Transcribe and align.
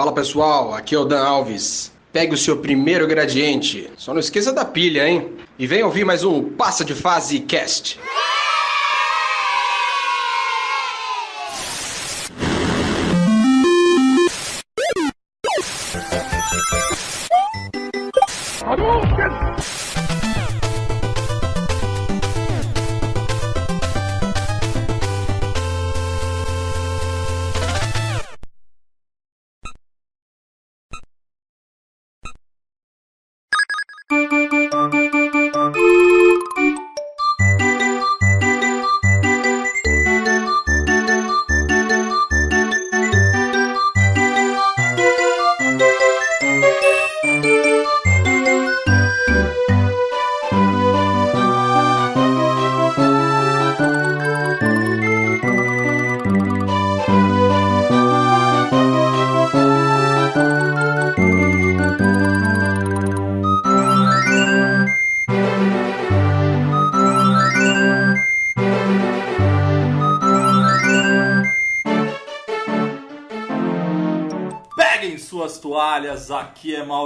Fala 0.00 0.12
pessoal, 0.12 0.72
aqui 0.72 0.94
é 0.94 0.98
o 0.98 1.04
Dan 1.04 1.22
Alves. 1.22 1.92
Pegue 2.10 2.32
o 2.32 2.38
seu 2.38 2.56
primeiro 2.56 3.06
gradiente. 3.06 3.90
Só 3.98 4.14
não 4.14 4.20
esqueça 4.20 4.50
da 4.50 4.64
pilha, 4.64 5.06
hein? 5.06 5.32
E 5.58 5.66
venha 5.66 5.84
ouvir 5.84 6.06
mais 6.06 6.24
um 6.24 6.42
Passa 6.42 6.82
de 6.82 6.94
Fase 6.94 7.40
Cast. 7.40 8.00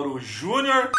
Mauro 0.05 0.21
Júnior. 0.21 0.91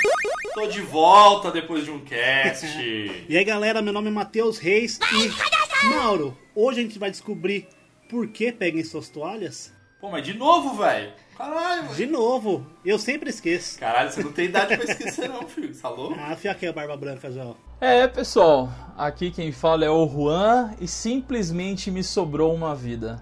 Tô 0.55 0.65
de 0.65 0.81
volta 0.81 1.51
depois 1.51 1.85
de 1.85 1.91
um 1.91 1.99
cast. 1.99 2.65
E 3.29 3.37
aí 3.37 3.43
galera, 3.43 3.79
meu 3.81 3.93
nome 3.93 4.07
é 4.07 4.11
Matheus 4.11 4.57
Reis 4.57 4.99
e 5.13 5.87
Mauro, 5.89 6.35
hoje 6.55 6.79
a 6.79 6.83
gente 6.83 6.97
vai 6.97 7.11
descobrir 7.11 7.67
por 8.09 8.27
que 8.27 8.51
peguem 8.51 8.83
suas 8.83 9.07
toalhas. 9.07 9.71
Pô, 10.01 10.09
mas 10.09 10.25
de 10.25 10.33
novo, 10.33 10.75
velho. 10.75 11.13
Caralho. 11.37 11.89
De 11.93 12.05
novo, 12.07 12.65
eu 12.83 12.97
sempre 12.97 13.29
esqueço. 13.29 13.77
Caralho, 13.79 14.11
você 14.11 14.23
não 14.23 14.31
tem 14.31 14.45
idade 14.45 14.75
pra 14.75 14.85
esquecer 14.89 15.29
não, 15.29 15.47
filho. 15.47 15.73
Você 15.73 15.81
tá 15.81 15.89
louco? 15.89 16.15
Ah, 16.19 16.35
fia 16.35 16.51
aqui 16.51 16.65
a 16.65 16.73
barba 16.73 16.97
branca 16.97 17.31
já. 17.31 17.45
ó. 17.45 17.53
É, 17.79 18.07
pessoal, 18.07 18.69
aqui 18.97 19.29
quem 19.29 19.51
fala 19.51 19.85
é 19.85 19.89
o 19.89 20.07
Juan 20.07 20.73
e 20.81 20.87
simplesmente 20.87 21.91
me 21.91 22.03
sobrou 22.03 22.53
uma 22.55 22.73
vida. 22.73 23.21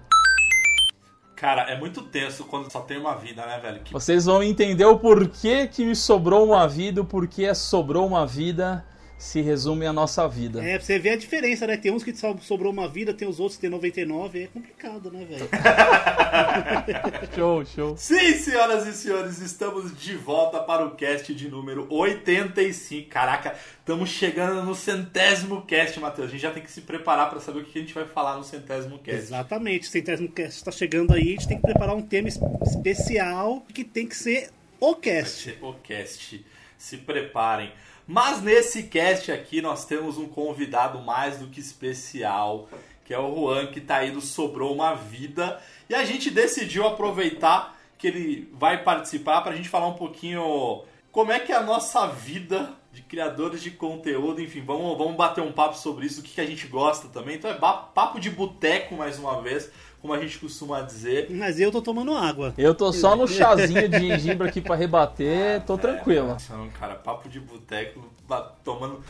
Cara, 1.44 1.70
é 1.70 1.78
muito 1.78 2.00
tenso 2.00 2.44
quando 2.44 2.72
só 2.72 2.80
tem 2.80 2.96
uma 2.96 3.16
vida, 3.16 3.44
né, 3.44 3.58
velho? 3.58 3.80
Que 3.80 3.92
Vocês 3.92 4.24
vão 4.24 4.42
entender 4.42 4.86
o 4.86 4.98
porquê 4.98 5.66
que 5.66 5.84
me 5.84 5.94
sobrou 5.94 6.46
uma 6.46 6.66
vida, 6.66 7.02
o 7.02 7.04
porquê 7.04 7.54
sobrou 7.54 8.06
uma 8.06 8.26
vida 8.26 8.82
se 9.24 9.40
resume 9.40 9.86
a 9.86 9.92
nossa 9.92 10.28
vida. 10.28 10.62
É, 10.62 10.76
pra 10.76 10.84
você 10.86 10.98
ver 10.98 11.10
a 11.10 11.16
diferença, 11.16 11.66
né? 11.66 11.76
Tem 11.76 11.90
uns 11.90 12.04
que 12.04 12.14
só 12.14 12.36
sobrou 12.38 12.70
uma 12.72 12.86
vida, 12.86 13.12
tem 13.14 13.26
os 13.26 13.40
outros 13.40 13.56
que 13.56 13.62
tem 13.62 13.70
99, 13.70 14.42
é 14.44 14.46
complicado, 14.48 15.10
né, 15.10 15.24
velho? 15.24 15.48
Show, 17.34 17.64
show. 17.64 17.96
Sim, 17.96 18.34
senhoras 18.34 18.86
e 18.86 18.92
senhores, 18.92 19.38
estamos 19.40 19.96
de 19.98 20.14
volta 20.16 20.60
para 20.60 20.84
o 20.86 20.92
cast 20.94 21.34
de 21.34 21.48
número 21.48 21.86
85. 21.90 23.08
Caraca, 23.08 23.54
estamos 23.78 24.10
chegando 24.10 24.62
no 24.62 24.74
centésimo 24.74 25.62
cast, 25.62 25.98
Matheus. 25.98 26.28
A 26.28 26.30
gente 26.30 26.40
já 26.42 26.50
tem 26.50 26.62
que 26.62 26.70
se 26.70 26.82
preparar 26.82 27.30
para 27.30 27.40
saber 27.40 27.60
o 27.60 27.64
que 27.64 27.78
a 27.78 27.80
gente 27.82 27.94
vai 27.94 28.04
falar 28.06 28.36
no 28.36 28.44
centésimo 28.44 28.98
cast. 28.98 29.18
Exatamente, 29.20 29.88
o 29.88 29.90
centésimo 29.90 30.28
cast 30.30 30.62
tá 30.64 30.70
chegando 30.70 31.12
aí, 31.14 31.22
a 31.22 31.30
gente 31.32 31.48
tem 31.48 31.56
que 31.56 31.62
preparar 31.62 31.94
um 31.96 32.02
tema 32.02 32.28
es- 32.28 32.38
especial 32.66 33.62
que 33.72 33.84
tem 33.84 34.06
que 34.06 34.16
ser 34.16 34.50
o 34.80 34.94
cast. 34.94 35.56
O 35.62 35.72
cast. 35.74 36.44
Se 36.78 36.98
preparem. 36.98 37.72
Mas 38.06 38.42
nesse 38.42 38.84
cast 38.84 39.32
aqui 39.32 39.62
nós 39.62 39.84
temos 39.84 40.18
um 40.18 40.28
convidado 40.28 41.00
mais 41.00 41.38
do 41.38 41.46
que 41.46 41.60
especial, 41.60 42.68
que 43.04 43.14
é 43.14 43.18
o 43.18 43.34
Juan, 43.34 43.66
que 43.68 43.80
tá 43.80 43.96
aí 43.96 44.10
do 44.10 44.20
Sobrou 44.20 44.74
uma 44.74 44.94
Vida. 44.94 45.60
E 45.88 45.94
a 45.94 46.04
gente 46.04 46.30
decidiu 46.30 46.86
aproveitar 46.86 47.78
que 47.96 48.06
ele 48.06 48.50
vai 48.52 48.82
participar 48.82 49.40
pra 49.40 49.56
gente 49.56 49.68
falar 49.68 49.86
um 49.86 49.94
pouquinho 49.94 50.84
como 51.10 51.32
é 51.32 51.38
que 51.38 51.52
é 51.52 51.56
a 51.56 51.62
nossa 51.62 52.06
vida 52.08 52.74
de 52.92 53.00
criadores 53.00 53.62
de 53.62 53.70
conteúdo. 53.70 54.42
Enfim, 54.42 54.62
vamos, 54.62 54.98
vamos 54.98 55.16
bater 55.16 55.42
um 55.42 55.52
papo 55.52 55.78
sobre 55.78 56.06
isso, 56.06 56.20
o 56.20 56.22
que, 56.22 56.34
que 56.34 56.40
a 56.40 56.46
gente 56.46 56.66
gosta 56.66 57.08
também. 57.08 57.36
Então 57.36 57.50
é 57.50 57.54
papo 57.54 58.20
de 58.20 58.28
boteco 58.30 58.94
mais 58.94 59.18
uma 59.18 59.40
vez, 59.40 59.70
como 60.04 60.12
a 60.12 60.20
gente 60.20 60.38
costuma 60.38 60.82
dizer. 60.82 61.28
Mas 61.30 61.58
eu 61.58 61.72
tô 61.72 61.80
tomando 61.80 62.14
água. 62.14 62.52
Eu 62.58 62.74
tô 62.74 62.92
só 62.92 63.16
no 63.16 63.26
chazinho 63.26 63.88
de 63.88 63.98
gengibre 64.00 64.46
aqui 64.46 64.60
pra 64.60 64.76
rebater, 64.76 65.62
tô 65.64 65.78
tranquilo. 65.78 66.28
Nossa, 66.28 66.54
não, 66.54 66.68
cara, 66.68 66.94
papo 66.94 67.26
de 67.26 67.40
boteco, 67.40 68.00
ba- 68.28 68.52
tomando 68.62 69.02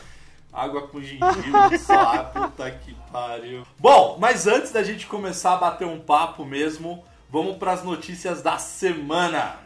água 0.53 0.87
com 0.87 1.01
gengibre 1.01 1.77
só, 1.85 1.99
ah, 1.99 2.23
puta 2.23 2.71
que 2.71 2.95
pariu. 3.11 3.63
Bom, 3.77 4.15
mas 4.21 4.47
antes 4.47 4.71
da 4.71 4.83
gente 4.83 5.05
começar 5.05 5.55
a 5.55 5.57
bater 5.57 5.85
um 5.85 5.99
papo 5.99 6.45
mesmo, 6.45 7.03
vamos 7.29 7.57
pras 7.57 7.83
notícias 7.83 8.41
da 8.41 8.57
semana. 8.57 9.64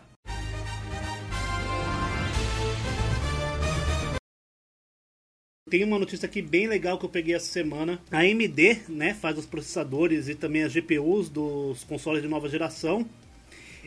Tem 5.70 5.84
uma 5.84 6.00
notícia 6.00 6.26
aqui 6.26 6.42
bem 6.42 6.66
legal 6.68 6.98
que 6.98 7.06
eu 7.06 7.10
peguei 7.10 7.36
essa 7.36 7.46
semana. 7.46 8.02
A 8.10 8.22
AMD, 8.22 8.82
né, 8.90 9.14
faz 9.14 9.38
os 9.38 9.46
processadores 9.46 10.28
e 10.28 10.34
também 10.34 10.64
as 10.64 10.74
GPUs 10.74 11.30
dos 11.30 11.84
consoles 11.84 12.24
de 12.24 12.28
nova 12.28 12.50
geração. 12.50 13.08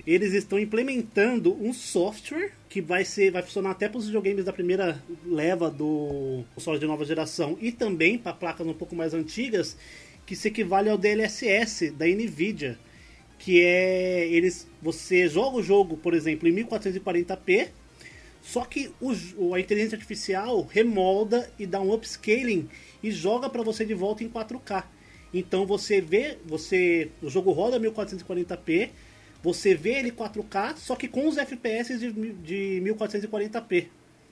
Eles 0.06 0.32
estão 0.32 0.60
implementando 0.60 1.52
um 1.60 1.72
software 1.72 2.52
que 2.68 2.80
vai 2.80 3.04
ser, 3.04 3.32
vai 3.32 3.42
funcionar 3.42 3.72
até 3.72 3.88
para 3.88 3.98
os 3.98 4.06
videogames 4.06 4.44
da 4.44 4.52
primeira 4.52 5.02
leva 5.26 5.68
do 5.68 6.44
console 6.54 6.78
de 6.78 6.86
nova 6.86 7.04
geração 7.04 7.58
e 7.60 7.72
também 7.72 8.16
para 8.16 8.32
placas 8.32 8.66
um 8.66 8.72
pouco 8.72 8.94
mais 8.94 9.12
antigas, 9.12 9.76
que 10.24 10.36
se 10.36 10.48
equivale 10.48 10.88
ao 10.88 10.96
DLSS 10.96 11.90
da 11.90 12.06
Nvidia, 12.06 12.78
que 13.40 13.60
é 13.60 14.28
eles 14.28 14.68
você 14.80 15.28
joga 15.28 15.56
o 15.56 15.62
jogo, 15.62 15.96
por 15.96 16.14
exemplo, 16.14 16.48
em 16.48 16.54
1440p, 16.54 17.70
só 18.42 18.64
que 18.64 18.90
o 19.00 19.54
a 19.54 19.60
inteligência 19.60 19.96
artificial 19.96 20.62
remolda 20.62 21.48
e 21.58 21.64
dá 21.64 21.80
um 21.80 21.92
upscaling 21.92 22.68
e 23.02 23.10
joga 23.10 23.48
para 23.48 23.62
você 23.62 23.84
de 23.84 23.94
volta 23.94 24.24
em 24.24 24.28
4K. 24.28 24.84
Então 25.32 25.64
você 25.64 26.00
vê, 26.00 26.36
você 26.44 27.10
o 27.22 27.30
jogo 27.30 27.52
roda 27.52 27.78
1440p, 27.80 28.90
você 29.42 29.74
vê 29.74 29.94
ele 29.94 30.10
4K, 30.10 30.76
só 30.76 30.96
que 30.96 31.08
com 31.08 31.26
os 31.26 31.38
FPS 31.38 31.98
de, 31.98 32.12
de 32.12 32.82
1440p. 32.84 33.86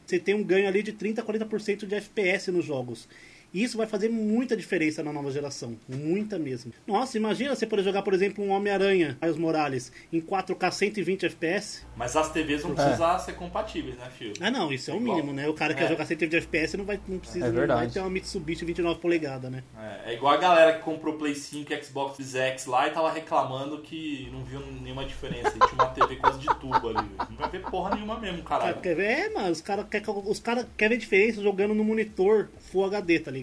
Você 0.04 0.18
tem 0.18 0.34
um 0.34 0.42
ganho 0.42 0.66
ali 0.66 0.82
de 0.82 0.92
30 0.92 1.22
a 1.22 1.24
40% 1.24 1.86
de 1.86 1.94
FPS 1.94 2.50
nos 2.50 2.64
jogos. 2.64 3.08
E 3.52 3.62
isso 3.64 3.76
vai 3.76 3.86
fazer 3.86 4.08
muita 4.08 4.56
diferença 4.56 5.02
na 5.02 5.12
nova 5.12 5.30
geração. 5.30 5.76
Muita 5.88 6.38
mesmo. 6.38 6.72
Nossa, 6.86 7.16
imagina 7.16 7.54
você 7.54 7.66
poder 7.66 7.82
jogar, 7.82 8.02
por 8.02 8.14
exemplo, 8.14 8.44
um 8.44 8.50
Homem-Aranha, 8.50 9.18
Miles 9.20 9.36
Morales, 9.36 9.92
em 10.12 10.20
4K 10.20 10.70
120 10.70 11.26
FPS. 11.26 11.84
Mas 11.96 12.14
as 12.16 12.30
TVs 12.32 12.62
não 12.64 12.74
precisam 12.74 13.18
ser 13.18 13.32
compatíveis, 13.34 13.96
né, 13.96 14.08
filho? 14.16 14.34
Ah, 14.40 14.50
não, 14.50 14.72
isso 14.72 14.90
é 14.90 14.94
o 14.94 14.98
Igual. 14.98 15.16
mínimo, 15.16 15.32
né? 15.32 15.48
O 15.48 15.54
cara 15.54 15.74
quer 15.74 15.84
É. 15.84 15.88
jogar 15.88 16.06
120 16.06 16.36
FPS 16.36 16.76
não 16.76 16.84
vai 16.84 17.00
não 17.08 17.18
precisa 17.18 17.46
É 17.46 17.50
não 17.50 17.66
vai 17.66 17.88
ter 17.88 17.98
uma 18.00 18.10
Mitsubishi 18.10 18.64
29 18.64 19.00
polegadas, 19.00 19.50
né? 19.50 19.64
É, 19.76 20.12
é 20.12 20.14
igual 20.14 20.32
a 20.34 20.36
galera 20.36 20.72
que 20.74 20.82
comprou 20.84 21.14
Play 21.14 21.34
5 21.34 21.72
e 21.72 21.82
Xbox 21.82 22.34
X 22.34 22.66
lá 22.66 22.86
e 22.86 22.92
tava 22.92 23.10
reclamando 23.10 23.80
que 23.82 24.28
não 24.32 24.44
viu 24.44 24.60
nenhuma 24.60 25.04
diferença. 25.04 25.48
E 25.48 25.58
tinha 25.68 25.74
uma 25.74 25.86
TV 25.86 26.16
quase 26.16 26.38
de 26.38 26.46
tubo 26.60 26.88
ali. 26.88 27.08
Não 27.28 27.36
vai 27.36 27.50
ver 27.50 27.62
porra 27.62 27.94
nenhuma 27.96 28.18
mesmo, 28.18 28.42
caralho. 28.42 28.80
Quer 28.80 28.94
ver? 28.94 29.02
É, 29.10 29.30
mano, 29.30 29.50
os 29.50 29.60
caras 29.60 29.86
querem 29.90 30.06
os 30.26 30.38
cara 30.38 30.68
quer 30.76 30.88
ver 30.88 30.96
diferença 30.98 31.42
jogando 31.42 31.74
no 31.74 31.82
monitor 31.84 32.48
Full 32.70 32.84
HD, 32.84 33.18
tá 33.18 33.30
ligado? 33.30 33.39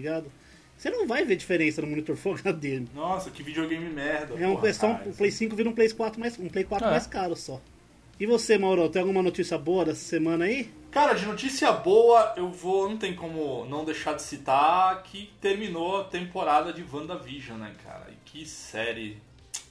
Você 0.76 0.90
não 0.90 1.06
vai 1.08 1.24
ver 1.24 1.34
diferença 1.36 1.82
no 1.82 1.88
monitor 1.88 2.16
Full 2.16 2.34
HD. 2.44 2.84
Nossa, 2.94 3.30
que 3.30 3.42
videogame 3.42 3.88
merda. 3.90 4.34
É, 4.40 4.46
um, 4.46 4.54
porra, 4.54 4.68
é 4.68 4.72
só 4.72 4.86
um, 4.88 4.96
cara. 4.96 5.10
Play 5.10 5.30
5 5.30 5.56
vira 5.56 5.68
um 5.68 5.72
Play 5.74 5.90
4 5.90 6.20
mais, 6.20 6.38
um 6.38 6.48
Play 6.48 6.64
4 6.64 6.86
É. 6.86 6.90
mais 6.90 7.06
caro 7.06 7.34
só. 7.34 7.60
E 8.20 8.26
você, 8.26 8.58
Mauro, 8.58 8.88
tem 8.88 9.00
alguma 9.00 9.22
notícia 9.22 9.56
boa 9.56 9.84
dessa 9.84 10.04
semana 10.04 10.44
aí? 10.44 10.70
Cara, 10.90 11.14
de 11.14 11.24
notícia 11.24 11.70
boa, 11.72 12.34
eu 12.36 12.48
vou. 12.50 12.88
Não 12.88 12.96
tem 12.96 13.14
como 13.14 13.64
não 13.66 13.84
deixar 13.84 14.14
de 14.14 14.22
citar 14.22 15.02
que 15.04 15.30
terminou 15.40 16.00
a 16.00 16.04
temporada 16.04 16.72
de 16.72 16.84
WandaVision, 16.92 17.58
né, 17.58 17.72
cara? 17.84 18.08
E 18.10 18.14
que 18.24 18.44
série 18.46 19.18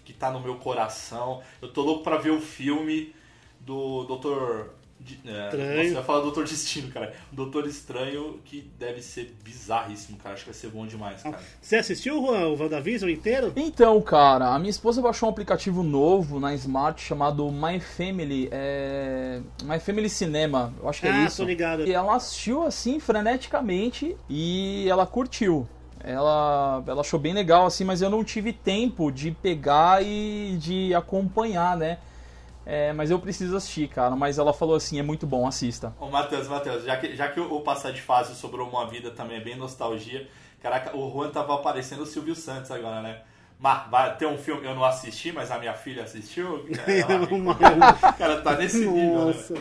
que 0.06 0.13
tá 0.13 0.31
no 0.31 0.39
meu 0.39 0.56
coração. 0.56 1.41
Eu 1.62 1.68
tô 1.73 1.81
louco 1.81 2.03
pra 2.03 2.18
ver 2.18 2.30
o 2.31 2.39
filme 2.39 3.13
do 3.59 4.06
Dr. 4.06 4.69
De, 4.99 5.19
é, 5.25 5.85
ia 5.85 6.01
falar 6.01 6.21
Doutor 6.21 6.44
Destino, 6.45 6.91
cara. 6.91 7.13
Doutor 7.31 7.67
Estranho 7.67 8.39
que 8.44 8.69
deve 8.79 9.01
ser 9.01 9.35
bizarríssimo, 9.44 10.17
cara. 10.17 10.33
Acho 10.33 10.44
que 10.44 10.49
vai 10.49 10.59
ser 10.59 10.69
bom 10.69 10.88
demais, 10.88 11.21
cara. 11.21 11.39
Você 11.61 11.75
assistiu 11.75 12.21
Juan, 12.21 12.47
o 12.47 12.59
WandaVision 12.59 13.09
inteiro? 13.09 13.53
Então, 13.55 14.01
cara, 14.01 14.53
a 14.53 14.59
minha 14.59 14.71
esposa 14.71 15.01
baixou 15.01 15.29
um 15.29 15.31
aplicativo 15.31 15.83
novo 15.83 16.39
na 16.39 16.53
Smart 16.55 17.01
chamado 17.01 17.49
My 17.51 17.79
Family, 17.79 18.49
é... 18.51 19.39
My 19.63 19.79
Family 19.79 20.09
Cinema, 20.09 20.73
eu 20.81 20.89
acho 20.89 21.01
que 21.01 21.07
é 21.07 21.11
ah, 21.11 21.25
isso. 21.25 21.38
tô 21.38 21.44
ligado. 21.44 21.85
E 21.85 21.94
ela 21.94 22.15
assistiu 22.15 22.63
assim 22.63 22.99
freneticamente 22.99 24.17
e 24.29 24.88
ela 24.89 25.05
curtiu. 25.05 25.67
Ela, 26.03 26.83
ela 26.88 27.01
achou 27.01 27.19
bem 27.19 27.33
legal 27.33 27.65
assim, 27.65 27.83
mas 27.83 28.01
eu 28.01 28.09
não 28.09 28.23
tive 28.23 28.53
tempo 28.53 29.11
de 29.11 29.31
pegar 29.31 30.03
e 30.03 30.57
de 30.59 30.94
acompanhar, 30.94 31.75
né? 31.75 31.99
É, 32.69 32.92
mas 32.92 33.10
eu 33.10 33.18
preciso 33.18 33.56
assistir, 33.56 33.88
cara. 33.88 34.14
Mas 34.14 34.38
ela 34.38 34.52
falou 34.54 34.75
assim, 34.75 35.00
é 35.00 35.02
muito 35.04 35.25
bom, 35.25 35.48
assista. 35.48 35.94
Ô, 36.02 36.08
Matheus, 36.10 36.50
Matheus, 36.50 36.84
já 36.84 36.98
que, 36.98 37.16
já 37.16 37.30
que 37.30 37.40
o, 37.40 37.62
passar 37.62 37.92
de 37.94 38.02
fase 38.02 38.36
sobrou 38.36 38.68
uma 38.68 38.86
vida 38.90 39.10
também 39.12 39.38
é 39.38 39.40
bem 39.40 39.56
nostalgia. 39.56 40.28
Caraca, 40.62 40.96
o 40.98 41.10
Juan 41.10 41.30
tava 41.30 41.56
aparecendo 41.56 42.02
o 42.02 42.06
Silvio 42.06 42.36
Santos 42.36 42.69
agora, 42.69 43.02
né? 43.02 43.22
Mas 43.58 43.90
vai 43.90 44.16
ter 44.18 44.25
um 44.28 44.38
filme 44.38 44.62
que 44.62 44.68
eu 44.68 44.75
não 44.75 44.84
assisti, 44.84 45.31
mas 45.31 45.50
a 45.50 45.58
minha 45.58 45.74
filha 45.74 46.04
assistiu. 46.04 46.66
Ela- 46.86 47.24
o 47.24 47.56
cara 48.19 48.42
tá 48.42 48.58
nesse 48.58 48.80
nível, 48.86 49.25
né? 49.28 49.34
Nossa. 49.34 49.54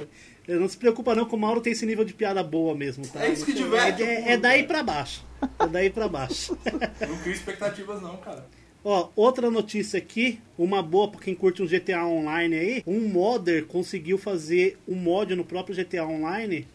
Não 0.48 0.68
se 0.68 0.76
preocupa 0.76 1.14
não, 1.14 1.24
que 1.26 1.34
o 1.34 1.38
Mauro 1.38 1.60
tem 1.60 1.72
esse 1.72 1.84
nível 1.86 2.04
de 2.04 2.12
piada 2.12 2.42
boa 2.42 2.74
mesmo, 2.74 3.06
tá? 3.06 3.24
É 3.24 3.30
isso 3.32 3.44
que 3.44 3.52
diverte 3.52 4.02
É, 4.02 4.06
público. 4.06 4.30
é 4.30 4.36
daí 4.36 4.62
pra 4.64 4.82
baixo. 4.82 5.24
É 5.58 5.66
daí 5.66 5.90
pra 5.90 6.08
baixo. 6.08 6.56
Não 7.08 7.18
crio 7.18 7.34
expectativas 7.34 8.00
não, 8.00 8.16
cara. 8.18 8.46
Ó, 8.88 9.08
outra 9.16 9.50
notícia 9.50 9.98
aqui, 9.98 10.38
uma 10.56 10.80
boa 10.80 11.08
pra 11.10 11.20
quem 11.20 11.34
curte 11.34 11.60
um 11.60 11.66
GTA 11.66 12.06
Online 12.06 12.54
aí, 12.54 12.82
um 12.86 13.00
modder 13.08 13.64
conseguiu 13.66 14.16
fazer 14.16 14.78
um 14.86 14.94
mod 14.94 15.34
no 15.34 15.44
próprio 15.44 15.74
GTA 15.74 16.06
Online, 16.06 16.68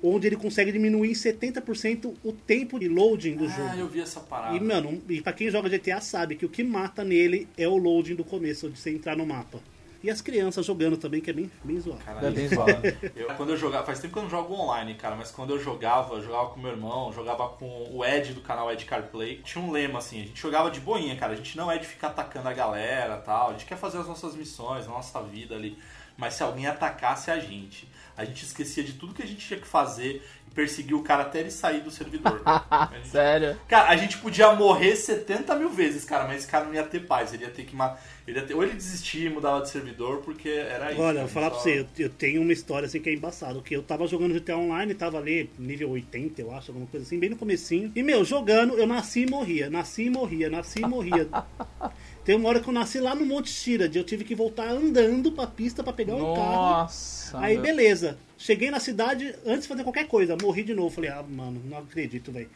onde 0.00 0.28
ele 0.28 0.36
consegue 0.36 0.70
diminuir 0.70 1.10
em 1.10 1.12
70% 1.12 2.14
o 2.22 2.30
tempo 2.32 2.78
de 2.78 2.86
loading 2.86 3.34
do 3.34 3.46
Ah, 3.46 3.48
jogo. 3.48 3.74
eu 3.80 3.88
vi 3.88 3.98
essa 3.98 4.20
parada. 4.20 4.56
E, 4.56 4.60
mano, 4.60 5.02
e 5.08 5.20
pra 5.20 5.32
quem 5.32 5.50
joga 5.50 5.68
GTA 5.68 6.00
sabe 6.00 6.36
que 6.36 6.46
o 6.46 6.48
que 6.48 6.62
mata 6.62 7.02
nele 7.02 7.48
é 7.58 7.66
o 7.66 7.76
loading 7.76 8.14
do 8.14 8.22
começo, 8.22 8.70
de 8.70 8.78
você 8.78 8.90
entrar 8.90 9.16
no 9.16 9.26
mapa. 9.26 9.58
E 10.04 10.10
as 10.10 10.20
crianças 10.20 10.66
jogando 10.66 10.98
também, 10.98 11.20
que 11.22 11.30
é 11.30 11.32
bem, 11.32 11.50
bem 11.64 11.80
zoado. 11.80 11.98
Caralho, 12.04 12.26
É 12.26 12.30
bem 12.30 12.46
zoado. 12.46 12.82
eu, 13.16 13.26
quando 13.36 13.50
eu 13.50 13.56
jogava, 13.56 13.86
faz 13.86 13.98
tempo 14.00 14.12
que 14.12 14.18
eu 14.18 14.22
não 14.24 14.30
jogo 14.30 14.52
online, 14.52 14.94
cara, 14.96 15.16
mas 15.16 15.30
quando 15.30 15.54
eu 15.54 15.58
jogava, 15.58 16.14
eu 16.16 16.22
jogava 16.22 16.50
com 16.50 16.60
meu 16.60 16.70
irmão, 16.72 17.10
jogava 17.10 17.48
com 17.48 17.88
o 17.90 18.04
Ed 18.04 18.34
do 18.34 18.42
canal 18.42 18.70
Ed 18.70 18.84
CarPlay. 18.84 19.40
Tinha 19.42 19.64
um 19.64 19.70
lema 19.70 19.98
assim, 20.00 20.20
a 20.22 20.26
gente 20.26 20.38
jogava 20.40 20.70
de 20.70 20.78
boinha, 20.78 21.16
cara. 21.16 21.32
A 21.32 21.36
gente 21.36 21.56
não 21.56 21.72
é 21.72 21.78
de 21.78 21.86
ficar 21.86 22.08
atacando 22.08 22.48
a 22.48 22.52
galera 22.52 23.16
tal. 23.16 23.48
A 23.48 23.52
gente 23.52 23.64
quer 23.64 23.78
fazer 23.78 23.96
as 23.96 24.06
nossas 24.06 24.34
missões, 24.36 24.84
a 24.86 24.90
nossa 24.90 25.22
vida 25.22 25.54
ali. 25.54 25.78
Mas 26.18 26.34
se 26.34 26.42
alguém 26.42 26.66
atacasse 26.66 27.30
a 27.30 27.38
gente, 27.40 27.88
a 28.16 28.24
gente 28.24 28.44
esquecia 28.44 28.84
de 28.84 28.92
tudo 28.92 29.14
que 29.14 29.22
a 29.22 29.26
gente 29.26 29.44
tinha 29.44 29.58
que 29.58 29.66
fazer 29.66 30.22
e 30.46 30.50
perseguia 30.54 30.96
o 30.96 31.02
cara 31.02 31.22
até 31.22 31.40
ele 31.40 31.50
sair 31.50 31.80
do 31.80 31.90
servidor. 31.90 32.40
A 32.44 32.90
gente- 32.94 33.08
Sério? 33.08 33.58
Cara, 33.66 33.88
a 33.88 33.96
gente 33.96 34.18
podia 34.18 34.52
morrer 34.54 34.94
70 34.94 35.56
mil 35.56 35.70
vezes, 35.70 36.04
cara, 36.04 36.24
mas 36.28 36.38
esse 36.42 36.46
cara 36.46 36.66
não 36.66 36.74
ia 36.74 36.84
ter 36.84 37.00
paz. 37.00 37.32
Ele 37.32 37.42
ia 37.44 37.50
ter 37.50 37.64
que. 37.64 37.74
ma- 37.74 37.96
Ele 38.26 38.40
ter... 38.40 38.54
Ou 38.54 38.62
ele 38.62 38.72
desistia 38.74 39.28
e 39.28 39.32
mudava 39.32 39.60
de 39.60 39.68
servidor, 39.68 40.22
porque 40.22 40.48
era 40.48 40.92
isso. 40.92 41.00
Olha, 41.00 41.14
cara, 41.14 41.26
vou 41.26 41.28
falar 41.28 41.46
só- 41.50 41.52
pra 41.54 41.60
você, 41.62 41.80
eu, 41.80 41.86
eu 41.98 42.08
tenho 42.10 42.40
uma 42.40 42.52
história 42.52 42.86
assim 42.86 43.00
que 43.00 43.10
é 43.10 43.14
embaçado, 43.14 43.60
que 43.60 43.76
eu 43.76 43.82
tava 43.82 44.06
jogando 44.06 44.32
GTA 44.32 44.56
Online, 44.56 44.94
tava 44.94 45.18
ali 45.18 45.50
nível 45.58 45.90
80, 45.90 46.40
eu 46.40 46.50
acho, 46.54 46.70
alguma 46.70 46.86
coisa 46.86 47.04
assim, 47.04 47.18
bem 47.18 47.28
no 47.28 47.36
comecinho. 47.36 47.92
E, 47.94 48.02
meu, 48.02 48.24
jogando, 48.24 48.78
eu 48.78 48.86
nasci 48.86 49.20
e 49.22 49.26
morria, 49.30 49.68
nasci 49.68 50.04
e 50.04 50.10
morria, 50.10 50.48
nasci 50.48 50.80
e 50.80 50.86
morria. 50.86 51.28
Tem 52.24 52.34
uma 52.36 52.48
hora 52.48 52.60
que 52.60 52.68
eu 52.68 52.72
nasci 52.72 52.98
lá 53.00 53.14
no 53.14 53.26
Monte 53.26 53.50
Shirad, 53.50 53.94
eu 53.94 54.02
tive 54.04 54.24
que 54.24 54.34
voltar 54.34 54.70
andando 54.70 55.30
pra 55.32 55.46
pista 55.46 55.84
pra 55.84 55.92
pegar 55.92 56.14
um 56.14 56.34
carro. 56.34 56.54
Nossa. 56.80 57.38
Aí, 57.38 57.54
meu- 57.54 57.62
beleza. 57.62 58.16
Cheguei 58.38 58.70
na 58.70 58.80
cidade, 58.80 59.34
antes 59.44 59.62
de 59.62 59.68
fazer 59.68 59.82
qualquer 59.82 60.06
coisa, 60.08 60.34
morri 60.40 60.62
de 60.62 60.74
novo. 60.74 60.88
Falei, 60.88 61.10
ah, 61.10 61.22
mano, 61.22 61.60
não 61.68 61.78
acredito, 61.78 62.32
velho. 62.32 62.48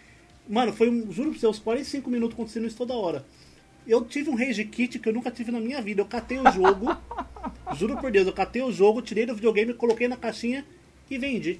Mano, 0.48 0.72
foi, 0.72 0.88
um, 0.88 1.12
juro 1.12 1.30
pra 1.32 1.38
você, 1.38 1.46
uns 1.46 1.58
45 1.58 2.08
minutos 2.10 2.32
acontecendo 2.34 2.66
isso 2.66 2.76
toda 2.78 2.94
hora. 2.94 3.24
Eu 3.88 4.04
tive 4.04 4.28
um 4.28 4.36
rage 4.36 4.62
kit 4.66 4.98
que 4.98 5.08
eu 5.08 5.14
nunca 5.14 5.30
tive 5.30 5.50
na 5.50 5.58
minha 5.58 5.80
vida. 5.80 6.02
Eu 6.02 6.06
catei 6.06 6.38
o 6.38 6.52
jogo, 6.52 6.94
juro 7.74 7.96
por 7.96 8.10
Deus, 8.10 8.26
eu 8.26 8.34
catei 8.34 8.60
o 8.60 8.70
jogo, 8.70 9.00
tirei 9.00 9.24
do 9.24 9.34
videogame, 9.34 9.72
coloquei 9.72 10.06
na 10.06 10.16
caixinha 10.16 10.62
e 11.10 11.16
vendi. 11.16 11.58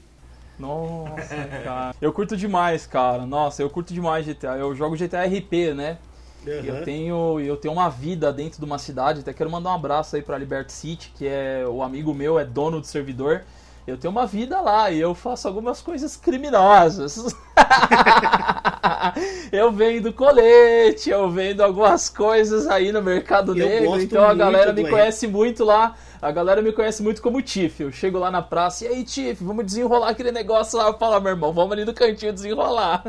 Nossa, 0.58 1.34
cara. 1.64 1.94
Eu 2.00 2.12
curto 2.12 2.36
demais, 2.36 2.86
cara. 2.86 3.24
Nossa, 3.24 3.62
eu 3.62 3.70
curto 3.70 3.94
demais 3.94 4.26
GTA. 4.26 4.58
Eu 4.58 4.74
jogo 4.74 4.94
GTA 4.94 5.24
RP, 5.24 5.74
né? 5.74 5.96
Aham. 6.46 6.64
Eu 6.64 6.84
tenho, 6.84 7.40
eu 7.40 7.56
tenho 7.56 7.72
uma 7.72 7.88
vida 7.88 8.30
dentro 8.30 8.58
de 8.58 8.64
uma 8.64 8.78
cidade. 8.78 9.20
Até 9.20 9.32
quero 9.32 9.50
mandar 9.50 9.70
um 9.70 9.74
abraço 9.74 10.14
aí 10.14 10.22
pra 10.22 10.36
Liberty 10.36 10.72
City, 10.72 11.12
que 11.16 11.26
é 11.26 11.64
o 11.66 11.82
amigo 11.82 12.12
meu, 12.12 12.38
é 12.38 12.44
dono 12.44 12.78
do 12.78 12.86
servidor. 12.86 13.42
Eu 13.88 13.96
tenho 13.96 14.10
uma 14.10 14.26
vida 14.26 14.60
lá 14.60 14.90
e 14.90 15.00
eu 15.00 15.14
faço 15.14 15.48
algumas 15.48 15.80
coisas 15.80 16.14
criminosas. 16.14 17.34
eu 19.50 19.72
vendo 19.72 20.12
colete, 20.12 21.08
eu 21.08 21.30
vendo 21.30 21.62
algumas 21.62 22.10
coisas 22.10 22.66
aí 22.66 22.92
no 22.92 23.00
mercado 23.00 23.58
Eu 23.58 23.66
negro. 23.66 23.98
Então 23.98 24.22
a 24.24 24.34
galera 24.34 24.74
me 24.74 24.86
conhece 24.86 25.26
muito 25.26 25.64
lá. 25.64 25.94
A 26.20 26.32
galera 26.32 26.60
me 26.60 26.72
conhece 26.72 27.02
muito 27.02 27.22
como 27.22 27.40
Tiff. 27.40 27.80
Eu 27.82 27.92
chego 27.92 28.18
lá 28.18 28.30
na 28.30 28.42
praça 28.42 28.84
e 28.84 28.88
aí, 28.88 29.04
Tiff, 29.04 29.42
vamos 29.44 29.64
desenrolar 29.64 30.08
aquele 30.10 30.32
negócio 30.32 30.76
lá. 30.78 30.88
Eu 30.88 30.98
falo, 30.98 31.14
"Ah, 31.14 31.20
meu 31.20 31.30
irmão, 31.30 31.52
vamos 31.52 31.72
ali 31.72 31.84
no 31.84 31.94
cantinho 31.94 32.32
desenrolar. 32.32 33.04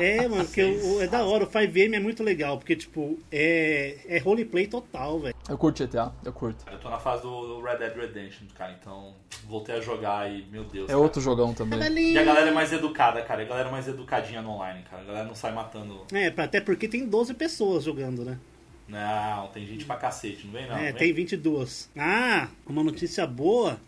É, 0.00 0.26
mano, 0.28 0.44
porque 0.44 0.62
o- 0.62 1.00
é 1.02 1.06
da 1.06 1.24
hora. 1.24 1.44
O 1.44 1.46
5M 1.46 1.94
é 1.96 2.00
muito 2.00 2.22
legal, 2.22 2.58
porque, 2.58 2.74
tipo, 2.74 3.18
é, 3.30 3.98
é 4.06 4.18
roleplay 4.18 4.66
total, 4.66 5.20
velho. 5.20 5.34
Eu 5.48 5.56
curto 5.58 5.84
GTA, 5.84 6.12
eu 6.24 6.32
curto. 6.32 6.64
Eu 6.70 6.78
tô 6.80 6.88
na 6.90 6.98
fase 6.98 7.22
do 7.22 7.60
Red 7.60 7.76
Dead 7.76 7.94
Redemption, 7.96 8.46
cara, 8.56 8.76
então 8.80 9.14
voltei 9.46 9.76
a 9.76 9.80
jogar 9.80 10.30
e, 10.30 10.44
meu 10.50 10.64
Deus. 10.64 10.84
É 10.84 10.88
cara. 10.88 10.98
outro 10.98 11.20
jogão 11.20 11.52
também. 11.54 11.78
E 12.12 12.18
a 12.18 12.24
galera 12.24 12.48
é 12.48 12.52
mais 12.52 12.72
educada, 12.72 13.22
cara. 13.22 13.42
A 13.42 13.44
galera 13.44 13.68
é 13.68 13.72
mais 13.72 13.86
educadinha 13.86 14.42
no 14.42 14.50
online, 14.50 14.82
cara. 14.90 15.02
A 15.02 15.06
galera 15.06 15.24
não 15.26 15.34
sai 15.34 15.52
matando. 15.52 16.00
É, 16.12 16.26
até 16.36 16.60
porque 16.60 16.88
tem 16.88 17.06
12 17.06 17.34
pessoas 17.34 17.84
jogando, 17.84 18.24
né? 18.24 18.38
Não, 18.86 19.48
tem 19.48 19.66
gente 19.66 19.84
pra 19.84 19.96
cacete, 19.96 20.44
não 20.46 20.52
vem 20.52 20.68
não. 20.68 20.76
é, 20.76 20.92
vem? 20.92 20.94
tem 20.94 21.12
22. 21.12 21.90
Ah, 21.96 22.48
uma 22.66 22.82
notícia 22.82 23.26
boa 23.26 23.80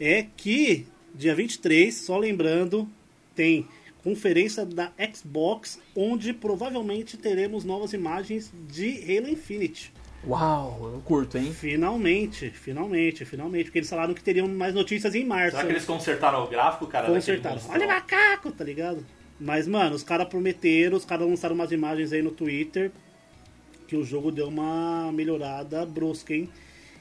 é 0.00 0.26
que 0.36 0.86
dia 1.14 1.34
23, 1.34 1.94
só 1.94 2.16
lembrando, 2.16 2.88
tem 3.34 3.68
conferência 4.02 4.64
da 4.64 4.92
Xbox, 5.12 5.80
onde 5.94 6.32
provavelmente 6.32 7.16
teremos 7.16 7.64
novas 7.64 7.92
imagens 7.92 8.52
de 8.68 9.00
Halo 9.02 9.28
Infinite. 9.28 9.92
Uau, 10.26 10.92
eu 10.94 11.00
curto, 11.04 11.38
hein? 11.38 11.52
Finalmente, 11.52 12.50
finalmente, 12.50 13.24
finalmente. 13.24 13.64
Porque 13.66 13.78
eles 13.78 13.90
falaram 13.90 14.14
que 14.14 14.22
teriam 14.22 14.48
mais 14.48 14.74
notícias 14.74 15.14
em 15.14 15.24
março. 15.24 15.56
Será 15.56 15.64
que 15.64 15.72
eles 15.72 15.84
consertaram 15.84 16.44
o 16.44 16.48
gráfico, 16.48 16.86
cara? 16.86 17.06
Consertaram. 17.06 17.60
Olha 17.68 17.86
macaco, 17.86 18.50
tá 18.50 18.64
ligado? 18.64 19.04
Mas, 19.38 19.68
mano, 19.68 19.94
os 19.94 20.02
caras 20.02 20.26
prometeram, 20.28 20.96
os 20.96 21.04
caras 21.04 21.28
lançaram 21.28 21.54
umas 21.54 21.70
imagens 21.70 22.12
aí 22.12 22.22
no 22.22 22.30
Twitter 22.30 22.90
que 23.86 23.96
o 23.96 24.04
jogo 24.04 24.30
deu 24.30 24.48
uma 24.48 25.10
melhorada 25.12 25.84
brusca, 25.86 26.34
hein? 26.34 26.50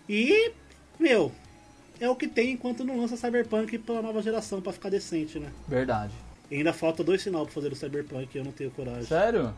E, 0.07 0.51
meu, 0.99 1.31
é 1.99 2.09
o 2.09 2.15
que 2.15 2.27
tem 2.27 2.51
enquanto 2.51 2.83
não 2.83 2.99
lança 2.99 3.17
Cyberpunk 3.17 3.77
pela 3.79 4.01
nova 4.01 4.21
geração 4.21 4.61
pra 4.61 4.71
ficar 4.73 4.89
decente, 4.89 5.39
né? 5.39 5.51
Verdade. 5.67 6.13
E 6.49 6.57
ainda 6.57 6.73
falta 6.73 7.03
dois 7.03 7.21
sinal 7.21 7.45
pra 7.45 7.53
fazer 7.53 7.71
o 7.71 7.75
Cyberpunk 7.75 8.29
e 8.33 8.37
eu 8.37 8.43
não 8.43 8.51
tenho 8.51 8.69
coragem. 8.71 9.03
Sério? 9.03 9.53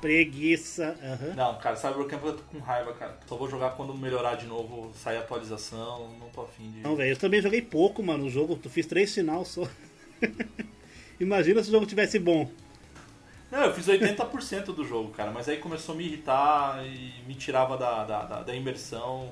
Preguiça. 0.00 0.96
Aham. 1.02 1.34
Não, 1.34 1.58
cara, 1.58 1.76
Cyberpunk 1.76 2.12
eu 2.12 2.36
tô 2.36 2.42
com 2.42 2.58
raiva, 2.58 2.92
cara. 2.94 3.16
Só 3.26 3.36
vou 3.36 3.48
jogar 3.48 3.70
quando 3.70 3.94
melhorar 3.94 4.34
de 4.34 4.46
novo, 4.46 4.92
sair 4.94 5.18
atualização, 5.18 6.10
não 6.18 6.28
tô 6.30 6.42
afim 6.42 6.70
de. 6.70 6.80
Não, 6.80 6.96
velho, 6.96 7.12
eu 7.12 7.16
também 7.16 7.40
joguei 7.40 7.62
pouco, 7.62 8.02
mano, 8.02 8.24
o 8.24 8.30
jogo. 8.30 8.56
Tu 8.56 8.68
fiz 8.68 8.86
três 8.86 9.10
sinal 9.10 9.44
só. 9.44 9.66
Imagina 11.20 11.62
se 11.62 11.68
o 11.68 11.72
jogo 11.72 11.86
tivesse 11.86 12.18
bom. 12.18 12.50
Não, 13.54 13.66
eu 13.66 13.72
fiz 13.74 13.86
80% 13.86 14.64
do 14.74 14.84
jogo, 14.84 15.10
cara, 15.10 15.30
mas 15.30 15.48
aí 15.48 15.58
começou 15.58 15.94
a 15.94 15.98
me 15.98 16.04
irritar 16.04 16.84
e 16.84 17.12
me 17.26 17.34
tirava 17.34 17.76
da, 17.76 18.02
da, 18.04 18.22
da, 18.24 18.42
da 18.42 18.54
imersão. 18.54 19.30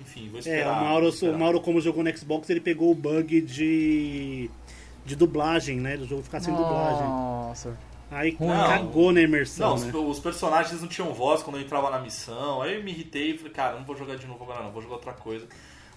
Enfim, 0.00 0.28
vou 0.28 0.38
É, 0.38 0.40
esperar. 0.40 0.72
o 0.82 0.84
Mauro, 0.84 1.00
vou 1.02 1.10
o 1.10 1.14
esperar. 1.14 1.38
Mauro, 1.38 1.60
como 1.60 1.80
jogou 1.80 2.02
no 2.02 2.16
Xbox, 2.16 2.50
ele 2.50 2.60
pegou 2.60 2.90
o 2.90 2.94
bug 2.96 3.40
de. 3.42 4.50
de 5.06 5.14
dublagem, 5.16 5.78
né? 5.78 5.96
Do 5.96 6.04
jogo 6.06 6.22
ficar 6.22 6.40
sem 6.40 6.52
dublagem. 6.54 7.02
Nossa. 7.06 7.78
Aí 8.10 8.36
Não. 8.40 8.48
cagou 8.66 9.12
na 9.12 9.20
imersão, 9.20 9.68
Não, 9.68 9.74
os, 9.76 9.84
né? 9.84 9.92
os 9.94 10.18
personagens 10.18 10.80
não 10.80 10.88
tinham 10.88 11.12
voz 11.12 11.42
quando 11.42 11.56
eu 11.58 11.62
entrava 11.62 11.90
na 11.90 11.98
missão. 12.00 12.62
Aí 12.62 12.74
eu 12.76 12.82
me 12.82 12.90
irritei 12.90 13.32
e 13.32 13.38
falei, 13.38 13.52
cara, 13.52 13.76
não 13.76 13.84
vou 13.84 13.94
jogar 13.96 14.16
de 14.16 14.26
novo 14.26 14.42
agora 14.44 14.62
não, 14.64 14.70
vou 14.72 14.80
jogar 14.82 14.94
outra 14.94 15.12
coisa. 15.12 15.46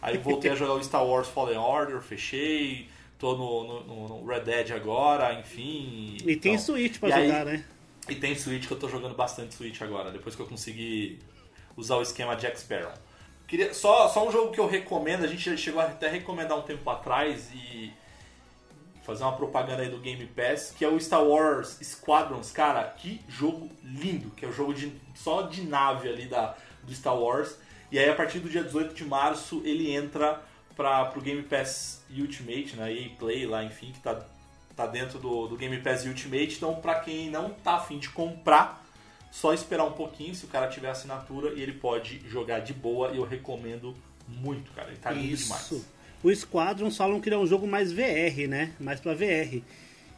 Aí 0.02 0.18
voltei 0.18 0.52
a 0.52 0.56
jogar 0.56 0.74
o 0.74 0.84
Star 0.84 1.06
Wars 1.06 1.28
Fallen 1.30 1.58
Order, 1.58 2.02
fechei, 2.02 2.90
tô 3.22 3.36
no, 3.38 3.84
no- 3.84 4.08
no- 4.08 4.26
Red 4.26 4.42
Dead 4.42 4.72
agora, 4.72 5.34
enfim. 5.40 6.18
E 6.26 6.36
tem. 6.36 6.58
Switch 6.58 6.98
pra 7.00 7.10
E 7.10 7.14
aí- 7.14 7.28
jogar, 7.28 7.46
né? 7.46 7.64
E 8.10 8.16
tem 8.16 8.34
Switch 8.36 8.66
que 8.68 8.74
eu 8.74 8.80
tô 8.80 8.90
jogando 8.90 9.14
bastante 9.16 9.54
Switch 9.54 9.80
agora, 9.82 10.12
depois 10.12 10.36
que 10.36 10.42
eu 10.42 10.48
consegui 10.48 11.20
usar 11.78 11.98
o 11.98 12.02
esquema 12.02 12.36
Jack 12.36 12.60
Sparrow. 12.60 12.92
Queria, 13.48 13.74
só, 13.74 14.10
só 14.10 14.28
um 14.28 14.32
jogo 14.32 14.52
que 14.52 14.60
eu 14.60 14.68
recomendo, 14.68 15.24
a 15.24 15.28
gente 15.28 15.56
chegou 15.58 15.80
até 15.82 16.08
a 16.08 16.12
recomendar 16.12 16.58
um 16.58 16.64
tempo 16.64 16.90
atrás 16.90 17.50
e 17.54 17.94
fazer 19.04 19.24
uma 19.24 19.34
propaganda 19.34 19.84
aí 19.84 19.90
do 19.90 20.00
Game 20.00 20.26
Pass, 20.26 20.74
que 20.76 20.84
é 20.84 20.88
o 20.88 21.00
Star 21.00 21.24
Wars 21.24 21.78
Squadrons, 21.84 22.52
cara, 22.52 22.84
que 22.86 23.22
jogo 23.30 23.70
lindo, 23.84 24.32
que 24.32 24.46
é 24.46 24.48
o 24.48 24.52
jogo 24.54 24.74
de, 24.74 24.92
só 25.16 25.44
de 25.44 25.62
nave 25.64 26.10
ali 26.10 26.26
da, 26.26 26.56
do 26.84 26.94
Star 26.94 27.16
Wars. 27.18 27.56
E 27.92 28.00
aí 28.00 28.10
a 28.10 28.16
partir 28.16 28.40
do 28.40 28.50
dia 28.50 28.64
18 28.64 28.94
de 28.96 29.06
março 29.06 29.62
ele 29.66 29.92
entra 29.92 30.42
para 30.76 31.06
pro 31.06 31.22
Game 31.22 31.44
Pass 31.44 32.04
Ultimate, 32.10 32.76
né? 32.76 32.94
EA 32.94 33.10
Play 33.18 33.46
lá, 33.46 33.64
enfim, 33.64 33.92
que 33.92 34.00
tá, 34.00 34.26
tá 34.76 34.88
dentro 34.88 35.20
do, 35.20 35.48
do 35.48 35.56
Game 35.56 35.78
Pass 35.80 36.06
Ultimate. 36.06 36.56
Então, 36.56 36.76
para 36.76 37.00
quem 37.00 37.30
não 37.30 37.52
tá 37.52 37.76
afim 37.76 38.00
de 38.00 38.10
comprar, 38.10 38.84
só 39.32 39.54
esperar 39.54 39.86
um 39.86 39.94
pouquinho 39.94 40.36
se 40.36 40.46
o 40.46 40.48
cara 40.48 40.68
tiver 40.68 40.90
assinatura 40.90 41.54
e 41.54 41.62
ele 41.62 41.74
pode 41.74 42.22
jogar 42.28 42.60
de 42.60 42.74
boa. 42.74 43.12
E 43.12 43.18
eu 43.18 43.24
recomendo 43.24 43.96
muito, 44.28 44.72
cara. 44.72 44.90
Ele 44.90 44.98
tá 44.98 45.12
lindo 45.12 45.34
Isso. 45.34 45.44
demais. 45.46 45.86
O 46.24 46.36
Squadron 46.36 46.92
falam 46.92 47.20
que 47.20 47.30
ele 47.30 47.36
é 47.36 47.40
um 47.40 47.48
jogo 47.48 47.66
mais 47.66 47.92
VR, 47.92 48.48
né? 48.48 48.74
Mais 48.80 49.00
pra 49.00 49.14
VR. 49.14 49.62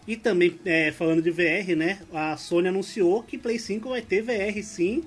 E 0.05 0.17
também, 0.17 0.60
é, 0.65 0.91
falando 0.91 1.22
de 1.22 1.31
VR, 1.31 1.75
né? 1.77 2.01
A 2.13 2.36
Sony 2.36 2.67
anunciou 2.67 3.24
que 3.24 3.38
Play 3.38 3.57
5 3.57 3.88
vai 3.89 4.01
ter 4.01 4.22
VR 4.22 4.62
sim. 4.62 5.03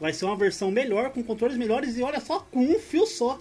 Vai 0.00 0.14
ser 0.14 0.24
uma 0.24 0.36
versão 0.36 0.70
melhor, 0.70 1.10
com 1.10 1.22
controles 1.22 1.58
melhores 1.58 1.98
e 1.98 2.02
olha 2.02 2.20
só, 2.20 2.40
com 2.40 2.60
um 2.60 2.78
fio 2.78 3.06
só. 3.06 3.38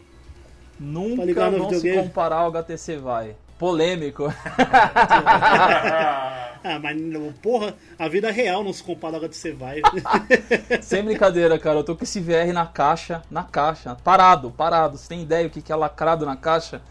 Nunca 0.80 1.52
no 1.52 1.58
vão 1.58 1.74
se 1.74 1.94
comparar 1.94 2.38
ao 2.38 2.48
HTC 2.48 2.98
Vai. 2.98 3.36
Polêmico. 3.58 4.34
Ah, 6.62 6.78
mas 6.78 7.00
não, 7.00 7.32
porra, 7.32 7.74
a 7.98 8.10
vida 8.10 8.30
real 8.32 8.64
não 8.64 8.74
se 8.74 8.84
compara 8.84 9.16
ao 9.16 9.24
HTC 9.24 9.54
Vive. 9.54 9.82
Sem 10.84 11.04
brincadeira, 11.04 11.58
cara. 11.58 11.80
Eu 11.80 11.84
tô 11.86 11.96
com 11.96 12.04
esse 12.04 12.20
VR 12.20 12.52
na 12.54 12.66
caixa, 12.66 13.22
na 13.32 13.44
caixa, 13.44 13.96
parado, 14.04 14.52
parado. 14.52 14.98
Você 14.98 15.08
tem 15.08 15.22
ideia 15.22 15.48
o 15.48 15.50
que 15.50 15.62
que 15.62 15.72
é 15.72 15.76
lacrado 15.76 16.26
na 16.26 16.36
caixa? 16.36 16.82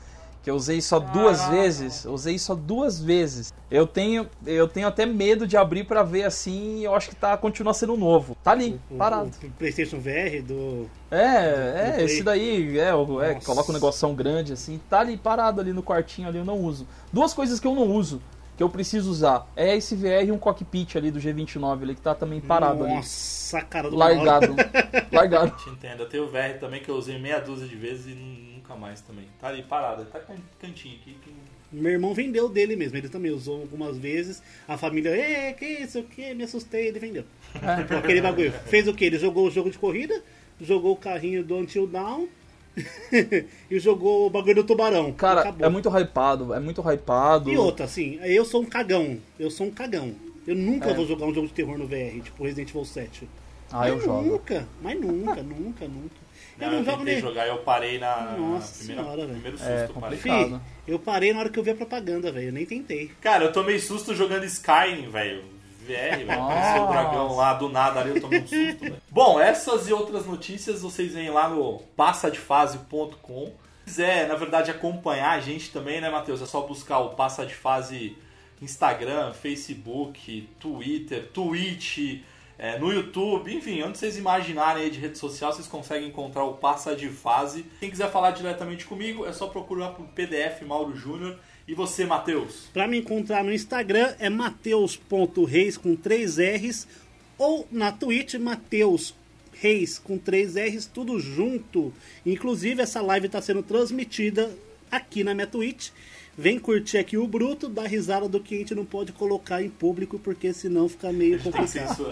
Que 0.48 0.50
eu 0.50 0.56
usei 0.56 0.80
só 0.80 0.98
duas 0.98 1.46
vezes. 1.48 2.06
Eu 2.06 2.14
usei 2.14 2.38
só 2.38 2.54
duas 2.54 2.98
vezes. 2.98 3.52
Eu 3.70 3.86
tenho, 3.86 4.26
eu 4.46 4.66
tenho 4.66 4.88
até 4.88 5.04
medo 5.04 5.46
de 5.46 5.58
abrir 5.58 5.84
pra 5.84 6.02
ver 6.02 6.24
assim. 6.24 6.78
e 6.78 6.84
Eu 6.84 6.94
acho 6.94 7.10
que 7.10 7.14
tá 7.16 7.36
continua 7.36 7.74
sendo 7.74 7.98
novo. 7.98 8.34
Tá 8.42 8.52
ali, 8.52 8.80
parado. 8.96 9.30
O, 9.42 9.46
o 9.46 9.50
PlayStation 9.50 9.98
VR 9.98 10.42
do. 10.42 10.88
É, 11.10 11.18
é, 11.18 11.92
Play. 11.96 12.04
esse 12.06 12.22
daí, 12.22 12.78
é, 12.78 12.94
o- 12.94 13.20
é 13.20 13.34
Nossa. 13.34 13.44
coloca 13.44 13.70
um 13.70 13.74
negoção 13.74 14.14
grande 14.14 14.54
assim, 14.54 14.80
tá 14.88 15.00
ali 15.00 15.18
parado 15.18 15.60
ali 15.60 15.74
no 15.74 15.82
quartinho 15.82 16.28
ali, 16.28 16.38
eu 16.38 16.46
não 16.46 16.56
uso. 16.56 16.86
Duas 17.12 17.34
coisas 17.34 17.60
que 17.60 17.66
eu 17.66 17.74
não 17.74 17.86
uso, 17.92 18.18
que 18.56 18.62
eu 18.62 18.70
preciso 18.70 19.10
usar, 19.10 19.46
é 19.54 19.76
esse 19.76 19.94
VR 19.94 20.24
e 20.28 20.32
um 20.32 20.38
cockpit 20.38 20.96
ali 20.96 21.10
do 21.10 21.20
G29 21.20 21.82
ali, 21.82 21.94
que 21.94 22.00
tá 22.00 22.14
também 22.14 22.40
parado 22.40 22.84
ali. 22.84 22.94
Nossa, 22.94 23.60
cara 23.60 23.90
do 23.90 23.96
Largado. 23.96 24.54
Largado. 25.12 25.50
Te 25.62 25.68
entendo. 25.68 26.04
Eu 26.04 26.08
tenho 26.08 26.24
o 26.24 26.28
VR 26.28 26.58
também 26.58 26.80
que 26.80 26.88
eu 26.90 26.94
usei 26.96 27.18
meia 27.18 27.38
dúzia 27.38 27.68
de 27.68 27.76
vezes 27.76 28.06
e 28.06 28.47
nunca 28.68 28.76
mais 28.76 29.00
também. 29.00 29.24
Tá 29.40 29.48
ali 29.48 29.62
parado, 29.62 30.04
tá 30.06 30.18
com 30.20 30.34
um 30.34 30.38
cantinho 30.60 30.96
aqui. 31.00 31.16
que- 31.24 31.32
Meu 31.72 31.92
irmão 31.92 32.14
vendeu 32.14 32.48
dele 32.48 32.76
mesmo, 32.76 32.96
ele 32.96 33.08
também 33.08 33.30
usou 33.30 33.60
algumas 33.62 33.96
vezes. 33.98 34.42
A 34.66 34.76
família, 34.76 35.10
é, 35.10 35.52
que 35.52 35.64
isso, 35.64 36.00
o 36.00 36.04
que? 36.04 36.34
Me 36.34 36.44
assustei, 36.44 36.88
ele 36.88 36.98
vendeu. 36.98 37.24
Aquele 37.98 38.20
bagulho. 38.20 38.52
Fez 38.66 38.86
o 38.88 38.94
que? 38.94 39.04
Ele 39.04 39.18
jogou 39.18 39.46
o 39.46 39.50
jogo 39.50 39.70
de 39.70 39.78
corrida, 39.78 40.22
jogou 40.60 40.92
o 40.92 40.96
carrinho 40.96 41.42
do 41.44 41.56
Until 41.56 41.86
Down 41.86 42.28
e 43.70 43.78
jogou 43.78 44.26
o 44.26 44.30
bagulho 44.30 44.56
do 44.56 44.64
tubarão. 44.64 45.12
Cara, 45.12 45.40
Acabou. 45.42 45.66
é 45.66 45.70
muito 45.70 45.88
hypado, 45.88 46.54
é 46.54 46.60
muito 46.60 46.80
hypado. 46.80 47.50
E 47.50 47.56
outra, 47.56 47.84
assim, 47.86 48.18
eu 48.22 48.44
sou 48.44 48.62
um 48.62 48.66
cagão. 48.66 49.18
Eu 49.38 49.50
sou 49.50 49.66
um 49.66 49.70
cagão. 49.70 50.14
Eu 50.46 50.54
nunca 50.54 50.90
É. 50.90 50.94
vou 50.94 51.06
jogar 51.06 51.26
um 51.26 51.34
jogo 51.34 51.46
de 51.48 51.52
terror 51.52 51.76
no 51.76 51.86
VR, 51.86 52.20
tipo 52.22 52.42
Resident 52.44 52.70
Evil 52.70 52.84
7. 52.84 53.28
Ah, 53.70 53.80
mas 53.80 53.88
eu 53.90 54.00
jogo. 54.00 54.22
nunca, 54.22 54.66
mas 54.80 54.98
nunca, 54.98 55.42
nunca, 55.42 55.86
nunca. 55.86 56.16
Não, 56.58 56.66
Eu 56.66 56.72
eu, 56.72 56.78
não 56.78 56.84
jogo 56.84 56.98
tentei 56.98 57.14
nem. 57.14 57.22
jogar 57.22 57.46
e 57.46 57.48
eu 57.50 57.58
parei 57.58 57.98
na, 57.98 58.36
Nossa 58.36 58.78
primeira, 58.78 59.02
senhora, 59.02 59.20
velho. 59.22 59.32
primeiro 59.32 59.58
susto. 59.58 59.70
É, 59.70 59.84
eu 59.84 59.88
parei. 60.00 60.18
complicado. 60.18 60.60
Fi, 60.84 60.90
eu 60.92 60.98
parei 60.98 61.32
na 61.32 61.40
hora 61.40 61.48
que 61.50 61.58
eu 61.58 61.62
vi 61.62 61.70
a 61.70 61.74
propaganda, 61.76 62.32
velho. 62.32 62.48
Eu 62.48 62.52
nem 62.52 62.66
tentei. 62.66 63.10
Cara, 63.20 63.44
eu 63.44 63.52
tomei 63.52 63.78
susto 63.78 64.14
jogando 64.14 64.44
Skyrim, 64.44 65.08
velho. 65.10 65.44
VR, 65.86 66.18
velho. 66.26 66.32
Apareceu 66.42 66.82
o 66.82 66.86
dragão 66.88 67.36
lá 67.36 67.54
do 67.54 67.68
nada 67.68 68.00
ali, 68.00 68.10
eu 68.10 68.20
tomei 68.20 68.40
um 68.40 68.46
susto, 68.46 68.80
velho. 68.80 68.96
Bom, 69.10 69.40
essas 69.40 69.88
e 69.88 69.92
outras 69.92 70.26
notícias 70.26 70.82
vocês 70.82 71.14
veem 71.14 71.30
lá 71.30 71.48
no 71.48 71.78
passadefase.com. 71.96 73.46
Se 73.86 73.94
quiser, 73.94 74.28
na 74.28 74.34
verdade, 74.34 74.70
acompanhar 74.70 75.30
a 75.30 75.40
gente 75.40 75.70
também, 75.70 76.00
né, 76.00 76.10
Matheus? 76.10 76.42
É 76.42 76.46
só 76.46 76.60
buscar 76.62 76.98
o 76.98 77.10
Passa 77.10 77.46
de 77.46 77.54
Fase 77.54 78.16
Instagram, 78.60 79.32
Facebook, 79.32 80.46
Twitter, 80.60 81.26
Twitch, 81.32 82.20
é, 82.58 82.76
no 82.76 82.92
YouTube, 82.92 83.54
enfim, 83.54 83.82
onde 83.82 83.96
vocês 83.96 84.18
imaginarem 84.18 84.82
aí 84.82 84.90
de 84.90 84.98
rede 84.98 85.16
social, 85.16 85.52
vocês 85.52 85.68
conseguem 85.68 86.08
encontrar 86.08 86.42
o 86.44 86.54
Passa 86.54 86.96
de 86.96 87.08
Fase. 87.08 87.64
Quem 87.78 87.88
quiser 87.88 88.10
falar 88.10 88.32
diretamente 88.32 88.84
comigo, 88.84 89.24
é 89.24 89.32
só 89.32 89.46
procurar 89.46 89.90
por 89.90 90.04
PDF 90.08 90.62
Mauro 90.66 90.96
Júnior. 90.96 91.38
E 91.68 91.74
você, 91.74 92.04
Matheus? 92.04 92.68
Pra 92.72 92.88
me 92.88 92.98
encontrar 92.98 93.44
no 93.44 93.52
Instagram 93.52 94.12
é 94.18 94.28
mateus.reis 94.28 95.76
com 95.76 95.94
três 95.94 96.38
R's 96.38 96.88
ou 97.36 97.68
na 97.70 97.92
Twitch 97.92 98.34
Mateus 98.34 99.14
Reis 99.60 99.98
com 99.98 100.16
três 100.16 100.54
R's, 100.56 100.86
tudo 100.86 101.18
junto. 101.18 101.92
Inclusive 102.24 102.82
essa 102.82 103.00
live 103.02 103.26
está 103.26 103.42
sendo 103.42 103.62
transmitida 103.62 104.50
aqui 104.90 105.22
na 105.22 105.34
minha 105.34 105.46
Twitch. 105.46 105.90
Vem 106.40 106.56
curtir 106.56 106.98
aqui 106.98 107.18
o 107.18 107.26
bruto, 107.26 107.68
dar 107.68 107.88
risada 107.88 108.28
do 108.28 108.38
que 108.38 108.54
a 108.54 108.58
gente 108.58 108.72
não 108.72 108.84
pode 108.84 109.10
colocar 109.10 109.60
em 109.60 109.68
público, 109.68 110.20
porque 110.20 110.52
senão 110.52 110.88
fica 110.88 111.12
meio 111.12 111.36
que 111.42 111.50
complicado. 111.50 112.06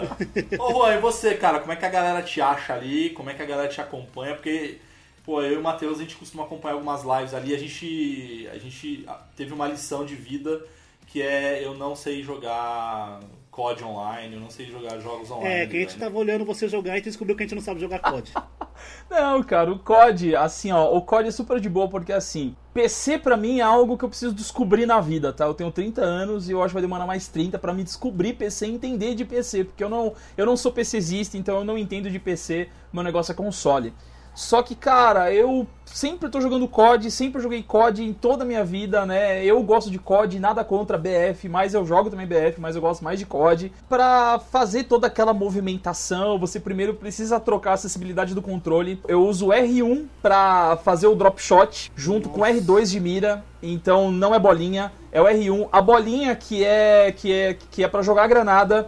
Ô 0.59 0.73
Juan, 0.73 0.95
e 0.95 0.99
você, 0.99 1.33
cara? 1.35 1.61
Como 1.61 1.71
é 1.71 1.77
que 1.77 1.85
a 1.85 1.89
galera 1.89 2.21
te 2.21 2.41
acha 2.41 2.73
ali? 2.73 3.11
Como 3.11 3.29
é 3.29 3.33
que 3.33 3.41
a 3.41 3.45
galera 3.45 3.69
te 3.69 3.79
acompanha? 3.79 4.35
Porque, 4.35 4.79
pô, 5.23 5.41
eu 5.41 5.53
e 5.53 5.55
o 5.55 5.63
Matheus, 5.63 5.97
a 5.97 6.01
gente 6.01 6.17
costuma 6.17 6.43
acompanhar 6.43 6.73
algumas 6.73 7.03
lives 7.05 7.33
ali. 7.33 7.55
A 7.55 7.57
gente, 7.57 8.49
a 8.51 8.57
gente 8.57 9.07
teve 9.37 9.53
uma 9.53 9.65
lição 9.65 10.05
de 10.05 10.15
vida 10.15 10.61
que 11.05 11.21
é 11.21 11.63
eu 11.63 11.73
não 11.73 11.95
sei 11.95 12.21
jogar 12.21 13.21
COD 13.57 13.83
online, 13.83 14.35
eu 14.35 14.39
não 14.39 14.51
sei 14.51 14.67
jogar 14.67 14.99
jogos 14.99 15.31
online. 15.31 15.51
É, 15.51 15.65
que 15.65 15.75
a 15.75 15.79
gente 15.79 15.97
velho. 15.97 15.99
tava 16.01 16.19
olhando 16.19 16.45
você 16.45 16.67
jogar 16.67 16.95
e 16.95 17.01
descobriu 17.01 17.35
que 17.35 17.41
a 17.41 17.45
gente 17.47 17.55
não 17.55 17.61
sabe 17.63 17.79
jogar 17.79 17.97
COD. 17.97 18.31
Não, 19.09 19.41
cara, 19.41 19.71
o 19.71 19.79
COD, 19.79 20.35
assim, 20.35 20.71
ó, 20.71 20.95
o 20.95 21.01
COD 21.01 21.29
é 21.29 21.31
super 21.31 21.59
de 21.59 21.67
boa 21.67 21.89
porque, 21.89 22.13
assim, 22.13 22.55
PC 22.75 23.17
pra 23.17 23.35
mim 23.35 23.57
é 23.57 23.63
algo 23.63 23.97
que 23.97 24.05
eu 24.05 24.09
preciso 24.09 24.35
descobrir 24.35 24.85
na 24.85 25.01
vida, 25.01 25.33
tá? 25.33 25.45
Eu 25.45 25.55
tenho 25.55 25.71
30 25.71 25.99
anos 25.99 26.47
e 26.47 26.51
eu 26.51 26.61
acho 26.61 26.67
que 26.67 26.73
vai 26.75 26.83
demorar 26.83 27.07
mais 27.07 27.27
30 27.27 27.57
pra 27.57 27.73
me 27.73 27.83
descobrir 27.83 28.33
PC 28.33 28.67
e 28.67 28.71
entender 28.75 29.15
de 29.15 29.25
PC, 29.25 29.63
porque 29.63 29.83
eu 29.83 29.89
não, 29.89 30.13
eu 30.37 30.45
não 30.45 30.55
sou 30.55 30.71
PCzista, 30.71 31.35
então 31.35 31.57
eu 31.57 31.65
não 31.65 31.75
entendo 31.75 32.11
de 32.11 32.19
PC, 32.19 32.69
meu 32.93 33.01
negócio 33.01 33.31
é 33.31 33.35
console. 33.35 33.91
Só 34.37 34.61
que, 34.61 34.75
cara, 34.75 35.33
eu 35.33 35.65
sempre 35.83 36.29
tô 36.29 36.39
jogando 36.39 36.67
COD, 36.67 37.09
sempre 37.09 37.41
joguei 37.41 37.63
COD 37.63 38.03
em 38.03 38.13
toda 38.13 38.43
a 38.43 38.45
minha 38.45 38.63
vida, 38.63 39.03
né? 39.03 39.43
Eu 39.43 39.63
gosto 39.63 39.89
de 39.89 39.97
COD, 39.97 40.39
nada 40.39 40.63
contra 40.63 40.95
BF, 40.95 41.49
mas 41.49 41.73
eu 41.73 41.83
jogo 41.83 42.11
também 42.11 42.27
BF, 42.27 42.61
mas 42.61 42.75
eu 42.75 42.81
gosto 42.83 43.03
mais 43.03 43.17
de 43.17 43.25
COD. 43.25 43.71
Pra 43.89 44.39
fazer 44.51 44.83
toda 44.83 45.07
aquela 45.07 45.33
movimentação, 45.33 46.37
você 46.37 46.59
primeiro 46.59 46.93
precisa 46.93 47.39
trocar 47.39 47.71
a 47.71 47.73
acessibilidade 47.73 48.35
do 48.35 48.41
controle. 48.43 49.01
Eu 49.07 49.25
uso 49.25 49.47
o 49.47 49.49
R1 49.49 50.05
pra 50.21 50.77
fazer 50.83 51.07
o 51.07 51.15
drop 51.15 51.41
shot 51.41 51.91
junto 51.95 52.29
com 52.29 52.41
o 52.41 52.43
R2 52.43 52.91
de 52.91 52.99
mira, 52.99 53.43
então 53.59 54.11
não 54.11 54.35
é 54.35 54.39
bolinha, 54.39 54.91
é 55.11 55.19
o 55.19 55.25
R1. 55.25 55.67
A 55.71 55.81
bolinha 55.81 56.35
que 56.35 56.63
é 56.63 57.11
que 57.11 57.33
é 57.33 57.57
que 57.71 57.83
é 57.83 57.87
para 57.87 58.03
jogar 58.03 58.25
a 58.25 58.27
granada 58.27 58.87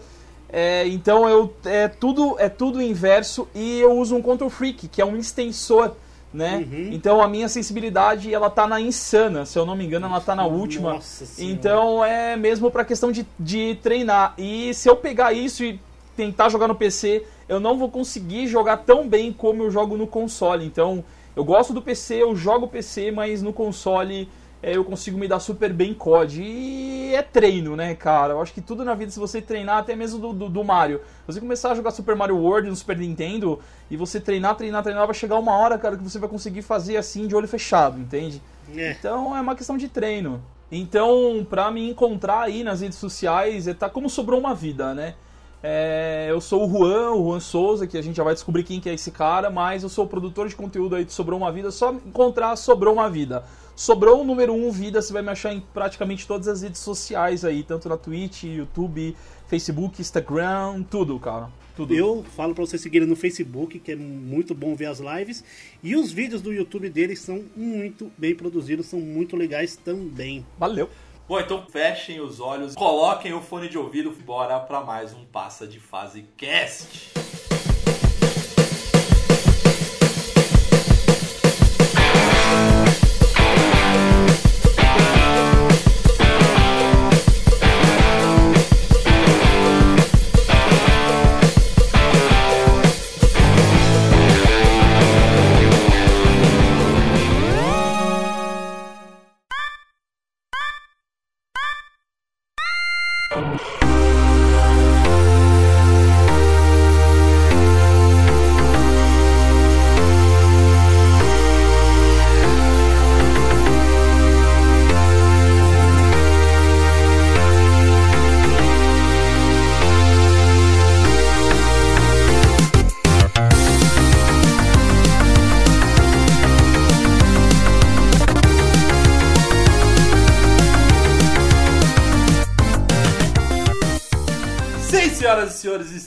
é, 0.52 0.88
então 0.88 1.30
eu 1.30 1.54
é 1.64 1.88
tudo 1.88 2.36
é 2.40 2.50
tudo 2.50 2.82
inverso 2.82 3.48
e 3.54 3.80
eu 3.80 3.92
uso 3.98 4.16
um 4.16 4.22
Control 4.22 4.50
Freak, 4.50 4.88
que 4.88 5.02
é 5.02 5.06
um 5.06 5.16
extensor, 5.16 5.96
né? 6.34 6.68
Então 6.92 7.22
a 7.22 7.28
minha 7.28 7.48
sensibilidade 7.48 8.34
ela 8.34 8.50
tá 8.50 8.68
na 8.68 8.82
insana, 8.82 9.46
se 9.46 9.58
eu 9.58 9.66
não 9.66 9.76
me 9.76 9.86
engano, 9.86 10.08
ela 10.08 10.20
tá 10.20 10.36
na 10.36 10.46
última. 10.46 10.94
Nossa. 10.94 11.26
Então 11.44 12.04
é 12.04 12.36
mesmo 12.36 12.72
pra 12.72 12.84
questão 12.84 13.12
de, 13.12 13.28
de 13.40 13.78
treinar. 13.82 14.34
E 14.38 14.74
se 14.74 14.90
eu 14.90 14.96
pegar 14.96 15.34
isso 15.34 15.64
e 15.64 15.80
tentar 16.16 16.50
jogar 16.50 16.68
no 16.68 16.76
PC, 16.76 17.26
eu 17.48 17.60
não 17.60 17.78
vou 17.78 17.90
conseguir 17.90 18.48
jogar 18.48 18.78
tão 18.78 19.08
bem 19.08 19.32
como 19.32 19.64
eu 19.64 19.72
jogo 19.72 19.96
no 19.96 20.08
console. 20.08 20.66
Então 20.66 21.04
eu 21.36 21.44
gosto 21.44 21.74
do 21.74 21.82
PC, 21.82 22.24
eu 22.24 22.36
jogo 22.36 22.68
PC, 22.68 23.12
mas 23.12 23.42
no 23.42 23.54
console 23.54 24.28
é, 24.62 24.76
eu 24.76 24.84
consigo 24.84 25.18
me 25.18 25.28
dar 25.28 25.40
super 25.40 25.72
bem 25.72 25.94
COD. 25.94 26.42
E 26.42 27.14
é 27.16 27.22
treino, 27.22 27.76
né, 27.76 27.96
cara? 27.96 28.34
Eu 28.34 28.42
acho 28.42 28.54
que 28.54 28.62
tudo 28.62 28.84
na 28.84 28.94
vida, 28.94 29.12
se 29.12 29.20
você 29.20 29.42
treinar, 29.42 29.78
até 29.78 29.96
mesmo 29.96 30.20
do, 30.20 30.34
do, 30.34 30.50
do 30.50 30.64
Mario. 30.64 31.02
Você 31.26 31.40
começar 31.40 31.72
a 31.72 31.76
jogar 31.76 31.92
Super 31.92 32.16
Mario 32.16 32.38
World 32.38 32.70
no 32.70 32.76
Super 32.76 32.98
Nintendo 32.98 33.60
e 33.90 33.96
você 33.96 34.20
treinar, 34.20 34.56
treinar, 34.56 34.84
treinar, 34.84 35.06
vai 35.06 35.16
chegar 35.16 35.38
uma 35.38 35.56
hora, 35.58 35.78
cara, 35.78 35.98
que 35.98 36.04
você 36.04 36.20
vai 36.20 36.30
conseguir 36.30 36.62
fazer 36.62 36.98
assim 36.98 37.26
de 37.28 37.36
olho 37.36 37.48
fechado, 37.48 38.00
entende? 38.00 38.42
É. 38.76 38.92
Então 38.92 39.36
é 39.36 39.42
uma 39.42 39.56
questão 39.56 39.78
de 39.78 39.88
treino. 39.88 40.42
Então, 40.72 41.46
pra 41.50 41.72
me 41.72 41.90
encontrar 41.90 42.42
aí 42.42 42.64
nas 42.64 42.82
redes 42.82 42.98
sociais, 42.98 43.68
é 43.68 43.74
tá 43.74 43.90
como 43.90 44.10
sobrou 44.10 44.40
uma 44.40 44.54
vida, 44.54 44.94
né? 44.94 45.16
É, 45.62 46.28
eu 46.30 46.40
sou 46.40 46.66
o 46.66 46.70
Juan, 46.70 47.12
o 47.12 47.30
Juan 47.30 47.40
Souza, 47.40 47.88
que 47.88 47.98
a 47.98 48.02
gente 48.02 48.16
já 48.16 48.24
vai 48.24 48.34
descobrir 48.34 48.64
quem 48.64 48.80
que 48.80 48.90
é 48.90 48.94
esse 48.94 49.12
cara, 49.12 49.50
mas 49.50 49.84
eu 49.84 49.90
sou 49.90 50.06
o 50.06 50.08
produtor 50.08 50.48
de 50.48 50.56
conteúdo 50.56 50.96
aí 50.96 51.04
de 51.04 51.12
Sobrou 51.12 51.38
Uma 51.40 51.52
Vida, 51.52 51.70
só 51.72 51.92
encontrar 51.92 52.56
Sobrou 52.56 52.94
Uma 52.94 53.10
Vida. 53.10 53.44
Sobrou 53.80 54.20
o 54.20 54.24
número 54.26 54.52
1 54.52 54.68
um 54.68 54.72
Vida, 54.72 55.02
você 55.02 55.14
vai 55.14 55.22
me 55.22 55.30
achar 55.30 55.54
em 55.54 55.62
praticamente 55.62 56.28
todas 56.28 56.50
as 56.50 56.64
redes 56.64 56.82
sociais 56.82 57.46
aí, 57.46 57.64
tanto 57.64 57.88
na 57.88 57.96
Twitch, 57.96 58.44
YouTube, 58.44 59.16
Facebook, 59.48 60.02
Instagram, 60.02 60.84
tudo, 60.84 61.18
cara. 61.18 61.50
Tudo. 61.78 61.96
Eu 61.96 62.26
falo 62.36 62.54
pra 62.54 62.66
vocês 62.66 62.82
seguirem 62.82 63.08
no 63.08 63.16
Facebook, 63.16 63.80
que 63.80 63.94
é 63.94 63.96
muito 63.96 64.54
bom 64.54 64.76
ver 64.76 64.88
as 64.88 65.00
lives. 65.00 65.46
E 65.82 65.96
os 65.96 66.12
vídeos 66.12 66.42
do 66.42 66.52
YouTube 66.52 66.90
deles 66.90 67.22
são 67.22 67.46
muito 67.56 68.12
bem 68.18 68.36
produzidos, 68.36 68.86
são 68.88 69.00
muito 69.00 69.38
legais 69.38 69.78
também. 69.78 70.46
Valeu. 70.58 70.90
Bom, 71.26 71.40
então 71.40 71.66
fechem 71.72 72.20
os 72.20 72.42
olhos, 72.42 72.76
coloquem 72.76 73.32
o 73.32 73.40
fone 73.40 73.70
de 73.70 73.78
ouvido, 73.78 74.12
bora 74.26 74.60
pra 74.60 74.82
mais 74.82 75.14
um 75.14 75.24
Passa 75.24 75.66
de 75.66 75.80
Fase 75.80 76.26
Cast. 76.36 77.14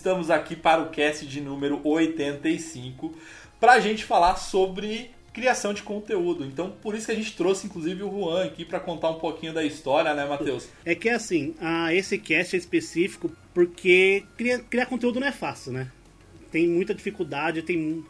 Estamos 0.02 0.32
aqui 0.32 0.56
para 0.56 0.82
o 0.82 0.90
cast 0.90 1.24
de 1.24 1.40
número 1.40 1.80
85 1.84 3.14
para 3.60 3.74
a 3.74 3.78
gente 3.78 4.04
falar 4.04 4.34
sobre 4.34 5.12
criação 5.32 5.72
de 5.72 5.80
conteúdo. 5.84 6.44
Então, 6.44 6.72
por 6.82 6.96
isso 6.96 7.06
que 7.06 7.12
a 7.12 7.14
gente 7.14 7.36
trouxe 7.36 7.66
inclusive 7.66 8.02
o 8.02 8.10
Juan 8.10 8.44
aqui 8.44 8.64
para 8.64 8.80
contar 8.80 9.10
um 9.10 9.20
pouquinho 9.20 9.52
da 9.52 9.62
história, 9.62 10.12
né, 10.12 10.24
Matheus? 10.24 10.68
É 10.84 10.96
que 10.96 11.08
assim, 11.08 11.54
a, 11.60 11.94
esse 11.94 12.18
cast 12.18 12.56
é 12.56 12.58
específico 12.58 13.30
porque 13.54 14.24
criar, 14.36 14.58
criar 14.62 14.86
conteúdo 14.86 15.20
não 15.20 15.28
é 15.28 15.32
fácil, 15.32 15.70
né? 15.70 15.88
Tem 16.50 16.66
muita 16.66 16.92
dificuldade, 16.92 17.62
tem, 17.62 18.04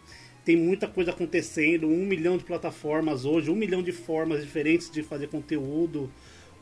tem 0.46 0.56
muita 0.56 0.88
coisa 0.88 1.10
acontecendo, 1.10 1.86
um 1.86 2.06
milhão 2.06 2.38
de 2.38 2.44
plataformas 2.44 3.26
hoje, 3.26 3.50
um 3.50 3.54
milhão 3.54 3.82
de 3.82 3.92
formas 3.92 4.42
diferentes 4.42 4.90
de 4.90 5.02
fazer 5.02 5.28
conteúdo. 5.28 6.10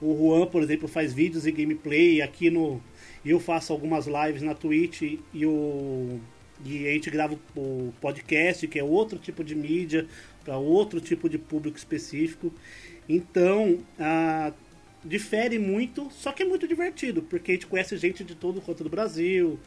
O 0.02 0.12
Juan, 0.16 0.46
por 0.46 0.60
exemplo, 0.60 0.88
faz 0.88 1.14
vídeos 1.14 1.46
e 1.46 1.52
gameplay. 1.52 2.20
Aqui 2.20 2.50
no. 2.50 2.82
Eu 3.24 3.38
faço 3.38 3.72
algumas 3.72 4.06
lives 4.06 4.42
na 4.42 4.54
Twitch 4.54 5.02
e 5.32 5.46
o. 5.46 6.20
E 6.64 6.86
a 6.86 6.92
gente 6.92 7.10
grava 7.10 7.38
o 7.56 7.92
podcast, 8.00 8.66
que 8.68 8.78
é 8.78 8.84
outro 8.84 9.18
tipo 9.18 9.42
de 9.42 9.54
mídia, 9.54 10.06
para 10.44 10.58
outro 10.58 11.00
tipo 11.00 11.28
de 11.28 11.38
público 11.38 11.78
específico. 11.78 12.52
Então, 13.08 13.78
difere 15.04 15.58
muito, 15.58 16.10
só 16.10 16.32
que 16.32 16.42
é 16.42 16.46
muito 16.46 16.68
divertido, 16.68 17.22
porque 17.22 17.52
a 17.52 17.54
gente 17.54 17.66
conhece 17.66 17.96
gente 17.96 18.22
de 18.22 18.34
todo 18.34 18.58
o 18.58 18.60
canto 18.60 18.84
do 18.84 18.90
Brasil, 18.90 19.58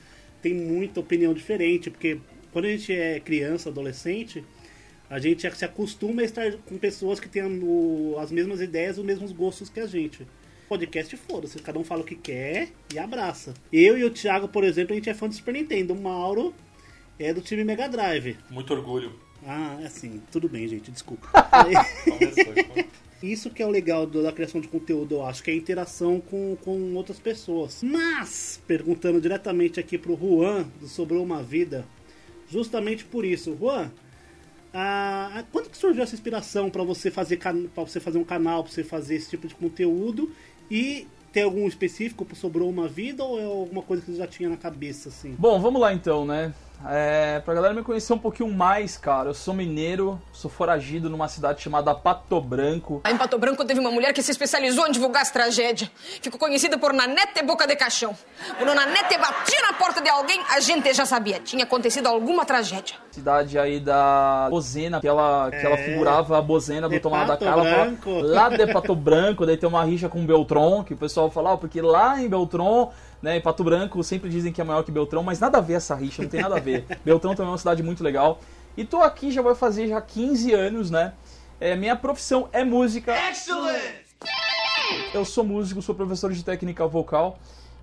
tem 0.42 0.54
muita 0.54 1.00
opinião 1.00 1.34
diferente, 1.34 1.90
porque 1.90 2.20
quando 2.52 2.66
a 2.66 2.70
gente 2.70 2.94
é 2.94 3.20
criança, 3.20 3.70
adolescente, 3.70 4.44
a 5.10 5.20
gente 5.20 5.50
se 5.56 5.66
acostuma 5.66 6.22
a 6.22 6.26
estar 6.26 6.52
com 6.66 6.78
pessoas 6.78 7.20
que 7.20 7.28
têm 7.28 7.44
as 8.20 8.32
mesmas 8.32 8.62
ideias, 8.62 8.98
os 8.98 9.06
mesmos 9.06 9.32
gostos 9.32 9.70
que 9.70 9.80
a 9.80 9.88
gente. 9.88 10.26
Podcast 10.74 11.16
foda-se, 11.18 11.60
cada 11.60 11.78
um 11.78 11.84
fala 11.84 12.02
o 12.02 12.04
que 12.04 12.16
quer 12.16 12.70
e 12.92 12.98
abraça. 12.98 13.54
Eu 13.72 13.96
e 13.96 14.04
o 14.04 14.10
Thiago, 14.10 14.48
por 14.48 14.64
exemplo, 14.64 14.94
a 14.94 14.96
gente 14.96 15.08
é 15.08 15.14
fã 15.14 15.28
do 15.28 15.36
Super 15.36 15.54
Nintendo. 15.54 15.94
O 15.94 16.02
Mauro 16.02 16.52
é 17.20 17.32
do 17.32 17.42
time 17.42 17.64
Mega 17.64 17.88
Drive. 17.88 18.40
Muito 18.50 18.74
orgulho. 18.74 19.14
Ah, 19.46 19.78
é 19.84 19.86
assim, 19.86 20.20
tudo 20.32 20.50
bem, 20.50 20.68
gente, 20.68 20.90
desculpa. 20.90 21.30
Então. 22.08 22.86
Isso 23.22 23.52
que 23.52 23.62
é 23.62 23.68
o 23.68 23.70
legal 23.70 24.08
da 24.08 24.32
criação 24.32 24.60
de 24.60 24.68
conteúdo, 24.68 25.14
eu 25.14 25.26
acho, 25.26 25.44
que 25.44 25.52
é 25.52 25.54
a 25.54 25.58
interação 25.58 26.20
com, 26.20 26.58
com 26.64 26.96
outras 26.96 27.20
pessoas. 27.20 27.84
Mas, 27.84 28.60
perguntando 28.66 29.22
diretamente 29.22 29.80
aqui 29.80 29.96
pro 29.96 30.18
Juan, 30.18 30.64
do 30.80 30.88
Sobrou 30.88 31.24
Uma 31.24 31.44
Vida, 31.44 31.86
justamente 32.50 33.06
por 33.06 33.24
isso, 33.24 33.56
Juan, 33.56 33.92
ah, 34.74 35.44
quando 35.52 35.70
que 35.70 35.78
surgiu 35.78 36.02
essa 36.02 36.16
inspiração 36.16 36.68
para 36.72 36.84
você 36.84 37.12
fazer 37.12 37.38
para 37.38 37.84
você 37.84 38.00
fazer 38.00 38.18
um 38.18 38.24
canal, 38.24 38.64
para 38.64 38.74
você 38.74 38.84
fazer 38.84 39.16
esse 39.16 39.30
tipo 39.30 39.48
de 39.48 39.54
conteúdo 39.54 40.32
e 40.70 41.08
tem 41.32 41.44
algum 41.44 41.68
específico 41.68 42.28
Sobrou 42.36 42.70
Uma 42.70 42.88
Vida 42.88 43.24
ou 43.24 43.40
é 43.40 43.44
alguma 43.44 43.82
coisa 43.82 44.04
que 44.04 44.12
você 44.12 44.18
já 44.18 44.28
tinha 44.28 44.50
na 44.50 44.58
cabeça 44.58 45.10
assim? 45.10 45.36
Bom, 45.38 45.60
vamos 45.60 45.82
lá 45.82 45.94
então, 45.94 46.26
né? 46.26 46.54
É, 46.86 47.40
pra 47.40 47.54
galera 47.54 47.74
me 47.74 47.82
conhecer 47.82 48.12
um 48.12 48.18
pouquinho 48.20 48.52
mais, 48.52 48.98
cara, 48.98 49.30
eu 49.30 49.34
sou 49.34 49.54
mineiro, 49.54 50.22
sou 50.34 50.52
foragido 50.52 51.10
numa 51.10 51.30
cidade 51.30 51.62
chamada 51.62 51.96
Pato 51.96 52.42
Branco. 52.42 53.02
Em 53.10 53.16
Pato 53.18 53.38
Branco 53.38 53.64
teve 53.64 53.80
uma 53.80 53.90
mulher 53.90 54.12
que 54.14 54.22
se 54.22 54.32
especializou 54.32 54.86
em 54.86 54.92
divulgar 54.92 55.22
as 55.22 55.32
tragédias. 55.32 55.90
Ficou 56.22 56.38
conhecida 56.38 56.78
por 56.78 56.92
Nanete 56.92 57.42
Boca 57.42 57.66
de 57.66 57.78
Caixão. 57.78 58.14
Quando 58.58 58.76
Nanete 58.76 59.18
batia 59.18 59.62
na 59.62 59.74
porta 59.78 60.02
de 60.02 60.10
alguém, 60.10 60.42
a 60.52 60.60
gente 60.60 60.94
já 60.94 61.06
sabia. 61.06 61.40
Tinha 61.40 61.64
acontecido 61.64 62.08
alguma 62.08 62.44
tragédia. 62.44 62.98
Cidade 63.12 63.58
aí 63.58 63.80
da 63.80 64.48
Bozena, 64.50 65.00
que 65.00 65.08
ela, 65.08 65.52
que 65.52 65.66
ela 65.66 65.76
É. 65.76 65.86
figurava 65.86 66.38
a 66.38 66.42
Bozena 66.42 66.90
do 66.90 67.00
Tomada 67.00 67.38
da 67.38 67.46
fala- 67.50 67.64
Branco. 67.64 68.10
Lá 68.20 68.50
de 68.50 68.68
Pato 68.74 68.94
Branco, 68.94 69.46
daí 69.46 69.56
tem 69.56 69.70
uma 69.70 69.86
rixa 69.86 70.10
com 70.10 70.26
Beltron, 70.26 70.84
que 70.84 70.94
o 70.96 70.98
pessoal 70.98 71.32
fala, 71.32 71.54
ó, 71.54 71.58
porque 71.58 71.82
lá 71.82 72.20
em 72.22 72.28
Beltron, 72.28 72.92
né, 73.24 73.38
em 73.38 73.42
Pato 73.42 73.64
Branco, 73.64 74.04
sempre 74.04 74.30
dizem 74.30 74.52
que 74.52 74.60
é 74.60 74.66
maior 74.66 74.84
que 74.84 74.92
Beltrão, 74.92 75.24
mas 75.24 75.40
nada 75.40 75.60
a 75.60 75.62
ver 75.62 75.76
essa 75.76 75.96
rixa, 75.96 76.22
não 76.22 76.30
tem 76.30 76.42
nada 76.42 76.58
a 76.58 76.60
ver. 76.60 76.86
Beltrão 77.06 77.34
também 77.34 77.48
é 77.48 77.52
uma 77.54 77.58
cidade 77.58 77.82
muito 77.82 78.04
legal. 78.04 78.42
E 78.76 78.84
tô 78.84 78.98
aqui, 79.02 79.32
já 79.32 79.42
vai 79.42 79.56
fazer 79.56 79.88
já 79.88 80.02
15 80.02 80.54
anos, 80.54 80.92
né? 80.92 81.14
É, 81.58 81.74
minha 81.74 81.96
profissão 81.96 82.50
é 82.52 82.66
música. 82.66 83.14
Eu 85.14 85.24
sou 85.24 85.46
músico, 85.46 85.82
sou 85.82 85.96
professor 85.96 86.34
de 86.34 86.44
técnica 86.44 86.86
vocal. 86.86 87.40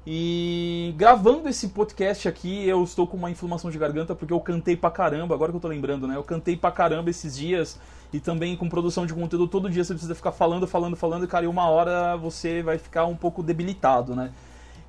E 0.06 0.92
gravando 0.98 1.48
esse 1.48 1.68
podcast 1.68 2.28
aqui, 2.28 2.68
eu 2.68 2.84
estou 2.84 3.06
com 3.06 3.16
uma 3.16 3.30
inflamação 3.30 3.70
de 3.70 3.78
garganta 3.78 4.14
porque 4.14 4.34
eu 4.34 4.40
cantei 4.40 4.76
pra 4.76 4.90
caramba, 4.90 5.34
agora 5.34 5.52
que 5.52 5.56
eu 5.56 5.60
tô 5.60 5.68
lembrando, 5.68 6.06
né? 6.06 6.16
Eu 6.16 6.22
cantei 6.22 6.54
pra 6.54 6.70
caramba 6.70 7.08
esses 7.08 7.34
dias 7.34 7.80
e 8.12 8.20
também 8.20 8.54
com 8.58 8.68
produção 8.68 9.06
de 9.06 9.14
conteúdo 9.14 9.48
todo 9.48 9.70
dia 9.70 9.84
você 9.84 9.94
precisa 9.94 10.14
ficar 10.14 10.32
falando, 10.32 10.66
falando, 10.66 10.96
falando, 10.96 11.24
e 11.24 11.28
cara, 11.28 11.46
e 11.46 11.48
uma 11.48 11.66
hora 11.68 12.14
você 12.16 12.62
vai 12.62 12.76
ficar 12.76 13.06
um 13.06 13.16
pouco 13.16 13.42
debilitado, 13.42 14.14
né? 14.14 14.32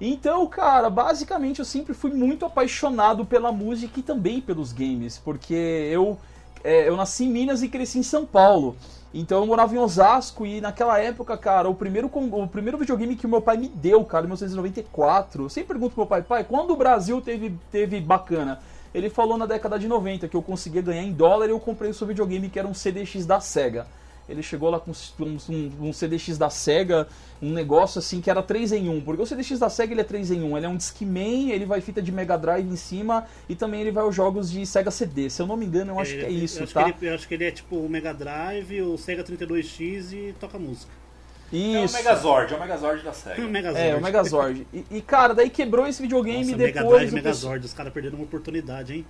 Então, 0.03 0.47
cara, 0.47 0.89
basicamente 0.89 1.59
eu 1.59 1.65
sempre 1.65 1.93
fui 1.93 2.09
muito 2.09 2.43
apaixonado 2.43 3.23
pela 3.23 3.51
música 3.51 3.99
e 3.99 4.01
também 4.01 4.41
pelos 4.41 4.73
games, 4.73 5.19
porque 5.19 5.53
eu, 5.53 6.17
é, 6.63 6.89
eu 6.89 6.97
nasci 6.97 7.25
em 7.25 7.29
Minas 7.29 7.61
e 7.61 7.69
cresci 7.69 7.99
em 7.99 8.03
São 8.03 8.25
Paulo. 8.25 8.75
Então 9.13 9.41
eu 9.41 9.45
morava 9.45 9.75
em 9.75 9.77
Osasco 9.77 10.43
e 10.43 10.59
naquela 10.59 10.97
época, 10.97 11.37
cara, 11.37 11.69
o 11.69 11.75
primeiro, 11.75 12.09
o 12.11 12.47
primeiro 12.47 12.79
videogame 12.79 13.15
que 13.15 13.27
meu 13.27 13.43
pai 13.43 13.57
me 13.57 13.67
deu, 13.67 14.03
cara, 14.03 14.23
em 14.23 14.29
1994. 14.29 15.43
Eu 15.43 15.49
sempre 15.49 15.67
pergunto 15.67 15.93
pro 15.93 16.01
meu 16.01 16.07
pai, 16.07 16.23
pai, 16.23 16.43
quando 16.45 16.71
o 16.71 16.75
Brasil 16.75 17.21
teve, 17.21 17.55
teve 17.71 18.01
bacana? 18.01 18.59
Ele 18.95 19.07
falou 19.07 19.37
na 19.37 19.45
década 19.45 19.77
de 19.77 19.87
90 19.87 20.27
que 20.27 20.35
eu 20.35 20.41
conseguia 20.41 20.81
ganhar 20.81 21.03
em 21.03 21.13
dólar 21.13 21.45
e 21.45 21.51
eu 21.51 21.59
comprei 21.59 21.91
o 21.91 21.93
seu 21.93 22.07
videogame 22.07 22.49
que 22.49 22.57
era 22.57 22.67
um 22.67 22.73
CDX 22.73 23.27
da 23.27 23.39
SEGA. 23.39 23.85
Ele 24.29 24.41
chegou 24.41 24.69
lá 24.69 24.79
com 24.79 24.91
um, 24.91 25.37
um- 25.49 25.71
um 25.89 25.93
CDX 25.93 26.37
da 26.37 26.49
SEGA, 26.49 27.07
um 27.41 27.51
negócio 27.51 27.99
assim 27.99 28.21
que 28.21 28.29
era 28.29 28.41
3 28.41 28.71
em 28.71 28.87
1. 28.89 29.01
Porque 29.01 29.21
o 29.21 29.25
CDX 29.25 29.59
da 29.59 29.69
SEGA 29.69 29.93
ele 29.93 30.01
é 30.01 30.03
3 30.05 30.31
em 30.31 30.41
1. 30.43 30.55
Ele 30.57 30.65
é 30.65 30.69
um 30.69 30.77
Discman, 30.77 31.51
ele 31.51 31.65
vai 31.65 31.81
fita 31.81 32.01
de 32.01 32.11
Mega 32.11 32.37
Drive 32.37 32.65
em 32.69 32.75
cima 32.77 33.25
e 33.49 33.55
também 33.55 33.81
ele 33.81 33.91
vai 33.91 34.03
aos 34.03 34.15
jogos 34.15 34.49
de 34.49 34.65
Sega 34.65 34.89
CD. 34.91 35.29
Se 35.29 35.41
eu 35.41 35.47
não 35.47 35.57
me 35.57 35.65
engano, 35.65 35.91
eu 35.91 35.99
acho 35.99 36.13
que 36.13 36.21
é 36.21 36.29
Ele- 36.31 36.45
isso, 36.45 36.59
eu 36.59 36.63
acho 36.63 36.73
tá? 36.73 36.83
Que 36.91 37.03
ele, 37.05 37.11
eu 37.11 37.15
acho 37.15 37.27
que 37.27 37.33
ele 37.33 37.43
é 37.45 37.51
tipo 37.51 37.75
o 37.75 37.89
Mega 37.89 38.13
Drive, 38.13 38.81
o 38.83 38.97
Sega 38.97 39.23
32X 39.23 40.13
e 40.13 40.33
toca 40.39 40.57
música. 40.57 40.91
É 41.53 41.81
o 41.81 41.83
Isso. 41.83 41.93
Megazord, 41.97 42.53
é 42.53 42.55
o 42.55 42.59
Megazord 42.61 43.03
da 43.03 43.11
SEGA. 43.11 43.41
Megazord. 43.49 43.85
É, 43.85 43.95
o 43.95 44.01
Megazord. 44.01 44.67
E, 44.73 44.85
e, 44.89 45.01
cara, 45.01 45.33
daí 45.33 45.49
quebrou 45.49 45.85
esse 45.85 46.01
videogame 46.01 46.37
Nossa, 46.37 46.51
e 46.51 46.55
Mega 46.55 46.79
depois. 46.81 46.99
Drive 47.01 47.07
e 47.09 47.21
pessoal- 47.21 47.23
Megazord, 47.23 47.65
os 47.65 47.73
caras 47.73 47.91
perderam 47.91 48.15
uma 48.15 48.23
oportunidade, 48.23 48.93
hein? 48.93 49.05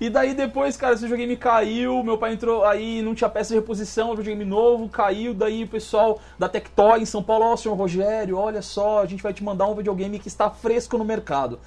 E 0.00 0.10
daí 0.10 0.34
depois, 0.34 0.76
cara, 0.76 0.94
esse 0.94 1.02
videogame 1.02 1.36
caiu, 1.36 2.02
meu 2.02 2.18
pai 2.18 2.32
entrou 2.32 2.64
aí, 2.64 3.00
não 3.00 3.14
tinha 3.14 3.30
peça 3.30 3.50
de 3.50 3.60
reposição, 3.60 4.10
o 4.10 4.16
videogame 4.16 4.44
novo, 4.44 4.88
caiu, 4.88 5.32
daí 5.32 5.64
o 5.64 5.68
pessoal 5.68 6.20
da 6.38 6.48
Tectoy 6.48 7.00
em 7.00 7.06
São 7.06 7.22
Paulo, 7.22 7.44
ó, 7.44 7.56
senhor 7.56 7.74
Rogério, 7.76 8.36
olha 8.36 8.60
só, 8.60 9.02
a 9.02 9.06
gente 9.06 9.22
vai 9.22 9.32
te 9.32 9.44
mandar 9.44 9.66
um 9.66 9.74
videogame 9.74 10.18
que 10.18 10.28
está 10.28 10.50
fresco 10.50 10.98
no 10.98 11.04
mercado. 11.04 11.60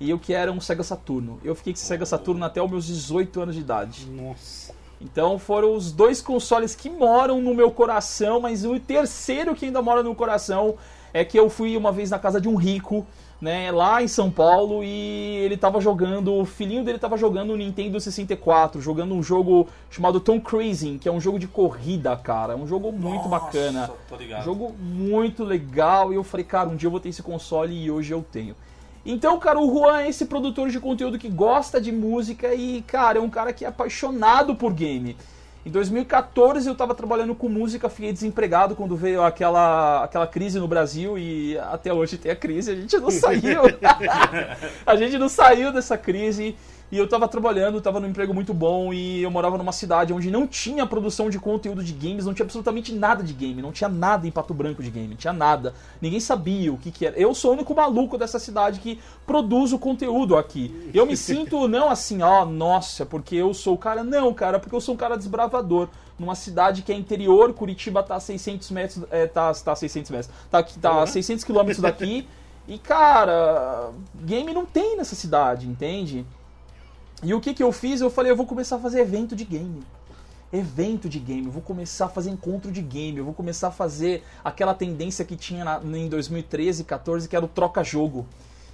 E 0.00 0.10
eu 0.10 0.18
que 0.18 0.32
era 0.34 0.50
um 0.50 0.60
Sega 0.60 0.82
Saturno. 0.82 1.38
Eu 1.44 1.54
fiquei 1.54 1.72
com 1.72 1.78
esse 1.78 1.86
Sega 1.86 2.04
Saturno 2.04 2.44
até 2.44 2.60
os 2.60 2.70
meus 2.70 2.86
18 2.86 3.40
anos 3.40 3.54
de 3.54 3.60
idade. 3.60 4.06
Nossa. 4.10 4.74
Então 5.00 5.38
foram 5.38 5.74
os 5.74 5.92
dois 5.92 6.20
consoles 6.20 6.74
que 6.74 6.88
moram 6.88 7.40
no 7.40 7.54
meu 7.54 7.70
coração, 7.70 8.40
mas 8.40 8.64
o 8.64 8.78
terceiro 8.80 9.54
que 9.54 9.66
ainda 9.66 9.82
mora 9.82 10.02
no 10.02 10.14
coração 10.14 10.76
é 11.12 11.24
que 11.24 11.38
eu 11.38 11.48
fui 11.48 11.76
uma 11.76 11.92
vez 11.92 12.10
na 12.10 12.18
casa 12.18 12.40
de 12.40 12.48
um 12.48 12.56
rico, 12.56 13.06
né, 13.40 13.70
lá 13.70 14.02
em 14.02 14.08
São 14.08 14.30
Paulo, 14.30 14.82
e 14.82 15.38
ele 15.44 15.56
tava 15.56 15.80
jogando, 15.80 16.32
o 16.34 16.44
filhinho 16.44 16.84
dele 16.84 16.98
tava 16.98 17.16
jogando 17.16 17.52
o 17.52 17.56
Nintendo 17.56 18.00
64, 18.00 18.80
jogando 18.80 19.14
um 19.14 19.22
jogo 19.22 19.68
chamado 19.90 20.20
Tom 20.20 20.40
Cruising, 20.40 20.98
que 20.98 21.08
é 21.08 21.12
um 21.12 21.20
jogo 21.20 21.38
de 21.38 21.46
corrida, 21.46 22.16
cara. 22.16 22.56
Um 22.56 22.66
jogo 22.66 22.90
muito 22.90 23.28
Nossa, 23.28 23.46
bacana. 23.46 23.90
ligado. 24.18 24.44
Jogo 24.44 24.74
muito 24.78 25.44
legal, 25.44 26.12
e 26.12 26.16
eu 26.16 26.24
falei, 26.24 26.44
cara, 26.44 26.68
um 26.68 26.76
dia 26.76 26.86
eu 26.86 26.90
vou 26.90 27.00
ter 27.00 27.10
esse 27.10 27.22
console 27.22 27.74
e 27.74 27.90
hoje 27.90 28.12
eu 28.12 28.22
tenho. 28.22 28.56
Então, 29.06 29.38
cara, 29.38 29.60
o 29.60 29.70
Juan 29.70 30.00
é 30.00 30.08
esse 30.08 30.24
produtor 30.24 30.70
de 30.70 30.80
conteúdo 30.80 31.18
que 31.18 31.28
gosta 31.28 31.78
de 31.78 31.92
música 31.92 32.54
e, 32.54 32.80
cara, 32.82 33.18
é 33.18 33.20
um 33.20 33.28
cara 33.28 33.52
que 33.52 33.64
é 33.64 33.68
apaixonado 33.68 34.54
por 34.54 34.72
game. 34.72 35.14
Em 35.66 35.70
2014 35.70 36.68
eu 36.68 36.74
tava 36.74 36.94
trabalhando 36.94 37.34
com 37.34 37.48
música, 37.48 37.88
fiquei 37.88 38.12
desempregado 38.12 38.76
quando 38.76 38.94
veio 38.94 39.22
aquela, 39.22 40.04
aquela 40.04 40.26
crise 40.26 40.58
no 40.58 40.68
Brasil 40.68 41.18
e 41.18 41.56
até 41.56 41.92
hoje 41.92 42.18
tem 42.18 42.30
a 42.30 42.36
crise, 42.36 42.72
a 42.72 42.74
gente 42.74 42.98
não 42.98 43.08
saiu. 43.10 43.62
a 44.84 44.96
gente 44.96 45.16
não 45.16 45.28
saiu 45.28 45.72
dessa 45.72 45.96
crise. 45.96 46.54
E 46.92 46.98
eu 46.98 47.08
tava 47.08 47.26
trabalhando, 47.26 47.80
tava 47.80 47.98
num 47.98 48.08
emprego 48.08 48.32
muito 48.32 48.54
bom 48.54 48.92
e 48.92 49.22
eu 49.22 49.30
morava 49.30 49.58
numa 49.58 49.72
cidade 49.72 50.12
onde 50.12 50.30
não 50.30 50.46
tinha 50.46 50.86
produção 50.86 51.28
de 51.28 51.38
conteúdo 51.38 51.82
de 51.82 51.92
games, 51.92 52.24
não 52.24 52.34
tinha 52.34 52.44
absolutamente 52.44 52.92
nada 52.92 53.22
de 53.22 53.32
game, 53.32 53.60
não 53.60 53.72
tinha 53.72 53.88
nada 53.88 54.28
em 54.28 54.30
Pato 54.30 54.54
Branco 54.54 54.82
de 54.82 54.90
game, 54.90 55.08
não 55.08 55.16
tinha 55.16 55.32
nada. 55.32 55.74
Ninguém 56.00 56.20
sabia 56.20 56.72
o 56.72 56.78
que, 56.78 56.90
que 56.90 57.06
era. 57.06 57.18
Eu 57.18 57.34
sou 57.34 57.50
o 57.50 57.54
único 57.54 57.74
maluco 57.74 58.16
dessa 58.16 58.38
cidade 58.38 58.80
que 58.80 59.00
produz 59.26 59.72
o 59.72 59.78
conteúdo 59.78 60.36
aqui. 60.36 60.90
Eu 60.94 61.06
me 61.06 61.16
sinto 61.18 61.66
não 61.66 61.90
assim, 61.90 62.22
ó, 62.22 62.44
nossa, 62.44 63.04
porque 63.04 63.34
eu 63.34 63.52
sou 63.54 63.74
o 63.74 63.78
cara. 63.78 64.04
Não, 64.04 64.32
cara, 64.32 64.60
porque 64.60 64.74
eu 64.74 64.80
sou 64.80 64.94
um 64.94 64.98
cara 64.98 65.16
desbravador 65.16 65.88
numa 66.18 66.34
cidade 66.34 66.82
que 66.82 66.92
é 66.92 66.94
interior, 66.94 67.52
Curitiba 67.52 68.02
tá 68.02 68.16
a 68.16 68.20
600 68.20 68.70
metros, 68.70 69.04
é, 69.10 69.26
tá, 69.26 69.52
tá 69.52 69.72
a 69.72 69.76
600 69.76 70.10
metros, 70.10 70.30
tá, 70.50 70.62
tá 70.62 71.02
a 71.02 71.06
600 71.06 71.44
quilômetros 71.44 71.80
daqui, 71.80 72.28
e 72.68 72.78
cara, 72.78 73.90
game 74.22 74.52
não 74.54 74.64
tem 74.64 74.96
nessa 74.96 75.16
cidade, 75.16 75.66
entende? 75.66 76.24
E 77.24 77.32
o 77.32 77.40
que 77.40 77.54
que 77.54 77.62
eu 77.62 77.72
fiz? 77.72 78.02
Eu 78.02 78.10
falei, 78.10 78.30
eu 78.30 78.36
vou 78.36 78.44
começar 78.44 78.76
a 78.76 78.78
fazer 78.78 79.00
evento 79.00 79.34
de 79.34 79.46
game. 79.46 79.82
Evento 80.52 81.08
de 81.08 81.18
game, 81.18 81.46
eu 81.46 81.50
vou 81.50 81.62
começar 81.62 82.04
a 82.04 82.08
fazer 82.08 82.28
encontro 82.28 82.70
de 82.70 82.82
game, 82.82 83.16
eu 83.16 83.24
vou 83.24 83.32
começar 83.32 83.68
a 83.68 83.70
fazer 83.70 84.22
aquela 84.44 84.74
tendência 84.74 85.24
que 85.24 85.34
tinha 85.34 85.64
na, 85.64 85.80
em 85.82 86.06
2013, 86.06 86.84
14, 86.84 87.26
que 87.26 87.34
era 87.34 87.44
o 87.44 87.48
troca-jogo. 87.48 88.26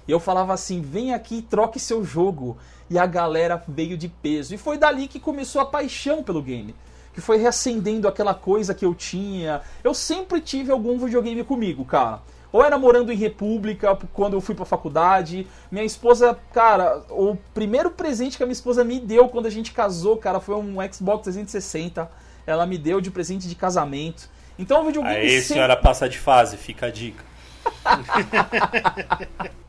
Eu 0.05 0.19
falava 0.19 0.53
assim: 0.53 0.81
vem 0.81 1.13
aqui 1.13 1.37
e 1.37 1.41
troque 1.41 1.79
seu 1.79 2.03
jogo. 2.03 2.57
E 2.89 2.99
a 2.99 3.05
galera 3.05 3.63
veio 3.65 3.97
de 3.97 4.09
peso. 4.09 4.53
E 4.53 4.57
foi 4.57 4.77
dali 4.77 5.07
que 5.07 5.19
começou 5.19 5.61
a 5.61 5.65
paixão 5.65 6.21
pelo 6.21 6.41
game. 6.41 6.75
Que 7.13 7.21
foi 7.21 7.37
reacendendo 7.37 8.05
aquela 8.05 8.33
coisa 8.33 8.75
que 8.75 8.85
eu 8.85 8.93
tinha. 8.93 9.61
Eu 9.81 9.93
sempre 9.93 10.41
tive 10.41 10.71
algum 10.73 10.99
videogame 10.99 11.43
comigo, 11.45 11.85
cara 11.85 12.21
ou 12.51 12.63
era 12.63 12.77
morando 12.77 13.11
em 13.11 13.15
República 13.15 13.97
quando 14.13 14.33
eu 14.33 14.41
fui 14.41 14.53
pra 14.53 14.65
faculdade. 14.65 15.47
Minha 15.71 15.85
esposa, 15.85 16.37
cara, 16.53 17.03
o 17.09 17.37
primeiro 17.53 17.91
presente 17.91 18.37
que 18.37 18.43
a 18.43 18.45
minha 18.45 18.53
esposa 18.53 18.83
me 18.83 18.99
deu 18.99 19.29
quando 19.29 19.45
a 19.45 19.49
gente 19.49 19.71
casou, 19.71 20.17
cara, 20.17 20.39
foi 20.39 20.55
um 20.55 20.75
Xbox 20.91 21.23
360. 21.23 22.09
Ela 22.45 22.65
me 22.65 22.77
deu 22.77 22.99
de 22.99 23.09
presente 23.11 23.47
de 23.47 23.55
casamento. 23.55 24.29
Então 24.57 24.81
o 24.81 24.85
videogame. 24.85 25.15
Aí, 25.15 25.29
sempre... 25.29 25.55
senhora 25.55 25.77
passa 25.77 26.09
de 26.09 26.17
fase, 26.17 26.57
fica 26.57 26.87
a 26.87 26.91
dica. 26.91 27.23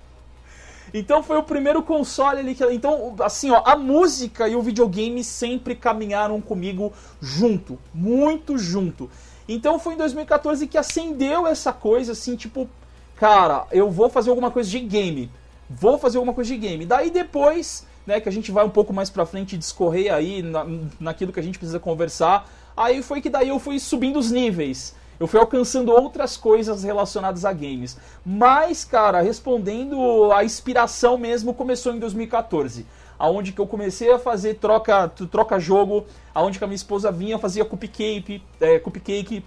Então 0.94 1.22
foi 1.22 1.38
o 1.38 1.42
primeiro 1.42 1.82
console 1.82 2.40
ali 2.40 2.54
que. 2.54 2.64
Então, 2.64 3.14
assim, 3.20 3.50
ó, 3.50 3.62
a 3.64 3.76
música 3.76 4.46
e 4.46 4.54
o 4.54 4.62
videogame 4.62 5.24
sempre 5.24 5.74
caminharam 5.74 6.40
comigo 6.40 6.92
junto. 7.20 7.78
Muito 7.94 8.58
junto. 8.58 9.10
Então 9.48 9.78
foi 9.78 9.94
em 9.94 9.96
2014 9.96 10.66
que 10.66 10.78
acendeu 10.78 11.46
essa 11.46 11.72
coisa, 11.72 12.12
assim, 12.12 12.37
tipo, 12.37 12.68
cara, 13.16 13.66
eu 13.70 13.90
vou 13.90 14.09
fazer 14.09 14.31
alguma 14.31 14.50
coisa 14.50 14.68
de 14.70 14.81
game. 14.81 15.31
Vou 15.68 15.98
fazer 15.98 16.18
alguma 16.18 16.35
coisa 16.35 16.48
de 16.48 16.59
game. 16.59 16.87
Daí 16.87 17.11
depois, 17.11 17.87
né, 18.07 18.20
que 18.20 18.28
a 18.28 18.33
gente 18.33 18.50
vai 18.50 18.64
um 18.64 18.70
pouco 18.70 18.92
mais 18.92 19.11
pra 19.11 19.26
frente 19.26 19.57
discorrer 19.57 20.12
aí 20.12 20.42
na, 20.42 20.66
naquilo 21.00 21.33
que 21.33 21.40
a 21.40 21.42
gente 21.42 21.59
precisa 21.59 21.81
conversar, 21.81 22.48
aí 22.76 23.02
foi 23.02 23.20
que 23.20 23.31
daí 23.31 23.48
eu 23.48 23.59
fui 23.59 23.78
subindo 23.78 24.18
os 24.18 24.31
níveis. 24.31 24.94
Eu 25.20 25.26
fui 25.28 25.38
alcançando 25.38 25.92
outras 25.92 26.37
coisas 26.37 26.83
relacionadas 26.83 27.44
a 27.44 27.52
games. 27.52 27.96
Mas, 28.26 28.85
cara, 28.85 29.20
respondendo, 29.20 30.33
a 30.33 30.42
inspiração 30.42 31.16
mesmo 31.16 31.55
começou 31.55 31.94
em 31.94 31.98
2014 31.98 32.85
aonde 33.22 33.52
que 33.52 33.61
eu 33.61 33.68
comecei 33.68 34.12
a 34.12 34.18
fazer 34.18 34.54
troca 34.54 35.08
troca 35.30 35.61
jogo, 35.61 36.04
aonde 36.35 36.58
que 36.58 36.64
a 36.64 36.66
minha 36.66 36.74
esposa 36.74 37.12
vinha, 37.12 37.38
fazia 37.38 37.64
cupcake, 37.64 38.42
é, 38.61 38.80
cupcake 38.80 39.44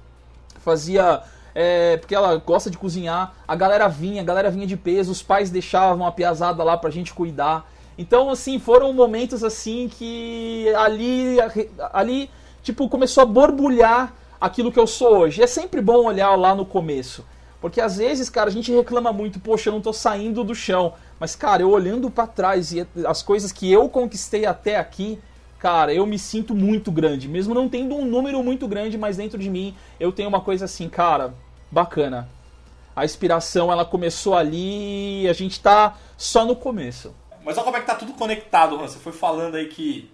fazia 0.61 1.21
é, 1.53 1.97
porque 1.97 2.15
ela 2.15 2.37
gosta 2.37 2.69
de 2.69 2.77
cozinhar, 2.77 3.33
a 3.45 3.53
galera 3.53 3.89
vinha, 3.89 4.21
a 4.21 4.25
galera 4.25 4.49
vinha 4.49 4.65
de 4.65 4.77
peso, 4.77 5.11
os 5.11 5.21
pais 5.21 5.49
deixavam 5.49 6.07
a 6.07 6.11
piazada 6.11 6.63
lá 6.63 6.77
pra 6.77 6.89
gente 6.89 7.13
cuidar. 7.13 7.69
Então, 7.97 8.29
assim, 8.29 8.59
foram 8.59 8.93
momentos 8.93 9.43
assim 9.43 9.89
que 9.89 10.73
ali, 10.77 11.37
ali, 11.91 12.29
tipo, 12.63 12.87
começou 12.87 13.23
a 13.23 13.25
borbulhar 13.25 14.13
aquilo 14.39 14.71
que 14.71 14.79
eu 14.79 14.87
sou 14.87 15.17
hoje. 15.17 15.43
É 15.43 15.47
sempre 15.47 15.81
bom 15.81 16.05
olhar 16.05 16.33
lá 16.35 16.55
no 16.55 16.65
começo. 16.65 17.25
Porque 17.59 17.81
às 17.81 17.97
vezes, 17.97 18.29
cara, 18.29 18.49
a 18.49 18.53
gente 18.53 18.71
reclama 18.71 19.11
muito, 19.11 19.39
poxa, 19.39 19.69
eu 19.69 19.73
não 19.73 19.81
tô 19.81 19.91
saindo 19.91 20.43
do 20.43 20.55
chão. 20.55 20.93
Mas, 21.19 21.35
cara, 21.35 21.61
eu 21.61 21.69
olhando 21.69 22.09
para 22.09 22.27
trás 22.27 22.73
e 22.73 22.85
as 23.07 23.21
coisas 23.21 23.51
que 23.51 23.71
eu 23.71 23.87
conquistei 23.87 24.45
até 24.45 24.77
aqui, 24.77 25.19
cara, 25.57 25.93
eu 25.93 26.05
me 26.05 26.19
sinto 26.19 26.53
muito 26.53 26.91
grande. 26.91 27.27
Mesmo 27.27 27.53
não 27.53 27.69
tendo 27.69 27.95
um 27.95 28.05
número 28.05 28.43
muito 28.43 28.67
grande, 28.67 28.97
mas 28.97 29.17
dentro 29.17 29.39
de 29.39 29.49
mim 29.49 29.75
eu 29.99 30.11
tenho 30.11 30.29
uma 30.29 30.41
coisa 30.41 30.65
assim, 30.65 30.89
cara, 30.89 31.33
bacana. 31.71 32.29
A 32.95 33.03
inspiração, 33.03 33.71
ela 33.71 33.83
começou 33.83 34.35
ali 34.35 35.23
e 35.23 35.29
a 35.29 35.33
gente 35.33 35.59
tá 35.59 35.97
só 36.17 36.45
no 36.45 36.55
começo. 36.55 37.13
Mas 37.43 37.57
olha 37.57 37.65
como 37.65 37.77
é 37.77 37.79
que 37.81 37.87
tá 37.87 37.95
tudo 37.95 38.13
conectado, 38.13 38.77
Você 38.77 38.97
foi 38.97 39.11
falando 39.11 39.55
aí 39.55 39.67
que 39.67 40.11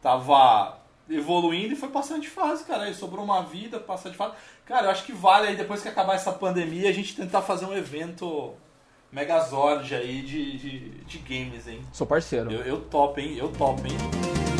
tava 0.00 0.78
evoluindo 1.08 1.74
e 1.74 1.76
foi 1.76 1.90
passando 1.90 2.22
de 2.22 2.28
fase, 2.28 2.64
cara. 2.64 2.84
Aí 2.84 2.94
sobrou 2.94 3.24
uma 3.24 3.42
vida, 3.42 3.78
passando 3.78 4.12
de 4.12 4.18
fase. 4.18 4.34
Cara, 4.64 4.86
eu 4.86 4.90
acho 4.90 5.04
que 5.04 5.12
vale 5.12 5.48
aí, 5.48 5.56
depois 5.56 5.82
que 5.82 5.88
acabar 5.88 6.14
essa 6.14 6.32
pandemia, 6.32 6.88
a 6.88 6.92
gente 6.92 7.14
tentar 7.14 7.42
fazer 7.42 7.66
um 7.66 7.74
evento 7.74 8.54
Megazord 9.12 9.94
aí 9.94 10.22
de, 10.22 10.56
de, 10.56 10.78
de 11.04 11.18
games, 11.18 11.68
hein? 11.68 11.80
Sou 11.92 12.06
parceiro. 12.06 12.50
Eu, 12.50 12.62
eu 12.62 12.80
topo, 12.80 13.20
hein? 13.20 13.36
Eu 13.36 13.48
topo, 13.48 13.86
hein? 13.86 14.51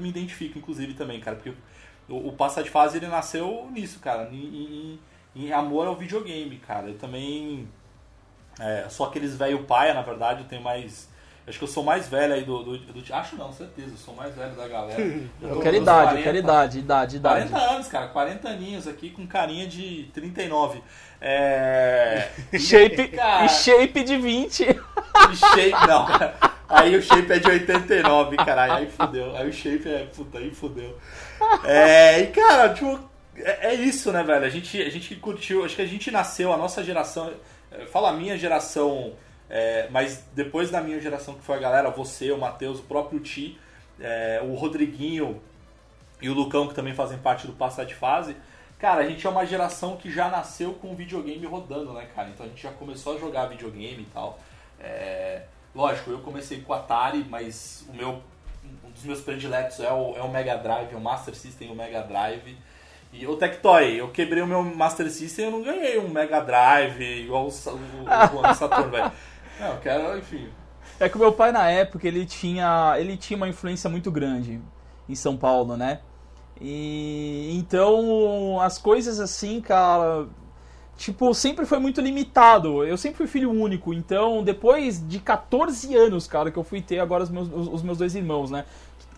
Identifico, 0.00 0.58
inclusive, 0.58 0.94
também, 0.94 1.20
cara. 1.20 1.36
Porque 1.36 1.52
o, 2.08 2.28
o 2.28 2.32
Passa 2.32 2.62
de 2.62 2.70
Fase 2.70 2.98
ele 2.98 3.06
nasceu 3.06 3.68
nisso, 3.72 4.00
cara. 4.00 4.28
Em, 4.32 4.36
em, 4.36 5.00
em 5.34 5.52
amor 5.52 5.86
ao 5.86 5.96
videogame, 5.96 6.56
cara. 6.56 6.88
Eu 6.88 6.98
também. 6.98 7.68
É, 8.60 8.86
sou 8.90 9.06
aqueles 9.06 9.34
velho 9.34 9.64
paia, 9.64 9.94
na 9.94 10.02
verdade, 10.02 10.42
eu 10.42 10.48
tenho 10.48 10.62
mais. 10.62 11.10
Acho 11.46 11.58
que 11.58 11.64
eu 11.64 11.68
sou 11.68 11.82
mais 11.82 12.08
velho 12.08 12.34
aí 12.34 12.44
do, 12.44 12.62
do, 12.62 12.78
do, 12.78 13.14
Acho 13.14 13.34
não, 13.34 13.52
certeza, 13.52 13.90
eu 13.90 13.96
sou 13.96 14.14
mais 14.14 14.32
velho 14.32 14.54
da 14.54 14.68
galera. 14.68 15.00
Eu, 15.40 15.48
eu 15.48 15.60
quero 15.60 15.76
idade, 15.76 16.02
40, 16.02 16.18
eu 16.20 16.22
quero 16.22 16.36
idade, 16.36 16.78
idade, 16.78 17.16
idade. 17.16 17.48
40 17.48 17.72
anos, 17.72 17.88
cara, 17.88 18.08
40 18.08 18.48
aninhos 18.48 18.86
aqui 18.86 19.10
com 19.10 19.26
carinha 19.26 19.66
de 19.66 20.08
39. 20.14 20.80
É. 21.20 22.28
shape, 22.56 23.08
cara, 23.08 23.46
e 23.46 23.48
shape 23.48 24.04
de 24.04 24.16
20. 24.18 24.62
E 24.62 25.36
shape, 25.36 25.86
não, 25.88 26.06
cara. 26.06 26.51
Aí 26.72 26.96
o 26.96 27.02
shape 27.02 27.30
é 27.30 27.38
de 27.38 27.48
89, 27.48 28.36
caralho. 28.36 28.72
Aí 28.72 28.90
fudeu. 28.90 29.36
Aí 29.36 29.48
o 29.48 29.52
shape 29.52 29.88
é. 29.88 30.06
Puta, 30.06 30.38
aí 30.38 30.50
fudeu. 30.50 30.98
É, 31.64 32.20
e 32.20 32.26
cara, 32.28 32.72
tipo, 32.72 32.98
é, 33.36 33.68
é, 33.68 33.74
isso, 33.74 34.10
né, 34.10 34.22
velho? 34.22 34.44
A 34.44 34.48
gente, 34.48 34.80
a 34.80 34.90
gente 34.90 35.14
curtiu. 35.16 35.64
Acho 35.64 35.76
que 35.76 35.82
a 35.82 35.86
gente 35.86 36.10
nasceu, 36.10 36.52
a 36.52 36.56
nossa 36.56 36.82
geração. 36.82 37.32
Fala 37.90 38.10
a 38.10 38.12
minha 38.12 38.36
geração, 38.36 39.14
é, 39.50 39.86
mas 39.90 40.24
depois 40.34 40.70
da 40.70 40.80
minha 40.80 41.00
geração, 41.00 41.34
que 41.34 41.42
foi 41.42 41.56
a 41.56 41.60
galera, 41.60 41.90
você, 41.90 42.30
o 42.32 42.38
Matheus, 42.38 42.80
o 42.80 42.82
próprio 42.82 43.20
Ti, 43.20 43.58
é, 44.00 44.40
o 44.42 44.54
Rodriguinho 44.54 45.42
e 46.20 46.28
o 46.28 46.34
Lucão, 46.34 46.68
que 46.68 46.74
também 46.74 46.94
fazem 46.94 47.18
parte 47.18 47.46
do 47.46 47.52
Passar 47.52 47.84
de 47.84 47.94
Fase. 47.94 48.36
Cara, 48.78 49.02
a 49.02 49.06
gente 49.06 49.26
é 49.26 49.30
uma 49.30 49.46
geração 49.46 49.96
que 49.96 50.10
já 50.10 50.28
nasceu 50.28 50.72
com 50.74 50.92
o 50.92 50.96
videogame 50.96 51.46
rodando, 51.46 51.92
né, 51.92 52.08
cara? 52.14 52.30
Então 52.30 52.44
a 52.44 52.48
gente 52.48 52.62
já 52.62 52.72
começou 52.72 53.14
a 53.14 53.18
jogar 53.18 53.46
videogame 53.46 54.02
e 54.02 54.12
tal. 54.12 54.40
É, 54.80 55.42
Lógico, 55.74 56.10
eu 56.10 56.18
comecei 56.18 56.60
com 56.60 56.72
o 56.72 56.76
Atari, 56.76 57.24
mas 57.28 57.84
o 57.88 57.96
meu, 57.96 58.22
um 58.84 58.90
dos 58.90 59.04
meus 59.04 59.20
prediletos 59.20 59.80
é 59.80 59.90
o, 59.90 60.14
é 60.16 60.22
o 60.22 60.30
Mega 60.30 60.56
Drive, 60.56 60.92
é 60.92 60.96
o 60.96 61.00
Master 61.00 61.34
System 61.34 61.70
o 61.70 61.74
Mega 61.74 62.02
Drive. 62.02 62.56
E 63.12 63.26
o 63.26 63.36
Tectoy, 63.36 64.00
eu 64.00 64.10
quebrei 64.10 64.42
o 64.42 64.46
meu 64.46 64.62
Master 64.62 65.10
System 65.10 65.44
e 65.44 65.48
eu 65.48 65.52
não 65.52 65.62
ganhei 65.62 65.98
um 65.98 66.08
Mega 66.08 66.40
Drive 66.40 67.00
igual 67.00 67.44
o, 67.44 67.48
o, 67.48 68.50
o 68.50 68.54
Saturn, 68.54 68.90
velho. 68.90 69.12
Não, 69.60 69.74
eu 69.74 69.80
quero, 69.80 70.18
enfim. 70.18 70.48
É 70.98 71.08
que 71.08 71.16
o 71.16 71.20
meu 71.20 71.32
pai 71.32 71.52
na 71.52 71.70
época, 71.70 72.08
ele 72.08 72.24
tinha, 72.24 72.94
ele 72.98 73.16
tinha 73.16 73.36
uma 73.36 73.48
influência 73.48 73.88
muito 73.88 74.10
grande 74.10 74.60
em 75.08 75.14
São 75.14 75.36
Paulo, 75.36 75.76
né? 75.76 76.00
E 76.60 77.54
então 77.58 78.60
as 78.60 78.78
coisas 78.78 79.20
assim, 79.20 79.60
cara, 79.60 80.26
tipo, 81.02 81.34
sempre 81.34 81.66
foi 81.66 81.80
muito 81.80 82.00
limitado. 82.00 82.84
Eu 82.84 82.96
sempre 82.96 83.18
fui 83.18 83.26
filho 83.26 83.50
único, 83.50 83.92
então 83.92 84.42
depois 84.44 85.04
de 85.06 85.18
14 85.18 85.92
anos, 85.96 86.28
cara, 86.28 86.48
que 86.48 86.56
eu 86.56 86.62
fui 86.62 86.80
ter 86.80 87.00
agora 87.00 87.24
os 87.24 87.30
meus, 87.30 87.48
os, 87.52 87.68
os 87.68 87.82
meus 87.82 87.98
dois 87.98 88.14
irmãos, 88.14 88.52
né? 88.52 88.64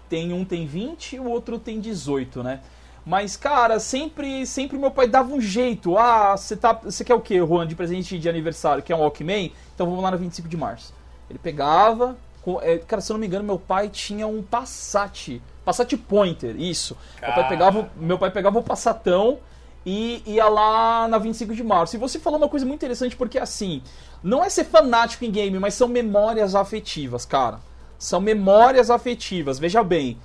Tem 0.08 0.32
um 0.32 0.46
tem 0.46 0.66
20 0.66 1.16
e 1.16 1.20
o 1.20 1.28
outro 1.28 1.58
tem 1.58 1.80
18, 1.80 2.42
né? 2.42 2.60
Mas, 3.04 3.36
cara, 3.36 3.78
sempre 3.78 4.46
sempre 4.46 4.78
meu 4.78 4.90
pai 4.90 5.06
dava 5.06 5.34
um 5.34 5.40
jeito. 5.40 5.98
Ah, 5.98 6.34
você 6.34 6.56
tá, 6.56 6.72
você 6.72 7.04
quer 7.04 7.14
o 7.14 7.20
quê, 7.20 7.36
Juan, 7.36 7.66
de 7.66 7.74
presente 7.74 8.18
de 8.18 8.30
aniversário? 8.30 8.82
Quer 8.82 8.94
um 8.94 9.00
Walkman? 9.00 9.52
Então 9.74 9.86
vamos 9.86 10.02
lá 10.02 10.10
na 10.10 10.16
25 10.16 10.48
de 10.48 10.56
março. 10.56 10.94
Ele 11.28 11.38
pegava, 11.38 12.16
com, 12.40 12.62
é, 12.62 12.78
cara, 12.78 13.02
se 13.02 13.12
eu 13.12 13.14
não 13.14 13.20
me 13.20 13.26
engano, 13.26 13.44
meu 13.44 13.58
pai 13.58 13.90
tinha 13.90 14.26
um 14.26 14.42
Passat, 14.42 15.38
Passat 15.66 15.94
Pointer, 15.98 16.58
isso. 16.58 16.96
Meu 17.20 17.34
pai, 17.34 17.48
pegava, 17.48 17.90
meu 17.94 18.18
pai 18.18 18.30
pegava 18.30 18.58
o 18.58 18.62
Passatão 18.62 19.38
e 19.84 20.22
ia 20.26 20.48
lá 20.48 21.06
na 21.08 21.18
25 21.18 21.54
de 21.54 21.62
março. 21.62 21.96
E 21.96 21.98
você 21.98 22.18
falou 22.18 22.38
uma 22.38 22.48
coisa 22.48 22.64
muito 22.64 22.78
interessante, 22.78 23.16
porque 23.16 23.38
assim, 23.38 23.82
não 24.22 24.42
é 24.42 24.48
ser 24.48 24.64
fanático 24.64 25.24
em 25.24 25.30
game, 25.30 25.58
mas 25.58 25.74
são 25.74 25.88
memórias 25.88 26.54
afetivas, 26.54 27.24
cara. 27.26 27.60
São 27.98 28.20
memórias 28.20 28.90
afetivas. 28.90 29.58
Veja 29.58 29.82
bem, 29.82 30.18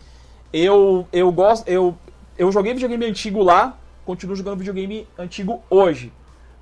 eu 0.53 1.07
eu 1.11 1.31
gosto, 1.31 1.67
eu 1.67 1.97
eu 2.37 2.51
joguei 2.51 2.73
videogame 2.73 3.05
antigo 3.05 3.43
lá, 3.43 3.77
continuo 4.05 4.35
jogando 4.35 4.57
videogame 4.57 5.07
antigo 5.17 5.61
hoje. 5.69 6.11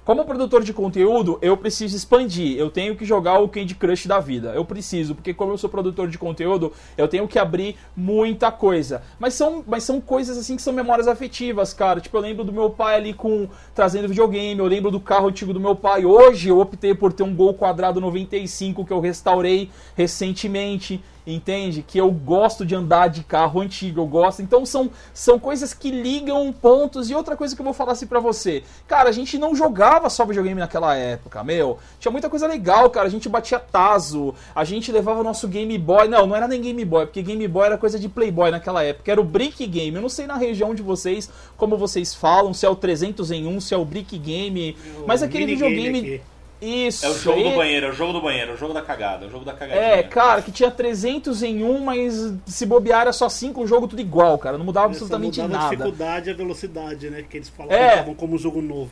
Como 0.07 0.23
produtor 0.23 0.63
de 0.63 0.71
conteúdo, 0.71 1.37
eu 1.41 1.57
preciso 1.57 1.93
expandir. 1.93 2.57
Eu 2.57 2.69
tenho 2.69 2.95
que 2.95 3.03
jogar 3.03 3.39
o 3.39 3.49
Candy 3.49 3.75
Crush 3.75 4.07
da 4.07 4.21
vida. 4.21 4.53
Eu 4.53 4.63
preciso, 4.63 5.13
porque 5.13 5.33
como 5.33 5.51
eu 5.51 5.57
sou 5.57 5.69
produtor 5.69 6.07
de 6.07 6.17
conteúdo, 6.17 6.71
eu 6.97 7.09
tenho 7.09 7.27
que 7.27 7.37
abrir 7.37 7.75
muita 7.93 8.49
coisa. 8.49 9.01
Mas 9.19 9.33
são, 9.33 9.65
mas 9.67 9.83
são 9.83 9.99
coisas 9.99 10.37
assim 10.37 10.55
que 10.55 10.61
são 10.61 10.71
memórias 10.71 11.09
afetivas, 11.09 11.73
cara. 11.73 11.99
Tipo, 11.99 12.15
eu 12.15 12.21
lembro 12.21 12.45
do 12.45 12.53
meu 12.53 12.69
pai 12.69 12.95
ali 12.95 13.13
com 13.13 13.49
trazendo 13.75 14.07
videogame, 14.07 14.57
eu 14.57 14.65
lembro 14.65 14.89
do 14.89 15.01
carro 15.01 15.27
antigo 15.27 15.51
do 15.51 15.59
meu 15.59 15.75
pai. 15.75 16.05
Hoje 16.05 16.47
eu 16.47 16.57
optei 16.61 16.95
por 16.95 17.11
ter 17.11 17.23
um 17.23 17.35
Gol 17.35 17.53
quadrado 17.53 17.99
95 17.99 18.85
que 18.85 18.93
eu 18.93 19.01
restaurei 19.01 19.69
recentemente 19.93 21.03
entende? 21.33 21.83
Que 21.85 21.99
eu 21.99 22.09
gosto 22.09 22.65
de 22.65 22.73
andar 22.73 23.09
de 23.09 23.23
carro 23.23 23.59
antigo, 23.59 24.01
eu 24.01 24.07
gosto. 24.07 24.41
Então 24.41 24.65
são, 24.65 24.89
são 25.13 25.37
coisas 25.37 25.73
que 25.73 25.91
ligam 25.91 26.51
pontos. 26.53 27.09
E 27.09 27.15
outra 27.15 27.35
coisa 27.35 27.55
que 27.55 27.61
eu 27.61 27.65
vou 27.65 27.73
falar 27.73 27.91
assim 27.91 28.07
pra 28.07 28.19
você, 28.19 28.63
cara, 28.87 29.09
a 29.09 29.11
gente 29.11 29.37
não 29.37 29.53
jogava 29.53 30.09
só 30.09 30.25
videogame 30.25 30.59
naquela 30.59 30.95
época, 30.95 31.43
meu. 31.43 31.77
Tinha 31.99 32.11
muita 32.11 32.29
coisa 32.29 32.47
legal, 32.47 32.89
cara. 32.89 33.07
A 33.07 33.11
gente 33.11 33.27
batia 33.27 33.59
taso, 33.59 34.33
a 34.55 34.63
gente 34.63 34.91
levava 34.91 35.19
o 35.19 35.23
nosso 35.23 35.47
Game 35.47 35.77
Boy. 35.77 36.07
Não, 36.07 36.25
não 36.25 36.35
era 36.35 36.47
nem 36.47 36.61
Game 36.61 36.85
Boy, 36.85 37.05
porque 37.05 37.21
Game 37.21 37.47
Boy 37.47 37.65
era 37.65 37.77
coisa 37.77 37.99
de 37.99 38.07
Playboy 38.07 38.49
naquela 38.51 38.83
época. 38.83 39.11
Era 39.11 39.19
o 39.19 39.23
Brick 39.23 39.65
Game. 39.67 39.95
Eu 39.95 40.01
não 40.01 40.09
sei 40.09 40.25
na 40.25 40.37
região 40.37 40.73
de 40.73 40.81
vocês 40.81 41.29
como 41.57 41.77
vocês 41.77 42.13
falam, 42.13 42.53
se 42.53 42.65
é 42.65 42.69
o 42.69 42.75
300 42.75 43.31
em 43.31 43.47
1, 43.47 43.61
se 43.61 43.73
é 43.73 43.77
o 43.77 43.83
Brick 43.83 44.17
Game. 44.17 44.77
O 45.01 45.07
mas 45.07 45.21
aquele 45.21 45.45
videogame. 45.45 45.99
aqui. 45.99 46.21
Isso. 46.61 47.05
É 47.05 47.09
o 47.09 47.13
jogo 47.13 47.41
do 47.43 47.49
e- 47.49 47.55
banheiro, 47.55 47.85
é 47.85 47.89
o 47.89 47.93
jogo 47.93 48.13
do 48.13 48.21
banheiro, 48.21 48.51
é 48.51 48.53
o 48.55 48.57
jogo 48.57 48.73
da 48.73 48.81
cagada, 48.81 49.25
é 49.25 49.27
o 49.27 49.31
jogo 49.31 49.45
da 49.45 49.53
cagadinha. 49.53 49.85
É, 49.85 50.03
cara, 50.03 50.41
que 50.41 50.51
tinha 50.51 50.71
300 50.71 51.43
em 51.43 51.63
um, 51.63 51.83
mas 51.83 52.33
se 52.47 52.65
bobear 52.65 53.01
era 53.01 53.13
só 53.13 53.29
5, 53.29 53.61
o 53.61 53.67
jogo 53.67 53.87
tudo 53.87 54.01
igual, 54.01 54.37
cara. 54.39 54.57
Não 54.57 54.65
mudava 54.65 54.87
absolutamente 54.87 55.39
mudava 55.41 55.59
a 55.59 55.63
nada. 55.63 55.75
dificuldade 55.75 56.29
e 56.29 56.33
a 56.33 56.35
velocidade, 56.35 57.09
né? 57.11 57.23
Que 57.29 57.37
eles 57.37 57.49
falavam 57.49 57.77
É. 57.77 58.03
como 58.15 58.35
um 58.35 58.37
jogo 58.39 58.61
novo. 58.61 58.89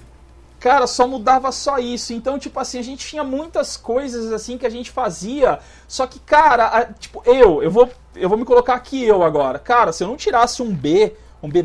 Cara, 0.60 0.88
só 0.88 1.08
mudava 1.08 1.51
só 1.51 1.78
isso. 1.78 2.13
Então, 2.13 2.39
tipo 2.39 2.60
assim, 2.60 2.80
a 2.80 2.84
gente 2.84 3.06
tinha 3.06 3.23
muitas 3.23 3.75
coisas 3.78 4.32
assim 4.32 4.58
que 4.58 4.65
a 4.65 4.69
gente 4.69 4.89
fazia. 4.89 5.60
Só 5.88 6.08
que, 6.08 6.19
cara, 6.19 6.65
a- 6.67 6.86
tipo, 6.86 7.21
eu, 7.25 7.62
eu 7.62 7.69
vou, 7.69 7.89
eu 8.15 8.30
vou 8.30 8.38
me 8.38 8.45
colocar 8.45 8.73
aqui 8.75 9.04
eu 9.04 9.21
agora. 9.23 9.60
Cara, 9.60 9.91
se 9.91 10.04
eu 10.04 10.08
não 10.08 10.15
tirasse 10.15 10.62
um 10.63 10.73
B, 10.73 11.13
um 11.43 11.49
B+, 11.49 11.63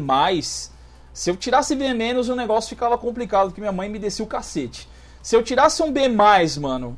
se 1.13 1.31
eu 1.31 1.37
tirasse 1.37 1.75
B 1.75 1.93
menos, 1.95 2.29
o 2.29 2.37
negócio 2.37 2.69
ficava 2.71 2.97
complicado, 2.99 3.49
porque 3.49 3.61
minha 3.61 3.73
mãe 3.73 3.89
me 3.89 3.99
descia 3.99 4.25
o 4.25 4.29
cacete. 4.29 4.89
Se 5.23 5.37
eu 5.37 5.43
tirasse 5.43 5.83
um 5.83 5.93
B+, 5.93 6.09
mano, 6.61 6.97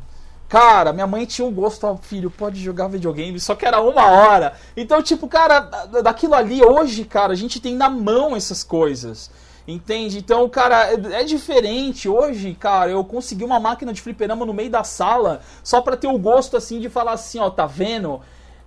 Cara, 0.48 0.92
minha 0.92 1.06
mãe 1.06 1.24
tinha 1.24 1.46
um 1.48 1.50
gosto, 1.50 1.86
ó, 1.86 1.96
filho, 1.96 2.30
pode 2.30 2.60
jogar 2.60 2.86
videogame, 2.86 3.40
só 3.40 3.54
que 3.54 3.64
era 3.64 3.80
uma 3.80 4.06
hora. 4.06 4.52
Então, 4.76 5.02
tipo, 5.02 5.26
cara, 5.26 5.60
da- 5.60 6.02
daquilo 6.02 6.34
ali, 6.34 6.62
hoje, 6.62 7.06
cara, 7.06 7.32
a 7.32 7.36
gente 7.36 7.58
tem 7.58 7.74
na 7.74 7.88
mão 7.88 8.36
essas 8.36 8.62
coisas. 8.62 9.30
Entende? 9.66 10.18
Então, 10.18 10.46
cara, 10.50 10.92
é, 10.92 11.22
é 11.22 11.24
diferente. 11.24 12.06
Hoje, 12.06 12.52
cara, 12.60 12.90
eu 12.90 13.02
consegui 13.02 13.44
uma 13.44 13.58
máquina 13.58 13.94
de 13.94 14.02
fliperama 14.02 14.44
no 14.44 14.52
meio 14.52 14.68
da 14.68 14.84
sala 14.84 15.40
só 15.64 15.80
pra 15.80 15.96
ter 15.96 16.08
o 16.08 16.18
gosto, 16.18 16.54
assim, 16.54 16.80
de 16.80 16.90
falar 16.90 17.12
assim, 17.12 17.38
ó, 17.38 17.48
tá 17.48 17.64
vendo? 17.64 18.20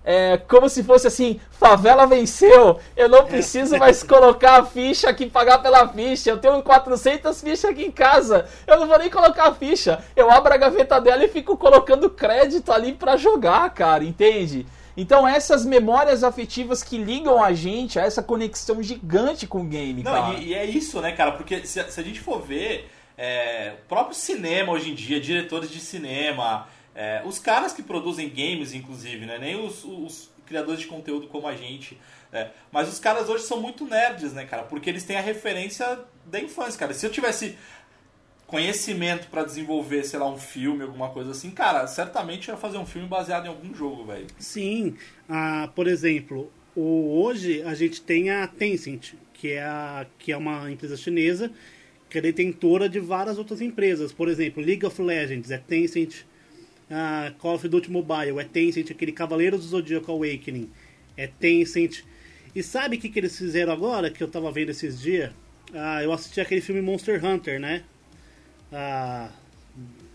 É 0.08 0.36
como 0.36 0.68
se 0.68 0.84
fosse 0.84 1.08
assim, 1.08 1.40
favela 1.50 2.06
venceu, 2.06 2.78
eu 2.96 3.08
não 3.08 3.26
preciso 3.26 3.76
mais 3.76 4.04
colocar 4.04 4.60
a 4.60 4.64
ficha 4.64 5.10
aqui, 5.10 5.28
pagar 5.28 5.58
pela 5.58 5.88
ficha, 5.88 6.30
eu 6.30 6.38
tenho 6.38 6.62
400 6.62 7.40
fichas 7.40 7.64
aqui 7.64 7.84
em 7.84 7.90
casa, 7.90 8.46
eu 8.68 8.78
não 8.78 8.86
vou 8.86 9.00
nem 9.00 9.10
colocar 9.10 9.48
a 9.48 9.54
ficha, 9.54 10.04
eu 10.14 10.30
abro 10.30 10.54
a 10.54 10.56
gaveta 10.56 11.00
dela 11.00 11.24
e 11.24 11.28
fico 11.28 11.56
colocando 11.56 12.08
crédito 12.08 12.70
ali 12.70 12.92
pra 12.92 13.16
jogar, 13.16 13.68
cara, 13.70 14.04
entende? 14.04 14.64
Então 14.96 15.26
essas 15.26 15.66
memórias 15.66 16.22
afetivas 16.22 16.84
que 16.84 16.96
ligam 16.98 17.42
a 17.42 17.52
gente 17.52 17.98
a 17.98 18.02
essa 18.02 18.22
conexão 18.22 18.80
gigante 18.80 19.44
com 19.44 19.62
o 19.62 19.64
game, 19.64 20.04
Não, 20.04 20.12
cara. 20.12 20.34
e, 20.34 20.50
e 20.50 20.54
é 20.54 20.64
isso, 20.64 21.00
né, 21.00 21.10
cara? 21.10 21.32
Porque 21.32 21.66
se, 21.66 21.82
se 21.82 22.00
a 22.00 22.02
gente 22.04 22.20
for 22.20 22.40
ver, 22.40 22.88
é, 23.18 23.72
o 23.84 23.88
próprio 23.88 24.14
cinema 24.14 24.72
hoje 24.72 24.90
em 24.92 24.94
dia, 24.94 25.20
diretores 25.20 25.68
de 25.68 25.80
cinema, 25.80 26.68
é, 26.96 27.22
os 27.26 27.38
caras 27.38 27.74
que 27.74 27.82
produzem 27.82 28.28
games, 28.30 28.72
inclusive, 28.72 29.26
né? 29.26 29.38
Nem 29.38 29.54
os, 29.54 29.84
os 29.84 30.30
criadores 30.46 30.80
de 30.80 30.86
conteúdo 30.86 31.26
como 31.26 31.46
a 31.46 31.54
gente. 31.54 31.98
né? 32.32 32.50
Mas 32.72 32.88
os 32.88 32.98
caras 32.98 33.28
hoje 33.28 33.44
são 33.44 33.60
muito 33.60 33.84
nerds, 33.84 34.32
né, 34.32 34.46
cara? 34.46 34.62
Porque 34.62 34.88
eles 34.88 35.04
têm 35.04 35.16
a 35.16 35.20
referência 35.20 36.00
da 36.24 36.40
infância, 36.40 36.78
cara. 36.78 36.94
Se 36.94 37.04
eu 37.04 37.10
tivesse 37.10 37.56
conhecimento 38.46 39.28
pra 39.28 39.44
desenvolver, 39.44 40.04
sei 40.04 40.18
lá, 40.18 40.30
um 40.30 40.38
filme, 40.38 40.84
alguma 40.84 41.10
coisa 41.10 41.32
assim, 41.32 41.50
cara, 41.50 41.86
certamente 41.86 42.48
ia 42.48 42.56
fazer 42.56 42.78
um 42.78 42.86
filme 42.86 43.06
baseado 43.06 43.44
em 43.44 43.48
algum 43.48 43.74
jogo, 43.74 44.04
velho. 44.04 44.26
Sim, 44.38 44.96
ah, 45.28 45.68
por 45.74 45.86
exemplo, 45.86 46.50
hoje 46.74 47.62
a 47.62 47.74
gente 47.74 48.00
tem 48.00 48.30
a 48.30 48.46
Tencent, 48.46 49.14
que 49.34 49.52
é, 49.52 49.62
a, 49.62 50.06
que 50.18 50.32
é 50.32 50.36
uma 50.36 50.70
empresa 50.70 50.96
chinesa 50.96 51.50
que 52.08 52.18
é 52.18 52.20
detentora 52.20 52.88
de 52.88 53.00
várias 53.00 53.36
outras 53.36 53.60
empresas. 53.60 54.12
Por 54.12 54.28
exemplo, 54.28 54.62
League 54.62 54.86
of 54.86 55.02
Legends 55.02 55.50
é 55.50 55.58
Tencent, 55.58 56.24
ah, 56.90 57.32
Call 57.38 57.54
of 57.54 57.68
Duty 57.68 57.90
Mobile 57.90 58.38
é 58.38 58.44
Tencent, 58.44 58.90
aquele 58.90 59.12
Cavaleiros 59.12 59.60
do 59.60 59.66
Zodíaco 59.66 60.12
Awakening 60.12 60.70
é 61.16 61.26
Tencent. 61.26 62.02
E 62.54 62.62
sabe 62.62 62.96
o 62.96 63.00
que, 63.00 63.08
que 63.08 63.18
eles 63.18 63.36
fizeram 63.36 63.72
agora, 63.72 64.10
que 64.10 64.22
eu 64.22 64.28
tava 64.28 64.50
vendo 64.52 64.70
esses 64.70 65.00
dias? 65.00 65.32
Ah, 65.74 66.02
eu 66.02 66.12
assisti 66.12 66.40
aquele 66.40 66.60
filme 66.60 66.80
Monster 66.80 67.22
Hunter, 67.24 67.60
né? 67.60 67.82
Ah, 68.72 69.30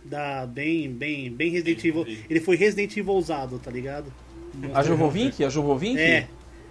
da 0.03 0.45
bem, 0.45 0.89
bem, 0.91 1.31
bem 1.31 1.51
Resident 1.51 1.83
Evil. 1.83 2.05
Ele 2.29 2.39
foi 2.39 2.55
Resident 2.55 2.95
Evil 2.97 3.13
usado, 3.13 3.59
tá 3.59 3.69
ligado? 3.69 4.11
A 4.73 4.83
Jovovink? 4.83 5.43
A 5.43 5.49
Jovovink? 5.49 5.99
É, 5.99 6.27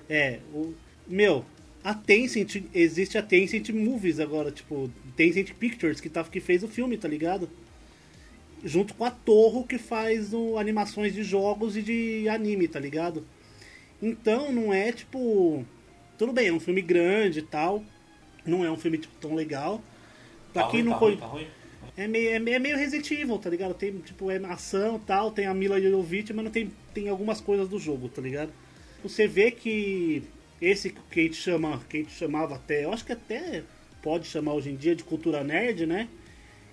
é. 0.09 0.41
O, 0.53 0.75
meu, 1.07 1.45
a 1.85 1.95
Tencent, 1.95 2.63
existe 2.75 3.17
a 3.17 3.23
Tencent 3.23 3.71
Movies 3.71 4.19
agora, 4.19 4.51
tipo, 4.51 4.91
Tencent 5.17 5.53
Pictures, 5.55 6.01
que, 6.01 6.09
tá, 6.09 6.25
que 6.25 6.41
fez 6.41 6.63
o 6.63 6.69
filme, 6.69 6.97
tá 6.97 7.09
ligado? 7.09 7.49
Junto 8.63 8.95
com 8.95 9.05
a 9.05 9.11
Torro, 9.11 9.65
que 9.67 9.79
faz 9.79 10.35
o, 10.35 10.59
animações 10.59 11.15
de 11.15 11.23
jogos 11.23 11.77
e 11.77 11.83
de 11.83 12.29
anime, 12.29 12.69
tá 12.69 12.79
ligado? 12.79 13.27
Então, 14.03 14.53
não 14.53 14.73
é 14.73 14.93
tipo. 14.93 15.65
Tudo 16.19 16.33
bem, 16.33 16.49
é 16.49 16.53
um 16.53 16.61
filme 16.61 16.83
grande 16.83 17.39
e 17.39 17.43
tal. 17.43 17.83
Não 18.45 18.65
é 18.65 18.71
um 18.71 18.77
filme 18.77 18.99
tipo, 18.99 19.15
tão 19.21 19.35
legal. 19.35 19.83
Pra 20.53 20.65
Tá 20.65 20.69
quem 20.71 20.81
ruim, 20.83 20.91
não 20.91 20.99
tá 20.99 20.99
ruim, 20.99 21.17
tá 21.17 21.27
ruim. 21.27 21.47
é 21.97 22.07
meio, 22.09 22.31
é 22.31 22.39
meio, 22.39 22.57
é 22.57 22.59
meio 22.59 22.77
Resident 22.77 23.11
Evil, 23.11 23.39
tá 23.39 23.49
ligado? 23.51 23.75
Tem, 23.75 23.93
tipo, 23.99 24.31
é 24.31 24.37
ação 24.47 24.97
e 24.97 25.01
tal, 25.01 25.31
tem 25.31 25.47
a 25.47 25.55
Mila 25.55 25.81
Jovovich, 25.81 26.33
mas 26.33 26.45
não 26.45 26.51
tem, 26.53 26.71
tem 26.93 27.09
algumas 27.09 27.41
coisas 27.41 27.69
do 27.69 27.79
jogo, 27.79 28.09
tá 28.09 28.21
ligado? 28.21 28.53
Você 29.03 29.27
vê 29.27 29.51
que 29.51 30.23
esse 30.61 30.91
que 30.91 31.21
a 31.21 31.23
gente 31.23 31.37
chama, 31.37 31.81
que 31.89 31.99
a 31.99 32.01
gente 32.01 32.13
chamava 32.13 32.57
até, 32.57 32.85
eu 32.85 32.93
acho 32.93 33.05
que 33.05 33.13
até 33.13 33.63
pode 34.03 34.27
chamar 34.27 34.55
hoje 34.55 34.71
em 34.71 34.77
dia 34.77 34.95
de 34.95 35.05
cultura 35.05 35.43
nerd, 35.45 35.87
né? 35.87 36.09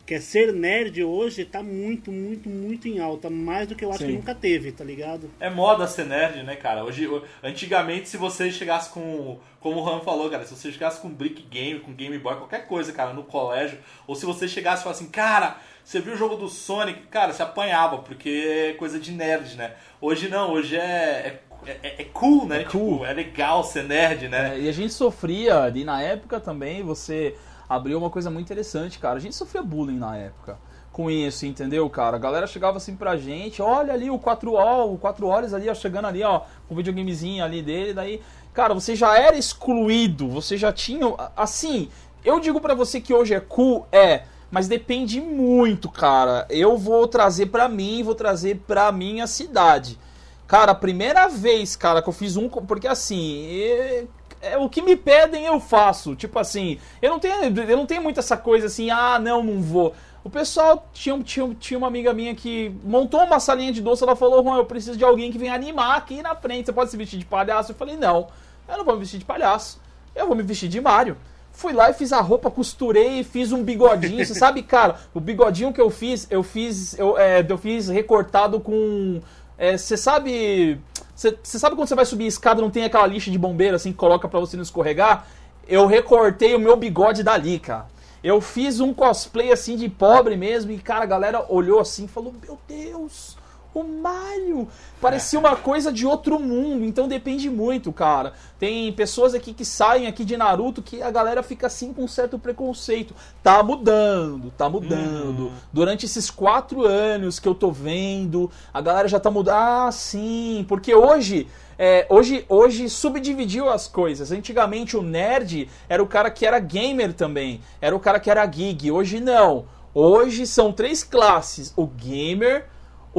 Que 0.07 0.13
é 0.13 0.21
ser 0.21 0.53
nerd 0.53 1.03
hoje 1.03 1.43
tá 1.43 1.61
muito, 1.61 2.13
muito, 2.13 2.47
muito 2.47 2.87
em 2.87 2.97
alta, 2.97 3.29
mais 3.29 3.67
do 3.67 3.75
que 3.75 3.83
eu 3.83 3.89
acho 3.89 3.99
Sim. 3.99 4.05
que 4.05 4.13
nunca 4.13 4.33
teve, 4.33 4.71
tá 4.71 4.81
ligado? 4.81 5.29
É 5.37 5.49
moda 5.49 5.85
ser 5.85 6.05
nerd, 6.05 6.43
né, 6.43 6.55
cara? 6.55 6.85
Hoje, 6.85 7.05
antigamente, 7.43 8.07
se 8.07 8.15
você 8.15 8.49
chegasse 8.49 8.89
com. 8.89 9.37
Como 9.59 9.81
o 9.81 9.83
Ram 9.83 9.99
falou, 9.99 10.29
cara, 10.29 10.45
se 10.45 10.55
você 10.55 10.71
chegasse 10.71 11.01
com 11.01 11.09
Brick 11.09 11.41
Game, 11.51 11.81
com 11.81 11.91
Game 11.93 12.17
Boy, 12.19 12.37
qualquer 12.37 12.67
coisa, 12.67 12.93
cara, 12.93 13.11
no 13.11 13.23
colégio, 13.23 13.79
ou 14.07 14.15
se 14.15 14.25
você 14.25 14.47
chegasse 14.47 14.79
e 14.79 14.83
falasse 14.83 15.03
assim, 15.03 15.11
cara, 15.11 15.57
você 15.83 15.99
viu 15.99 16.13
o 16.13 16.17
jogo 16.17 16.37
do 16.37 16.47
Sonic? 16.47 17.01
Cara, 17.07 17.33
você 17.33 17.43
apanhava, 17.43 17.97
porque 17.97 18.69
é 18.69 18.73
coisa 18.75 18.97
de 18.97 19.11
nerd, 19.11 19.57
né? 19.57 19.73
Hoje 19.99 20.29
não, 20.29 20.53
hoje 20.53 20.77
é. 20.77 21.41
É, 21.65 21.71
é- 21.83 22.01
é 22.01 22.03
cool, 22.13 22.45
né? 22.47 22.63
cool. 22.63 22.99
Tipo, 22.99 23.05
é 23.07 23.13
legal 23.13 23.61
ser 23.61 23.83
nerd, 23.83 24.29
né? 24.29 24.55
É, 24.55 24.59
e 24.61 24.69
a 24.69 24.71
gente 24.71 24.93
sofria 24.93 25.63
ali 25.63 25.83
na 25.83 26.01
época 26.01 26.39
também, 26.39 26.81
você 26.81 27.35
abriu 27.69 27.97
uma 27.97 28.09
coisa 28.09 28.29
muito 28.29 28.45
interessante, 28.45 28.99
cara. 28.99 29.17
A 29.17 29.19
gente 29.19 29.35
sofria 29.35 29.61
bullying 29.61 29.97
na 29.97 30.17
época 30.17 30.57
com 30.91 31.11
isso, 31.11 31.45
entendeu, 31.45 31.87
cara? 31.89 32.15
A 32.15 32.19
galera 32.19 32.47
chegava 32.47 32.77
assim 32.77 32.95
pra 32.95 33.17
gente, 33.17 33.61
olha 33.61 33.93
ali 33.93 34.09
o 34.09 34.17
4O, 34.17 34.93
o 34.93 34.97
4 34.97 35.27
horas 35.27 35.53
ali, 35.53 35.69
ó, 35.69 35.75
chegando 35.75 36.05
ali, 36.05 36.23
ó, 36.23 36.39
com 36.67 36.73
o 36.73 36.77
videogamezinho 36.77 37.43
ali 37.43 37.61
dele, 37.61 37.93
daí, 37.93 38.19
cara, 38.51 38.73
você 38.73 38.95
já 38.95 39.15
era 39.15 39.37
excluído, 39.37 40.27
você 40.27 40.57
já 40.57 40.73
tinha, 40.73 41.05
assim, 41.35 41.89
eu 42.25 42.39
digo 42.39 42.59
pra 42.59 42.73
você 42.73 42.99
que 42.99 43.13
hoje 43.13 43.35
é 43.35 43.39
cool, 43.39 43.85
é, 43.91 44.23
mas 44.49 44.67
depende 44.67 45.21
muito, 45.21 45.89
cara. 45.89 46.47
Eu 46.49 46.77
vou 46.77 47.07
trazer 47.07 47.47
pra 47.47 47.67
mim, 47.67 48.01
vou 48.01 48.15
trazer 48.15 48.61
pra 48.65 48.91
minha 48.91 49.27
cidade. 49.27 49.99
Cara, 50.47 50.71
a 50.71 50.75
primeira 50.75 51.27
vez, 51.27 51.75
cara, 51.75 52.01
que 52.01 52.07
eu 52.07 52.13
fiz 52.13 52.37
um. 52.37 52.47
Porque 52.47 52.87
assim. 52.87 54.07
É, 54.41 54.57
o 54.57 54.69
que 54.69 54.81
me 54.81 54.95
pedem 54.95 55.45
eu 55.45 55.59
faço. 55.59 56.15
Tipo 56.15 56.39
assim, 56.39 56.79
eu 57.01 57.11
não 57.11 57.19
tenho, 57.19 57.35
eu 57.43 57.77
não 57.77 57.85
tenho 57.85 58.01
muito 58.01 58.19
essa 58.19 58.37
coisa 58.37 58.67
assim, 58.67 58.89
ah, 58.89 59.19
não, 59.19 59.43
não 59.43 59.61
vou. 59.61 59.93
O 60.23 60.29
pessoal 60.29 60.89
tinha, 60.91 61.17
tinha, 61.23 61.55
tinha 61.59 61.77
uma 61.77 61.87
amiga 61.87 62.13
minha 62.13 62.35
que 62.35 62.75
montou 62.83 63.23
uma 63.23 63.39
salinha 63.39 63.71
de 63.71 63.81
doce, 63.81 64.03
ela 64.03 64.15
falou, 64.15 64.43
Juan, 64.43 64.57
eu 64.57 64.65
preciso 64.65 64.97
de 64.97 65.03
alguém 65.03 65.31
que 65.31 65.37
venha 65.37 65.53
animar 65.53 65.97
aqui 65.97 66.21
na 66.21 66.35
frente. 66.35 66.65
Você 66.65 66.73
pode 66.73 66.91
se 66.91 66.97
vestir 66.97 67.17
de 67.17 67.25
palhaço? 67.25 67.71
Eu 67.71 67.75
falei, 67.75 67.95
não, 67.95 68.27
eu 68.67 68.77
não 68.77 68.83
vou 68.83 68.95
me 68.95 68.99
vestir 68.99 69.19
de 69.19 69.25
palhaço. 69.25 69.79
Eu 70.13 70.27
vou 70.27 70.35
me 70.35 70.43
vestir 70.43 70.67
de 70.67 70.81
Mario. 70.81 71.15
Fui 71.57 71.73
lá 71.73 71.89
e 71.89 71.93
fiz 71.93 72.13
a 72.13 72.21
roupa, 72.21 72.51
costurei, 72.51 73.23
fiz 73.23 73.51
um 73.51 73.63
bigodinho. 73.63 74.23
Você 74.23 74.35
sabe, 74.35 74.61
cara, 74.61 74.97
o 75.13 75.19
bigodinho 75.19 75.73
que 75.73 75.81
eu 75.81 75.89
fiz, 75.89 76.27
eu 76.29 76.43
fiz, 76.43 76.97
eu, 76.99 77.17
é, 77.17 77.45
eu 77.47 77.57
fiz 77.57 77.87
recortado 77.87 78.59
com. 78.59 79.21
Você 79.57 79.95
é, 79.95 79.97
sabe. 79.97 80.79
Você 81.15 81.57
sabe 81.57 81.75
quando 81.75 81.87
você 81.87 81.95
vai 81.95 82.05
subir 82.05 82.25
a 82.25 82.27
escada 82.27 82.61
não 82.61 82.69
tem 82.69 82.83
aquela 82.83 83.07
lixa 83.07 83.31
de 83.31 83.39
bombeiro 83.39 83.75
assim 83.75 83.91
que 83.91 83.97
coloca 83.97 84.27
para 84.27 84.39
você 84.39 84.55
não 84.55 84.63
escorregar? 84.63 85.25
Eu 85.67 85.87
recortei 85.87 86.53
o 86.55 86.59
meu 86.59 86.77
bigode 86.77 87.23
dali, 87.23 87.59
cara. 87.59 87.87
Eu 88.23 88.41
fiz 88.41 88.79
um 88.79 88.93
cosplay 88.93 89.51
assim 89.51 89.75
de 89.75 89.89
pobre 89.89 90.35
mesmo 90.35 90.71
e, 90.71 90.77
cara, 90.77 91.03
a 91.03 91.07
galera 91.07 91.45
olhou 91.49 91.79
assim 91.79 92.05
e 92.05 92.07
falou: 92.07 92.33
Meu 92.41 92.57
Deus, 92.67 93.36
o 93.79 93.83
Mario! 93.83 94.67
Parecia 94.99 95.39
uma 95.39 95.55
coisa 95.55 95.91
de 95.91 96.05
outro 96.05 96.39
mundo, 96.39 96.83
então 96.83 97.07
depende 97.07 97.49
muito, 97.49 97.93
cara. 97.93 98.33
Tem 98.59 98.91
pessoas 98.93 99.33
aqui 99.35 99.53
que 99.53 99.63
saem 99.63 100.07
aqui 100.07 100.25
de 100.25 100.35
Naruto 100.35 100.81
que 100.81 101.01
a 101.01 101.11
galera 101.11 101.43
fica 101.43 101.67
assim 101.67 101.93
com 101.93 102.03
um 102.03 102.07
certo 102.07 102.39
preconceito. 102.39 103.13
Tá 103.43 103.61
mudando, 103.61 104.51
tá 104.57 104.67
mudando. 104.67 105.45
Uhum. 105.45 105.51
Durante 105.71 106.05
esses 106.05 106.31
quatro 106.31 106.85
anos 106.85 107.39
que 107.39 107.47
eu 107.47 107.53
tô 107.53 107.71
vendo, 107.71 108.49
a 108.73 108.81
galera 108.81 109.07
já 109.07 109.19
tá 109.19 109.29
mudando. 109.29 109.55
Ah, 109.55 109.91
sim, 109.91 110.65
porque 110.67 110.93
hoje. 110.93 111.47
É, 111.79 112.07
hoje, 112.09 112.43
hoje 112.49 112.89
subdividiu 112.89 113.69
as 113.69 113.87
coisas. 113.87 114.31
Antigamente 114.31 114.97
o 114.97 115.03
nerd 115.03 115.69
era 115.87 116.01
o 116.01 116.07
cara 116.07 116.31
que 116.31 116.43
era 116.43 116.57
gamer 116.57 117.13
também, 117.13 117.61
era 117.79 117.95
o 117.95 117.99
cara 117.99 118.19
que 118.19 118.31
era 118.31 118.43
geek. 118.43 118.89
Hoje 118.89 119.19
não. 119.19 119.65
Hoje 119.99 120.45
são 120.45 120.71
três 120.71 121.03
classes: 121.03 121.73
o 121.75 121.87
gamer, 121.87 122.67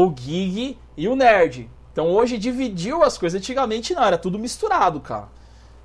o 0.00 0.10
geek 0.10 0.78
e 0.96 1.08
o 1.08 1.16
nerd. 1.16 1.68
Então 1.90 2.06
hoje 2.06 2.38
dividiu 2.38 3.02
as 3.02 3.18
coisas. 3.18 3.36
Antigamente 3.36 3.92
não, 3.94 4.04
era 4.04 4.16
tudo 4.16 4.38
misturado, 4.38 5.00
cara. 5.00 5.28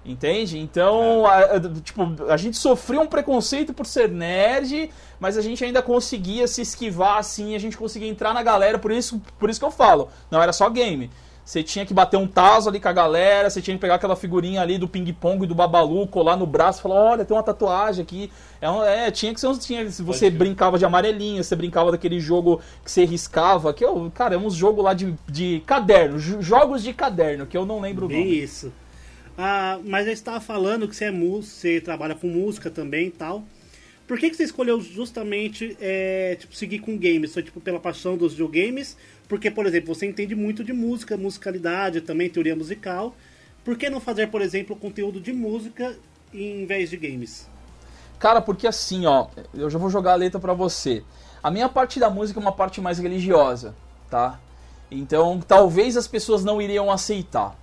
Entende? 0.05 0.59
Então, 0.59 1.25
é. 1.25 1.55
a, 1.55 1.55
a, 1.55 1.81
tipo, 1.81 2.03
a 2.29 2.37
gente 2.37 2.55
sofreu 2.55 3.01
um 3.01 3.07
preconceito 3.07 3.73
por 3.73 3.87
ser 3.87 4.09
nerd, 4.09 4.91
mas 5.19 5.35
a 5.35 5.41
gente 5.41 5.65
ainda 5.65 5.81
conseguia 5.81 6.47
se 6.47 6.61
esquivar 6.61 7.17
assim, 7.17 7.55
a 7.55 7.59
gente 7.59 7.75
conseguia 7.75 8.07
entrar 8.07 8.35
na 8.35 8.43
galera, 8.43 8.77
por 8.77 8.91
isso, 8.91 9.19
por 9.39 9.49
isso 9.49 9.59
que 9.59 9.65
eu 9.65 9.71
falo, 9.71 10.09
não 10.29 10.39
era 10.39 10.53
só 10.53 10.69
game. 10.69 11.09
Você 11.45 11.61
tinha 11.61 11.85
que 11.85 11.93
bater 11.93 12.15
um 12.15 12.25
taso 12.25 12.69
ali 12.69 12.79
com 12.79 12.87
a 12.87 12.93
galera, 12.93 13.49
você 13.49 13.61
tinha 13.61 13.75
que 13.75 13.81
pegar 13.81 13.95
aquela 13.95 14.15
figurinha 14.15 14.61
ali 14.61 14.77
do 14.77 14.87
ping-pong 14.87 15.43
e 15.43 15.47
do 15.47 15.53
babalu, 15.53 16.07
colar 16.07 16.37
no 16.37 16.47
braço 16.47 16.79
e 16.79 16.83
falar: 16.83 16.95
olha, 16.95 17.25
tem 17.25 17.35
uma 17.35 17.43
tatuagem 17.43 18.01
aqui. 18.01 18.31
É, 18.61 18.69
um, 18.69 18.81
é 18.81 19.11
tinha 19.11 19.33
que 19.33 19.41
ser. 19.41 19.57
Tinha, 19.57 19.89
você 19.89 20.29
brincava 20.29 20.79
de 20.79 20.85
amarelinho, 20.85 21.43
você 21.43 21.55
brincava 21.55 21.91
daquele 21.91 22.19
jogo 22.19 22.61
que 22.83 22.89
você 22.89 23.03
riscava, 23.03 23.73
que 23.73 23.83
eu, 23.83 24.09
cara, 24.15 24.35
é 24.35 24.37
uns 24.37 24.55
jogos 24.55 24.83
lá 24.85 24.93
de, 24.93 25.13
de 25.27 25.61
caderno, 25.65 26.17
jogos 26.17 26.81
de 26.81 26.93
caderno, 26.93 27.45
que 27.45 27.57
eu 27.57 27.65
não 27.65 27.81
lembro 27.81 28.07
Bem 28.07 28.17
o 28.17 28.19
nome. 28.21 28.39
Isso. 28.39 28.71
Ah, 29.37 29.79
mas 29.83 30.07
eu 30.07 30.13
estava 30.13 30.39
falando 30.39 30.87
que 30.87 30.95
você 30.95 31.05
é 31.05 31.11
músico, 31.11 31.55
você 31.55 31.81
trabalha 31.81 32.15
com 32.15 32.27
música 32.27 32.69
também 32.69 33.07
e 33.07 33.11
tal. 33.11 33.43
Por 34.07 34.19
que, 34.19 34.29
que 34.29 34.35
você 34.35 34.43
escolheu 34.43 34.81
justamente 34.81 35.77
é, 35.79 36.35
tipo, 36.39 36.55
seguir 36.55 36.79
com 36.79 36.97
games? 36.97 37.33
Foi 37.33 37.41
tipo 37.41 37.61
pela 37.61 37.79
paixão 37.79 38.17
dos 38.17 38.33
videogames? 38.33 38.97
Porque, 39.33 39.49
por 39.49 39.65
exemplo, 39.65 39.95
você 39.95 40.05
entende 40.05 40.35
muito 40.35 40.63
de 40.63 40.71
música, 40.71 41.17
musicalidade, 41.17 42.01
também 42.01 42.29
teoria 42.29 42.55
musical. 42.55 43.15
Por 43.65 43.75
que 43.75 43.89
não 43.89 43.99
fazer, 43.99 44.27
por 44.27 44.43
exemplo, 44.43 44.75
conteúdo 44.75 45.19
de 45.19 45.33
música 45.33 45.97
em 46.31 46.67
vez 46.67 46.91
de 46.91 46.97
games? 46.97 47.49
Cara, 48.19 48.43
porque 48.43 48.67
assim, 48.67 49.07
ó, 49.07 49.25
eu 49.51 49.71
já 49.71 49.79
vou 49.79 49.89
jogar 49.89 50.11
a 50.11 50.17
letra 50.17 50.39
para 50.39 50.53
você. 50.53 51.03
A 51.41 51.49
minha 51.49 51.67
parte 51.67 51.99
da 51.99 52.11
música 52.11 52.39
é 52.39 52.43
uma 52.43 52.51
parte 52.51 52.79
mais 52.79 52.99
religiosa, 52.99 53.73
tá? 54.07 54.39
Então, 54.91 55.39
talvez 55.39 55.97
as 55.97 56.07
pessoas 56.07 56.43
não 56.43 56.61
iriam 56.61 56.91
aceitar, 56.91 57.57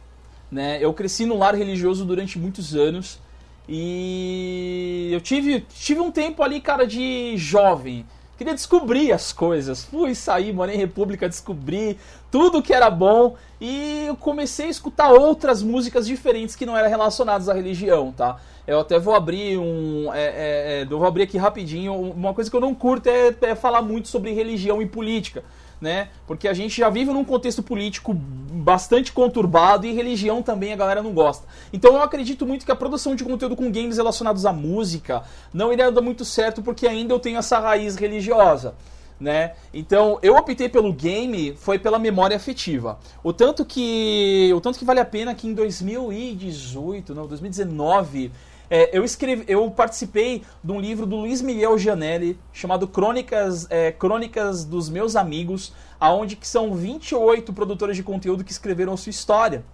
né? 0.50 0.76
Eu 0.82 0.92
cresci 0.92 1.24
num 1.24 1.38
lar 1.38 1.54
religioso 1.54 2.04
durante 2.04 2.36
muitos 2.36 2.74
anos 2.74 3.20
e 3.68 5.10
eu 5.12 5.20
tive, 5.20 5.60
tive 5.60 6.00
um 6.00 6.10
tempo 6.10 6.42
ali, 6.42 6.60
cara, 6.60 6.84
de 6.84 7.36
jovem 7.36 8.04
Queria 8.40 8.54
descobrir 8.54 9.12
as 9.12 9.34
coisas. 9.34 9.84
Fui 9.84 10.14
sair, 10.14 10.50
morei 10.50 10.74
em 10.74 10.78
República, 10.78 11.28
descobri 11.28 11.98
tudo 12.30 12.62
que 12.62 12.72
era 12.72 12.88
bom 12.88 13.36
e 13.60 14.06
eu 14.06 14.16
comecei 14.16 14.68
a 14.68 14.70
escutar 14.70 15.12
outras 15.12 15.62
músicas 15.62 16.06
diferentes 16.06 16.56
que 16.56 16.64
não 16.64 16.74
eram 16.74 16.88
relacionadas 16.88 17.50
à 17.50 17.52
religião, 17.52 18.10
tá? 18.10 18.38
Eu 18.66 18.80
até 18.80 18.98
vou 18.98 19.14
abrir 19.14 19.58
um. 19.58 20.10
É, 20.14 20.22
é, 20.22 20.32
é, 20.80 20.86
eu 20.88 20.98
vou 20.98 21.06
abrir 21.06 21.24
aqui 21.24 21.36
rapidinho. 21.36 21.92
Uma 21.92 22.32
coisa 22.32 22.48
que 22.48 22.56
eu 22.56 22.62
não 22.62 22.74
curto 22.74 23.10
é, 23.10 23.34
é 23.42 23.54
falar 23.54 23.82
muito 23.82 24.08
sobre 24.08 24.32
religião 24.32 24.80
e 24.80 24.86
política 24.86 25.44
né? 25.80 26.08
Porque 26.26 26.46
a 26.46 26.52
gente 26.52 26.76
já 26.76 26.90
vive 26.90 27.10
num 27.10 27.24
contexto 27.24 27.62
político 27.62 28.12
bastante 28.14 29.12
conturbado 29.12 29.86
e 29.86 29.92
religião 29.92 30.42
também 30.42 30.72
a 30.72 30.76
galera 30.76 31.02
não 31.02 31.12
gosta. 31.12 31.46
Então 31.72 31.94
eu 31.94 32.02
acredito 32.02 32.46
muito 32.46 32.66
que 32.66 32.72
a 32.72 32.76
produção 32.76 33.14
de 33.14 33.24
conteúdo 33.24 33.56
com 33.56 33.72
games 33.72 33.96
relacionados 33.96 34.44
à 34.44 34.52
música 34.52 35.22
não 35.52 35.72
iria 35.72 35.90
dar 35.90 36.02
muito 36.02 36.24
certo 36.24 36.60
porque 36.62 36.86
ainda 36.86 37.14
eu 37.14 37.18
tenho 37.18 37.38
essa 37.38 37.58
raiz 37.58 37.96
religiosa. 37.96 38.74
Né? 39.18 39.52
Então, 39.74 40.18
eu 40.22 40.34
optei 40.34 40.66
pelo 40.66 40.94
game 40.94 41.54
foi 41.54 41.78
pela 41.78 41.98
memória 41.98 42.34
afetiva. 42.34 42.98
O 43.22 43.34
tanto 43.34 43.66
que 43.66 44.50
o 44.56 44.62
tanto 44.62 44.78
que 44.78 44.84
vale 44.84 44.98
a 44.98 45.04
pena 45.04 45.34
que 45.34 45.46
em 45.46 45.52
2018, 45.52 47.14
não, 47.14 47.26
2019, 47.26 48.32
é, 48.70 48.96
eu 48.96 49.04
escrevi, 49.04 49.44
eu 49.48 49.68
participei 49.68 50.42
de 50.62 50.72
um 50.72 50.80
livro 50.80 51.04
do 51.04 51.16
Luiz 51.16 51.42
Miguel 51.42 51.76
Gianelli 51.76 52.38
chamado 52.52 52.86
Crônicas, 52.86 53.66
é, 53.68 53.90
Crônicas 53.90 54.64
dos 54.64 54.88
Meus 54.88 55.16
Amigos, 55.16 55.72
aonde 55.98 56.36
que 56.36 56.46
são 56.46 56.72
28 56.72 57.52
produtores 57.52 57.96
de 57.96 58.04
conteúdo 58.04 58.44
que 58.44 58.52
escreveram 58.52 58.96
sua 58.96 59.10
história 59.10 59.64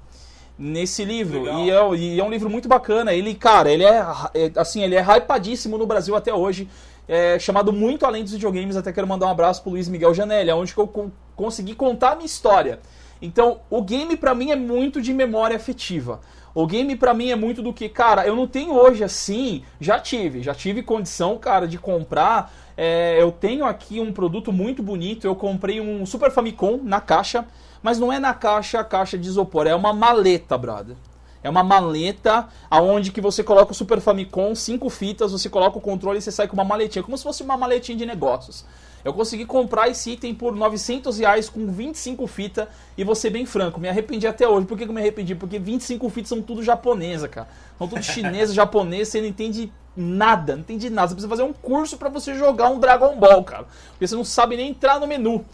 nesse 0.58 1.04
livro. 1.04 1.46
E 1.46 1.70
é, 1.70 1.94
e 1.94 2.20
é, 2.20 2.24
um 2.24 2.30
livro 2.30 2.48
muito 2.48 2.68
bacana. 2.68 3.12
Ele, 3.12 3.34
cara, 3.34 3.70
ele 3.70 3.84
é, 3.84 4.04
é 4.34 4.52
assim, 4.56 4.82
ele 4.82 4.94
é 4.94 5.02
hypadíssimo 5.02 5.76
no 5.76 5.86
Brasil 5.86 6.16
até 6.16 6.32
hoje. 6.32 6.68
É, 7.08 7.38
chamado 7.38 7.72
Muito 7.72 8.04
Além 8.04 8.24
dos 8.24 8.32
Videogames. 8.32 8.76
Até 8.76 8.92
quero 8.92 9.06
mandar 9.06 9.26
um 9.26 9.30
abraço 9.30 9.62
pro 9.62 9.70
Luiz 9.70 9.88
Miguel 9.88 10.14
Janelli, 10.14 10.50
onde 10.50 10.74
que 10.74 10.80
eu 10.80 10.88
co 10.88 11.10
consegui 11.36 11.74
contar 11.74 12.12
a 12.12 12.14
minha 12.16 12.26
história. 12.26 12.80
Então, 13.20 13.60
o 13.68 13.82
game 13.82 14.16
para 14.16 14.34
mim 14.34 14.50
é 14.50 14.56
muito 14.56 15.02
de 15.02 15.12
memória 15.12 15.54
afetiva. 15.54 16.20
O 16.56 16.66
game 16.66 16.96
para 16.96 17.12
mim 17.12 17.28
é 17.28 17.36
muito 17.36 17.60
do 17.60 17.70
que, 17.70 17.86
cara, 17.86 18.26
eu 18.26 18.34
não 18.34 18.46
tenho 18.46 18.72
hoje 18.72 19.04
assim, 19.04 19.62
já 19.78 20.00
tive, 20.00 20.42
já 20.42 20.54
tive 20.54 20.82
condição, 20.82 21.36
cara, 21.36 21.68
de 21.68 21.76
comprar. 21.76 22.50
É, 22.74 23.20
eu 23.20 23.30
tenho 23.30 23.66
aqui 23.66 24.00
um 24.00 24.10
produto 24.10 24.50
muito 24.50 24.82
bonito, 24.82 25.26
eu 25.26 25.36
comprei 25.36 25.82
um 25.82 26.06
Super 26.06 26.30
Famicom 26.30 26.80
na 26.82 26.98
caixa, 26.98 27.46
mas 27.82 27.98
não 27.98 28.10
é 28.10 28.18
na 28.18 28.32
caixa, 28.32 28.80
a 28.80 28.84
caixa 28.84 29.18
de 29.18 29.28
isopor, 29.28 29.66
é 29.66 29.74
uma 29.74 29.92
maleta, 29.92 30.56
brother. 30.56 30.96
É 31.42 31.50
uma 31.50 31.62
maleta 31.62 32.48
aonde 32.70 33.12
que 33.12 33.20
você 33.20 33.44
coloca 33.44 33.72
o 33.72 33.74
Super 33.74 34.00
Famicom, 34.00 34.54
cinco 34.54 34.88
fitas, 34.88 35.32
você 35.32 35.50
coloca 35.50 35.76
o 35.76 35.80
controle 35.82 36.20
e 36.20 36.22
você 36.22 36.32
sai 36.32 36.48
com 36.48 36.54
uma 36.54 36.64
maletinha, 36.64 37.02
como 37.02 37.18
se 37.18 37.22
fosse 37.22 37.42
uma 37.42 37.58
maletinha 37.58 37.98
de 37.98 38.06
negócios. 38.06 38.64
Eu 39.06 39.12
consegui 39.12 39.46
comprar 39.46 39.88
esse 39.88 40.10
item 40.10 40.34
por 40.34 40.52
900 40.52 41.18
reais 41.20 41.48
com 41.48 41.70
25 41.70 42.26
fitas 42.26 42.66
e 42.98 43.04
vou 43.04 43.14
ser 43.14 43.30
bem 43.30 43.46
franco, 43.46 43.78
me 43.78 43.88
arrependi 43.88 44.26
até 44.26 44.48
hoje. 44.48 44.66
Por 44.66 44.76
que, 44.76 44.82
que 44.82 44.90
eu 44.90 44.94
me 44.94 45.00
arrependi? 45.00 45.32
Porque 45.32 45.60
25 45.60 46.10
fitas 46.10 46.28
são 46.28 46.42
tudo 46.42 46.60
japonesa, 46.60 47.28
cara. 47.28 47.46
São 47.78 47.86
tudo 47.86 48.02
chinesa, 48.02 48.50
japonês, 48.52 49.06
você 49.06 49.20
não 49.20 49.28
entende 49.28 49.72
nada, 49.96 50.54
não 50.54 50.62
entende 50.62 50.90
nada. 50.90 51.06
Você 51.06 51.14
precisa 51.14 51.28
fazer 51.28 51.44
um 51.44 51.52
curso 51.52 51.96
para 51.96 52.08
você 52.08 52.34
jogar 52.34 52.68
um 52.68 52.80
Dragon 52.80 53.14
Ball, 53.14 53.44
cara. 53.44 53.66
Porque 53.90 54.08
você 54.08 54.16
não 54.16 54.24
sabe 54.24 54.56
nem 54.56 54.70
entrar 54.70 54.98
no 54.98 55.06
menu. 55.06 55.44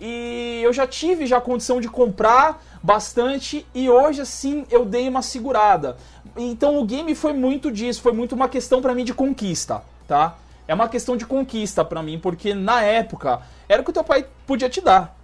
E 0.00 0.60
eu 0.62 0.72
já 0.72 0.86
tive 0.86 1.26
já 1.26 1.40
condição 1.40 1.80
de 1.80 1.88
comprar 1.88 2.62
bastante 2.80 3.66
e 3.74 3.90
hoje 3.90 4.20
assim 4.20 4.64
eu 4.70 4.84
dei 4.84 5.08
uma 5.08 5.22
segurada. 5.22 5.96
Então 6.36 6.78
o 6.78 6.84
game 6.84 7.16
foi 7.16 7.32
muito 7.32 7.68
disso, 7.68 8.00
foi 8.00 8.12
muito 8.12 8.36
uma 8.36 8.48
questão 8.48 8.80
para 8.80 8.94
mim 8.94 9.04
de 9.04 9.12
conquista, 9.12 9.82
tá? 10.06 10.36
É 10.72 10.74
uma 10.74 10.88
questão 10.88 11.16
de 11.16 11.26
conquista 11.26 11.84
para 11.84 12.02
mim, 12.02 12.18
porque 12.18 12.54
na 12.54 12.82
época 12.82 13.40
era 13.68 13.82
o 13.82 13.84
que 13.84 13.90
o 13.90 13.92
teu 13.94 14.02
pai 14.02 14.26
podia 14.46 14.70
te 14.70 14.80
dar. 14.80 15.14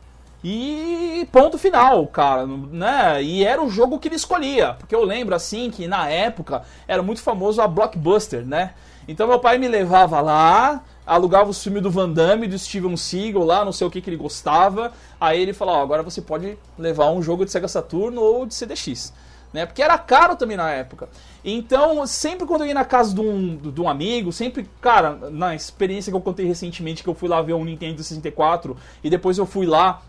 E 0.45 1.27
ponto 1.33 1.59
final, 1.59 2.07
cara, 2.07 2.47
né? 2.47 3.23
E 3.23 3.45
era 3.45 3.63
o 3.63 3.71
jogo 3.71 3.99
que 3.99 4.09
ele 4.09 4.15
escolhia, 4.15 4.75
porque 4.75 4.95
eu 4.95 5.03
lembro 5.03 5.35
assim 5.35 5.71
que 5.71 5.89
na 5.89 6.09
época 6.09 6.63
era 6.87 7.03
muito 7.03 7.23
famoso 7.23 7.61
a 7.61 7.67
Blockbuster, 7.67 8.47
né? 8.47 8.75
Então 9.09 9.27
meu 9.27 9.41
pai 9.41 9.57
me 9.57 9.67
levava 9.67 10.21
lá, 10.21 10.85
alugava 11.07 11.49
os 11.49 11.63
filmes 11.63 11.83
do 11.83 11.91
Van 11.91 12.11
Damme, 12.11 12.47
do 12.47 12.59
Steven 12.59 12.97
Seagal 12.97 13.43
lá, 13.43 13.65
não 13.65 13.73
sei 13.73 13.87
o 13.87 13.91
que 13.91 14.03
que 14.03 14.11
ele 14.11 14.17
gostava. 14.17 14.93
Aí 15.19 15.41
ele 15.41 15.55
falou: 15.55 15.75
ó, 15.75 15.83
agora 15.83 16.03
você 16.03 16.21
pode 16.21 16.59
levar 16.79 17.11
um 17.11 17.23
jogo 17.23 17.45
de 17.47 17.51
Sega 17.51 17.67
Saturno 17.67 18.21
ou 18.21 18.45
de 18.45 18.55
CDX 18.55 19.15
né? 19.53 19.67
Porque 19.67 19.83
era 19.83 19.97
caro 19.99 20.37
também 20.37 20.57
na 20.57 20.71
época. 20.71 21.09
Então, 21.45 22.07
sempre 22.07 22.47
quando 22.47 22.63
eu 22.63 22.69
ia 22.69 22.75
na 22.75 22.85
casa 22.85 23.15
de 23.15 23.21
um, 23.21 23.57
de 23.57 23.81
um 23.81 23.89
amigo, 23.89 24.33
sempre, 24.33 24.69
cara, 24.81 25.19
na 25.31 25.55
experiência 25.55 26.11
que 26.11 26.17
eu 26.17 26.21
contei 26.21 26.47
recentemente, 26.47 27.03
que 27.03 27.09
eu 27.09 27.15
fui 27.15 27.29
lá 27.29 27.41
ver 27.41 27.55
um 27.55 27.65
Nintendo 27.65 28.03
64 28.03 28.77
e 29.03 29.09
depois 29.09 29.39
eu 29.39 29.47
fui 29.47 29.67
lá 29.67 30.03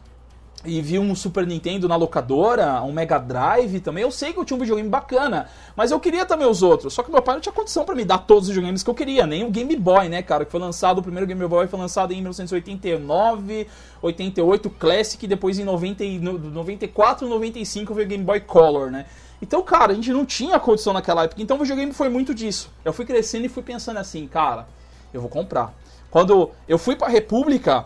e 0.65 0.81
vi 0.81 0.99
um 0.99 1.15
Super 1.15 1.47
Nintendo 1.47 1.87
na 1.87 1.95
locadora, 1.95 2.81
um 2.81 2.91
Mega 2.91 3.17
Drive 3.17 3.79
também, 3.79 4.03
eu 4.03 4.11
sei 4.11 4.33
que 4.33 4.39
eu 4.39 4.43
tinha 4.43 4.57
um 4.57 4.59
videogame 4.59 4.89
bacana, 4.89 5.47
mas 5.75 5.91
eu 5.91 5.99
queria 5.99 6.25
também 6.25 6.45
os 6.45 6.61
outros. 6.61 6.93
Só 6.93 7.01
que 7.01 7.09
meu 7.09 7.21
pai 7.21 7.35
não 7.35 7.41
tinha 7.41 7.53
condição 7.53 7.85
para 7.85 7.95
me 7.95 8.03
dar 8.03 8.17
todos 8.17 8.43
os 8.43 8.49
videogames 8.49 8.83
que 8.83 8.89
eu 8.89 8.93
queria, 8.93 9.25
nem 9.25 9.45
o 9.45 9.49
Game 9.49 9.73
Boy, 9.77 10.09
né, 10.09 10.21
cara, 10.21 10.43
que 10.43 10.51
foi 10.51 10.59
lançado, 10.59 10.97
o 10.99 11.01
primeiro 11.01 11.25
Game 11.25 11.47
Boy 11.47 11.67
foi 11.67 11.79
lançado 11.79 12.11
em 12.11 12.17
1989, 12.17 13.67
88 14.01 14.69
Classic, 14.71 15.25
depois 15.25 15.57
em 15.59 15.63
90, 15.63 16.03
94, 16.19 17.27
95 17.27 17.93
veio 17.93 18.05
o 18.05 18.09
Game 18.09 18.23
Boy 18.23 18.41
Color, 18.41 18.91
né? 18.91 19.05
Então, 19.41 19.61
cara, 19.61 19.91
a 19.91 19.95
gente 19.95 20.11
não 20.11 20.25
tinha 20.25 20.59
condição 20.59 20.93
naquela 20.93 21.23
época. 21.23 21.41
Então 21.41 21.57
o 21.57 21.59
videogame 21.59 21.93
foi 21.93 22.09
muito 22.09 22.33
disso. 22.33 22.69
Eu 22.83 22.91
fui 22.91 23.05
crescendo 23.05 23.45
e 23.45 23.49
fui 23.49 23.63
pensando 23.63 23.97
assim, 23.97 24.27
cara, 24.27 24.67
eu 25.13 25.21
vou 25.21 25.29
comprar. 25.29 25.73
Quando 26.11 26.51
eu 26.67 26.77
fui 26.77 26.95
pra 26.95 27.07
República, 27.07 27.85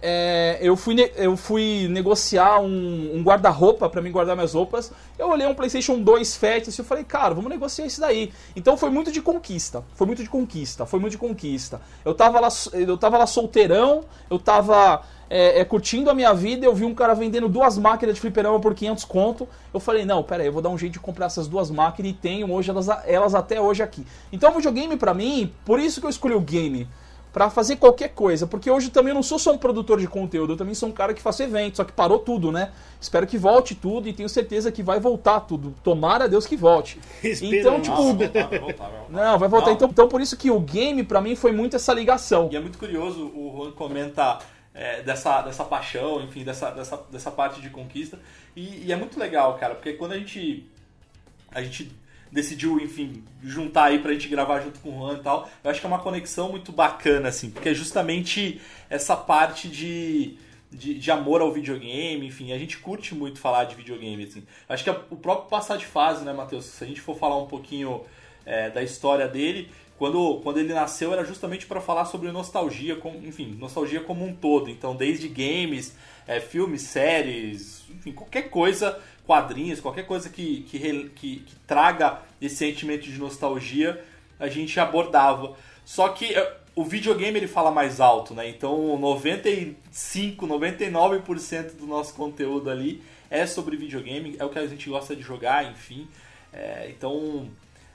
é, 0.00 0.58
eu, 0.60 0.76
fui 0.76 0.94
eu 1.16 1.36
fui 1.36 1.88
negociar 1.88 2.60
um, 2.60 3.16
um 3.16 3.22
guarda-roupa 3.22 3.88
para 3.88 4.00
mim 4.00 4.12
guardar 4.12 4.36
minhas 4.36 4.54
roupas. 4.54 4.92
Eu 5.18 5.28
olhei 5.28 5.46
um 5.46 5.54
PlayStation 5.54 6.00
2 6.00 6.36
Fat 6.36 6.66
e 6.66 6.78
eu 6.78 6.84
falei, 6.84 7.04
cara, 7.04 7.34
vamos 7.34 7.50
negociar 7.50 7.86
isso 7.86 8.00
daí. 8.00 8.32
Então 8.54 8.76
foi 8.76 8.90
muito 8.90 9.10
de 9.10 9.20
conquista. 9.20 9.84
Foi 9.94 10.06
muito 10.06 10.22
de 10.22 10.28
conquista. 10.28 10.86
Foi 10.86 11.00
muito 11.00 11.12
de 11.12 11.18
conquista. 11.18 11.80
Eu 12.04 12.14
tava 12.14 12.38
lá, 12.40 12.48
eu 12.72 12.96
tava 12.96 13.18
lá 13.18 13.26
solteirão, 13.26 14.04
eu 14.30 14.38
tava 14.38 15.02
é, 15.30 15.60
é, 15.60 15.64
curtindo 15.64 16.10
a 16.10 16.14
minha 16.14 16.32
vida. 16.32 16.64
Eu 16.64 16.74
vi 16.74 16.84
um 16.84 16.94
cara 16.94 17.14
vendendo 17.14 17.48
duas 17.48 17.76
máquinas 17.78 18.14
de 18.14 18.20
fliperama 18.20 18.60
por 18.60 18.74
500 18.74 19.04
conto. 19.04 19.48
Eu 19.72 19.80
falei, 19.80 20.04
não, 20.04 20.22
pera 20.22 20.42
aí, 20.42 20.48
eu 20.48 20.52
vou 20.52 20.62
dar 20.62 20.70
um 20.70 20.78
jeito 20.78 20.94
de 20.94 21.00
comprar 21.00 21.26
essas 21.26 21.46
duas 21.46 21.70
máquinas 21.70 22.12
e 22.12 22.14
tenho 22.14 22.50
hoje 22.52 22.70
elas, 22.70 22.88
elas 23.06 23.34
até 23.34 23.60
hoje 23.60 23.82
aqui. 23.82 24.06
Então 24.32 24.50
o 24.50 24.54
videogame 24.54 24.96
para 24.96 25.14
mim, 25.14 25.52
por 25.64 25.78
isso 25.78 26.00
que 26.00 26.06
eu 26.06 26.10
escolhi 26.10 26.34
o 26.34 26.40
game 26.40 26.88
para 27.32 27.50
fazer 27.50 27.76
qualquer 27.76 28.08
coisa, 28.08 28.46
porque 28.46 28.70
hoje 28.70 28.90
também 28.90 29.10
eu 29.10 29.14
não 29.14 29.22
sou 29.22 29.38
só 29.38 29.52
um 29.52 29.58
produtor 29.58 30.00
de 30.00 30.08
conteúdo, 30.08 30.54
eu 30.54 30.56
também 30.56 30.74
sou 30.74 30.88
um 30.88 30.92
cara 30.92 31.12
que 31.12 31.20
faço 31.20 31.42
eventos, 31.42 31.76
só 31.76 31.84
que 31.84 31.92
parou 31.92 32.18
tudo, 32.18 32.50
né? 32.50 32.72
Espero 33.00 33.26
que 33.26 33.36
volte 33.36 33.74
tudo 33.74 34.08
e 34.08 34.12
tenho 34.12 34.28
certeza 34.28 34.72
que 34.72 34.82
vai 34.82 34.98
voltar 34.98 35.40
tudo. 35.40 35.74
Tomara 35.84 36.24
a 36.24 36.26
Deus 36.26 36.46
que 36.46 36.56
volte. 36.56 36.98
então, 37.22 37.80
tipo, 37.80 37.96
Nossa, 37.96 38.14
vai 38.14 38.28
voltar, 38.28 38.48
vai 38.48 38.58
voltar, 38.58 38.88
vai 38.88 38.98
voltar. 38.98 39.10
não, 39.10 39.38
vai 39.38 39.48
voltar. 39.48 39.66
Não. 39.66 39.72
Então, 39.74 39.88
então 39.88 40.08
por 40.08 40.20
isso 40.20 40.36
que 40.36 40.50
o 40.50 40.58
game 40.58 41.04
para 41.04 41.20
mim 41.20 41.36
foi 41.36 41.52
muito 41.52 41.76
essa 41.76 41.92
ligação. 41.92 42.48
E 42.50 42.56
é 42.56 42.60
muito 42.60 42.78
curioso, 42.78 43.30
o 43.34 43.54
Juan 43.56 43.72
comenta 43.72 44.38
é, 44.78 45.02
dessa, 45.02 45.42
dessa 45.42 45.64
paixão, 45.64 46.22
enfim, 46.22 46.44
dessa, 46.44 46.70
dessa, 46.70 46.96
dessa 47.10 47.30
parte 47.32 47.60
de 47.60 47.68
conquista. 47.68 48.16
E, 48.54 48.86
e 48.86 48.92
é 48.92 48.96
muito 48.96 49.18
legal, 49.18 49.58
cara, 49.58 49.74
porque 49.74 49.92
quando 49.94 50.12
a 50.12 50.18
gente. 50.18 50.64
A 51.50 51.62
gente 51.62 51.90
decidiu, 52.30 52.78
enfim, 52.78 53.24
juntar 53.42 53.84
aí 53.84 53.98
pra 53.98 54.12
gente 54.12 54.28
gravar 54.28 54.60
junto 54.60 54.78
com 54.80 54.90
o 54.90 54.98
Juan 55.00 55.18
e 55.18 55.22
tal, 55.22 55.48
eu 55.64 55.70
acho 55.70 55.80
que 55.80 55.86
é 55.86 55.88
uma 55.88 55.98
conexão 55.98 56.50
muito 56.50 56.70
bacana, 56.70 57.28
assim, 57.28 57.50
porque 57.50 57.70
é 57.70 57.74
justamente 57.74 58.60
essa 58.88 59.16
parte 59.16 59.68
de. 59.68 60.38
De, 60.70 60.98
de 60.98 61.10
amor 61.10 61.40
ao 61.40 61.50
videogame, 61.50 62.26
enfim, 62.26 62.52
a 62.52 62.58
gente 62.58 62.76
curte 62.76 63.14
muito 63.14 63.38
falar 63.38 63.64
de 63.64 63.74
videogame, 63.74 64.24
assim. 64.24 64.46
Acho 64.68 64.84
que 64.84 64.90
é 64.90 65.00
o 65.08 65.16
próprio 65.16 65.48
passar 65.48 65.78
de 65.78 65.86
fase, 65.86 66.22
né, 66.26 66.32
Matheus? 66.34 66.66
Se 66.66 66.84
a 66.84 66.86
gente 66.86 67.00
for 67.00 67.16
falar 67.16 67.38
um 67.38 67.46
pouquinho 67.46 68.04
é, 68.44 68.68
da 68.68 68.82
história 68.82 69.26
dele, 69.26 69.70
quando, 69.98 70.40
quando 70.42 70.58
ele 70.58 70.72
nasceu 70.72 71.12
era 71.12 71.24
justamente 71.24 71.66
para 71.66 71.80
falar 71.80 72.04
sobre 72.04 72.30
nostalgia, 72.30 72.94
com, 72.96 73.10
enfim, 73.24 73.56
nostalgia 73.58 74.00
como 74.00 74.24
um 74.24 74.32
todo. 74.32 74.70
Então, 74.70 74.94
desde 74.94 75.26
games, 75.26 75.94
é, 76.26 76.38
filmes, 76.38 76.82
séries, 76.82 77.82
enfim, 77.90 78.12
qualquer 78.12 78.48
coisa, 78.48 78.98
quadrinhos, 79.26 79.80
qualquer 79.80 80.06
coisa 80.06 80.30
que, 80.30 80.62
que, 80.62 80.78
que, 81.16 81.36
que 81.40 81.56
traga 81.66 82.22
esse 82.40 82.56
sentimento 82.56 83.02
de 83.02 83.18
nostalgia, 83.18 84.02
a 84.38 84.46
gente 84.46 84.78
abordava. 84.78 85.56
Só 85.84 86.10
que 86.10 86.32
é, 86.32 86.56
o 86.76 86.84
videogame 86.84 87.36
ele 87.36 87.48
fala 87.48 87.72
mais 87.72 88.00
alto, 88.00 88.34
né? 88.34 88.48
Então, 88.48 88.96
95, 88.98 90.46
99% 90.46 91.76
do 91.76 91.86
nosso 91.88 92.14
conteúdo 92.14 92.70
ali 92.70 93.02
é 93.28 93.46
sobre 93.46 93.76
videogame, 93.76 94.36
é 94.38 94.44
o 94.44 94.48
que 94.48 94.60
a 94.60 94.66
gente 94.66 94.88
gosta 94.88 95.16
de 95.16 95.22
jogar, 95.22 95.68
enfim. 95.68 96.06
É, 96.52 96.86
então, 96.88 97.50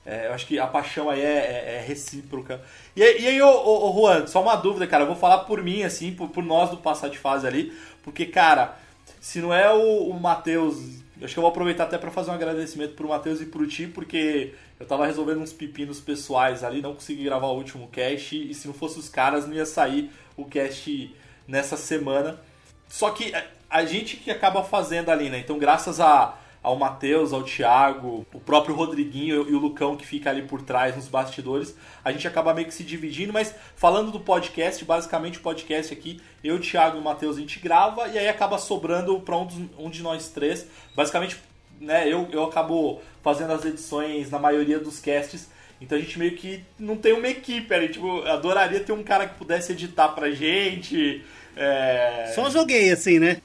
é, 0.05 0.27
eu 0.27 0.33
acho 0.33 0.45
que 0.45 0.59
a 0.59 0.67
paixão 0.67 1.09
aí 1.09 1.21
é, 1.21 1.25
é- 1.25 1.75
é 1.77 1.85
recíproca. 1.87 2.61
E, 2.95 3.01
e 3.01 3.27
aí, 3.27 3.41
ô, 3.41 3.47
ô, 3.49 3.89
ô, 3.89 3.93
Juan, 4.01 4.27
só 4.27 4.41
uma 4.41 4.55
dúvida, 4.55 4.85
cara. 4.85 5.03
Eu 5.03 5.07
vou 5.07 5.15
falar 5.15 5.39
por 5.39 5.63
mim, 5.63 5.83
assim, 5.83 6.13
por, 6.13 6.29
por 6.29 6.43
nós 6.43 6.69
do 6.69 6.77
Passar 6.77 7.09
de 7.09 7.17
Fase 7.17 7.47
ali. 7.47 7.71
Porque, 8.03 8.25
cara, 8.25 8.77
se 9.21 9.39
não 9.39 9.53
é 9.53 9.71
o, 9.73 10.09
o 10.09 10.19
Matheus. 10.19 10.75
Acho 11.21 11.33
que 11.33 11.39
eu 11.39 11.43
vou 11.43 11.51
aproveitar 11.51 11.83
até 11.85 11.97
pra 11.97 12.11
fazer 12.11 12.31
um 12.31 12.33
agradecimento 12.33 12.95
pro 12.95 13.07
Matheus 13.07 13.39
e 13.39 13.45
pro 13.45 13.65
Ti, 13.65 13.87
porque 13.87 14.53
eu 14.77 14.85
tava 14.85 15.05
resolvendo 15.05 15.39
uns 15.39 15.53
pepinos 15.53 16.01
pessoais 16.01 16.65
ali, 16.65 16.81
não 16.81 16.93
consegui 16.95 17.23
gravar 17.23 17.47
o 17.47 17.55
último 17.55 17.87
cast. 17.87 18.35
E 18.35 18.53
se 18.53 18.67
não 18.67 18.73
fosse 18.73 18.99
os 18.99 19.07
caras, 19.07 19.47
não 19.47 19.53
ia 19.55 19.65
sair 19.65 20.11
o 20.35 20.43
cast 20.43 21.15
nessa 21.47 21.77
semana. 21.77 22.41
Só 22.89 23.11
que 23.11 23.33
a 23.69 23.85
gente 23.85 24.17
que 24.17 24.29
acaba 24.29 24.63
fazendo 24.63 25.09
ali, 25.09 25.29
né? 25.29 25.39
Então, 25.39 25.57
graças 25.57 26.01
a, 26.01 26.37
ao 26.63 26.77
Matheus, 26.77 27.33
ao 27.33 27.43
Thiago, 27.43 28.25
o 28.33 28.39
próprio 28.39 28.73
Rodriguinho 28.73 29.47
e 29.49 29.53
o 29.53 29.59
Lucão 29.59 29.97
que 29.97 30.07
fica 30.07 30.29
ali 30.29 30.43
por 30.43 30.61
trás 30.61 30.95
nos 30.95 31.09
bastidores, 31.09 31.75
a 32.03 32.11
gente 32.11 32.25
acaba 32.25 32.53
meio 32.53 32.67
que 32.67 32.73
se 32.73 32.85
dividindo, 32.85 33.33
mas 33.33 33.53
falando 33.75 34.11
do 34.11 34.19
podcast, 34.19 34.83
basicamente 34.85 35.39
o 35.39 35.41
podcast 35.41 35.93
aqui, 35.93 36.21
eu, 36.41 36.55
o 36.55 36.59
Thiago 36.59 36.95
e 36.95 36.99
o 37.01 37.03
Matheus 37.03 37.35
a 37.35 37.41
gente 37.41 37.59
grava 37.59 38.07
e 38.07 38.17
aí 38.17 38.29
acaba 38.29 38.57
sobrando 38.57 39.19
para 39.19 39.37
um, 39.37 39.69
um 39.77 39.89
de 39.89 40.01
nós 40.01 40.29
três. 40.29 40.65
Basicamente, 40.95 41.37
né, 41.81 42.07
eu, 42.07 42.29
eu 42.31 42.45
acabo 42.45 43.01
fazendo 43.21 43.51
as 43.51 43.65
edições 43.65 44.31
na 44.31 44.39
maioria 44.39 44.79
dos 44.79 44.99
casts. 44.99 45.49
Então 45.81 45.97
a 45.97 46.01
gente 46.01 46.17
meio 46.17 46.35
que 46.37 46.63
não 46.79 46.95
tem 46.95 47.11
uma 47.11 47.27
equipe 47.27 47.73
ali, 47.73 47.89
tipo, 47.89 48.21
adoraria 48.23 48.79
ter 48.79 48.93
um 48.93 49.03
cara 49.03 49.27
que 49.27 49.35
pudesse 49.35 49.73
editar 49.73 50.09
pra 50.09 50.31
gente. 50.31 51.25
É... 51.57 52.31
Só 52.33 52.49
joguei 52.49 52.89
assim, 52.89 53.19
né? 53.19 53.41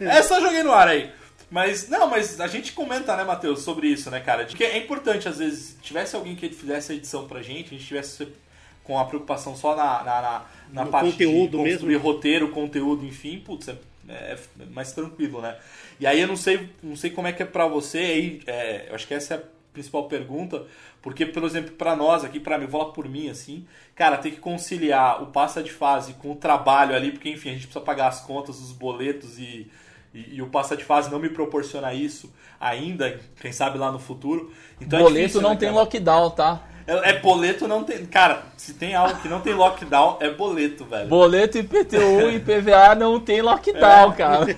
É, 0.00 0.22
só 0.22 0.40
joguei 0.40 0.62
no 0.62 0.72
ar 0.72 0.88
aí. 0.88 1.10
Mas, 1.50 1.88
não, 1.88 2.08
mas 2.08 2.40
a 2.40 2.46
gente 2.46 2.72
comenta, 2.72 3.16
né, 3.16 3.24
Matheus, 3.24 3.62
sobre 3.62 3.88
isso, 3.88 4.10
né, 4.10 4.20
cara? 4.20 4.44
De 4.44 4.54
que 4.54 4.62
é 4.64 4.76
importante, 4.76 5.28
às 5.28 5.38
vezes, 5.38 5.70
se 5.70 5.76
tivesse 5.80 6.14
alguém 6.14 6.36
que 6.36 6.48
fizesse 6.50 6.92
a 6.92 6.94
edição 6.94 7.26
pra 7.26 7.42
gente, 7.42 7.68
a 7.74 7.78
gente 7.78 7.86
tivesse 7.86 8.28
com 8.84 8.98
a 8.98 9.04
preocupação 9.04 9.56
só 9.56 9.74
na, 9.74 10.02
na, 10.04 10.22
na, 10.22 10.44
na 10.72 10.84
No 10.84 10.90
parte 10.90 11.12
conteúdo 11.12 11.56
de 11.56 11.56
construir 11.56 11.94
mesmo. 11.94 11.98
roteiro, 11.98 12.50
conteúdo, 12.50 13.04
enfim, 13.04 13.38
putz, 13.40 13.68
é, 13.68 13.76
é 14.08 14.38
mais 14.70 14.92
tranquilo, 14.92 15.40
né? 15.40 15.56
E 15.98 16.06
aí 16.06 16.20
eu 16.20 16.28
não 16.28 16.36
sei, 16.36 16.68
não 16.82 16.96
sei 16.96 17.10
como 17.10 17.26
é 17.26 17.32
que 17.32 17.42
é 17.42 17.46
pra 17.46 17.66
você 17.66 17.98
aí, 17.98 18.42
é, 18.46 18.86
eu 18.88 18.94
acho 18.94 19.06
que 19.06 19.14
essa 19.14 19.34
é 19.34 19.36
a 19.38 19.42
principal 19.72 20.08
pergunta, 20.08 20.64
porque, 21.02 21.24
por 21.26 21.44
exemplo, 21.44 21.72
pra 21.72 21.94
nós 21.94 22.24
aqui, 22.24 22.40
pra 22.40 22.58
mim, 22.58 22.66
vou 22.66 22.82
lá 22.82 22.90
por 22.92 23.08
mim, 23.08 23.28
assim, 23.30 23.66
cara, 23.94 24.16
tem 24.18 24.32
que 24.32 24.38
conciliar 24.38 25.22
o 25.22 25.26
passa 25.26 25.62
de 25.62 25.70
fase 25.70 26.14
com 26.14 26.32
o 26.32 26.36
trabalho 26.36 26.94
ali, 26.94 27.12
porque, 27.12 27.30
enfim, 27.30 27.50
a 27.50 27.52
gente 27.52 27.66
precisa 27.66 27.84
pagar 27.84 28.08
as 28.08 28.20
contas, 28.20 28.58
os 28.60 28.72
boletos 28.72 29.38
e, 29.38 29.70
e, 30.14 30.36
e 30.36 30.42
o 30.42 30.46
passa 30.48 30.76
de 30.76 30.84
fase 30.84 31.10
não 31.10 31.18
me 31.18 31.28
proporciona 31.28 31.92
isso 31.94 32.32
ainda, 32.60 33.18
quem 33.40 33.52
sabe 33.52 33.78
lá 33.78 33.92
no 33.92 33.98
futuro. 33.98 34.52
Então 34.80 34.98
é 34.98 35.02
Boleto 35.02 35.18
difícil, 35.20 35.40
não 35.42 35.50
né, 35.50 35.56
tem 35.56 35.68
cara? 35.68 35.80
lockdown, 35.80 36.30
tá? 36.30 36.62
É, 36.86 37.10
é 37.10 37.18
boleto, 37.20 37.68
não 37.68 37.84
tem. 37.84 38.06
Cara, 38.06 38.44
se 38.56 38.72
tem 38.72 38.94
algo 38.94 39.20
que 39.20 39.28
não 39.28 39.40
tem 39.40 39.52
lockdown, 39.52 40.16
é 40.20 40.30
boleto, 40.30 40.86
velho. 40.86 41.06
Boleto 41.06 41.58
IPTU 41.58 42.30
e 42.30 42.40
PVA 42.40 42.94
não 42.94 43.20
tem 43.20 43.42
lockdown, 43.42 44.12
É. 44.12 44.14
cara. 44.16 44.56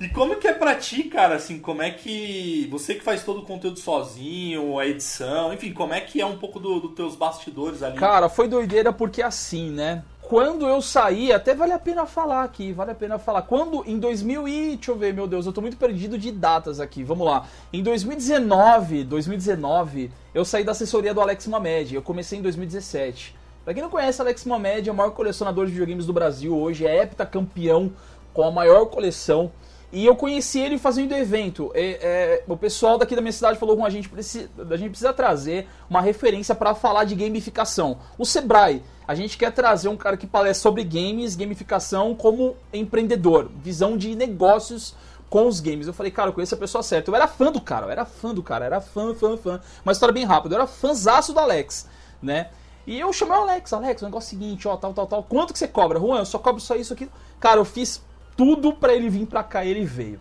E 0.00 0.08
como 0.08 0.36
que 0.36 0.46
é 0.48 0.52
pra 0.54 0.76
ti, 0.76 1.02
cara, 1.04 1.34
assim, 1.34 1.58
como 1.58 1.82
é 1.82 1.90
que. 1.90 2.68
Você 2.70 2.94
que 2.94 3.02
faz 3.02 3.22
todo 3.24 3.40
o 3.40 3.44
conteúdo 3.44 3.78
sozinho, 3.80 4.78
a 4.78 4.86
edição, 4.86 5.52
enfim, 5.52 5.72
como 5.72 5.92
é 5.92 6.00
que 6.00 6.20
é 6.20 6.24
um 6.24 6.38
pouco 6.38 6.58
dos 6.58 6.80
do 6.80 6.88
teus 6.90 7.16
bastidores 7.16 7.82
ali? 7.82 7.98
Cara, 7.98 8.28
foi 8.28 8.48
doideira 8.48 8.92
porque 8.92 9.20
assim, 9.20 9.70
né? 9.70 10.02
Quando 10.30 10.64
eu 10.64 10.80
saí, 10.80 11.32
até 11.32 11.56
vale 11.56 11.72
a 11.72 11.78
pena 11.80 12.06
falar 12.06 12.44
aqui, 12.44 12.72
vale 12.72 12.92
a 12.92 12.94
pena 12.94 13.18
falar. 13.18 13.42
Quando 13.42 13.82
em 13.84 13.98
2000 13.98 14.46
e 14.46 14.76
deixa 14.76 14.92
eu 14.92 14.96
ver, 14.96 15.12
meu 15.12 15.26
Deus, 15.26 15.44
eu 15.44 15.52
tô 15.52 15.60
muito 15.60 15.76
perdido 15.76 16.16
de 16.16 16.30
datas 16.30 16.78
aqui. 16.78 17.02
Vamos 17.02 17.26
lá. 17.26 17.48
Em 17.72 17.82
2019, 17.82 19.02
2019, 19.02 20.12
eu 20.32 20.44
saí 20.44 20.62
da 20.62 20.70
assessoria 20.70 21.12
do 21.12 21.20
Alex 21.20 21.48
Mamed. 21.48 21.96
Eu 21.96 22.00
comecei 22.00 22.38
em 22.38 22.42
2017. 22.42 23.34
Pra 23.64 23.74
quem 23.74 23.82
não 23.82 23.90
conhece, 23.90 24.20
Alex 24.20 24.44
Mamed 24.44 24.88
é 24.88 24.92
o 24.92 24.94
maior 24.94 25.10
colecionador 25.10 25.66
de 25.66 25.72
videogames 25.72 26.06
do 26.06 26.12
Brasil 26.12 26.56
hoje, 26.56 26.86
é 26.86 27.02
heptacampeão 27.02 27.92
com 28.32 28.44
a 28.44 28.52
maior 28.52 28.86
coleção. 28.86 29.50
E 29.92 30.06
eu 30.06 30.14
conheci 30.14 30.60
ele 30.60 30.78
fazendo 30.78 31.14
evento. 31.14 31.72
É, 31.74 31.98
é, 32.00 32.44
o 32.46 32.56
pessoal 32.56 32.96
daqui 32.96 33.16
da 33.16 33.20
minha 33.20 33.32
cidade 33.32 33.58
falou 33.58 33.76
com 33.76 33.84
a 33.84 33.90
gente, 33.90 34.08
precisa, 34.08 34.48
a 34.70 34.76
gente 34.76 34.90
precisa 34.90 35.12
trazer 35.12 35.68
uma 35.88 36.00
referência 36.00 36.54
para 36.54 36.74
falar 36.74 37.04
de 37.04 37.16
gamificação. 37.16 37.98
O 38.16 38.24
Sebrae, 38.24 38.82
a 39.06 39.14
gente 39.16 39.36
quer 39.36 39.50
trazer 39.50 39.88
um 39.88 39.96
cara 39.96 40.16
que 40.16 40.28
palestra 40.28 40.62
sobre 40.62 40.84
games, 40.84 41.34
gamificação 41.34 42.14
como 42.14 42.56
empreendedor, 42.72 43.50
visão 43.62 43.96
de 43.96 44.14
negócios 44.14 44.94
com 45.28 45.48
os 45.48 45.58
games. 45.58 45.88
Eu 45.88 45.92
falei, 45.92 46.12
cara, 46.12 46.28
eu 46.28 46.32
conheço 46.32 46.54
a 46.54 46.58
pessoa 46.58 46.82
certa. 46.84 47.10
Eu 47.10 47.16
era 47.16 47.26
fã 47.26 47.50
do 47.50 47.60
cara, 47.60 47.86
eu 47.86 47.90
era 47.90 48.04
fã 48.04 48.32
do 48.32 48.44
cara, 48.44 48.64
era 48.64 48.80
fã, 48.80 49.12
fã, 49.12 49.36
fã. 49.36 49.60
Uma 49.84 49.92
história 49.92 50.12
bem 50.12 50.24
rápida, 50.24 50.54
eu 50.54 50.58
era 50.58 50.68
fãzaço 50.68 51.32
do 51.32 51.40
Alex, 51.40 51.88
né? 52.22 52.50
E 52.86 52.98
eu 52.98 53.12
chamei 53.12 53.36
o 53.36 53.42
Alex, 53.42 53.72
Alex, 53.72 54.02
o 54.02 54.04
negócio 54.04 54.34
é 54.34 54.36
o 54.36 54.40
seguinte, 54.40 54.68
ó, 54.68 54.76
tal, 54.76 54.94
tal, 54.94 55.06
tal. 55.06 55.22
Quanto 55.24 55.52
que 55.52 55.58
você 55.58 55.68
cobra? 55.68 55.98
Juan, 55.98 56.18
eu 56.18 56.24
só 56.24 56.38
cobro 56.38 56.60
só 56.60 56.76
isso 56.76 56.92
aqui. 56.92 57.08
Cara, 57.38 57.58
eu 57.58 57.64
fiz 57.64 58.02
tudo 58.40 58.72
pra 58.72 58.94
ele 58.94 59.10
vir 59.10 59.26
pra 59.26 59.44
cá 59.44 59.62
e 59.62 59.68
ele 59.68 59.84
veio. 59.84 60.18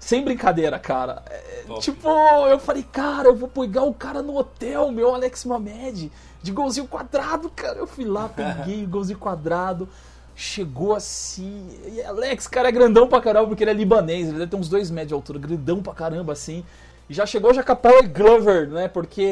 Sem 0.00 0.24
brincadeira, 0.24 0.78
cara. 0.78 1.22
É, 1.28 1.64
tipo, 1.80 2.08
eu 2.46 2.58
falei, 2.58 2.82
cara, 2.82 3.28
eu 3.28 3.36
vou 3.36 3.46
pegar 3.46 3.82
o 3.82 3.92
cara 3.92 4.22
no 4.22 4.38
hotel, 4.38 4.90
meu 4.90 5.14
Alex 5.14 5.44
Mamed, 5.44 6.10
de 6.42 6.50
golzinho 6.50 6.86
quadrado, 6.86 7.50
cara. 7.54 7.78
Eu 7.78 7.86
fui 7.86 8.06
lá, 8.06 8.26
peguei 8.26 8.84
o 8.84 8.88
golzinho 8.88 9.18
quadrado, 9.18 9.86
chegou 10.34 10.96
assim. 10.96 11.68
E 11.92 12.00
Alex, 12.00 12.46
cara, 12.46 12.70
é 12.70 12.72
grandão 12.72 13.06
pra 13.06 13.20
caramba, 13.20 13.48
porque 13.48 13.64
ele 13.64 13.72
é 13.72 13.74
libanês, 13.74 14.28
ele 14.28 14.38
deve 14.38 14.50
ter 14.50 14.56
uns 14.56 14.70
dois 14.70 14.90
metros 14.90 15.08
de 15.08 15.14
altura, 15.14 15.38
grandão 15.38 15.82
pra 15.82 15.92
caramba, 15.92 16.32
assim. 16.32 16.64
E 17.10 17.12
já 17.12 17.26
chegou 17.26 17.52
já 17.52 17.62
com 17.62 17.72
a 17.72 17.76
Power 17.76 18.10
Glover, 18.10 18.66
né? 18.68 18.88
Porque 18.88 19.22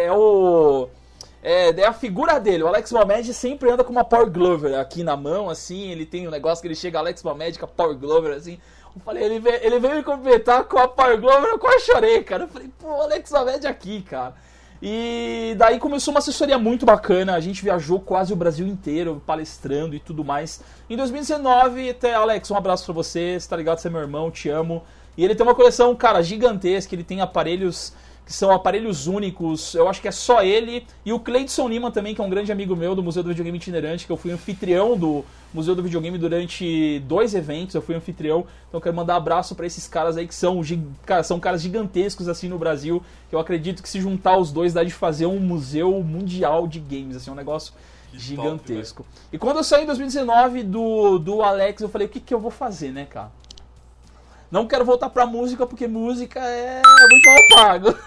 é 0.00 0.10
o. 0.10 0.88
É, 1.42 1.70
é 1.70 1.86
a 1.86 1.92
figura 1.92 2.38
dele. 2.38 2.62
O 2.62 2.68
Alex 2.68 2.92
Mamed 2.92 3.34
sempre 3.34 3.70
anda 3.70 3.82
com 3.82 3.90
uma 3.90 4.04
Power 4.04 4.30
Glover 4.30 4.78
aqui 4.78 5.02
na 5.02 5.16
mão, 5.16 5.50
assim. 5.50 5.90
Ele 5.90 6.06
tem 6.06 6.28
um 6.28 6.30
negócio 6.30 6.62
que 6.62 6.68
ele 6.68 6.74
chega, 6.74 6.98
Alex 6.98 7.22
Mamed 7.22 7.58
com 7.58 7.64
a 7.64 7.68
Power 7.68 7.96
Glover, 7.96 8.36
assim. 8.36 8.60
Eu 8.94 9.02
falei, 9.02 9.24
ele 9.24 9.40
veio, 9.40 9.58
ele 9.62 9.78
veio 9.80 9.96
me 9.96 10.02
cumprimentar 10.04 10.64
com 10.64 10.78
a 10.78 10.86
Power 10.86 11.20
Glover, 11.20 11.50
eu 11.50 11.58
quase 11.58 11.86
chorei, 11.86 12.22
cara. 12.22 12.44
Eu 12.44 12.48
falei, 12.48 12.70
pô, 12.78 12.88
Alex 13.02 13.30
Mamed 13.30 13.66
aqui, 13.66 14.02
cara. 14.02 14.34
E 14.84 15.54
daí 15.58 15.78
começou 15.78 16.12
uma 16.12 16.18
assessoria 16.18 16.58
muito 16.58 16.84
bacana. 16.84 17.34
A 17.34 17.40
gente 17.40 17.62
viajou 17.62 18.00
quase 18.00 18.32
o 18.32 18.36
Brasil 18.36 18.66
inteiro, 18.66 19.22
palestrando 19.24 19.94
e 19.94 20.00
tudo 20.00 20.24
mais. 20.24 20.60
Em 20.90 20.96
2019, 20.96 21.90
até 21.90 22.14
Alex, 22.14 22.50
um 22.50 22.56
abraço 22.56 22.84
pra 22.84 22.94
você. 22.94 23.38
Você 23.38 23.48
tá 23.48 23.56
ligado? 23.56 23.78
Você 23.78 23.88
é 23.88 23.90
meu 23.90 24.00
irmão, 24.00 24.30
te 24.30 24.48
amo. 24.48 24.82
E 25.16 25.24
ele 25.24 25.34
tem 25.34 25.46
uma 25.46 25.54
coleção, 25.54 25.94
cara, 25.94 26.20
gigantesca. 26.20 26.94
Ele 26.94 27.04
tem 27.04 27.20
aparelhos 27.20 27.92
que 28.24 28.32
são 28.32 28.50
aparelhos 28.50 29.06
únicos. 29.06 29.74
Eu 29.74 29.88
acho 29.88 30.00
que 30.00 30.08
é 30.08 30.12
só 30.12 30.42
ele 30.42 30.86
e 31.04 31.12
o 31.12 31.18
Cleidson 31.18 31.68
Lima 31.68 31.90
também, 31.90 32.14
que 32.14 32.20
é 32.20 32.24
um 32.24 32.30
grande 32.30 32.52
amigo 32.52 32.74
meu 32.76 32.94
do 32.94 33.02
Museu 33.02 33.22
do 33.22 33.28
Videogame 33.28 33.58
Itinerante, 33.58 34.06
que 34.06 34.12
eu 34.12 34.16
fui 34.16 34.30
anfitrião 34.30 34.96
do 34.96 35.24
Museu 35.52 35.74
do 35.74 35.82
Videogame 35.82 36.16
durante 36.16 37.00
dois 37.00 37.34
eventos. 37.34 37.74
Eu 37.74 37.82
fui 37.82 37.94
anfitrião, 37.94 38.40
então 38.68 38.78
eu 38.78 38.80
quero 38.80 38.94
mandar 38.94 39.16
abraço 39.16 39.54
para 39.54 39.66
esses 39.66 39.88
caras 39.88 40.16
aí 40.16 40.26
que 40.26 40.34
são, 40.34 40.60
cara, 41.04 41.22
são 41.22 41.40
caras 41.40 41.62
gigantescos 41.62 42.28
assim 42.28 42.48
no 42.48 42.58
Brasil. 42.58 43.02
Que 43.28 43.34
eu 43.34 43.40
acredito 43.40 43.82
que 43.82 43.88
se 43.88 44.00
juntar 44.00 44.36
os 44.36 44.52
dois 44.52 44.72
dá 44.72 44.84
de 44.84 44.92
fazer 44.92 45.26
um 45.26 45.40
museu 45.40 46.00
mundial 46.02 46.66
de 46.66 46.78
games, 46.78 47.16
assim, 47.16 47.30
um 47.30 47.34
negócio 47.34 47.72
que 48.10 48.18
gigantesco. 48.18 49.02
Top, 49.02 49.26
e 49.32 49.38
quando 49.38 49.56
eu 49.58 49.64
saí 49.64 49.82
em 49.82 49.86
2019 49.86 50.62
do, 50.62 51.18
do 51.18 51.42
Alex, 51.42 51.82
eu 51.82 51.88
falei, 51.88 52.06
o 52.06 52.10
que, 52.10 52.20
que 52.20 52.32
eu 52.32 52.38
vou 52.38 52.50
fazer, 52.50 52.92
né, 52.92 53.04
cara? 53.04 53.30
Não 54.52 54.66
quero 54.66 54.84
voltar 54.84 55.08
pra 55.08 55.24
música 55.24 55.66
porque 55.66 55.88
música 55.88 56.38
é 56.38 56.82
muito 57.10 57.26
mal 57.26 57.48
pago. 57.56 57.98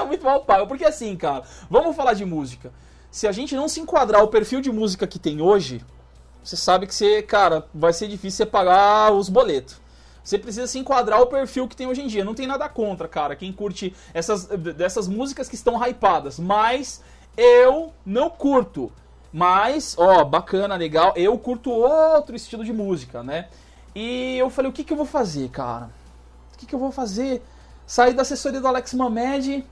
é 0.00 0.04
muito 0.08 0.24
mal 0.24 0.40
pago. 0.40 0.66
Porque 0.66 0.86
assim, 0.86 1.14
cara, 1.14 1.42
vamos 1.68 1.94
falar 1.94 2.14
de 2.14 2.24
música. 2.24 2.72
Se 3.10 3.28
a 3.28 3.32
gente 3.32 3.54
não 3.54 3.68
se 3.68 3.80
enquadrar 3.80 4.24
o 4.24 4.28
perfil 4.28 4.62
de 4.62 4.72
música 4.72 5.06
que 5.06 5.18
tem 5.18 5.42
hoje, 5.42 5.84
você 6.42 6.56
sabe 6.56 6.86
que 6.86 6.94
você, 6.94 7.20
cara, 7.20 7.66
vai 7.74 7.92
ser 7.92 8.08
difícil 8.08 8.38
você 8.38 8.46
pagar 8.46 9.12
os 9.12 9.28
boletos. 9.28 9.78
Você 10.24 10.38
precisa 10.38 10.66
se 10.66 10.78
enquadrar 10.78 11.20
o 11.20 11.26
perfil 11.26 11.68
que 11.68 11.76
tem 11.76 11.86
hoje 11.86 12.00
em 12.00 12.06
dia. 12.06 12.24
Não 12.24 12.34
tem 12.34 12.46
nada 12.46 12.66
contra, 12.66 13.06
cara, 13.06 13.36
quem 13.36 13.52
curte 13.52 13.94
essas 14.14 14.46
dessas 14.46 15.06
músicas 15.06 15.50
que 15.50 15.54
estão 15.54 15.76
hypadas. 15.86 16.38
Mas 16.38 17.02
eu 17.36 17.92
não 18.06 18.30
curto. 18.30 18.90
Mas, 19.30 19.96
ó, 19.98 20.24
bacana, 20.24 20.76
legal. 20.76 21.12
Eu 21.14 21.36
curto 21.38 21.70
outro 21.70 22.34
estilo 22.34 22.64
de 22.64 22.72
música, 22.72 23.22
né? 23.22 23.48
E 23.94 24.36
eu 24.38 24.50
falei, 24.50 24.70
o 24.70 24.74
que, 24.74 24.84
que 24.84 24.92
eu 24.92 24.96
vou 24.96 25.06
fazer, 25.06 25.48
cara? 25.50 25.90
O 26.54 26.58
que, 26.58 26.66
que 26.66 26.74
eu 26.74 26.78
vou 26.78 26.92
fazer? 26.92 27.42
Saí 27.86 28.14
da 28.14 28.22
assessoria 28.22 28.60
do 28.60 28.68
Alex 28.68 28.94
Mamed. 28.94 29.64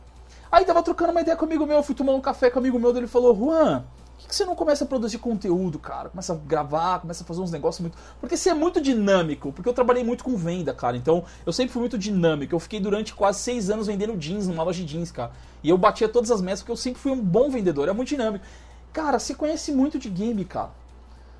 Aí 0.51 0.65
tava 0.65 0.83
trocando 0.83 1.13
uma 1.13 1.21
ideia 1.21 1.37
com 1.37 1.45
amigo 1.45 1.67
meu, 1.67 1.83
fui 1.83 1.95
tomar 1.95 2.15
um 2.15 2.21
café 2.21 2.51
com 2.51 2.59
um 2.59 2.63
amigo 2.63 2.79
meu, 2.79 2.97
ele 2.97 3.07
falou, 3.07 3.37
Juan, 3.37 3.85
por 4.19 4.23
que, 4.23 4.29
que 4.29 4.35
você 4.35 4.45
não 4.45 4.57
começa 4.57 4.83
a 4.83 4.87
produzir 4.87 5.19
conteúdo, 5.19 5.79
cara? 5.79 6.09
Começa 6.09 6.33
a 6.33 6.37
gravar, 6.37 7.01
começa 7.01 7.23
a 7.23 7.27
fazer 7.27 7.41
uns 7.41 7.53
negócios 7.53 7.81
muito. 7.81 7.97
Porque 8.21 8.37
você 8.37 8.51
é 8.51 8.55
muito 8.55 8.81
dinâmico, 8.81 9.53
porque 9.53 9.69
eu 9.69 9.73
trabalhei 9.73 10.03
muito 10.03 10.25
com 10.25 10.37
venda, 10.37 10.75
cara. 10.75 10.97
Então 10.97 11.25
eu 11.47 11.53
sempre 11.53 11.73
fui 11.73 11.81
muito 11.81 11.97
dinâmico. 11.97 12.53
Eu 12.53 12.59
fiquei 12.59 12.81
durante 12.81 13.15
quase 13.15 13.39
seis 13.39 13.71
anos 13.71 13.87
vendendo 13.87 14.17
jeans 14.17 14.49
numa 14.49 14.65
loja 14.65 14.83
de 14.83 14.87
jeans, 14.87 15.13
cara. 15.13 15.31
E 15.63 15.69
eu 15.69 15.79
batia 15.79 16.09
todas 16.09 16.33
as 16.33 16.41
metas 16.41 16.61
porque 16.61 16.73
eu 16.73 16.77
sempre 16.77 17.01
fui 17.01 17.13
um 17.13 17.21
bom 17.21 17.49
vendedor, 17.49 17.89
é 17.89 17.93
muito 17.93 18.09
dinâmico. 18.09 18.45
Cara, 18.93 19.21
você 19.21 19.35
conhece 19.35 19.71
muito 19.71 20.01
de 20.01 20.09
game, 20.09 20.45
cara. 20.45 20.71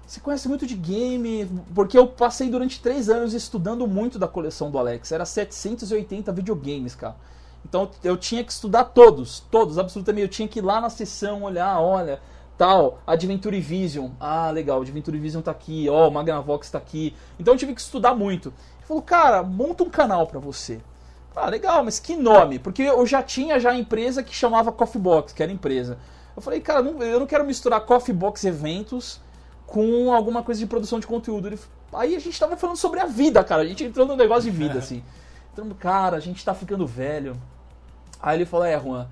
Você 0.09 0.21
conhece 0.21 0.49
muito 0.49 0.67
de 0.67 0.75
game, 0.75 1.47
porque 1.75 1.99
eu 1.99 2.07
passei 2.07 2.49
durante 2.49 2.81
três 2.81 3.11
anos 3.11 3.35
estudando 3.35 3.87
muito 3.87 4.19
da 4.19 4.27
coleção 4.27 4.71
do 4.71 4.79
Alex. 4.79 5.13
Era 5.13 5.27
780 5.27 6.33
videogames, 6.33 6.95
cara. 6.95 7.15
Então 7.63 7.91
eu 8.03 8.17
tinha 8.17 8.43
que 8.43 8.51
estudar 8.51 8.85
todos, 8.85 9.41
todos, 9.51 9.79
absolutamente. 9.79 10.23
Eu 10.23 10.31
tinha 10.31 10.49
que 10.49 10.61
ir 10.61 10.63
lá 10.63 10.81
na 10.81 10.89
sessão, 10.89 11.43
olhar, 11.43 11.79
olha, 11.79 12.23
tal, 12.57 13.03
Adventure 13.07 13.61
Vision. 13.61 14.09
Ah, 14.19 14.51
legal, 14.51 14.81
Adventure 14.81 15.19
Vision 15.19 15.43
tá 15.43 15.51
aqui, 15.51 15.91
ó, 15.91 16.09
Magnavox 16.09 16.71
tá 16.71 16.79
aqui. 16.79 17.15
Então 17.39 17.53
eu 17.53 17.59
tive 17.59 17.75
que 17.75 17.81
estudar 17.83 18.15
muito. 18.15 18.49
Ele 18.49 18.87
falou, 18.87 19.03
cara, 19.03 19.43
monta 19.43 19.85
um 19.85 19.91
canal 19.91 20.27
pra 20.27 20.41
você. 20.41 20.81
Ah, 21.37 21.51
legal, 21.51 21.85
mas 21.85 22.01
que 22.01 22.17
nome? 22.17 22.59
Porque 22.59 22.81
eu 22.81 23.07
já 23.07 23.23
tinha 23.23 23.61
já 23.61 23.73
a 23.73 23.79
empresa 23.79 24.23
que 24.23 24.35
chamava 24.35 24.73
Coffee 24.73 25.03
Box, 25.03 25.35
que 25.35 25.43
era 25.43 25.53
empresa. 25.53 25.99
Eu 26.35 26.41
falei, 26.41 26.63
cara, 26.63 26.81
eu 26.81 27.21
não 27.21 27.27
quero 27.27 27.45
misturar 27.45 27.83
Coffee 27.83 28.15
Box 28.15 28.43
eventos 28.47 29.21
com 29.69 30.15
alguma 30.15 30.43
coisa 30.43 30.59
de 30.59 30.67
produção 30.67 30.99
de 30.99 31.07
conteúdo. 31.07 31.47
Ele, 31.47 31.59
aí 31.93 32.17
a 32.17 32.19
gente 32.19 32.41
tava 32.41 32.57
falando 32.57 32.77
sobre 32.77 33.01
a 33.01 33.07
vida, 33.07 33.45
cara. 33.45 33.63
A 33.63 33.67
gente 33.67 33.85
entrou 33.85 34.07
no 34.07 34.17
negócio 34.17 34.51
de 34.51 34.57
vida, 34.57 34.79
assim. 34.81 35.05
Então, 35.53 35.69
cara, 35.79 36.17
a 36.17 36.21
gente 36.21 36.43
tá 36.43 36.55
ficando 36.55 36.87
velho. 36.87 37.37
Aí 38.21 38.39
ele 38.39 38.47
falou, 38.47 38.65
é, 38.65 38.81
Juan, 38.81 39.07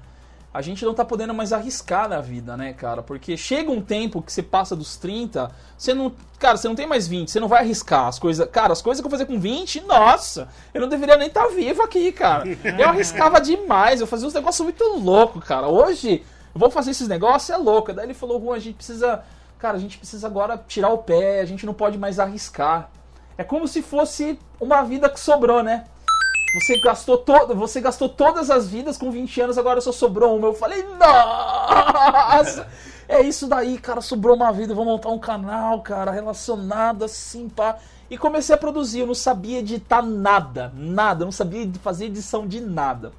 a 0.55 0.63
gente 0.63 0.83
não 0.83 0.95
tá 0.95 1.05
podendo 1.05 1.35
mais 1.35 1.53
arriscar 1.53 2.09
na 2.09 2.23
vida, 2.23 2.57
né, 2.57 2.73
cara? 2.73 3.03
Porque 3.03 3.37
chega 3.37 3.71
um 3.71 3.83
tempo 3.83 4.23
que 4.23 4.33
você 4.33 4.43
passa 4.43 4.75
dos 4.75 4.97
30, 4.97 5.51
você 5.77 5.93
não. 5.93 6.11
Cara, 6.39 6.57
você 6.57 6.67
não 6.67 6.75
tem 6.75 6.87
mais 6.87 7.07
20, 7.07 7.31
você 7.31 7.39
não 7.39 7.49
vai 7.49 7.61
arriscar 7.61 8.07
as 8.07 8.19
coisas. 8.19 8.49
Cara, 8.49 8.73
as 8.73 8.81
coisas 8.81 9.03
que 9.03 9.07
eu 9.07 9.11
fazia 9.11 9.27
com 9.27 9.39
20, 9.39 9.83
nossa, 9.83 10.49
eu 10.73 10.81
não 10.81 10.89
deveria 10.89 11.19
nem 11.19 11.29
estar 11.29 11.43
tá 11.43 11.49
vivo 11.49 11.83
aqui, 11.83 12.11
cara. 12.13 12.45
Eu 12.79 12.89
arriscava 12.89 13.39
demais, 13.43 14.01
eu 14.01 14.07
fazia 14.07 14.27
uns 14.27 14.33
negócios 14.33 14.65
muito 14.65 14.83
loucos, 14.99 15.45
cara. 15.45 15.69
Hoje, 15.69 16.25
eu 16.55 16.59
vou 16.59 16.71
fazer 16.71 16.93
esses 16.93 17.09
negócios, 17.09 17.51
é 17.51 17.57
louco. 17.59 17.93
Daí 17.93 18.07
ele 18.07 18.15
falou, 18.15 18.41
Juan, 18.41 18.57
a 18.57 18.59
gente 18.59 18.77
precisa 18.77 19.23
cara, 19.59 19.77
a 19.77 19.81
gente 19.81 19.99
precisa 19.99 20.27
agora 20.27 20.63
tirar 20.67 20.91
o 20.91 20.99
pé, 20.99 21.41
a 21.41 21.45
gente 21.45 21.67
não 21.67 21.75
pode 21.75 21.99
mais 21.99 22.19
arriscar. 22.19 22.91
É 23.39 23.45
como 23.45 23.69
se 23.69 23.83
fosse 23.83 24.39
uma 24.61 24.83
vida 24.83 25.09
que 25.09 25.21
sobrou, 25.21 25.63
né? 25.63 25.85
Você 26.55 26.81
gastou, 26.81 27.19
to 27.19 27.55
você 27.55 27.81
gastou 27.81 28.09
todas 28.09 28.51
as 28.51 28.67
vidas 28.67 28.97
com 28.97 29.11
20 29.11 29.43
anos, 29.43 29.59
agora 29.59 29.81
só 29.81 29.93
sobrou 29.93 30.37
uma. 30.37 30.49
Eu 30.49 30.55
falei, 30.55 30.83
nossa! 30.99 32.67
É 33.09 33.23
isso 33.23 33.47
daí, 33.47 33.79
cara, 33.79 34.01
sobrou 34.01 34.35
uma 34.35 34.53
vida, 34.53 34.75
vou 34.75 34.85
montar 34.85 35.11
um 35.11 35.19
canal, 35.19 35.81
cara, 35.81 36.11
relacionado 36.11 37.05
assim, 37.05 37.49
pá. 37.49 37.79
E 38.11 38.19
comecei 38.19 38.53
a 38.53 38.59
produzir, 38.59 39.01
eu 39.01 39.07
não 39.07 39.15
sabia 39.15 39.61
editar 39.61 40.03
nada, 40.03 40.73
nada, 40.75 41.23
eu 41.23 41.27
não 41.27 41.33
sabia 41.33 41.71
fazer 41.81 42.07
edição 42.07 42.49
de 42.49 42.61
nada. 42.61 43.13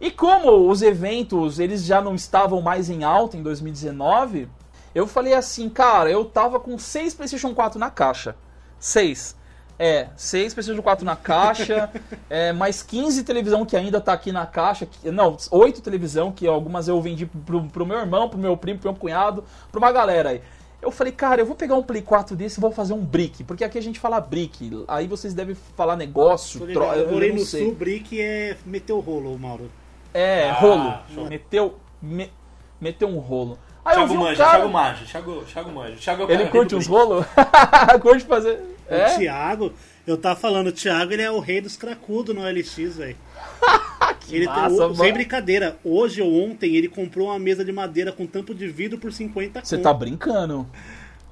E 0.00 0.12
como 0.12 0.70
os 0.70 0.80
eventos, 0.80 1.58
eles 1.58 1.84
já 1.84 2.00
não 2.00 2.14
estavam 2.14 2.62
mais 2.62 2.88
em 2.88 3.02
alta 3.02 3.36
em 3.36 3.42
2019, 3.42 4.48
eu 4.96 5.06
falei 5.06 5.34
assim, 5.34 5.68
cara, 5.68 6.10
eu 6.10 6.24
tava 6.24 6.58
com 6.58 6.78
seis 6.78 7.12
PlayStation 7.12 7.54
4 7.54 7.78
na 7.78 7.90
caixa. 7.90 8.34
Seis. 8.80 9.36
É, 9.78 10.08
seis 10.16 10.54
PlayStation 10.54 10.80
4 10.80 11.04
na 11.04 11.14
caixa, 11.14 11.90
é, 12.30 12.50
mais 12.50 12.82
15 12.82 13.22
televisão 13.22 13.66
que 13.66 13.76
ainda 13.76 14.00
tá 14.00 14.14
aqui 14.14 14.32
na 14.32 14.46
caixa. 14.46 14.86
Que, 14.86 15.10
não, 15.10 15.36
oito 15.50 15.82
televisão, 15.82 16.32
que 16.32 16.46
algumas 16.46 16.88
eu 16.88 16.98
vendi 17.02 17.26
pro, 17.26 17.64
pro 17.64 17.84
meu 17.84 17.98
irmão, 17.98 18.30
pro 18.30 18.38
meu 18.38 18.56
primo, 18.56 18.78
pro 18.78 18.90
meu 18.90 18.98
cunhado, 18.98 19.44
pra 19.70 19.78
uma 19.78 19.92
galera 19.92 20.30
aí. 20.30 20.40
Eu 20.80 20.90
falei, 20.90 21.12
cara, 21.12 21.42
eu 21.42 21.46
vou 21.46 21.56
pegar 21.56 21.74
um 21.74 21.82
Play 21.82 22.00
4 22.00 22.34
desse 22.34 22.58
e 22.58 22.62
vou 22.62 22.70
fazer 22.70 22.94
um 22.94 23.04
brick. 23.04 23.44
Porque 23.44 23.64
aqui 23.64 23.76
a 23.76 23.82
gente 23.82 24.00
fala 24.00 24.18
brick. 24.18 24.82
Aí 24.88 25.06
vocês 25.06 25.34
devem 25.34 25.54
falar 25.76 25.96
negócio, 25.96 26.66
tro... 26.68 26.84
Eu 26.84 27.12
morei 27.12 27.34
no 27.34 27.44
sei. 27.44 27.64
sul, 27.64 27.74
brick 27.74 28.18
é 28.18 28.56
meter 28.64 28.94
o 28.94 29.00
rolo, 29.00 29.38
Mauro. 29.38 29.70
É, 30.14 30.48
ah, 30.48 30.54
rolo. 30.54 31.28
Meteu, 31.28 31.74
me, 32.00 32.32
meteu 32.80 33.08
um 33.08 33.18
rolo. 33.18 33.58
Aí 33.86 33.94
Thiago 33.94 34.00
eu 34.00 34.08
vi 34.08 34.14
Manja, 34.16 34.36
cara... 34.36 34.50
Thiago 34.58 34.72
Manja, 34.72 35.04
Thiago, 35.04 35.44
Thiago 35.44 35.72
Manja. 35.72 35.96
Thiago 35.96 36.26
é 36.28 36.34
ele 36.34 36.46
curte 36.46 36.74
uns 36.74 36.88
rolos? 36.88 37.24
curte 38.02 38.24
fazer. 38.24 38.60
É? 38.88 39.14
O 39.14 39.18
Thiago, 39.18 39.72
eu 40.04 40.16
tava 40.18 40.34
falando, 40.34 40.66
o 40.66 40.72
Thiago 40.72 41.12
ele 41.12 41.22
é 41.22 41.30
o 41.30 41.38
rei 41.38 41.60
dos 41.60 41.76
cracudos 41.76 42.34
no 42.34 42.42
LX, 42.42 42.96
velho. 42.96 43.16
ele 44.28 44.46
massa, 44.46 44.88
tem, 44.88 44.94
sem 44.96 45.12
brincadeira, 45.12 45.76
hoje 45.84 46.20
ou 46.20 46.50
ontem 46.50 46.74
ele 46.74 46.88
comprou 46.88 47.28
uma 47.28 47.38
mesa 47.38 47.64
de 47.64 47.70
madeira 47.70 48.10
com 48.10 48.26
tampo 48.26 48.52
de 48.52 48.66
vidro 48.66 48.98
por 48.98 49.12
50 49.12 49.64
Você 49.64 49.78
tá 49.78 49.94
brincando? 49.94 50.66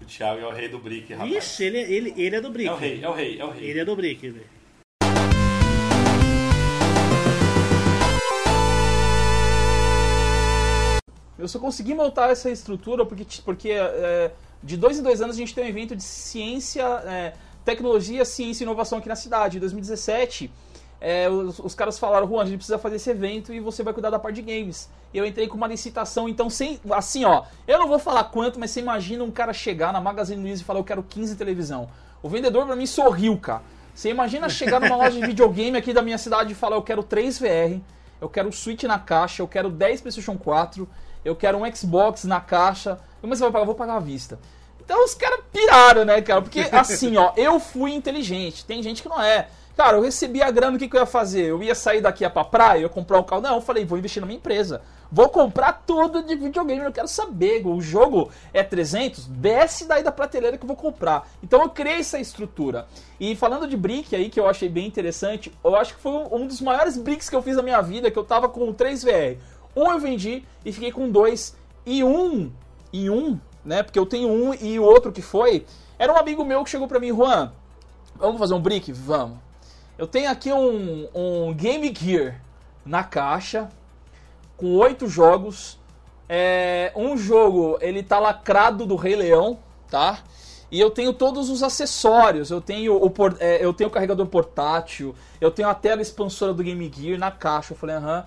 O 0.00 0.04
Thiago 0.04 0.40
é 0.40 0.46
o 0.46 0.52
rei 0.52 0.68
do 0.68 0.78
brick, 0.78 1.12
rapaz. 1.12 1.32
Ixi, 1.32 1.64
ele, 1.64 1.78
ele, 1.78 2.14
ele 2.16 2.36
é 2.36 2.40
do 2.40 2.50
brick. 2.50 2.68
É 2.68 2.72
o 2.72 2.76
rei, 2.76 3.00
é 3.02 3.08
o 3.08 3.12
rei, 3.12 3.40
é 3.40 3.44
o 3.44 3.50
rei. 3.50 3.70
Ele 3.70 3.80
é 3.80 3.84
do 3.84 3.96
brick, 3.96 4.30
velho. 4.30 4.46
Eu 11.38 11.48
só 11.48 11.58
consegui 11.58 11.94
montar 11.94 12.30
essa 12.30 12.50
estrutura 12.50 13.04
porque, 13.04 13.26
porque 13.44 13.70
é, 13.70 14.30
de 14.62 14.76
dois 14.76 14.98
em 14.98 15.02
dois 15.02 15.20
anos 15.20 15.36
a 15.36 15.38
gente 15.38 15.54
tem 15.54 15.64
um 15.64 15.68
evento 15.68 15.96
de 15.96 16.02
ciência, 16.02 16.84
é, 17.06 17.34
tecnologia, 17.64 18.24
ciência 18.24 18.62
e 18.62 18.64
inovação 18.64 18.98
aqui 18.98 19.08
na 19.08 19.16
cidade. 19.16 19.56
Em 19.56 19.60
2017, 19.60 20.50
é, 21.00 21.28
os, 21.28 21.58
os, 21.58 21.74
caras 21.74 21.98
falaram, 21.98 22.26
Juan, 22.26 22.42
a 22.42 22.46
gente 22.46 22.56
precisa 22.56 22.78
fazer 22.78 22.96
esse 22.96 23.10
evento 23.10 23.52
e 23.52 23.60
você 23.60 23.82
vai 23.82 23.92
cuidar 23.92 24.10
da 24.10 24.18
parte 24.18 24.36
de 24.36 24.42
games. 24.42 24.88
Eu 25.12 25.26
entrei 25.26 25.46
com 25.46 25.56
uma 25.56 25.66
licitação, 25.66 26.28
então 26.28 26.48
sem, 26.48 26.80
assim, 26.92 27.24
ó, 27.24 27.44
eu 27.68 27.78
não 27.78 27.86
vou 27.86 27.98
falar 27.98 28.24
quanto, 28.24 28.58
mas 28.58 28.70
você 28.70 28.80
imagina 28.80 29.22
um 29.22 29.30
cara 29.30 29.52
chegar 29.52 29.92
na 29.92 30.00
Magazine 30.00 30.40
Luiza 30.40 30.62
e 30.62 30.64
falar, 30.64 30.80
eu 30.80 30.84
quero 30.84 31.02
15 31.02 31.36
televisão. 31.36 31.88
O 32.22 32.28
vendedor 32.28 32.64
pra 32.64 32.74
mim 32.74 32.86
sorriu, 32.86 33.36
cara. 33.36 33.62
Você 33.94 34.08
imagina 34.08 34.48
chegar 34.48 34.80
numa 34.80 34.96
loja 34.96 35.20
de 35.20 35.20
videogame 35.26 35.76
aqui 35.76 35.92
da 35.92 36.00
minha 36.00 36.16
cidade 36.18 36.52
e 36.52 36.54
falar, 36.54 36.76
eu 36.76 36.82
quero 36.82 37.02
3 37.02 37.38
VR, 37.38 37.80
eu 38.20 38.28
quero 38.28 38.50
Switch 38.50 38.84
na 38.84 38.98
caixa, 38.98 39.42
eu 39.42 39.46
quero 39.46 39.68
10 39.68 40.00
PlayStation 40.00 40.38
4, 40.38 40.88
eu 41.24 41.34
quero 41.34 41.58
um 41.58 41.74
Xbox 41.74 42.24
na 42.24 42.40
caixa. 42.40 42.98
Mas 43.22 43.38
você 43.38 43.44
vai 43.44 43.52
pagar? 43.52 43.64
Vou 43.64 43.74
pagar 43.74 43.96
à 43.96 44.00
vista. 44.00 44.38
Então 44.84 45.02
os 45.04 45.14
caras 45.14 45.40
piraram, 45.50 46.04
né, 46.04 46.20
cara? 46.20 46.42
Porque 46.42 46.60
assim, 46.72 47.16
ó, 47.16 47.32
eu 47.36 47.58
fui 47.58 47.94
inteligente. 47.94 48.64
Tem 48.64 48.82
gente 48.82 49.02
que 49.02 49.08
não 49.08 49.20
é. 49.20 49.48
Cara, 49.76 49.96
eu 49.96 50.02
recebi 50.02 50.40
a 50.40 50.50
grana, 50.52 50.76
o 50.76 50.78
que, 50.78 50.88
que 50.88 50.94
eu 50.94 51.00
ia 51.00 51.06
fazer? 51.06 51.46
Eu 51.46 51.60
ia 51.60 51.74
sair 51.74 52.00
daqui 52.00 52.28
pra 52.30 52.44
praia, 52.44 52.78
eu 52.78 52.82
ia 52.82 52.88
comprar 52.88 53.18
um 53.18 53.24
carro. 53.24 53.42
Não, 53.42 53.56
eu 53.56 53.60
falei, 53.60 53.84
vou 53.84 53.98
investir 53.98 54.20
na 54.20 54.26
minha 54.26 54.36
empresa. 54.36 54.82
Vou 55.10 55.28
comprar 55.28 55.84
tudo 55.86 56.22
de 56.22 56.36
videogame, 56.36 56.84
eu 56.84 56.92
quero 56.92 57.08
saber. 57.08 57.66
O 57.66 57.80
jogo 57.80 58.30
é 58.52 58.62
300, 58.62 59.26
desce 59.26 59.84
daí 59.86 60.02
da 60.02 60.12
prateleira 60.12 60.56
que 60.56 60.64
eu 60.64 60.68
vou 60.68 60.76
comprar. 60.76 61.28
Então 61.42 61.60
eu 61.62 61.68
criei 61.68 61.98
essa 61.98 62.20
estrutura. 62.20 62.86
E 63.18 63.34
falando 63.34 63.66
de 63.66 63.76
brick 63.76 64.14
aí, 64.14 64.28
que 64.28 64.38
eu 64.38 64.48
achei 64.48 64.68
bem 64.68 64.86
interessante, 64.86 65.52
eu 65.64 65.74
acho 65.74 65.94
que 65.94 66.00
foi 66.00 66.12
um 66.30 66.46
dos 66.46 66.60
maiores 66.60 66.96
bricks 66.96 67.28
que 67.28 67.34
eu 67.34 67.42
fiz 67.42 67.56
na 67.56 67.62
minha 67.62 67.80
vida, 67.80 68.10
que 68.10 68.18
eu 68.18 68.24
tava 68.24 68.48
com 68.48 68.72
3 68.72 69.02
VR. 69.02 69.38
Um 69.76 69.90
eu 69.90 69.98
vendi 69.98 70.44
e 70.64 70.72
fiquei 70.72 70.92
com 70.92 71.10
dois. 71.10 71.56
E 71.86 72.02
um, 72.02 72.50
e 72.92 73.10
um, 73.10 73.38
né? 73.64 73.82
Porque 73.82 73.98
eu 73.98 74.06
tenho 74.06 74.28
um 74.28 74.54
e 74.54 74.78
o 74.78 74.82
outro 74.82 75.12
que 75.12 75.22
foi, 75.22 75.66
era 75.98 76.12
um 76.12 76.16
amigo 76.16 76.44
meu 76.44 76.62
que 76.64 76.70
chegou 76.70 76.88
pra 76.88 77.00
mim, 77.00 77.08
Juan, 77.08 77.52
vamos 78.16 78.38
fazer 78.38 78.54
um 78.54 78.60
brick? 78.60 78.92
Vamos. 78.92 79.38
Eu 79.96 80.06
tenho 80.06 80.30
aqui 80.30 80.52
um, 80.52 81.08
um 81.14 81.54
Game 81.54 81.94
Gear 81.96 82.40
na 82.84 83.04
caixa, 83.04 83.68
com 84.56 84.76
oito 84.76 85.06
jogos. 85.06 85.78
É, 86.28 86.92
um 86.96 87.16
jogo, 87.16 87.78
ele 87.80 88.02
tá 88.02 88.18
lacrado 88.18 88.86
do 88.86 88.96
Rei 88.96 89.14
Leão, 89.14 89.58
tá? 89.88 90.20
E 90.70 90.80
eu 90.80 90.90
tenho 90.90 91.12
todos 91.12 91.50
os 91.50 91.62
acessórios. 91.62 92.50
Eu 92.50 92.60
tenho 92.60 92.96
o, 92.96 93.12
é, 93.38 93.64
eu 93.64 93.72
tenho 93.72 93.88
o 93.88 93.92
carregador 93.92 94.26
portátil, 94.26 95.14
eu 95.40 95.50
tenho 95.50 95.68
a 95.68 95.74
tela 95.74 96.02
expansora 96.02 96.52
do 96.52 96.62
Game 96.62 96.92
Gear 96.92 97.18
na 97.18 97.30
caixa. 97.30 97.72
Eu 97.72 97.76
falei, 97.76 97.96
aham. 97.96 98.24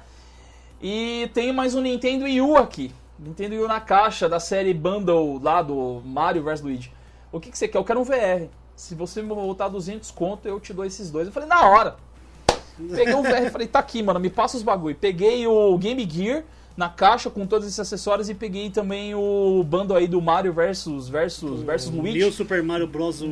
E 0.81 1.29
tenho 1.33 1.53
mais 1.53 1.75
um 1.75 1.81
Nintendo 1.81 2.25
Wii 2.25 2.41
U 2.41 2.57
aqui. 2.57 2.91
Nintendo 3.17 3.55
Wii 3.55 3.63
U 3.63 3.67
na 3.67 3.79
caixa 3.79 4.29
da 4.29 4.39
série 4.39 4.73
Bundle 4.73 5.39
lá 5.41 5.61
do 5.61 6.01
Mario 6.05 6.43
vs 6.43 6.61
Luigi. 6.61 6.91
O 7.31 7.39
que, 7.39 7.51
que 7.51 7.57
você 7.57 7.67
quer? 7.67 7.77
Eu 7.77 7.83
quero 7.83 7.99
um 7.99 8.03
VR 8.03 8.47
se 8.77 8.93
você 8.93 9.23
me 9.23 9.29
voltar 9.29 9.67
200 9.67 10.11
conto, 10.11 10.47
eu 10.47 10.59
te 10.59 10.71
dou 10.71 10.85
esses 10.85 11.09
dois. 11.09 11.25
Eu 11.25 11.33
falei, 11.33 11.49
na 11.49 11.67
hora. 11.67 11.95
Peguei 12.95 13.15
o 13.15 13.23
VR 13.23 13.47
e 13.47 13.49
falei, 13.49 13.67
tá 13.67 13.79
aqui, 13.79 14.03
mano, 14.03 14.19
me 14.19 14.29
passa 14.29 14.55
os 14.55 14.61
bagulho. 14.61 14.95
Peguei 14.95 15.47
o 15.47 15.75
Game 15.79 16.07
Gear 16.07 16.43
na 16.77 16.87
caixa 16.87 17.27
com 17.27 17.47
todos 17.47 17.67
esses 17.67 17.79
acessórios 17.79 18.29
e 18.29 18.35
peguei 18.35 18.69
também 18.69 19.15
o 19.15 19.63
bando 19.63 19.95
aí 19.95 20.07
do 20.07 20.21
Mario 20.21 20.53
versus 20.53 21.09
versus 21.09 21.63
versus 21.63 21.91
Luigi. 21.91 22.19
New 22.19 22.31
Super 22.31 22.61
Mario 22.61 22.85
Bros. 22.85 23.23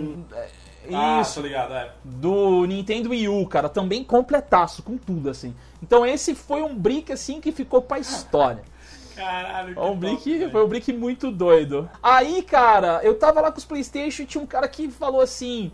Ah, 0.93 1.21
Isso. 1.21 1.41
ligado, 1.41 1.73
é. 1.73 1.91
do 2.03 2.65
Nintendo 2.65 3.09
Wii 3.09 3.29
U, 3.29 3.47
cara, 3.47 3.69
também 3.69 4.03
completaço 4.03 4.83
com 4.83 4.97
tudo 4.97 5.29
assim. 5.29 5.55
Então 5.81 6.05
esse 6.05 6.35
foi 6.35 6.61
um 6.61 6.75
brick 6.75 7.11
assim 7.11 7.39
que 7.39 7.51
ficou 7.51 7.81
pra 7.81 7.99
história. 7.99 8.63
Caralho, 9.15 9.73
que 9.73 9.79
É 9.79 9.83
um 9.83 9.95
brick, 9.95 10.49
foi 10.51 10.63
um 10.63 10.67
brick 10.67 10.91
muito 10.91 11.31
doido. 11.31 11.89
Aí, 12.03 12.41
cara, 12.41 12.99
eu 13.01 13.17
tava 13.17 13.39
lá 13.39 13.51
com 13.51 13.57
os 13.57 13.65
Playstation 13.65 14.23
e 14.23 14.25
tinha 14.25 14.43
um 14.43 14.47
cara 14.47 14.67
que 14.67 14.91
falou 14.91 15.21
assim: 15.21 15.71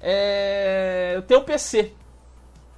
é, 0.00 1.14
Eu 1.16 1.22
tenho 1.22 1.40
um 1.40 1.44
PC. 1.44 1.92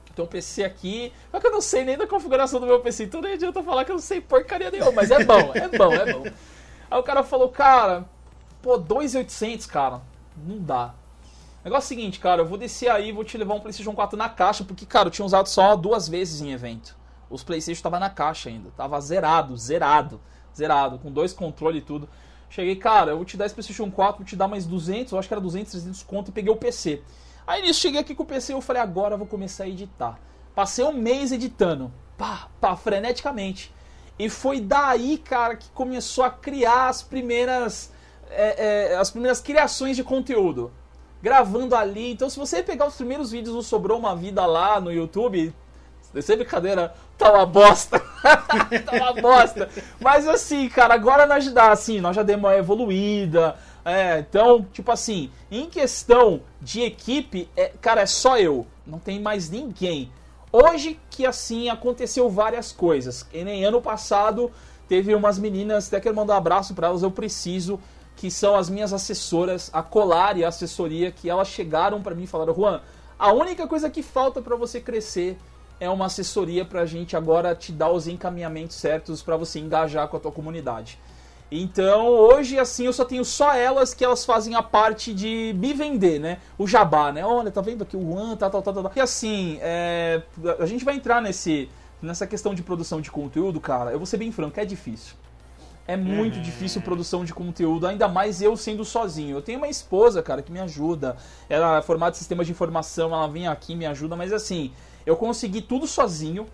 Eu 0.09 0.15
tenho 0.15 0.27
um 0.27 0.31
PC 0.31 0.65
aqui. 0.65 1.13
Só 1.31 1.39
que 1.39 1.47
eu 1.47 1.53
não 1.53 1.61
sei 1.61 1.85
nem 1.85 1.99
da 1.99 2.07
configuração 2.07 2.59
do 2.59 2.67
meu 2.67 2.81
PC, 2.81 3.05
então 3.05 3.21
nem 3.21 3.35
adianta 3.35 3.63
falar 3.63 3.85
que 3.85 3.91
eu 3.91 3.97
não 3.97 4.03
sei 4.03 4.21
porcaria 4.21 4.71
nenhuma, 4.71 4.93
mas 4.93 5.11
é 5.11 5.23
bom, 5.23 5.53
é 5.55 5.69
bom, 5.69 5.93
é 5.93 6.13
bom. 6.13 6.25
Aí 6.91 6.99
o 6.99 7.03
cara 7.03 7.23
falou, 7.23 7.51
cara, 7.51 8.07
pô, 8.63 8.79
2.800, 8.79 9.67
cara, 9.67 10.01
não 10.37 10.59
dá. 10.59 10.95
Negócio 11.65 11.93
é 11.93 11.97
o 11.97 11.99
seguinte, 11.99 12.21
cara, 12.21 12.43
eu 12.43 12.47
vou 12.47 12.57
descer 12.57 12.91
aí, 12.91 13.11
vou 13.11 13.25
te 13.25 13.37
levar 13.37 13.55
um 13.55 13.61
PlayStation 13.61 13.93
4 13.93 14.17
na 14.17 14.29
caixa, 14.29 14.65
porque, 14.65 14.87
cara, 14.87 15.09
eu 15.09 15.11
tinha 15.11 15.27
usado 15.27 15.49
só 15.49 15.75
duas 15.75 16.09
vezes 16.09 16.41
em 16.41 16.53
evento. 16.53 16.97
Os 17.29 17.43
PlayStation 17.43 17.83
tava 17.83 17.99
na 17.99 18.09
caixa 18.09 18.49
ainda, 18.49 18.71
tava 18.77 19.01
zerado, 19.01 19.57
zerado, 19.57 20.21
zerado, 20.57 20.99
com 20.99 21.11
dois 21.11 21.33
controles 21.33 21.83
e 21.83 21.85
tudo. 21.85 22.09
Cheguei, 22.49 22.77
cara, 22.77 23.11
eu 23.11 23.17
vou 23.17 23.25
te 23.25 23.37
dar 23.37 23.47
esse 23.47 23.55
PlayStation 23.55 23.91
4, 23.91 24.19
vou 24.19 24.27
te 24.27 24.37
dar 24.37 24.49
mais 24.49 24.65
200, 24.65 25.13
eu 25.13 25.19
acho 25.19 25.29
que 25.29 25.35
era 25.35 25.41
200, 25.41 25.71
300 25.73 26.03
conto 26.03 26.29
e 26.29 26.33
peguei 26.33 26.53
o 26.53 26.57
PC. 26.57 27.03
Aí 27.47 27.61
nisso 27.63 27.81
cheguei 27.81 28.01
aqui 28.01 28.15
com 28.15 28.23
o 28.23 28.27
PC 28.27 28.53
eu 28.53 28.61
falei, 28.61 28.81
agora 28.81 29.15
eu 29.15 29.19
vou 29.19 29.27
começar 29.27 29.65
a 29.65 29.69
editar. 29.69 30.19
Passei 30.55 30.85
um 30.85 30.93
mês 30.93 31.33
editando, 31.33 31.93
pá, 32.17 32.49
pá, 32.61 32.77
freneticamente. 32.77 33.73
E 34.19 34.29
foi 34.29 34.61
daí, 34.61 35.19
cara, 35.19 35.57
que 35.57 35.69
começou 35.71 36.25
a 36.25 36.31
criar 36.31 36.89
as 36.89 37.03
primeiras, 37.03 37.93
é, 38.31 38.93
é, 38.93 38.97
as 38.97 39.11
primeiras 39.11 39.41
criações 39.41 39.97
de 39.97 40.03
conteúdo. 40.03 40.73
Gravando 41.23 41.75
ali. 41.75 42.13
Então, 42.13 42.31
se 42.31 42.39
você 42.39 42.63
pegar 42.63 42.87
os 42.87 42.95
primeiros 42.95 43.31
vídeos 43.31 43.55
do 43.55 43.63
Sobrou 43.63 43.99
Uma 43.99 44.15
Vida 44.15 44.45
lá 44.47 44.81
no 44.81 44.93
YouTube, 44.93 45.53
sem 46.21 46.37
brincadeira, 46.37 46.95
tá 47.17 47.33
uma 47.33 47.47
bosta. 47.47 47.99
tá 48.85 48.93
uma 48.93 49.13
bosta. 49.13 49.69
Mas 50.01 50.27
assim, 50.27 50.69
cara, 50.69 50.95
agora 50.95 51.27
nós 51.27 51.45
já, 51.45 51.71
assim, 51.71 52.01
nós 52.01 52.17
já 52.17 52.23
demos 52.23 52.45
uma 52.45 52.57
evoluída. 52.57 53.57
É, 53.85 54.19
então, 54.19 54.67
tipo 54.73 54.91
assim, 54.93 55.31
em 55.51 55.67
questão 55.67 56.43
de 56.61 56.83
equipe, 56.83 57.49
é, 57.57 57.73
cara, 57.81 58.03
é 58.03 58.07
só 58.07 58.39
eu. 58.39 58.67
Não 58.87 58.99
tem 58.99 59.21
mais 59.21 59.51
ninguém. 59.51 60.11
Hoje 60.51 60.99
que 61.11 61.27
assim 61.27 61.69
aconteceu 61.69 62.29
várias 62.31 62.73
coisas. 62.73 63.27
E 63.33 63.45
nem 63.45 63.65
ano 63.65 63.83
passado 63.83 64.51
teve 64.89 65.15
umas 65.15 65.39
meninas, 65.39 65.89
até 65.89 66.01
quero 66.01 66.17
mandar 66.17 66.35
um 66.35 66.39
abraço 66.39 66.75
para 66.75 66.89
elas, 66.89 67.03
eu 67.03 67.11
preciso, 67.11 67.79
que 68.19 68.33
são 68.33 68.57
as 68.57 68.69
minhas 68.69 68.93
assessoras, 68.93 69.71
a 69.73 69.81
Colar 69.81 70.37
e 70.37 70.45
a 70.45 70.49
assessoria, 70.49 71.13
que 71.13 71.31
elas 71.31 71.47
chegaram 71.47 72.03
para 72.03 72.17
mim 72.17 72.25
e 72.25 72.27
falaram: 72.27 72.53
Juan, 72.53 72.81
a 73.17 73.33
única 73.33 73.67
coisa 73.67 73.89
que 73.89 74.03
falta 74.03 74.43
para 74.43 74.57
você 74.57 74.81
crescer 74.81 75.39
é 75.79 75.89
uma 75.89 76.07
assessoria 76.07 76.65
pra 76.65 76.85
gente 76.85 77.17
agora 77.17 77.55
te 77.55 77.71
dar 77.71 77.91
os 77.91 78.09
encaminhamentos 78.09 78.77
certos 78.77 79.23
para 79.23 79.37
você 79.37 79.61
engajar 79.61 80.09
com 80.09 80.17
a 80.17 80.21
tua 80.21 80.33
comunidade. 80.33 80.99
Então, 81.51 82.09
hoje, 82.09 82.59
assim, 82.59 82.87
eu 82.87 82.93
só 82.93 83.05
tenho 83.05 83.25
só 83.25 83.55
elas 83.55 83.95
que 83.95 84.05
elas 84.05 84.25
fazem 84.25 84.57
a 84.57 84.63
parte 84.63 85.15
de 85.15 85.55
me 85.57 85.73
vender, 85.73 86.19
né? 86.19 86.39
O 86.59 86.67
jabá, 86.67 87.13
né? 87.13 87.25
Olha, 87.25 87.53
tá 87.53 87.61
vendo 87.61 87.83
aqui 87.83 87.97
o 87.97 88.03
Juan, 88.03 88.37
tá, 88.37 88.51
tal, 88.51 88.61
tal, 88.61 88.75
tal. 88.75 88.93
E 88.97 89.01
assim, 89.01 89.59
é, 89.63 90.21
a 90.59 90.67
gente 90.67 90.85
vai 90.85 90.97
entrar 90.97 91.23
nesse, 91.23 91.71
nessa 92.03 92.27
questão 92.27 92.53
de 92.53 92.65
produção 92.65 93.01
de 93.01 93.13
conteúdo, 93.13 93.61
cara. 93.61 93.93
Eu 93.93 93.99
vou 93.99 94.07
ser 94.07 94.17
bem 94.17 94.33
franco, 94.33 94.59
é 94.59 94.65
difícil. 94.65 95.15
É 95.89 95.97
muito 95.97 96.39
difícil 96.39 96.83
produção 96.83 97.25
de 97.25 97.33
conteúdo, 97.33 97.87
ainda 97.87 98.07
mais 98.07 98.43
eu 98.43 98.55
sendo 98.59 98.85
sozinho. 98.85 99.39
Eu 99.39 99.41
tenho 99.41 99.57
uma 99.57 99.69
esposa, 99.69 100.23
cara, 100.23 100.43
que 100.43 100.53
me 100.53 100.61
ajuda. 100.61 101.17
Ela 101.49 101.79
é 101.79 101.83
formada 101.83 102.15
em 102.15 102.19
sistemas 102.19 102.47
de 102.47 102.53
informação, 102.53 103.11
ela 103.15 103.27
vem 103.27 103.49
aqui 103.49 103.75
me 103.75 103.87
ajuda, 103.87 104.15
mas 104.15 104.31
assim, 104.31 104.71
eu 105.07 105.17
consegui 105.17 105.63
tudo 105.63 105.87
sozinho. 105.87 106.47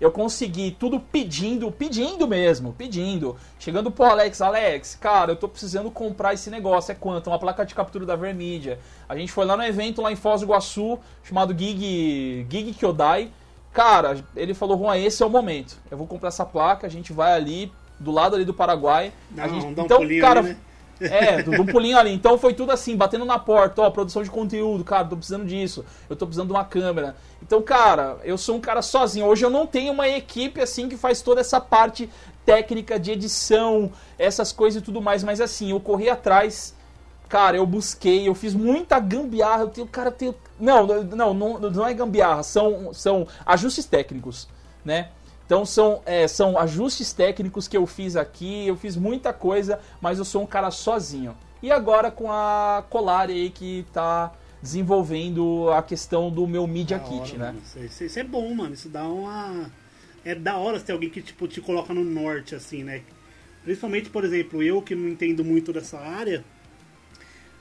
Eu 0.00 0.10
consegui 0.10 0.72
tudo 0.72 0.98
pedindo, 0.98 1.70
pedindo 1.70 2.26
mesmo, 2.26 2.72
pedindo. 2.72 3.36
Chegando 3.56 3.88
pro 3.88 4.04
Alex, 4.04 4.42
Alex, 4.42 4.98
cara, 5.00 5.30
eu 5.30 5.36
tô 5.36 5.48
precisando 5.48 5.88
comprar 5.88 6.34
esse 6.34 6.50
negócio, 6.50 6.90
é 6.90 6.94
quanto? 6.96 7.30
Uma 7.30 7.38
placa 7.38 7.64
de 7.64 7.76
captura 7.76 8.04
da 8.04 8.16
Vermídia. 8.16 8.80
A 9.08 9.16
gente 9.16 9.30
foi 9.30 9.44
lá 9.44 9.56
no 9.56 9.62
evento 9.62 10.02
lá 10.02 10.10
em 10.10 10.16
Foz 10.16 10.40
do 10.40 10.46
Iguaçu, 10.46 10.98
chamado 11.22 11.56
Gig, 11.56 12.48
Gig 12.50 12.72
Kyodai. 12.72 13.30
Cara, 13.72 14.16
ele 14.34 14.54
falou, 14.54 14.76
Juan, 14.76 14.98
esse 14.98 15.22
é 15.22 15.26
o 15.26 15.30
momento. 15.30 15.78
Eu 15.88 15.96
vou 15.96 16.08
comprar 16.08 16.30
essa 16.30 16.44
placa, 16.44 16.84
a 16.84 16.90
gente 16.90 17.12
vai 17.12 17.32
ali, 17.34 17.72
do 18.02 18.10
lado 18.10 18.36
ali 18.36 18.44
do 18.44 18.54
Paraguai. 18.54 19.12
Um- 19.32 19.48
gente, 19.48 19.74
dá 19.74 19.82
um 19.82 19.84
então, 19.86 19.98
pulinho 19.98 20.20
cara, 20.20 20.40
ali, 20.40 20.48
né? 20.50 20.56
é, 21.00 21.42
do, 21.42 21.52
do 21.52 21.64
pulinho 21.64 21.96
ali. 21.98 22.12
Então 22.12 22.36
foi 22.38 22.54
tudo 22.54 22.72
assim, 22.72 22.96
batendo 22.96 23.24
na 23.24 23.38
porta, 23.38 23.82
ó, 23.82 23.90
produção 23.90 24.22
de 24.22 24.30
conteúdo, 24.30 24.84
cara, 24.84 25.06
tô 25.06 25.16
precisando 25.16 25.44
disso, 25.46 25.84
eu 26.08 26.16
tô 26.16 26.26
precisando 26.26 26.48
de 26.48 26.52
uma 26.54 26.64
câmera. 26.64 27.16
Então, 27.42 27.60
cara, 27.62 28.18
eu 28.24 28.38
sou 28.38 28.56
um 28.56 28.60
cara 28.60 28.82
sozinho. 28.82 29.26
Hoje 29.26 29.44
eu 29.44 29.50
não 29.50 29.66
tenho 29.66 29.92
uma 29.92 30.08
equipe 30.08 30.60
assim 30.60 30.88
que 30.88 30.96
faz 30.96 31.22
toda 31.22 31.40
essa 31.40 31.60
parte 31.60 32.08
técnica 32.44 32.98
de 32.98 33.12
edição, 33.12 33.90
essas 34.18 34.52
coisas 34.52 34.82
e 34.82 34.84
tudo 34.84 35.00
mais, 35.00 35.22
mas 35.22 35.40
assim, 35.40 35.70
eu 35.70 35.80
corri 35.80 36.10
atrás, 36.10 36.74
cara, 37.28 37.56
eu 37.56 37.64
busquei, 37.64 38.26
eu 38.26 38.34
fiz 38.34 38.52
muita 38.52 38.98
gambiarra, 38.98 39.62
eu 39.62 39.68
tenho, 39.68 39.86
cara, 39.86 40.08
eu 40.08 40.12
tenho. 40.12 40.34
Não, 40.58 40.86
não, 40.86 41.34
não, 41.34 41.58
não 41.58 41.86
é 41.86 41.94
gambiarra, 41.94 42.42
são, 42.42 42.92
são 42.92 43.26
ajustes 43.46 43.84
técnicos, 43.84 44.48
né? 44.84 45.08
Então 45.52 45.66
são, 45.66 46.00
é, 46.06 46.26
são 46.26 46.56
ajustes 46.56 47.12
técnicos 47.12 47.68
que 47.68 47.76
eu 47.76 47.86
fiz 47.86 48.16
aqui, 48.16 48.66
eu 48.66 48.74
fiz 48.74 48.96
muita 48.96 49.34
coisa, 49.34 49.78
mas 50.00 50.18
eu 50.18 50.24
sou 50.24 50.42
um 50.42 50.46
cara 50.46 50.70
sozinho. 50.70 51.36
E 51.62 51.70
agora 51.70 52.10
com 52.10 52.32
a 52.32 52.82
Colari 52.88 53.34
aí 53.34 53.50
que 53.50 53.84
tá 53.92 54.32
desenvolvendo 54.62 55.70
a 55.70 55.82
questão 55.82 56.30
do 56.30 56.46
meu 56.46 56.66
Media 56.66 56.96
Da 56.96 57.04
Kit, 57.04 57.34
hora, 57.34 57.52
né? 57.52 57.60
Isso, 57.84 58.02
isso 58.02 58.18
é 58.18 58.24
bom, 58.24 58.54
mano. 58.54 58.72
Isso 58.72 58.88
dá 58.88 59.06
uma. 59.06 59.70
É 60.24 60.34
da 60.34 60.56
hora 60.56 60.80
ter 60.80 60.92
alguém 60.92 61.10
que 61.10 61.20
tipo, 61.20 61.46
te 61.46 61.60
coloca 61.60 61.92
no 61.92 62.02
norte, 62.02 62.54
assim, 62.54 62.82
né? 62.82 63.02
Principalmente, 63.62 64.08
por 64.08 64.24
exemplo, 64.24 64.62
eu 64.62 64.80
que 64.80 64.94
não 64.94 65.06
entendo 65.06 65.44
muito 65.44 65.70
dessa 65.70 65.98
área 65.98 66.42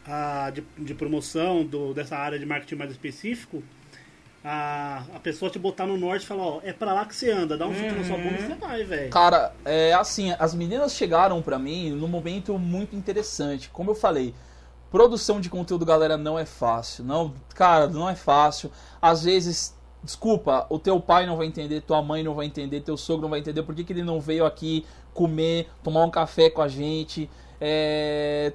a, 0.05 0.49
de, 0.49 0.63
de 0.77 0.93
promoção, 0.93 1.65
do, 1.65 1.93
dessa 1.93 2.15
área 2.15 2.39
de 2.39 2.45
marketing 2.45 2.75
mais 2.75 2.91
específico, 2.91 3.61
a, 4.43 5.03
a 5.13 5.19
pessoa 5.19 5.51
te 5.51 5.59
botar 5.59 5.85
no 5.85 5.97
norte 5.97 6.23
e 6.23 6.25
falar, 6.25 6.43
ó, 6.43 6.59
é 6.63 6.73
pra 6.73 6.93
lá 6.93 7.05
que 7.05 7.15
você 7.15 7.31
anda, 7.31 7.57
dá 7.57 7.67
um 7.67 7.73
chute 7.73 7.93
na 7.93 8.03
sua 8.03 8.17
bunda 8.17 8.39
e 8.39 8.41
você 8.41 8.55
vai, 8.55 8.83
velho. 8.83 9.09
Cara, 9.11 9.53
é 9.63 9.93
assim, 9.93 10.33
as 10.39 10.55
meninas 10.55 10.93
chegaram 10.93 11.41
pra 11.41 11.59
mim 11.59 11.91
num 11.91 12.07
momento 12.07 12.57
muito 12.57 12.95
interessante. 12.95 13.69
Como 13.69 13.91
eu 13.91 13.95
falei, 13.95 14.33
produção 14.89 15.39
de 15.39 15.49
conteúdo, 15.49 15.85
galera, 15.85 16.17
não 16.17 16.39
é 16.39 16.45
fácil. 16.45 17.03
Não, 17.03 17.33
cara, 17.53 17.87
não 17.87 18.09
é 18.09 18.15
fácil. 18.15 18.71
Às 18.99 19.23
vezes, 19.23 19.77
desculpa, 20.03 20.65
o 20.69 20.79
teu 20.79 20.99
pai 20.99 21.27
não 21.27 21.37
vai 21.37 21.45
entender, 21.45 21.81
tua 21.81 22.01
mãe 22.01 22.23
não 22.23 22.33
vai 22.33 22.47
entender, 22.47 22.81
teu 22.81 22.97
sogro 22.97 23.23
não 23.23 23.29
vai 23.29 23.39
entender 23.39 23.61
por 23.61 23.75
que, 23.75 23.83
que 23.83 23.93
ele 23.93 24.03
não 24.03 24.19
veio 24.19 24.45
aqui 24.45 24.85
comer, 25.13 25.69
tomar 25.83 26.03
um 26.03 26.09
café 26.09 26.49
com 26.49 26.63
a 26.63 26.67
gente. 26.67 27.29
É, 27.59 28.53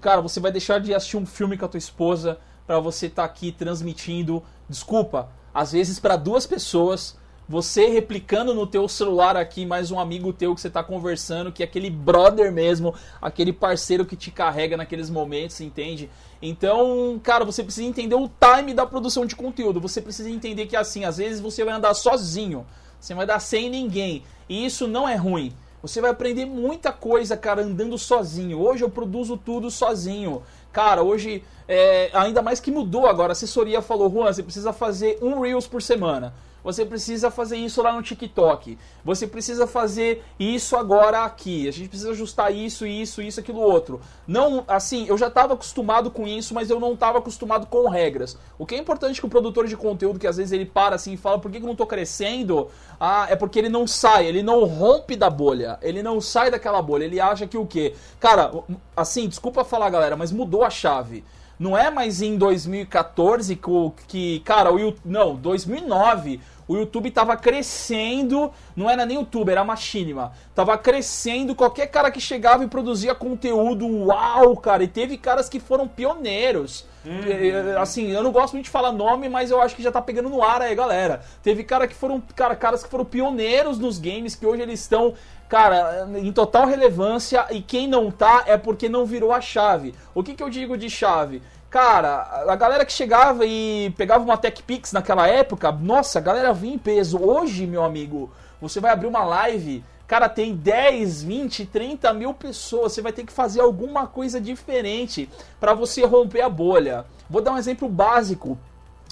cara, 0.00 0.22
você 0.22 0.40
vai 0.40 0.50
deixar 0.50 0.80
de 0.80 0.94
assistir 0.94 1.18
um 1.18 1.26
filme 1.26 1.58
com 1.58 1.66
a 1.66 1.68
tua 1.68 1.78
esposa 1.78 2.38
para 2.66 2.80
você 2.80 3.06
estar 3.06 3.22
tá 3.22 3.26
aqui 3.26 3.52
transmitindo. 3.52 4.42
Desculpa, 4.68 5.28
às 5.54 5.72
vezes 5.72 6.00
para 6.00 6.16
duas 6.16 6.46
pessoas, 6.46 7.16
você 7.48 7.86
replicando 7.86 8.52
no 8.52 8.66
teu 8.66 8.88
celular 8.88 9.36
aqui 9.36 9.64
mais 9.64 9.92
um 9.92 10.00
amigo 10.00 10.32
teu 10.32 10.54
que 10.54 10.60
você 10.60 10.66
está 10.66 10.82
conversando, 10.82 11.52
que 11.52 11.62
é 11.62 11.66
aquele 11.66 11.88
brother 11.88 12.50
mesmo, 12.50 12.92
aquele 13.22 13.52
parceiro 13.52 14.04
que 14.04 14.16
te 14.16 14.32
carrega 14.32 14.76
naqueles 14.76 15.08
momentos, 15.08 15.60
entende? 15.60 16.10
Então, 16.42 17.20
cara, 17.22 17.44
você 17.44 17.62
precisa 17.62 17.86
entender 17.86 18.16
o 18.16 18.28
time 18.28 18.74
da 18.74 18.84
produção 18.84 19.24
de 19.24 19.36
conteúdo. 19.36 19.80
Você 19.80 20.02
precisa 20.02 20.28
entender 20.28 20.66
que 20.66 20.76
assim, 20.76 21.04
às 21.04 21.18
vezes 21.18 21.40
você 21.40 21.64
vai 21.64 21.74
andar 21.74 21.94
sozinho, 21.94 22.66
você 22.98 23.14
vai 23.14 23.24
andar 23.24 23.38
sem 23.38 23.70
ninguém, 23.70 24.24
e 24.48 24.66
isso 24.66 24.88
não 24.88 25.08
é 25.08 25.14
ruim. 25.14 25.54
Você 25.82 26.00
vai 26.00 26.10
aprender 26.10 26.46
muita 26.46 26.90
coisa, 26.90 27.36
cara, 27.36 27.62
andando 27.62 27.96
sozinho. 27.96 28.58
Hoje 28.58 28.82
eu 28.82 28.90
produzo 28.90 29.36
tudo 29.36 29.70
sozinho. 29.70 30.42
Cara, 30.72 31.02
hoje, 31.04 31.44
é, 31.68 32.10
ainda 32.12 32.42
mais 32.42 32.60
que 32.60 32.70
mudou 32.70 33.06
agora. 33.06 33.30
A 33.30 33.32
assessoria 33.32 33.82
falou, 33.82 34.10
Juan, 34.10 34.32
você 34.32 34.42
precisa 34.42 34.72
fazer 34.72 35.18
um 35.20 35.40
Reels 35.40 35.66
por 35.66 35.82
semana. 35.82 36.32
Você 36.66 36.84
precisa 36.84 37.30
fazer 37.30 37.58
isso 37.58 37.80
lá 37.80 37.92
no 37.92 38.02
TikTok. 38.02 38.76
Você 39.04 39.24
precisa 39.24 39.68
fazer 39.68 40.24
isso 40.36 40.74
agora 40.76 41.20
aqui. 41.20 41.68
A 41.68 41.70
gente 41.70 41.88
precisa 41.88 42.10
ajustar 42.10 42.52
isso, 42.52 42.84
isso, 42.84 43.22
isso, 43.22 43.38
aquilo 43.38 43.60
outro. 43.60 44.00
Não, 44.26 44.64
assim, 44.66 45.06
eu 45.06 45.16
já 45.16 45.28
estava 45.28 45.54
acostumado 45.54 46.10
com 46.10 46.26
isso, 46.26 46.52
mas 46.52 46.68
eu 46.68 46.80
não 46.80 46.94
estava 46.94 47.18
acostumado 47.18 47.68
com 47.68 47.88
regras. 47.88 48.36
O 48.58 48.66
que 48.66 48.74
é 48.74 48.78
importante 48.78 49.20
que 49.20 49.26
o 49.26 49.30
produtor 49.30 49.68
de 49.68 49.76
conteúdo, 49.76 50.18
que 50.18 50.26
às 50.26 50.38
vezes 50.38 50.50
ele 50.50 50.66
para 50.66 50.96
assim 50.96 51.12
e 51.12 51.16
fala, 51.16 51.38
por 51.38 51.52
que, 51.52 51.58
que 51.58 51.62
eu 51.62 51.68
não 51.68 51.74
estou 51.74 51.86
crescendo? 51.86 52.68
Ah, 52.98 53.28
é 53.30 53.36
porque 53.36 53.60
ele 53.60 53.68
não 53.68 53.86
sai, 53.86 54.26
ele 54.26 54.42
não 54.42 54.64
rompe 54.64 55.14
da 55.14 55.30
bolha. 55.30 55.78
Ele 55.80 56.02
não 56.02 56.20
sai 56.20 56.50
daquela 56.50 56.82
bolha. 56.82 57.04
Ele 57.04 57.20
acha 57.20 57.46
que 57.46 57.56
o 57.56 57.64
quê? 57.64 57.94
Cara, 58.18 58.50
assim, 58.96 59.28
desculpa 59.28 59.62
falar, 59.62 59.88
galera, 59.88 60.16
mas 60.16 60.32
mudou 60.32 60.64
a 60.64 60.70
chave. 60.70 61.22
Não 61.58 61.76
é 61.76 61.90
mais 61.90 62.20
em 62.20 62.36
2014 62.36 63.58
que, 64.06 64.40
cara, 64.40 64.72
o 64.72 64.94
não, 65.04 65.34
2009 65.36 66.40
o 66.68 66.76
YouTube 66.76 67.10
tava 67.12 67.36
crescendo, 67.36 68.50
não 68.74 68.90
era 68.90 69.06
nem 69.06 69.18
YouTube, 69.18 69.50
era 69.50 69.64
Machinima. 69.64 70.32
Tava 70.54 70.76
crescendo, 70.76 71.54
qualquer 71.54 71.86
cara 71.86 72.10
que 72.10 72.20
chegava 72.20 72.64
e 72.64 72.68
produzia 72.68 73.14
conteúdo, 73.14 73.86
uau, 73.86 74.56
cara, 74.56 74.82
e 74.82 74.88
teve 74.88 75.16
caras 75.16 75.48
que 75.48 75.60
foram 75.60 75.86
pioneiros. 75.86 76.84
Uhum. 77.04 77.80
Assim, 77.80 78.10
eu 78.10 78.20
não 78.20 78.32
gosto 78.32 78.54
muito 78.54 78.64
de 78.64 78.70
falar 78.70 78.90
nome, 78.90 79.28
mas 79.28 79.52
eu 79.52 79.60
acho 79.60 79.76
que 79.76 79.82
já 79.82 79.92
tá 79.92 80.02
pegando 80.02 80.28
no 80.28 80.42
ar 80.42 80.60
aí, 80.60 80.74
galera. 80.74 81.20
Teve 81.40 81.62
cara 81.62 81.86
que 81.86 81.94
foram, 81.94 82.20
cara, 82.34 82.56
caras 82.56 82.82
que 82.82 82.90
foram 82.90 83.04
pioneiros 83.04 83.78
nos 83.78 84.00
games, 84.00 84.34
que 84.34 84.44
hoje 84.44 84.62
eles 84.62 84.80
estão 84.80 85.14
cara, 85.48 86.08
em 86.16 86.32
total 86.32 86.66
relevância 86.66 87.46
e 87.50 87.60
quem 87.60 87.86
não 87.86 88.10
tá 88.10 88.44
é 88.46 88.56
porque 88.56 88.88
não 88.88 89.06
virou 89.06 89.32
a 89.32 89.40
chave. 89.40 89.94
O 90.14 90.22
que, 90.22 90.34
que 90.34 90.42
eu 90.42 90.50
digo 90.50 90.76
de 90.76 90.90
chave? 90.90 91.42
Cara, 91.70 92.44
a 92.48 92.56
galera 92.56 92.84
que 92.84 92.92
chegava 92.92 93.44
e 93.44 93.92
pegava 93.96 94.24
uma 94.24 94.36
Tech 94.36 94.62
Pix 94.62 94.92
naquela 94.92 95.26
época, 95.26 95.70
nossa, 95.72 96.18
a 96.18 96.22
galera 96.22 96.52
vinha 96.52 96.74
em 96.74 96.78
peso. 96.78 97.18
Hoje, 97.18 97.66
meu 97.66 97.84
amigo, 97.84 98.30
você 98.60 98.80
vai 98.80 98.92
abrir 98.92 99.08
uma 99.08 99.24
live, 99.24 99.84
cara, 100.06 100.28
tem 100.28 100.54
10, 100.54 101.22
20, 101.24 101.66
30 101.66 102.12
mil 102.14 102.32
pessoas. 102.32 102.92
Você 102.92 103.02
vai 103.02 103.12
ter 103.12 103.24
que 103.24 103.32
fazer 103.32 103.60
alguma 103.60 104.06
coisa 104.06 104.40
diferente 104.40 105.28
para 105.60 105.74
você 105.74 106.04
romper 106.04 106.40
a 106.40 106.48
bolha. 106.48 107.04
Vou 107.28 107.42
dar 107.42 107.52
um 107.52 107.58
exemplo 107.58 107.88
básico 107.88 108.58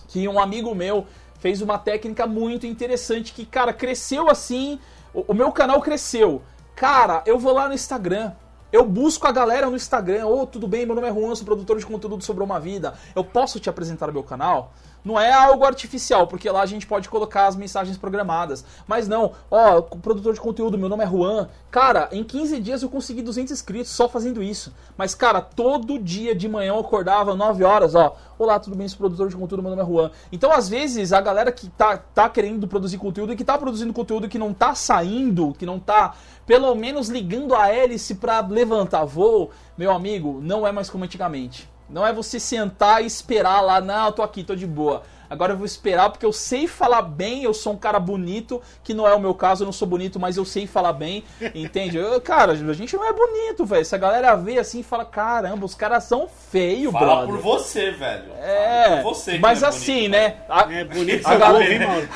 que 0.09 0.27
um 0.29 0.39
amigo 0.39 0.75
meu 0.75 1.07
fez 1.41 1.61
uma 1.61 1.77
técnica 1.77 2.27
muito 2.27 2.67
interessante 2.67 3.35
que, 3.35 3.45
cara, 3.45 3.73
cresceu 3.73 4.31
assim. 4.31 4.79
O, 5.15 5.33
o 5.33 5.35
meu 5.35 5.53
canal 5.53 5.81
cresceu. 5.81 6.43
Cara, 6.75 7.23
eu 7.25 7.39
vou 7.39 7.53
lá 7.53 7.69
no 7.69 7.75
Instagram, 7.75 8.33
eu 8.73 8.85
busco 8.85 9.29
a 9.29 9.31
galera 9.31 9.71
no 9.71 9.77
Instagram, 9.77 10.27
ô, 10.27 10.43
oh, 10.43 10.47
tudo 10.47 10.67
bem, 10.67 10.85
meu 10.85 10.97
nome 10.97 11.07
é 11.07 11.13
Juan, 11.13 11.33
sou 11.37 11.45
produtor 11.45 11.79
de 11.79 11.87
conteúdo 11.87 12.25
sobre 12.25 12.43
uma 12.43 12.59
vida. 12.59 12.95
Eu 13.15 13.23
posso 13.23 13.61
te 13.61 13.71
apresentar 13.71 14.11
o 14.11 14.13
meu 14.13 14.25
canal? 14.25 14.73
Não 15.05 15.21
é 15.21 15.31
algo 15.31 15.65
artificial, 15.67 16.27
porque 16.27 16.49
lá 16.49 16.63
a 16.63 16.67
gente 16.67 16.87
pode 16.87 17.11
colocar 17.11 17.47
as 17.47 17.55
mensagens 17.55 17.99
programadas. 17.99 18.65
Mas 18.87 19.07
não, 19.07 19.33
ó, 19.51 19.83
produtor 19.83 20.33
de 20.33 20.41
conteúdo, 20.41 20.79
meu 20.79 20.89
nome 20.89 21.05
é 21.05 21.07
Juan. 21.07 21.49
Cara, 21.71 22.09
em 22.11 22.25
15 22.25 22.59
dias 22.61 22.83
eu 22.83 22.89
consegui 22.89 23.21
200 23.21 23.53
inscritos 23.53 23.93
só 23.93 24.09
fazendo 24.09 24.43
isso. 24.43 24.73
Mas, 24.97 25.15
cara, 25.15 25.43
todo 25.43 25.99
dia 25.99 26.35
de 26.35 26.49
manhã 26.49 26.69
eu 26.69 26.79
acordava 26.79 27.35
9 27.35 27.63
horas, 27.65 27.95
ó. 27.95 28.17
Olá, 28.39 28.59
tudo 28.59 28.77
bem? 28.77 28.89
Sou 28.89 28.97
produtor 28.97 29.29
de 29.29 29.37
conteúdo, 29.37 29.63
meu 29.63 29.77
nome 29.77 29.83
é 29.83 29.87
Juan. 29.87 30.11
Então, 30.33 30.51
às 30.51 30.71
vezes, 30.71 31.13
a 31.13 31.21
galera 31.21 31.53
que 31.53 31.69
tá, 31.69 31.99
tá 31.99 32.29
querendo 32.31 32.67
produzir 32.67 32.97
conteúdo 32.97 33.35
e 33.35 33.37
que 33.37 33.45
tá 33.45 33.59
produzindo 33.59 33.93
conteúdo 33.93 34.27
que 34.27 34.39
não 34.39 34.55
tá 34.55 34.75
saindo, 34.75 35.53
que 35.59 35.67
não 35.67 35.79
tá 35.79 36.15
pelo 36.47 36.75
menos 36.75 37.09
ligando 37.09 37.55
a 37.55 37.69
hélice 37.69 38.15
para 38.15 38.41
levantar 38.41 39.05
voo, 39.05 39.51
meu 39.77 39.93
amigo, 39.93 40.41
não 40.43 40.67
é 40.67 40.73
mais 40.73 40.89
como 40.89 41.05
antigamente. 41.05 41.74
Não 41.89 42.07
é 42.07 42.13
você 42.13 42.41
sentar 42.41 43.03
e 43.03 43.07
esperar 43.07 43.61
lá, 43.61 43.81
não, 43.81 44.07
eu 44.07 44.13
tô 44.13 44.23
aqui, 44.23 44.43
tô 44.43 44.55
de 44.55 44.67
boa. 44.67 45.03
Agora 45.29 45.53
eu 45.53 45.57
vou 45.57 45.67
esperar 45.67 46.11
porque 46.11 46.25
eu 46.25 46.33
sei 46.33 46.69
falar 46.69 47.03
bem, 47.03 47.43
eu 47.43 47.53
sou 47.53 47.73
um 47.73 47.77
cara 47.77 47.99
bonito, 47.99 48.61
que 48.85 48.95
não 48.95 49.07
é 49.09 49.15
o 49.15 49.19
meu 49.19 49.35
caso, 49.35 49.63
eu 49.63 49.67
não 49.67 49.73
sou 49.73 49.89
bonito, 49.89 50.21
mas 50.21 50.37
eu 50.37 50.45
sei 50.45 50.67
falar 50.67 50.93
bem, 50.93 51.25
entende? 51.55 51.97
Eu, 51.97 52.21
cara, 52.21 52.53
a 52.53 52.73
gente 52.73 52.97
não 52.97 53.05
é 53.05 53.13
bonito, 53.13 53.65
velho. 53.65 53.85
Se 53.85 53.95
a 53.95 53.99
galera 53.99 54.37
vê 54.37 54.59
assim 54.59 54.81
e 54.81 54.85
fala, 54.85 55.05
caramba, 55.05 55.65
os 55.65 55.75
caras 55.75 56.05
são 56.05 56.29
feios, 56.29 56.93
Fala 56.93 57.07
brother. 57.07 57.27
por 57.27 57.39
você, 57.39 57.91
velho. 57.91 58.33
É, 58.41 59.03
você 59.03 59.39
mas 59.39 59.63
é 59.63 59.67
assim, 59.67 59.95
bonito, 59.95 60.11
né? 60.13 60.37
A, 60.49 60.73
É 60.73 60.85
bonito 60.85 61.27
a 61.27 61.31
essa 61.31 61.37
galera, 61.39 61.87
Mauro? 61.89 62.09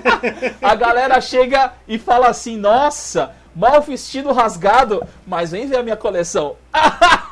a 0.62 0.74
galera 0.74 1.20
chega 1.20 1.72
e 1.86 1.98
fala 1.98 2.28
assim, 2.28 2.56
nossa, 2.56 3.32
mal 3.54 3.80
vestido 3.82 4.32
rasgado, 4.32 5.06
mas 5.26 5.52
vem 5.52 5.66
ver 5.66 5.76
a 5.76 5.82
minha 5.82 5.96
coleção. 5.96 6.56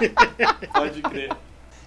Pode 0.72 1.02
crer. 1.02 1.30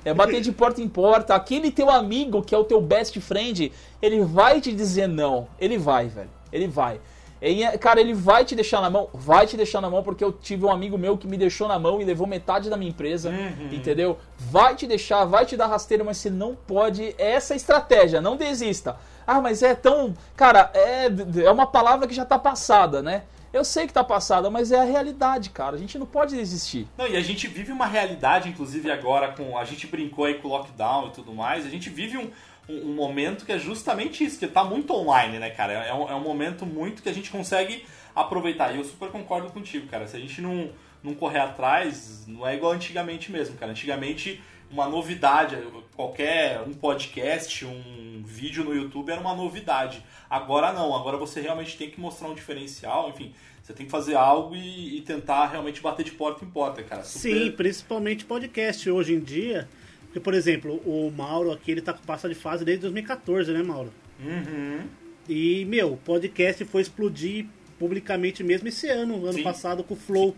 É 0.05 0.13
bater 0.13 0.41
de 0.41 0.51
porta 0.51 0.81
em 0.81 0.87
porta. 0.87 1.33
Aquele 1.33 1.71
teu 1.71 1.89
amigo 1.89 2.41
que 2.41 2.53
é 2.53 2.57
o 2.57 2.63
teu 2.63 2.81
best 2.81 3.19
friend, 3.21 3.71
ele 4.01 4.23
vai 4.23 4.59
te 4.59 4.73
dizer 4.73 5.07
não. 5.07 5.47
Ele 5.59 5.77
vai, 5.77 6.07
velho. 6.07 6.29
Ele 6.51 6.67
vai. 6.67 6.99
E, 7.41 7.65
cara, 7.77 7.99
ele 7.99 8.13
vai 8.13 8.45
te 8.45 8.55
deixar 8.55 8.81
na 8.81 8.89
mão. 8.89 9.09
Vai 9.13 9.45
te 9.45 9.57
deixar 9.57 9.81
na 9.81 9.89
mão 9.89 10.01
porque 10.01 10.23
eu 10.23 10.31
tive 10.31 10.65
um 10.65 10.71
amigo 10.71 10.97
meu 10.97 11.17
que 11.17 11.27
me 11.27 11.35
deixou 11.35 11.67
na 11.67 11.77
mão 11.77 12.01
e 12.01 12.05
levou 12.05 12.25
metade 12.25 12.69
da 12.69 12.77
minha 12.77 12.89
empresa. 12.89 13.29
Uhum. 13.29 13.69
Entendeu? 13.71 14.17
Vai 14.37 14.75
te 14.75 14.87
deixar, 14.87 15.25
vai 15.25 15.45
te 15.45 15.57
dar 15.57 15.67
rasteiro, 15.67 16.05
mas 16.05 16.17
você 16.17 16.29
não 16.29 16.55
pode. 16.55 17.13
Essa 17.17 17.53
é 17.53 17.55
a 17.55 17.57
estratégia. 17.57 18.21
Não 18.21 18.37
desista. 18.37 18.95
Ah, 19.27 19.41
mas 19.41 19.61
é 19.61 19.75
tão. 19.75 20.13
Cara, 20.35 20.71
é, 20.73 21.07
é 21.43 21.51
uma 21.51 21.67
palavra 21.67 22.07
que 22.07 22.13
já 22.13 22.23
tá 22.23 22.39
passada, 22.39 23.01
né? 23.01 23.23
Eu 23.53 23.63
sei 23.63 23.85
que 23.85 23.93
tá 23.93 24.03
passada, 24.03 24.49
mas 24.49 24.71
é 24.71 24.79
a 24.79 24.83
realidade, 24.83 25.51
cara. 25.51 25.75
A 25.75 25.79
gente 25.79 25.99
não 25.99 26.07
pode 26.07 26.35
desistir. 26.35 26.87
Não, 26.97 27.07
e 27.07 27.15
a 27.15 27.21
gente 27.21 27.47
vive 27.47 27.71
uma 27.71 27.85
realidade, 27.85 28.49
inclusive 28.49 28.89
agora 28.89 29.31
com. 29.31 29.55
A 29.55 29.63
gente 29.63 29.85
brincou 29.85 30.25
aí 30.25 30.33
com 30.33 30.47
o 30.47 30.51
lockdown 30.51 31.09
e 31.09 31.11
tudo 31.11 31.31
mais. 31.35 31.63
A 31.63 31.69
gente 31.69 31.87
vive 31.87 32.17
um, 32.17 32.31
um, 32.67 32.89
um 32.89 32.95
momento 32.95 33.45
que 33.45 33.51
é 33.51 33.59
justamente 33.59 34.23
isso, 34.23 34.39
que 34.39 34.47
tá 34.47 34.63
muito 34.63 34.91
online, 34.91 35.37
né, 35.37 35.51
cara? 35.51 35.71
É 35.71 35.93
um, 35.93 36.09
é 36.09 36.15
um 36.15 36.19
momento 36.19 36.65
muito 36.65 37.03
que 37.03 37.09
a 37.09 37.13
gente 37.13 37.29
consegue 37.29 37.85
aproveitar. 38.15 38.73
E 38.73 38.79
eu 38.79 38.83
super 38.83 39.09
concordo 39.09 39.51
contigo, 39.51 39.85
cara. 39.87 40.07
Se 40.07 40.17
a 40.17 40.19
gente 40.19 40.41
não, 40.41 40.71
não 41.03 41.13
correr 41.13 41.39
atrás, 41.39 42.25
não 42.27 42.47
é 42.47 42.55
igual 42.55 42.71
antigamente 42.71 43.31
mesmo, 43.31 43.55
cara. 43.55 43.71
Antigamente, 43.71 44.41
uma 44.73 44.89
novidade, 44.89 45.55
qualquer 45.95 46.59
um 46.61 46.73
podcast, 46.73 47.63
um 47.63 48.23
vídeo 48.25 48.63
no 48.63 48.75
YouTube 48.75 49.11
era 49.11 49.21
uma 49.21 49.35
novidade. 49.35 50.03
Agora 50.27 50.73
não, 50.73 50.95
agora 50.95 51.15
você 51.15 51.39
realmente 51.39 51.77
tem 51.77 51.91
que 51.91 52.01
mostrar 52.01 52.27
um 52.27 52.33
diferencial, 52.33 53.07
enfim, 53.09 53.33
você 53.61 53.71
tem 53.71 53.85
que 53.85 53.91
fazer 53.91 54.15
algo 54.15 54.55
e, 54.55 54.97
e 54.97 55.01
tentar 55.01 55.45
realmente 55.45 55.79
bater 55.79 56.03
de 56.03 56.11
porta 56.11 56.43
em 56.43 56.49
porta, 56.49 56.81
cara. 56.81 57.03
Super- 57.03 57.19
Sim, 57.19 57.51
principalmente 57.51 58.25
podcast 58.25 58.89
hoje 58.89 59.13
em 59.13 59.19
dia. 59.19 59.69
Porque, 60.05 60.19
por 60.19 60.33
exemplo, 60.33 60.81
o 60.85 61.11
Mauro 61.15 61.51
aqui, 61.51 61.71
ele 61.71 61.81
tá 61.81 61.93
com 61.93 62.03
passa 62.03 62.27
de 62.27 62.35
fase 62.35 62.65
desde 62.65 62.81
2014, 62.81 63.51
né, 63.51 63.61
Mauro? 63.61 63.93
Uhum. 64.19 64.87
E, 65.29 65.65
meu, 65.65 65.93
o 65.93 65.97
podcast 65.97 66.65
foi 66.65 66.81
explodir 66.81 67.45
publicamente 67.79 68.43
mesmo 68.43 68.67
esse 68.67 68.89
ano, 68.89 69.23
ano 69.23 69.33
Sim. 69.33 69.43
passado 69.43 69.83
com 69.83 69.93
o 69.93 69.97
Flow. 69.97 70.35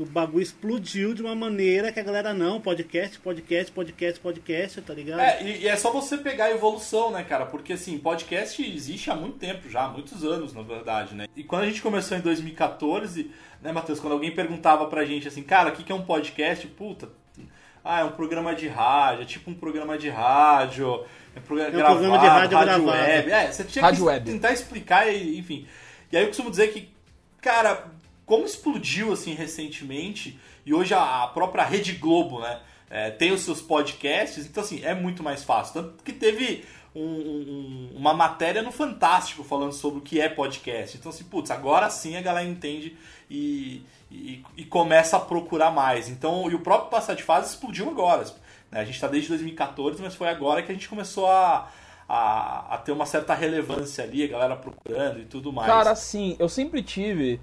Que 0.00 0.04
o 0.04 0.06
bagulho 0.06 0.42
explodiu 0.42 1.12
de 1.12 1.20
uma 1.20 1.34
maneira 1.34 1.92
que 1.92 2.00
a 2.00 2.02
galera, 2.02 2.32
não, 2.32 2.58
podcast, 2.58 3.18
podcast, 3.18 3.70
podcast, 3.70 4.18
podcast, 4.18 4.80
tá 4.80 4.94
ligado? 4.94 5.20
É, 5.20 5.42
e, 5.42 5.62
e 5.64 5.68
é 5.68 5.76
só 5.76 5.92
você 5.92 6.16
pegar 6.16 6.46
a 6.46 6.50
evolução, 6.52 7.10
né, 7.10 7.22
cara? 7.22 7.44
Porque 7.44 7.74
assim, 7.74 7.98
podcast 7.98 8.62
existe 8.64 9.10
há 9.10 9.14
muito 9.14 9.36
tempo 9.36 9.68
já, 9.68 9.82
há 9.82 9.88
muitos 9.88 10.24
anos, 10.24 10.54
na 10.54 10.62
verdade, 10.62 11.14
né? 11.14 11.26
E 11.36 11.44
quando 11.44 11.64
a 11.64 11.66
gente 11.66 11.82
começou 11.82 12.16
em 12.16 12.22
2014, 12.22 13.30
né, 13.60 13.72
Matheus, 13.72 14.00
quando 14.00 14.14
alguém 14.14 14.30
perguntava 14.34 14.86
pra 14.86 15.04
gente 15.04 15.28
assim, 15.28 15.42
cara, 15.42 15.68
o 15.68 15.72
que 15.72 15.84
que 15.84 15.92
é 15.92 15.94
um 15.94 16.02
podcast? 16.06 16.66
Puta, 16.68 17.10
ah, 17.84 18.00
é 18.00 18.04
um 18.04 18.12
programa 18.12 18.54
de 18.54 18.68
rádio, 18.68 19.22
é 19.24 19.26
tipo 19.26 19.50
um 19.50 19.54
programa 19.54 19.98
de 19.98 20.08
rádio, 20.08 21.04
é, 21.36 21.40
progra- 21.40 21.68
um 21.68 21.72
programa 21.72 22.18
de 22.18 22.26
rádio 22.26 22.58
gravado. 22.58 22.86
web. 22.86 23.30
É, 23.32 23.52
você 23.52 23.64
tinha 23.64 23.84
Rádio 23.84 24.00
que 24.00 24.06
web. 24.06 24.24
tentar 24.32 24.52
explicar, 24.52 25.14
enfim. 25.14 25.66
E 26.10 26.16
aí 26.16 26.22
eu 26.22 26.28
costumo 26.28 26.48
dizer 26.50 26.68
que, 26.72 26.88
cara, 27.42 27.84
como 28.30 28.44
explodiu 28.44 29.12
assim 29.12 29.34
recentemente, 29.34 30.38
e 30.64 30.72
hoje 30.72 30.94
a, 30.94 31.26
própria 31.34 31.64
Rede 31.64 31.94
Globo, 31.94 32.38
né? 32.38 32.60
é, 32.88 33.10
tem 33.10 33.32
os 33.32 33.40
seus 33.40 33.60
podcasts, 33.60 34.46
então 34.46 34.62
assim, 34.62 34.84
é 34.84 34.94
muito 34.94 35.20
mais 35.20 35.42
fácil. 35.42 35.74
Tanto 35.74 36.04
que 36.04 36.12
teve 36.12 36.64
um, 36.94 37.02
um, 37.02 37.92
uma 37.96 38.14
matéria 38.14 38.62
no 38.62 38.70
Fantástico 38.70 39.42
falando 39.42 39.72
sobre 39.72 39.98
o 39.98 40.02
que 40.02 40.20
é 40.20 40.28
podcast. 40.28 40.96
Então, 40.96 41.10
assim, 41.10 41.24
putz, 41.24 41.50
agora 41.50 41.90
sim 41.90 42.16
a 42.16 42.22
galera 42.22 42.46
entende 42.46 42.96
e, 43.28 43.84
e, 44.08 44.44
e 44.56 44.64
começa 44.64 45.16
a 45.16 45.20
procurar 45.20 45.72
mais. 45.72 46.08
Então, 46.08 46.48
e 46.48 46.54
o 46.54 46.60
próprio 46.60 46.88
Passar 46.88 47.14
de 47.14 47.24
Fase 47.24 47.50
explodiu 47.50 47.90
agora. 47.90 48.22
Né? 48.70 48.78
A 48.78 48.84
gente 48.84 48.94
está 48.94 49.08
desde 49.08 49.28
2014, 49.30 50.00
mas 50.00 50.14
foi 50.14 50.28
agora 50.28 50.62
que 50.62 50.70
a 50.70 50.74
gente 50.74 50.88
começou 50.88 51.26
a, 51.26 51.68
a, 52.08 52.74
a, 52.74 52.78
ter 52.78 52.92
uma 52.92 53.06
certa 53.06 53.34
relevância 53.34 54.04
ali, 54.04 54.22
a 54.22 54.28
galera 54.28 54.54
procurando 54.54 55.18
e 55.18 55.24
tudo 55.24 55.52
mais. 55.52 55.68
Cara, 55.68 55.90
assim, 55.90 56.36
eu 56.38 56.48
sempre 56.48 56.80
tive, 56.80 57.40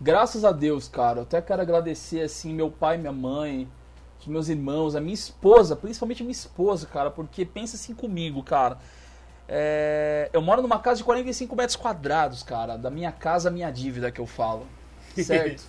graças 0.00 0.44
a 0.44 0.52
Deus, 0.52 0.88
cara, 0.88 1.20
eu 1.20 1.22
até 1.22 1.40
quero 1.40 1.62
agradecer, 1.62 2.22
assim, 2.22 2.54
meu 2.54 2.70
pai, 2.70 2.96
minha 2.96 3.12
mãe, 3.12 3.68
os 4.20 4.26
meus 4.26 4.48
irmãos, 4.48 4.96
a 4.96 5.00
minha 5.00 5.14
esposa, 5.14 5.76
principalmente 5.76 6.22
a 6.22 6.24
minha 6.24 6.32
esposa, 6.32 6.86
cara, 6.86 7.10
porque 7.10 7.44
pensa 7.44 7.76
assim 7.76 7.94
comigo, 7.94 8.42
cara. 8.42 8.78
É, 9.48 10.28
eu 10.32 10.42
moro 10.42 10.60
numa 10.60 10.78
casa 10.78 10.98
de 10.98 11.04
45 11.04 11.54
metros 11.54 11.76
quadrados, 11.76 12.42
cara, 12.42 12.76
da 12.76 12.90
minha 12.90 13.12
casa, 13.12 13.50
minha 13.50 13.70
dívida 13.70 14.10
que 14.10 14.20
eu 14.20 14.26
falo, 14.26 14.66
certo? 15.16 15.62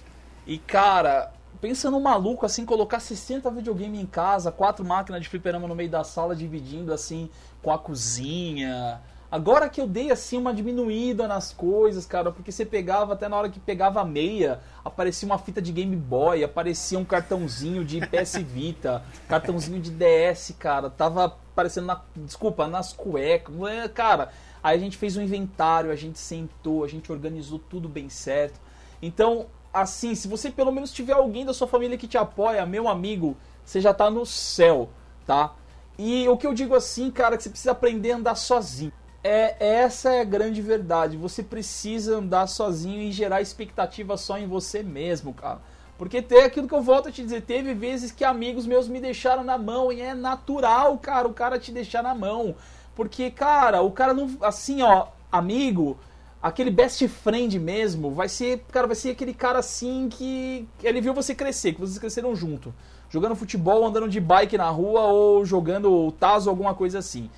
e, 0.47 0.57
cara, 0.57 1.32
pensa 1.61 1.91
no 1.91 1.99
maluco, 1.99 2.45
assim, 2.45 2.65
colocar 2.65 2.99
60 2.99 3.49
videogame 3.51 3.99
em 4.01 4.05
casa, 4.05 4.51
quatro 4.51 4.84
máquinas 4.84 5.21
de 5.21 5.30
fliperama 5.30 5.67
no 5.67 5.75
meio 5.75 5.89
da 5.89 6.03
sala, 6.03 6.36
dividindo, 6.36 6.91
assim, 6.91 7.30
com 7.61 7.71
a 7.71 7.78
cozinha. 7.78 8.99
Agora 9.38 9.69
que 9.69 9.79
eu 9.79 9.85
dei, 9.85 10.09
assim, 10.09 10.35
uma 10.35 10.51
diminuída 10.51 11.27
nas 11.27 11.53
coisas, 11.53 12.07
cara, 12.07 12.31
porque 12.31 12.51
você 12.51 12.65
pegava, 12.65 13.13
até 13.13 13.29
na 13.29 13.38
hora 13.38 13.49
que 13.49 13.59
pegava 13.59 14.01
a 14.01 14.03
meia, 14.03 14.61
aparecia 14.83 15.27
uma 15.27 15.38
fita 15.38 15.61
de 15.61 15.71
Game 15.71 15.95
Boy, 15.95 16.43
aparecia 16.43 16.97
um 16.97 17.05
cartãozinho 17.05 17.85
de 17.85 17.99
PS 18.07 18.38
Vita, 18.41 19.03
cartãozinho 19.29 19.79
de 19.79 19.91
DS, 19.91 20.55
cara, 20.57 20.89
tava 20.89 21.25
aparecendo 21.25 21.85
na, 21.85 22.01
desculpa, 22.15 22.65
nas 22.67 22.93
cuecas, 22.93 23.55
é, 23.69 23.88
cara... 23.88 24.29
Aí 24.63 24.75
a 24.75 24.79
gente 24.79 24.97
fez 24.97 25.15
um 25.15 25.21
inventário, 25.21 25.91
a 25.91 25.95
gente 25.95 26.17
sentou, 26.17 26.83
a 26.83 26.88
gente 26.88 27.11
organizou 27.11 27.59
tudo 27.59 27.88
bem 27.88 28.09
certo. 28.09 28.59
Então, 28.99 29.45
assim, 29.71 30.15
se 30.15 30.27
você 30.27 30.49
pelo 30.49 30.71
menos 30.71 30.91
tiver 30.91 31.13
alguém 31.13 31.45
da 31.45 31.53
sua 31.53 31.67
família 31.67 31.95
que 31.95 32.07
te 32.07 32.17
apoia, 32.17 32.65
meu 32.65 32.89
amigo, 32.89 33.38
você 33.63 33.79
já 33.79 33.93
tá 33.93 34.09
no 34.09 34.25
céu, 34.25 34.89
tá? 35.27 35.53
E 35.95 36.27
o 36.27 36.35
que 36.35 36.47
eu 36.47 36.55
digo 36.55 36.73
assim, 36.73 37.11
cara, 37.11 37.38
que 37.38 37.43
você 37.43 37.49
precisa 37.51 37.71
aprender 37.71 38.13
a 38.13 38.15
andar 38.17 38.35
sozinho. 38.35 38.91
É, 39.28 39.57
essa 39.59 40.09
é 40.13 40.21
a 40.21 40.23
grande 40.23 40.61
verdade. 40.61 41.17
Você 41.17 41.43
precisa 41.43 42.15
andar 42.15 42.47
sozinho 42.47 43.01
e 43.01 43.11
gerar 43.11 43.41
expectativa 43.41 44.15
só 44.15 44.38
em 44.38 44.47
você 44.47 44.82
mesmo, 44.82 45.34
cara. 45.34 45.59
Porque 45.97 46.21
tem 46.21 46.43
aquilo 46.43 46.65
que 46.65 46.73
eu 46.73 46.82
volto 46.82 47.09
a 47.09 47.11
te 47.11 47.23
dizer, 47.23 47.41
teve 47.41 47.73
vezes 47.73 48.09
que 48.09 48.23
amigos 48.23 48.65
meus 48.65 48.88
me 48.88 49.01
deixaram 49.01 49.43
na 49.43 49.57
mão 49.57 49.91
e 49.91 49.99
é 49.99 50.15
natural, 50.15 50.97
cara, 50.97 51.28
o 51.28 51.34
cara 51.34 51.59
te 51.59 51.73
deixar 51.73 52.01
na 52.01 52.15
mão. 52.15 52.55
Porque, 52.95 53.30
cara, 53.30 53.82
o 53.82 53.91
cara 53.91 54.13
não. 54.13 54.30
Assim, 54.39 54.82
ó, 54.82 55.07
amigo, 55.30 55.97
aquele 56.41 56.71
best 56.71 57.05
friend 57.09 57.59
mesmo, 57.59 58.11
vai 58.11 58.30
ser, 58.30 58.63
cara, 58.71 58.88
vai 58.88 58.95
ser 58.95 59.09
aquele 59.09 59.34
cara 59.34 59.59
assim 59.59 60.07
que 60.07 60.65
ele 60.82 61.01
viu 61.01 61.13
você 61.13 61.36
crescer, 61.36 61.73
que 61.73 61.82
vocês 61.82 61.99
cresceram 61.99 62.34
junto, 62.34 62.73
jogando 63.09 63.36
futebol, 63.36 63.86
andando 63.86 64.07
de 64.07 64.21
bike 64.21 64.57
na 64.57 64.69
rua 64.69 65.01
ou 65.01 65.43
jogando 65.43 66.13
tazo 66.13 66.49
alguma 66.49 66.73
coisa 66.73 66.99
assim. 66.99 67.30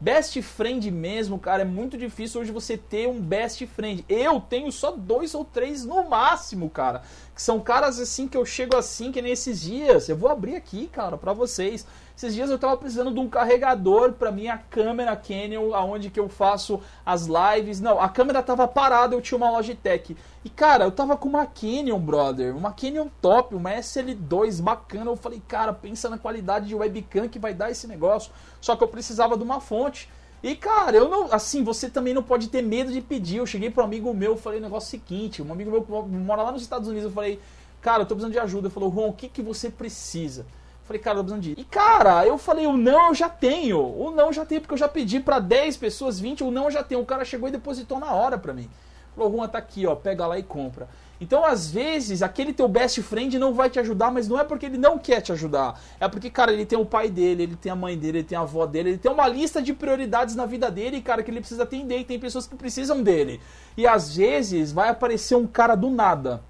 Best 0.00 0.40
friend 0.42 0.88
mesmo, 0.92 1.40
cara, 1.40 1.62
é 1.62 1.64
muito 1.64 1.98
difícil 1.98 2.40
hoje 2.40 2.52
você 2.52 2.76
ter 2.76 3.08
um 3.08 3.20
best 3.20 3.66
friend. 3.66 4.04
Eu 4.08 4.40
tenho 4.40 4.70
só 4.70 4.92
dois 4.92 5.34
ou 5.34 5.44
três 5.44 5.84
no 5.84 6.08
máximo, 6.08 6.70
cara. 6.70 7.02
Que 7.38 7.42
são 7.44 7.60
caras 7.60 8.00
assim 8.00 8.26
que 8.26 8.36
eu 8.36 8.44
chego 8.44 8.76
assim, 8.76 9.12
que 9.12 9.22
nesses 9.22 9.60
dias. 9.60 10.08
Eu 10.08 10.16
vou 10.16 10.28
abrir 10.28 10.56
aqui, 10.56 10.88
cara, 10.88 11.16
para 11.16 11.32
vocês. 11.32 11.86
Esses 12.16 12.34
dias 12.34 12.50
eu 12.50 12.58
tava 12.58 12.76
precisando 12.76 13.14
de 13.14 13.20
um 13.20 13.28
carregador 13.28 14.12
para 14.14 14.32
minha 14.32 14.58
câmera 14.58 15.14
Canon, 15.14 15.72
aonde 15.72 16.10
que 16.10 16.18
eu 16.18 16.28
faço 16.28 16.80
as 17.06 17.28
lives. 17.28 17.80
Não, 17.80 18.00
a 18.00 18.08
câmera 18.08 18.42
tava 18.42 18.66
parada, 18.66 19.14
eu 19.14 19.22
tinha 19.22 19.38
uma 19.38 19.52
Logitech. 19.52 20.16
E 20.44 20.50
cara, 20.50 20.86
eu 20.86 20.90
tava 20.90 21.16
com 21.16 21.28
uma 21.28 21.46
Canon, 21.46 22.00
brother, 22.00 22.56
uma 22.56 22.72
Canon 22.72 23.06
top, 23.22 23.54
uma 23.54 23.70
SL2 23.70 24.60
bacana. 24.60 25.08
Eu 25.08 25.16
falei, 25.16 25.40
cara, 25.46 25.72
pensa 25.72 26.10
na 26.10 26.18
qualidade 26.18 26.66
de 26.66 26.74
webcam 26.74 27.28
que 27.28 27.38
vai 27.38 27.54
dar 27.54 27.70
esse 27.70 27.86
negócio. 27.86 28.32
Só 28.60 28.74
que 28.74 28.82
eu 28.82 28.88
precisava 28.88 29.36
de 29.36 29.44
uma 29.44 29.60
fonte. 29.60 30.10
E 30.42 30.54
cara, 30.54 30.96
eu 30.96 31.08
não, 31.08 31.32
assim, 31.32 31.64
você 31.64 31.90
também 31.90 32.14
não 32.14 32.22
pode 32.22 32.48
ter 32.48 32.62
medo 32.62 32.92
de 32.92 33.00
pedir. 33.00 33.38
Eu 33.38 33.46
cheguei 33.46 33.72
um 33.76 33.80
amigo 33.80 34.12
meu, 34.14 34.36
falei 34.36 34.60
o 34.60 34.62
negócio 34.62 34.88
seguinte, 34.88 35.42
um 35.42 35.52
amigo 35.52 35.70
meu 35.70 35.84
mora 36.06 36.42
lá 36.42 36.52
nos 36.52 36.62
Estados 36.62 36.88
Unidos, 36.88 37.06
eu 37.06 37.12
falei, 37.12 37.40
cara, 37.80 38.02
eu 38.02 38.06
tô 38.06 38.14
precisando 38.14 38.32
de 38.32 38.38
ajuda. 38.38 38.68
Ele 38.68 38.74
falou, 38.74 38.88
Ron, 38.88 39.08
o 39.08 39.12
que 39.12 39.28
que 39.28 39.42
você 39.42 39.68
precisa? 39.68 40.46
Falei, 40.84 41.02
cara, 41.02 41.18
eu 41.18 41.24
tô 41.24 41.32
precisando 41.32 41.54
de. 41.54 41.60
E 41.60 41.64
cara, 41.64 42.26
eu 42.26 42.38
falei, 42.38 42.66
o 42.66 42.76
não 42.76 43.08
eu 43.08 43.14
já 43.14 43.28
tenho. 43.28 43.78
O 43.78 44.10
não 44.10 44.28
eu 44.28 44.32
já 44.32 44.46
tenho, 44.46 44.60
porque 44.60 44.74
eu 44.74 44.78
já 44.78 44.88
pedi 44.88 45.20
para 45.20 45.38
10 45.38 45.76
pessoas, 45.76 46.18
20, 46.18 46.44
o 46.44 46.50
não 46.50 46.64
eu 46.64 46.70
já 46.70 46.82
tenho. 46.82 47.00
O 47.00 47.06
cara 47.06 47.24
chegou 47.24 47.48
e 47.48 47.52
depositou 47.52 47.98
na 47.98 48.12
hora 48.12 48.38
pra 48.38 48.54
mim. 48.54 48.70
Falou, 49.14 49.30
Juan, 49.32 49.48
tá 49.48 49.58
aqui, 49.58 49.86
ó, 49.86 49.94
pega 49.94 50.26
lá 50.26 50.38
e 50.38 50.42
compra. 50.42 50.88
Então, 51.20 51.44
às 51.44 51.68
vezes, 51.70 52.22
aquele 52.22 52.52
teu 52.52 52.68
best 52.68 53.02
friend 53.02 53.38
não 53.38 53.52
vai 53.52 53.68
te 53.68 53.80
ajudar, 53.80 54.10
mas 54.10 54.28
não 54.28 54.38
é 54.38 54.44
porque 54.44 54.66
ele 54.66 54.78
não 54.78 54.98
quer 54.98 55.20
te 55.20 55.32
ajudar. 55.32 55.80
É 55.98 56.06
porque, 56.06 56.30
cara, 56.30 56.52
ele 56.52 56.64
tem 56.64 56.78
o 56.78 56.86
pai 56.86 57.10
dele, 57.10 57.42
ele 57.42 57.56
tem 57.56 57.72
a 57.72 57.76
mãe 57.76 57.98
dele, 57.98 58.18
ele 58.18 58.26
tem 58.26 58.38
a 58.38 58.42
avó 58.42 58.64
dele, 58.66 58.90
ele 58.90 58.98
tem 58.98 59.10
uma 59.10 59.26
lista 59.26 59.60
de 59.60 59.72
prioridades 59.72 60.36
na 60.36 60.46
vida 60.46 60.70
dele, 60.70 61.02
cara, 61.02 61.22
que 61.22 61.30
ele 61.30 61.40
precisa 61.40 61.64
atender 61.64 61.98
e 61.98 62.04
tem 62.04 62.20
pessoas 62.20 62.46
que 62.46 62.54
precisam 62.54 63.02
dele. 63.02 63.40
E 63.76 63.86
às 63.86 64.16
vezes 64.16 64.70
vai 64.70 64.88
aparecer 64.88 65.34
um 65.34 65.46
cara 65.46 65.74
do 65.74 65.90
nada. 65.90 66.40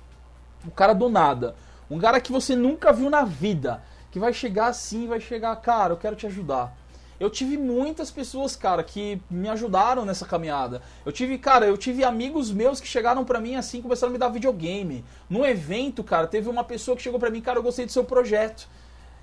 Um 0.66 0.70
cara 0.70 0.92
do 0.92 1.08
nada. 1.08 1.54
Um 1.90 1.98
cara 1.98 2.20
que 2.20 2.30
você 2.30 2.54
nunca 2.54 2.92
viu 2.92 3.08
na 3.08 3.24
vida 3.24 3.82
que 4.10 4.18
vai 4.18 4.32
chegar 4.32 4.68
assim, 4.68 5.06
vai 5.06 5.20
chegar, 5.20 5.54
cara, 5.56 5.92
eu 5.92 5.96
quero 5.96 6.16
te 6.16 6.26
ajudar. 6.26 6.76
Eu 7.20 7.28
tive 7.28 7.56
muitas 7.56 8.10
pessoas, 8.10 8.54
cara, 8.54 8.82
que 8.82 9.20
me 9.28 9.48
ajudaram 9.48 10.04
nessa 10.04 10.24
caminhada. 10.24 10.80
Eu 11.04 11.10
tive, 11.10 11.36
cara, 11.36 11.66
eu 11.66 11.76
tive 11.76 12.04
amigos 12.04 12.52
meus 12.52 12.80
que 12.80 12.86
chegaram 12.86 13.24
para 13.24 13.40
mim 13.40 13.56
assim, 13.56 13.82
começaram 13.82 14.10
a 14.10 14.12
me 14.12 14.18
dar 14.18 14.28
videogame. 14.28 15.04
Num 15.28 15.44
evento, 15.44 16.04
cara, 16.04 16.26
teve 16.28 16.48
uma 16.48 16.62
pessoa 16.62 16.96
que 16.96 17.02
chegou 17.02 17.18
para 17.18 17.30
mim, 17.30 17.40
cara, 17.40 17.58
eu 17.58 17.62
gostei 17.62 17.84
do 17.84 17.92
seu 17.92 18.04
projeto. 18.04 18.68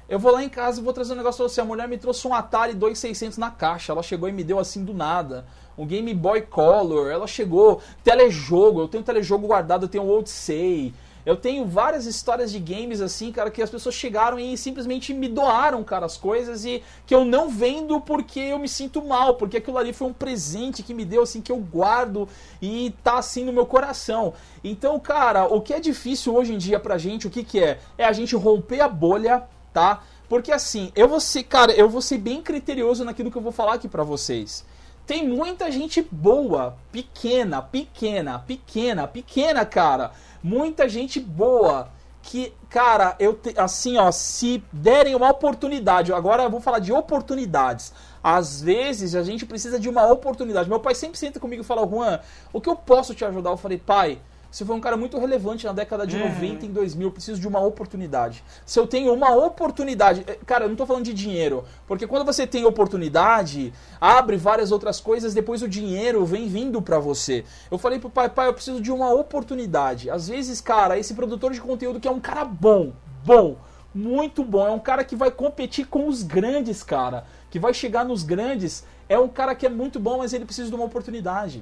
Eu 0.07 0.19
vou 0.19 0.31
lá 0.31 0.43
em 0.43 0.49
casa 0.49 0.79
e 0.79 0.83
vou 0.83 0.93
trazer 0.93 1.13
um 1.13 1.15
negócio 1.15 1.43
pra 1.43 1.49
você. 1.49 1.61
A 1.61 1.65
mulher 1.65 1.87
me 1.87 1.97
trouxe 1.97 2.27
um 2.27 2.33
Atari 2.33 2.75
2600 2.75 3.39
na 3.39 3.49
caixa. 3.49 3.91
Ela 3.91 4.03
chegou 4.03 4.29
e 4.29 4.31
me 4.31 4.43
deu 4.43 4.59
assim 4.59 4.85
do 4.85 4.93
nada. 4.93 5.45
Um 5.75 5.85
Game 5.85 6.13
Boy 6.13 6.41
Color. 6.41 7.09
Ela 7.09 7.25
chegou. 7.25 7.81
Telejogo. 8.03 8.81
Eu 8.81 8.87
tenho 8.87 9.03
telejogo 9.03 9.47
guardado. 9.47 9.85
Eu 9.85 9.89
tenho 9.89 10.03
o 10.03 10.19
Odyssey. 10.19 10.93
Eu 11.25 11.35
tenho 11.35 11.65
várias 11.65 12.05
histórias 12.05 12.51
de 12.51 12.59
games 12.59 13.01
assim, 13.01 13.31
cara, 13.31 13.49
que 13.49 13.61
as 13.61 13.69
pessoas 13.69 13.95
chegaram 13.95 14.39
e 14.39 14.55
simplesmente 14.57 15.13
me 15.13 15.27
doaram, 15.27 15.83
cara, 15.83 16.05
as 16.05 16.17
coisas 16.17 16.65
e 16.65 16.83
que 17.07 17.15
eu 17.15 17.25
não 17.25 17.49
vendo 17.49 17.99
porque 17.99 18.39
eu 18.39 18.59
me 18.59 18.69
sinto 18.69 19.01
mal, 19.01 19.35
porque 19.35 19.57
aquilo 19.57 19.77
ali 19.77 19.91
foi 19.91 20.07
um 20.07 20.13
presente 20.13 20.83
que 20.83 20.93
me 20.93 21.03
deu, 21.03 21.23
assim, 21.23 21.41
que 21.41 21.51
eu 21.51 21.57
guardo 21.57 22.29
e 22.61 22.93
tá 23.03 23.17
assim 23.17 23.43
no 23.43 23.51
meu 23.51 23.65
coração. 23.65 24.33
Então, 24.63 24.99
cara, 24.99 25.45
o 25.45 25.61
que 25.61 25.73
é 25.73 25.79
difícil 25.79 26.35
hoje 26.35 26.53
em 26.53 26.57
dia 26.57 26.79
pra 26.79 26.97
gente, 26.97 27.25
o 27.25 27.29
que 27.31 27.43
que 27.43 27.59
é? 27.59 27.79
É 27.97 28.05
a 28.05 28.13
gente 28.13 28.35
romper 28.35 28.81
a 28.81 28.87
bolha, 28.87 29.43
tá? 29.73 30.03
Porque 30.29 30.51
assim, 30.51 30.91
eu 30.95 31.07
vou 31.07 31.19
ser, 31.19 31.43
cara, 31.43 31.71
eu 31.71 31.89
vou 31.89 32.01
ser 32.01 32.17
bem 32.17 32.41
criterioso 32.41 33.03
naquilo 33.03 33.31
que 33.31 33.37
eu 33.37 33.41
vou 33.41 33.51
falar 33.51 33.73
aqui 33.73 33.87
pra 33.87 34.03
vocês. 34.03 34.63
Tem 35.05 35.27
muita 35.27 35.71
gente 35.71 36.01
boa, 36.11 36.77
pequena, 36.91 37.61
pequena, 37.61 38.39
pequena, 38.39 39.07
pequena, 39.07 39.65
cara 39.65 40.11
muita 40.45 40.87
gente 40.87 41.19
boa 41.19 41.89
que, 42.21 42.53
cara, 42.69 43.15
eu 43.19 43.33
te, 43.33 43.53
assim, 43.57 43.97
ó, 43.97 44.11
se 44.11 44.63
derem 44.71 45.15
uma 45.15 45.29
oportunidade, 45.31 46.13
agora 46.13 46.43
eu 46.43 46.51
vou 46.51 46.61
falar 46.61 46.77
de 46.77 46.93
oportunidades. 46.93 47.91
Às 48.23 48.61
vezes 48.61 49.15
a 49.15 49.23
gente 49.23 49.45
precisa 49.45 49.79
de 49.79 49.89
uma 49.89 50.05
oportunidade. 50.11 50.69
Meu 50.69 50.79
pai 50.79 50.93
sempre 50.93 51.17
senta 51.17 51.39
comigo 51.39 51.63
e 51.63 51.65
fala: 51.65 51.87
"Juan, 51.87 52.19
o 52.53 52.61
que 52.61 52.69
eu 52.69 52.75
posso 52.75 53.13
te 53.15 53.25
ajudar?" 53.25 53.51
Eu 53.51 53.57
falei: 53.57 53.77
"Pai, 53.77 54.19
você 54.55 54.63
foi 54.63 54.73
um 54.73 54.79
cara 54.79 54.95
muito 54.95 55.19
relevante 55.19 55.65
na 55.65 55.73
década 55.73 56.07
de 56.07 56.15
uhum. 56.15 56.29
90 56.29 56.65
em 56.65 56.71
2000. 56.71 57.07
Eu 57.07 57.11
preciso 57.11 57.41
de 57.41 57.45
uma 57.45 57.59
oportunidade. 57.59 58.41
Se 58.65 58.79
eu 58.79 58.87
tenho 58.87 59.13
uma 59.13 59.35
oportunidade. 59.35 60.23
Eh, 60.25 60.39
cara, 60.45 60.63
eu 60.63 60.69
não 60.69 60.77
tô 60.77 60.85
falando 60.85 61.03
de 61.03 61.13
dinheiro. 61.13 61.65
Porque 61.85 62.07
quando 62.07 62.25
você 62.25 62.47
tem 62.47 62.63
oportunidade, 62.63 63.73
abre 63.99 64.37
várias 64.37 64.71
outras 64.71 65.01
coisas, 65.01 65.33
depois 65.33 65.61
o 65.61 65.67
dinheiro 65.67 66.25
vem 66.25 66.47
vindo 66.47 66.81
para 66.81 66.97
você. 66.99 67.43
Eu 67.69 67.77
falei 67.77 67.99
pro 67.99 68.09
pai, 68.09 68.29
pai, 68.29 68.47
eu 68.47 68.53
preciso 68.53 68.79
de 68.79 68.93
uma 68.93 69.11
oportunidade. 69.11 70.09
Às 70.09 70.29
vezes, 70.29 70.61
cara, 70.61 70.97
esse 70.97 71.13
produtor 71.13 71.51
de 71.51 71.59
conteúdo 71.59 71.99
que 71.99 72.07
é 72.07 72.11
um 72.11 72.21
cara 72.21 72.45
bom, 72.45 72.93
bom, 73.25 73.57
muito 73.93 74.41
bom. 74.41 74.65
É 74.65 74.71
um 74.71 74.79
cara 74.79 75.03
que 75.03 75.17
vai 75.17 75.31
competir 75.31 75.85
com 75.85 76.07
os 76.07 76.23
grandes, 76.23 76.81
cara. 76.81 77.25
Que 77.49 77.59
vai 77.59 77.73
chegar 77.73 78.05
nos 78.05 78.23
grandes. 78.23 78.85
É 79.09 79.19
um 79.19 79.27
cara 79.27 79.53
que 79.53 79.65
é 79.65 79.69
muito 79.69 79.99
bom, 79.99 80.19
mas 80.19 80.31
ele 80.31 80.45
precisa 80.45 80.69
de 80.69 80.75
uma 80.75 80.85
oportunidade. 80.85 81.61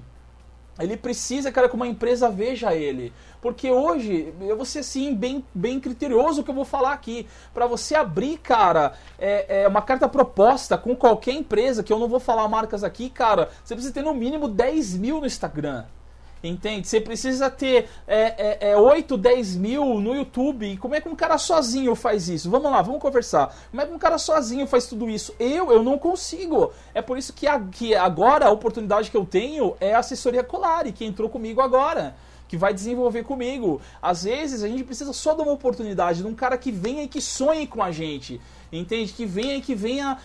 Ele 0.80 0.98
precisa, 0.98 1.52
cara, 1.52 1.70
que 1.70 1.76
uma 1.76 1.88
empresa 1.88 2.30
veja 2.30 2.74
ele. 2.74 3.14
Porque 3.42 3.70
hoje, 3.70 4.34
eu 4.42 4.56
vou 4.56 4.66
ser 4.66 4.80
assim, 4.80 5.14
bem, 5.14 5.46
bem 5.54 5.80
criterioso 5.80 6.44
que 6.44 6.50
eu 6.50 6.56
vou 6.56 6.66
falar 6.66 6.94
aqui. 6.94 7.28
Para 7.54 7.68
você 7.68 7.94
abrir, 7.94 8.38
cara, 8.38 8.94
é, 9.20 9.64
é, 9.64 9.68
uma 9.68 9.82
carta 9.82 10.08
proposta 10.08 10.78
com 10.78 10.96
qualquer 10.96 11.34
empresa, 11.34 11.84
que 11.84 11.94
eu 11.94 12.00
não 12.00 12.08
vou 12.08 12.20
falar 12.20 12.48
marcas 12.48 12.84
aqui, 12.84 13.10
cara, 13.10 13.50
você 13.64 13.76
precisa 13.76 13.94
ter 13.94 14.02
no 14.02 14.14
mínimo 14.14 14.48
10 14.48 14.98
mil 14.98 15.20
no 15.20 15.28
Instagram. 15.28 15.86
Entende? 16.44 16.86
Você 16.86 17.00
precisa 17.00 17.50
ter 17.50 17.88
é, 18.06 18.68
é, 18.68 18.72
é, 18.72 18.78
8, 18.78 19.18
10 19.18 19.56
mil 19.56 20.00
no 20.00 20.14
YouTube. 20.14 20.66
E 20.74 20.78
como 20.78 20.94
é 20.94 21.00
que 21.00 21.08
um 21.08 21.16
cara 21.16 21.38
sozinho 21.38 21.96
faz 21.96 22.28
isso? 22.28 22.50
Vamos 22.50 22.70
lá, 22.70 22.82
vamos 22.82 23.02
conversar. 23.02 23.56
Como 23.72 23.82
é 23.82 23.86
que 23.86 23.94
um 23.94 23.98
cara 23.98 24.18
sozinho 24.18 24.68
faz 24.68 24.86
tudo 24.86 25.10
isso? 25.10 25.34
Eu, 25.40 25.72
eu 25.72 25.82
não 25.82 25.98
consigo. 25.98 26.74
É 26.94 27.02
por 27.02 27.18
isso 27.18 27.32
que, 27.32 27.48
a, 27.48 27.58
que 27.60 27.96
agora 27.96 28.48
a 28.48 28.52
oportunidade 28.52 29.10
que 29.10 29.16
eu 29.16 29.26
tenho 29.26 29.76
é 29.80 29.94
a 29.94 30.00
assessoria 30.00 30.44
Colari, 30.44 30.92
que 30.92 31.06
entrou 31.06 31.30
comigo 31.30 31.62
agora 31.62 32.14
que 32.46 32.58
vai 32.58 32.72
desenvolver 32.72 33.24
comigo. 33.24 33.82
Às 34.00 34.26
vezes 34.26 34.62
a 34.62 34.68
gente 34.68 34.84
precisa 34.84 35.12
só 35.12 35.34
de 35.34 35.42
uma 35.42 35.52
oportunidade, 35.52 36.22
de 36.22 36.28
um 36.28 36.36
cara 36.36 36.56
que 36.56 36.72
venha 36.72 37.02
e 37.02 37.08
que 37.08 37.20
sonhe 37.20 37.66
com 37.66 37.82
a 37.82 37.92
gente, 37.92 38.40
entende? 38.72 39.12
Que 39.12 39.26
venha 39.26 39.56
e 39.56 39.62
que 39.62 39.74
venha 39.74 40.20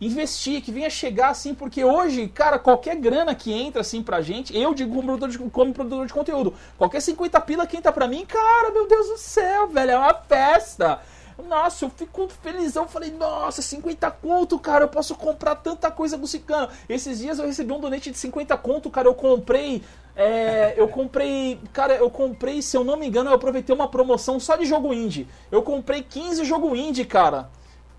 investir, 0.00 0.62
que 0.62 0.70
venha 0.70 0.90
chegar 0.90 1.30
assim, 1.30 1.54
porque 1.54 1.84
hoje, 1.84 2.28
cara, 2.28 2.58
qualquer 2.58 2.96
grana 2.96 3.34
que 3.34 3.52
entra 3.52 3.80
assim 3.80 4.02
pra 4.02 4.20
gente, 4.20 4.56
eu 4.56 4.74
digo 4.74 4.94
como 4.94 5.06
produtor 5.06 5.28
de, 5.28 5.38
como 5.38 5.72
produtor 5.72 6.06
de 6.06 6.12
conteúdo, 6.12 6.54
qualquer 6.76 7.00
50 7.00 7.40
pila 7.40 7.66
que 7.66 7.76
entra 7.76 7.92
pra 7.92 8.06
mim, 8.06 8.24
cara, 8.26 8.70
meu 8.70 8.86
Deus 8.86 9.08
do 9.08 9.18
céu, 9.18 9.68
velho, 9.68 9.92
é 9.92 9.98
uma 9.98 10.14
festa. 10.14 11.00
Nossa, 11.44 11.84
eu 11.84 11.90
fico 11.90 12.28
felizão. 12.42 12.88
Falei, 12.88 13.10
nossa, 13.10 13.60
50 13.60 14.10
conto, 14.10 14.58
cara, 14.58 14.84
eu 14.84 14.88
posso 14.88 15.14
comprar 15.14 15.56
tanta 15.56 15.90
coisa 15.90 16.16
musicando. 16.16 16.70
Esses 16.88 17.18
dias 17.18 17.38
eu 17.38 17.46
recebi 17.46 17.72
um 17.72 17.80
donate 17.80 18.10
de 18.10 18.16
50 18.16 18.56
conto, 18.56 18.90
cara, 18.90 19.06
eu 19.08 19.14
comprei. 19.14 19.82
É, 20.14 20.72
eu 20.76 20.88
comprei. 20.88 21.60
Cara, 21.72 21.94
eu 21.94 22.08
comprei, 22.08 22.62
se 22.62 22.76
eu 22.76 22.82
não 22.82 22.96
me 22.96 23.06
engano, 23.06 23.28
eu 23.28 23.34
aproveitei 23.34 23.74
uma 23.74 23.88
promoção 23.88 24.40
só 24.40 24.56
de 24.56 24.64
jogo 24.64 24.94
indie. 24.94 25.28
Eu 25.50 25.62
comprei 25.62 26.02
15 26.02 26.42
jogo 26.44 26.74
indie, 26.74 27.04
cara. 27.04 27.50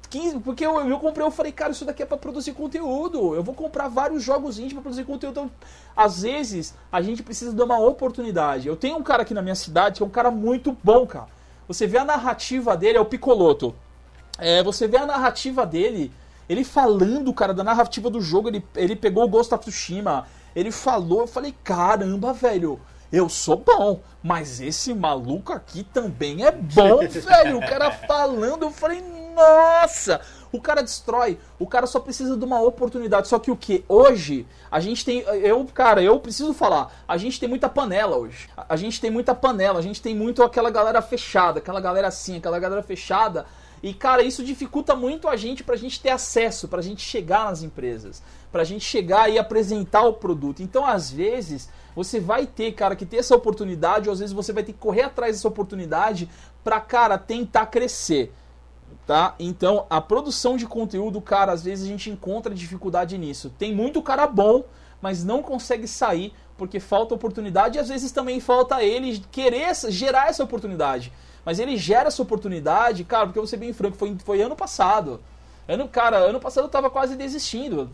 15, 0.09 0.39
porque 0.39 0.65
eu, 0.65 0.79
eu 0.89 0.99
comprei, 0.99 1.25
eu 1.25 1.31
falei, 1.31 1.51
cara, 1.51 1.71
isso 1.71 1.85
daqui 1.85 2.03
é 2.03 2.05
para 2.05 2.17
produzir 2.17 2.53
conteúdo. 2.53 3.35
Eu 3.35 3.43
vou 3.43 3.53
comprar 3.53 3.87
vários 3.87 4.23
jogos 4.23 4.57
indie 4.59 4.73
para 4.73 4.81
produzir 4.81 5.03
conteúdo. 5.03 5.31
Então, 5.31 5.51
às 5.95 6.21
vezes, 6.21 6.73
a 6.91 7.01
gente 7.01 7.23
precisa 7.23 7.53
de 7.53 7.61
uma 7.61 7.79
oportunidade. 7.79 8.67
Eu 8.67 8.75
tenho 8.75 8.97
um 8.97 9.03
cara 9.03 9.23
aqui 9.23 9.33
na 9.33 9.41
minha 9.41 9.55
cidade 9.55 9.97
que 9.97 10.03
é 10.03 10.05
um 10.05 10.09
cara 10.09 10.31
muito 10.31 10.75
bom, 10.83 11.05
cara. 11.05 11.27
Você 11.67 11.85
vê 11.85 11.97
a 11.97 12.05
narrativa 12.05 12.77
dele, 12.77 12.97
é 12.97 13.01
o 13.01 13.05
Picoloto. 13.05 13.75
É, 14.37 14.63
você 14.63 14.87
vê 14.87 14.97
a 14.97 15.05
narrativa 15.05 15.65
dele, 15.65 16.11
ele 16.47 16.63
falando, 16.63 17.33
cara, 17.33 17.53
da 17.53 17.63
narrativa 17.63 18.09
do 18.09 18.21
jogo, 18.21 18.49
ele, 18.49 18.63
ele 18.75 18.95
pegou 18.95 19.23
o 19.23 19.27
Ghost 19.27 19.53
of 19.53 19.63
Tsushima, 19.63 20.25
ele 20.55 20.71
falou, 20.71 21.21
eu 21.21 21.27
falei, 21.27 21.53
caramba, 21.63 22.33
velho, 22.33 22.79
eu 23.11 23.27
sou 23.29 23.57
bom, 23.57 24.01
mas 24.21 24.61
esse 24.61 24.93
maluco 24.93 25.53
aqui 25.53 25.83
também 25.83 26.45
é 26.45 26.51
bom, 26.51 26.99
velho. 27.07 27.57
O 27.57 27.61
cara 27.61 27.91
falando, 27.91 28.63
eu 28.63 28.71
falei, 28.71 29.01
nossa! 29.37 30.19
O 30.51 30.59
cara 30.59 30.81
destrói. 30.81 31.37
O 31.59 31.67
cara 31.67 31.85
só 31.85 31.99
precisa 31.99 32.35
de 32.35 32.43
uma 32.43 32.61
oportunidade. 32.61 33.27
Só 33.27 33.37
que 33.37 33.51
o 33.51 33.55
que? 33.55 33.85
Hoje, 33.87 34.47
a 34.71 34.79
gente 34.79 35.05
tem. 35.05 35.19
Eu, 35.19 35.63
cara, 35.65 36.01
eu 36.01 36.19
preciso 36.19 36.53
falar. 36.53 36.91
A 37.07 37.17
gente 37.17 37.39
tem 37.39 37.47
muita 37.47 37.69
panela 37.69 38.17
hoje. 38.17 38.49
A 38.57 38.75
gente 38.75 38.99
tem 38.99 39.11
muita 39.11 39.35
panela. 39.35 39.77
A 39.77 39.81
gente 39.81 40.01
tem 40.01 40.15
muito 40.15 40.41
aquela 40.41 40.69
galera 40.69 41.01
fechada. 41.01 41.59
Aquela 41.59 41.79
galera 41.79 42.07
assim, 42.07 42.37
aquela 42.37 42.59
galera 42.59 42.81
fechada. 42.81 43.45
E, 43.83 43.93
cara, 43.93 44.23
isso 44.23 44.43
dificulta 44.43 44.95
muito 44.95 45.27
a 45.27 45.35
gente 45.35 45.63
pra 45.63 45.75
gente 45.75 46.01
ter 46.01 46.09
acesso, 46.09 46.67
pra 46.67 46.81
gente 46.81 47.01
chegar 47.01 47.45
nas 47.45 47.61
empresas, 47.61 48.23
pra 48.51 48.63
gente 48.63 48.83
chegar 48.83 49.29
e 49.29 49.37
apresentar 49.37 50.01
o 50.01 50.13
produto. 50.13 50.63
Então, 50.63 50.83
às 50.83 51.11
vezes, 51.11 51.69
você 51.95 52.19
vai 52.19 52.47
ter, 52.47 52.71
cara, 52.71 52.95
que 52.95 53.05
ter 53.05 53.17
essa 53.17 53.35
oportunidade, 53.35 54.09
ou 54.09 54.13
às 54.13 54.19
vezes 54.19 54.33
você 54.33 54.51
vai 54.51 54.63
ter 54.63 54.73
que 54.73 54.79
correr 54.79 55.03
atrás 55.03 55.35
dessa 55.35 55.47
oportunidade 55.47 56.27
pra, 56.63 56.79
cara, 56.79 57.19
tentar 57.19 57.67
crescer 57.67 58.33
tá? 59.07 59.33
Então, 59.39 59.87
a 59.89 60.01
produção 60.01 60.57
de 60.57 60.67
conteúdo, 60.67 61.21
cara, 61.21 61.53
às 61.53 61.63
vezes 61.63 61.85
a 61.85 61.87
gente 61.87 62.09
encontra 62.09 62.53
dificuldade 62.53 63.17
nisso. 63.17 63.49
Tem 63.57 63.73
muito 63.73 64.01
cara 64.01 64.27
bom, 64.27 64.65
mas 65.01 65.23
não 65.23 65.41
consegue 65.41 65.87
sair 65.87 66.33
porque 66.57 66.79
falta 66.79 67.15
oportunidade 67.15 67.77
e 67.77 67.79
às 67.79 67.87
vezes 67.87 68.11
também 68.11 68.41
falta 68.41 68.83
ele 68.83 69.23
querer 69.31 69.73
gerar 69.89 70.27
essa 70.27 70.43
oportunidade. 70.43 71.13
Mas 71.45 71.57
ele 71.57 71.77
gera 71.77 72.09
essa 72.09 72.21
oportunidade, 72.21 73.05
cara, 73.05 73.27
porque 73.27 73.39
eu 73.39 73.43
vou 73.43 73.47
ser 73.47 73.55
bem 73.55 73.71
franco, 73.71 73.95
foi, 73.95 74.13
foi 74.25 74.41
ano 74.41 74.55
passado. 74.55 75.21
Ano, 75.65 75.87
cara, 75.87 76.17
ano 76.17 76.39
passado 76.39 76.65
eu 76.65 76.69
tava 76.69 76.89
quase 76.89 77.15
desistindo. 77.15 77.89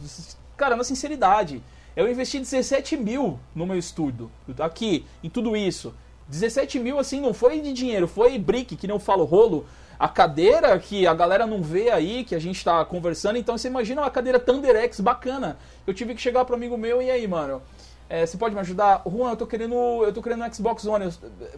Cara, 0.57 0.75
na 0.75 0.83
sinceridade. 0.83 1.61
Eu 1.95 2.09
investi 2.09 2.39
17 2.39 2.97
mil 2.97 3.39
no 3.53 3.67
meu 3.67 3.77
estudo. 3.77 4.31
Aqui, 4.57 5.05
em 5.23 5.29
tudo 5.29 5.55
isso. 5.55 5.93
17 6.27 6.79
mil, 6.79 6.97
assim, 6.97 7.21
não 7.21 7.35
foi 7.35 7.59
de 7.59 7.71
dinheiro, 7.71 8.07
foi 8.07 8.39
brick, 8.39 8.75
que 8.75 8.87
não 8.87 8.97
falo 8.97 9.25
rolo 9.25 9.67
a 9.99 10.07
cadeira 10.07 10.77
que 10.79 11.05
a 11.07 11.13
galera 11.13 11.45
não 11.45 11.61
vê 11.61 11.89
aí, 11.89 12.23
que 12.23 12.35
a 12.35 12.39
gente 12.39 12.63
tá 12.63 12.83
conversando. 12.85 13.37
Então 13.37 13.57
você 13.57 13.67
imagina 13.67 14.01
uma 14.01 14.11
cadeira 14.11 14.39
ThunderX 14.39 14.99
bacana. 14.99 15.57
Eu 15.85 15.93
tive 15.93 16.15
que 16.15 16.21
chegar 16.21 16.45
pro 16.45 16.55
amigo 16.55 16.77
meu 16.77 17.01
e 17.01 17.09
aí, 17.09 17.27
mano. 17.27 17.61
É, 18.09 18.25
você 18.25 18.37
pode 18.37 18.53
me 18.53 18.61
ajudar? 18.61 19.01
Juan, 19.05 19.31
eu 19.31 19.37
tô 19.37 19.47
querendo. 19.47 19.75
Eu 20.03 20.13
tô 20.13 20.21
querendo 20.21 20.43
um 20.43 20.53
Xbox 20.53 20.85
One. 20.85 21.11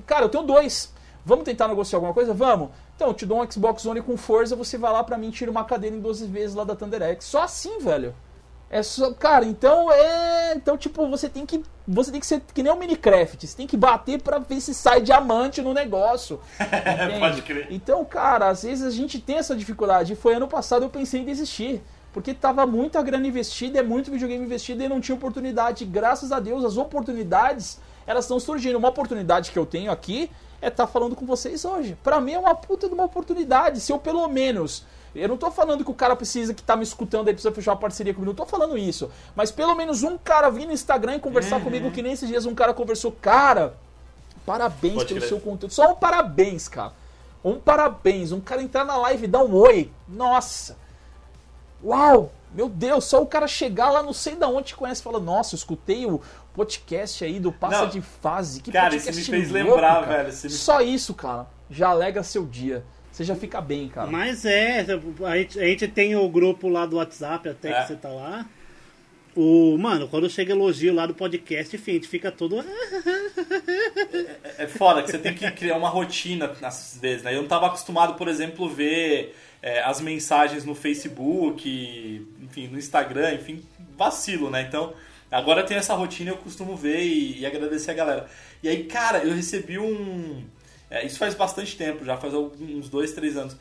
cara, 0.06 0.26
eu 0.26 0.30
tenho 0.30 0.44
dois. 0.44 0.94
Vamos 1.26 1.44
tentar 1.44 1.68
negociar 1.68 1.98
alguma 1.98 2.14
coisa? 2.14 2.34
Vamos. 2.34 2.70
Então, 2.96 3.08
eu 3.08 3.14
te 3.14 3.26
dou 3.26 3.42
um 3.42 3.52
Xbox 3.52 3.86
One 3.86 4.02
com 4.02 4.16
força, 4.16 4.56
você 4.56 4.78
vai 4.78 4.92
lá 4.92 5.04
pra 5.04 5.18
mim 5.18 5.32
tira 5.32 5.50
uma 5.50 5.66
cadeira 5.66 5.96
em 5.96 6.00
12 6.00 6.28
vezes 6.28 6.56
lá 6.56 6.64
da 6.64 6.76
ThunderX. 6.76 7.26
Só 7.26 7.42
assim, 7.42 7.80
velho. 7.80 8.14
É 8.76 8.84
só, 8.84 9.14
cara, 9.14 9.46
então 9.46 9.90
é, 9.90 10.54
então 10.54 10.78
tipo, 10.78 11.08
você 11.08 11.30
tem 11.30 11.46
que 11.46 11.64
você 11.88 12.12
tem 12.12 12.20
que 12.20 12.26
ser 12.26 12.42
que 12.54 12.62
nem 12.62 12.74
o 12.74 12.76
Minecraft, 12.76 13.48
você 13.48 13.56
tem 13.56 13.66
que 13.66 13.78
bater 13.78 14.22
para 14.22 14.38
ver 14.38 14.60
se 14.60 14.74
sai 14.74 15.00
diamante 15.00 15.62
no 15.62 15.74
negócio. 15.74 16.42
Pode 17.18 17.42
crer. 17.44 17.68
Então, 17.70 18.04
cara, 18.04 18.50
às 18.50 18.64
vezes 18.64 18.86
a 18.86 18.90
gente 18.90 19.18
tem 19.18 19.38
essa 19.38 19.56
dificuldade. 19.56 20.14
Foi 20.14 20.34
ano 20.34 20.46
passado 20.46 20.84
eu 20.84 20.90
pensei 20.90 21.22
em 21.22 21.24
desistir, 21.24 21.82
porque 22.12 22.34
tava 22.34 22.66
muita 22.66 23.02
grana 23.02 23.26
investida, 23.26 23.80
é 23.80 23.82
muito 23.82 24.12
videogame 24.12 24.44
investido 24.44 24.84
e 24.84 24.90
não 24.90 25.00
tinha 25.00 25.16
oportunidade. 25.16 25.86
Graças 25.86 26.34
a 26.34 26.42
Deus, 26.42 26.66
as 26.66 26.76
oportunidades, 26.76 27.80
elas 28.06 28.26
estão 28.26 28.42
surgindo. 28.42 28.78
Uma 28.78 28.90
oportunidade 28.90 29.52
que 29.52 29.58
eu 29.58 29.66
tenho 29.66 29.90
aqui 29.90 30.30
é 30.62 30.68
estar 30.68 30.86
tá 30.86 30.92
falando 30.92 31.16
com 31.16 31.26
vocês 31.26 31.64
hoje. 31.64 31.98
Para 32.04 32.20
mim 32.20 32.34
é 32.34 32.40
uma 32.40 32.54
puta 32.54 32.90
de 32.90 32.94
uma 32.94 33.06
oportunidade, 33.06 33.80
se 33.80 33.94
eu 33.94 33.98
pelo 33.98 34.28
menos 34.28 34.84
eu 35.16 35.30
não 35.30 35.38
tô 35.38 35.50
falando 35.50 35.84
que 35.84 35.90
o 35.90 35.94
cara 35.94 36.16
precisa 36.16 36.54
que 36.54 36.62
tá 36.62 36.76
me 36.76 36.84
escutando 36.84 37.30
aí 37.30 37.34
precisa 37.34 37.54
fechar 37.54 37.72
uma 37.72 37.80
parceria 37.80 38.14
comigo. 38.14 38.32
Não 38.32 38.36
tô 38.36 38.46
falando 38.46 38.78
isso. 38.78 39.10
Mas 39.34 39.50
pelo 39.50 39.74
menos 39.74 40.04
um 40.04 40.18
cara 40.18 40.50
vir 40.50 40.66
no 40.66 40.74
Instagram 40.74 41.16
e 41.16 41.20
conversar 41.20 41.58
uhum. 41.58 41.64
comigo, 41.64 41.92
que 41.92 42.02
nem 42.02 42.12
esses 42.12 42.28
dias 42.28 42.46
um 42.46 42.54
cara 42.54 42.74
conversou. 42.74 43.14
Cara, 43.14 43.76
parabéns 44.46 44.96
Pode 44.96 45.08
pelo 45.08 45.20
crer. 45.22 45.30
seu 45.30 45.40
conteúdo. 45.40 45.74
Só 45.74 45.94
um 45.94 45.96
parabéns, 45.96 46.68
cara. 46.68 46.92
Um 47.42 47.58
parabéns. 47.58 48.34
Um 48.34 48.42
cara 48.42 48.62
entrar 48.62 48.84
na 48.84 48.98
live 48.98 49.24
e 49.24 49.28
dar 49.28 49.44
um 49.44 49.56
oi. 49.56 49.90
Nossa. 50.08 50.78
Uau! 51.82 52.32
Meu 52.54 52.70
Deus, 52.70 53.06
só 53.06 53.22
o 53.22 53.28
cara 53.28 53.48
chegar 53.48 53.90
lá, 53.90 54.02
não 54.02 54.14
sei 54.14 54.36
da 54.36 54.48
onde 54.48 54.68
te 54.68 54.76
conhece, 54.76 55.02
e 55.02 55.04
fala: 55.04 55.20
Nossa, 55.20 55.56
eu 55.56 55.58
escutei 55.58 56.06
o 56.06 56.22
podcast 56.54 57.24
aí 57.24 57.38
do 57.38 57.52
Passa 57.52 57.82
não, 57.82 57.90
de 57.90 58.02
Fase. 58.02 58.62
Que 58.62 58.72
cara, 58.72 58.96
isso 58.96 59.08
me 59.08 59.24
fez 59.24 59.52
louco, 59.52 59.70
lembrar, 59.70 60.06
cara. 60.06 60.24
velho. 60.24 60.28
Me... 60.44 60.50
Só 60.50 60.80
isso, 60.80 61.14
cara, 61.14 61.48
já 61.70 61.90
alegra 61.90 62.24
seu 62.24 62.46
dia 62.46 62.84
você 63.16 63.24
já 63.24 63.34
fica 63.34 63.62
bem, 63.62 63.88
cara. 63.88 64.12
Mas 64.12 64.44
é, 64.44 64.86
a 65.26 65.38
gente, 65.38 65.58
a 65.58 65.66
gente 65.66 65.88
tem 65.88 66.18
o 66.18 66.28
grupo 66.28 66.68
lá 66.68 66.86
do 66.86 66.98
WhatsApp 66.98 67.48
até 67.48 67.72
é. 67.72 67.82
que 67.82 67.88
você 67.88 67.96
tá 67.96 68.10
lá. 68.10 68.46
O, 69.34 69.78
mano, 69.78 70.10
quando 70.10 70.30
chega 70.30 70.52
elogio 70.52 70.94
lá 70.94 71.06
do 71.06 71.14
podcast, 71.14 71.74
enfim, 71.74 71.92
a 71.92 71.94
gente 71.94 72.10
fica 72.10 72.30
todo. 72.30 72.60
É, 72.60 74.64
é 74.64 74.68
foda 74.68 75.02
que 75.02 75.12
você 75.12 75.18
tem 75.18 75.34
que 75.34 75.50
criar 75.52 75.78
uma 75.78 75.88
rotina 75.88 76.52
às 76.62 77.00
vezes, 77.02 77.24
né? 77.24 77.34
Eu 77.34 77.42
não 77.42 77.48
tava 77.48 77.68
acostumado, 77.68 78.16
por 78.16 78.28
exemplo, 78.28 78.68
ver 78.68 79.34
é, 79.62 79.82
as 79.82 80.02
mensagens 80.02 80.66
no 80.66 80.76
Facebook, 80.76 82.28
enfim, 82.44 82.68
no 82.68 82.78
Instagram, 82.78 83.36
enfim, 83.36 83.64
vacilo, 83.98 84.50
né? 84.50 84.66
Então, 84.68 84.94
agora 85.32 85.64
tem 85.64 85.78
essa 85.78 85.94
rotina 85.94 86.32
eu 86.32 86.38
costumo 86.38 86.76
ver 86.76 87.02
e, 87.02 87.40
e 87.40 87.46
agradecer 87.46 87.92
a 87.92 87.94
galera. 87.94 88.30
E 88.62 88.68
aí, 88.68 88.84
cara, 88.84 89.20
eu 89.20 89.34
recebi 89.34 89.80
um 89.80 90.44
é, 90.90 91.06
isso 91.06 91.18
faz 91.18 91.34
bastante 91.34 91.76
tempo, 91.76 92.06
já 92.06 92.18
faz 92.18 92.34
uns 92.34 92.90
dois, 92.90 93.12
três 93.12 93.36
anos. 93.38 93.56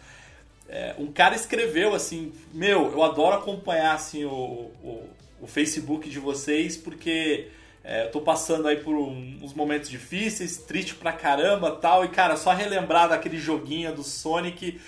É, 0.69 0.95
um 0.99 1.11
cara 1.13 1.35
escreveu 1.35 1.95
assim: 1.95 2.33
Meu, 2.53 2.93
eu 2.93 3.03
adoro 3.03 3.37
acompanhar 3.37 3.95
assim, 3.95 4.25
o, 4.25 4.71
o, 4.83 5.09
o 5.41 5.47
Facebook 5.47 6.09
de 6.09 6.19
vocês 6.19 6.77
porque 6.77 7.49
é, 7.83 8.05
eu 8.07 8.11
tô 8.11 8.21
passando 8.21 8.67
aí 8.67 8.77
por 8.77 8.95
um, 8.95 9.39
uns 9.43 9.53
momentos 9.53 9.91
difíceis, 9.91 10.57
triste 10.57 10.95
pra 10.95 11.13
caramba 11.13 11.71
tal. 11.71 12.05
E 12.05 12.09
cara, 12.09 12.37
só 12.37 12.53
relembrar 12.53 13.09
daquele 13.09 13.39
joguinho 13.39 13.95
do 13.95 14.03
Sonic 14.03 14.81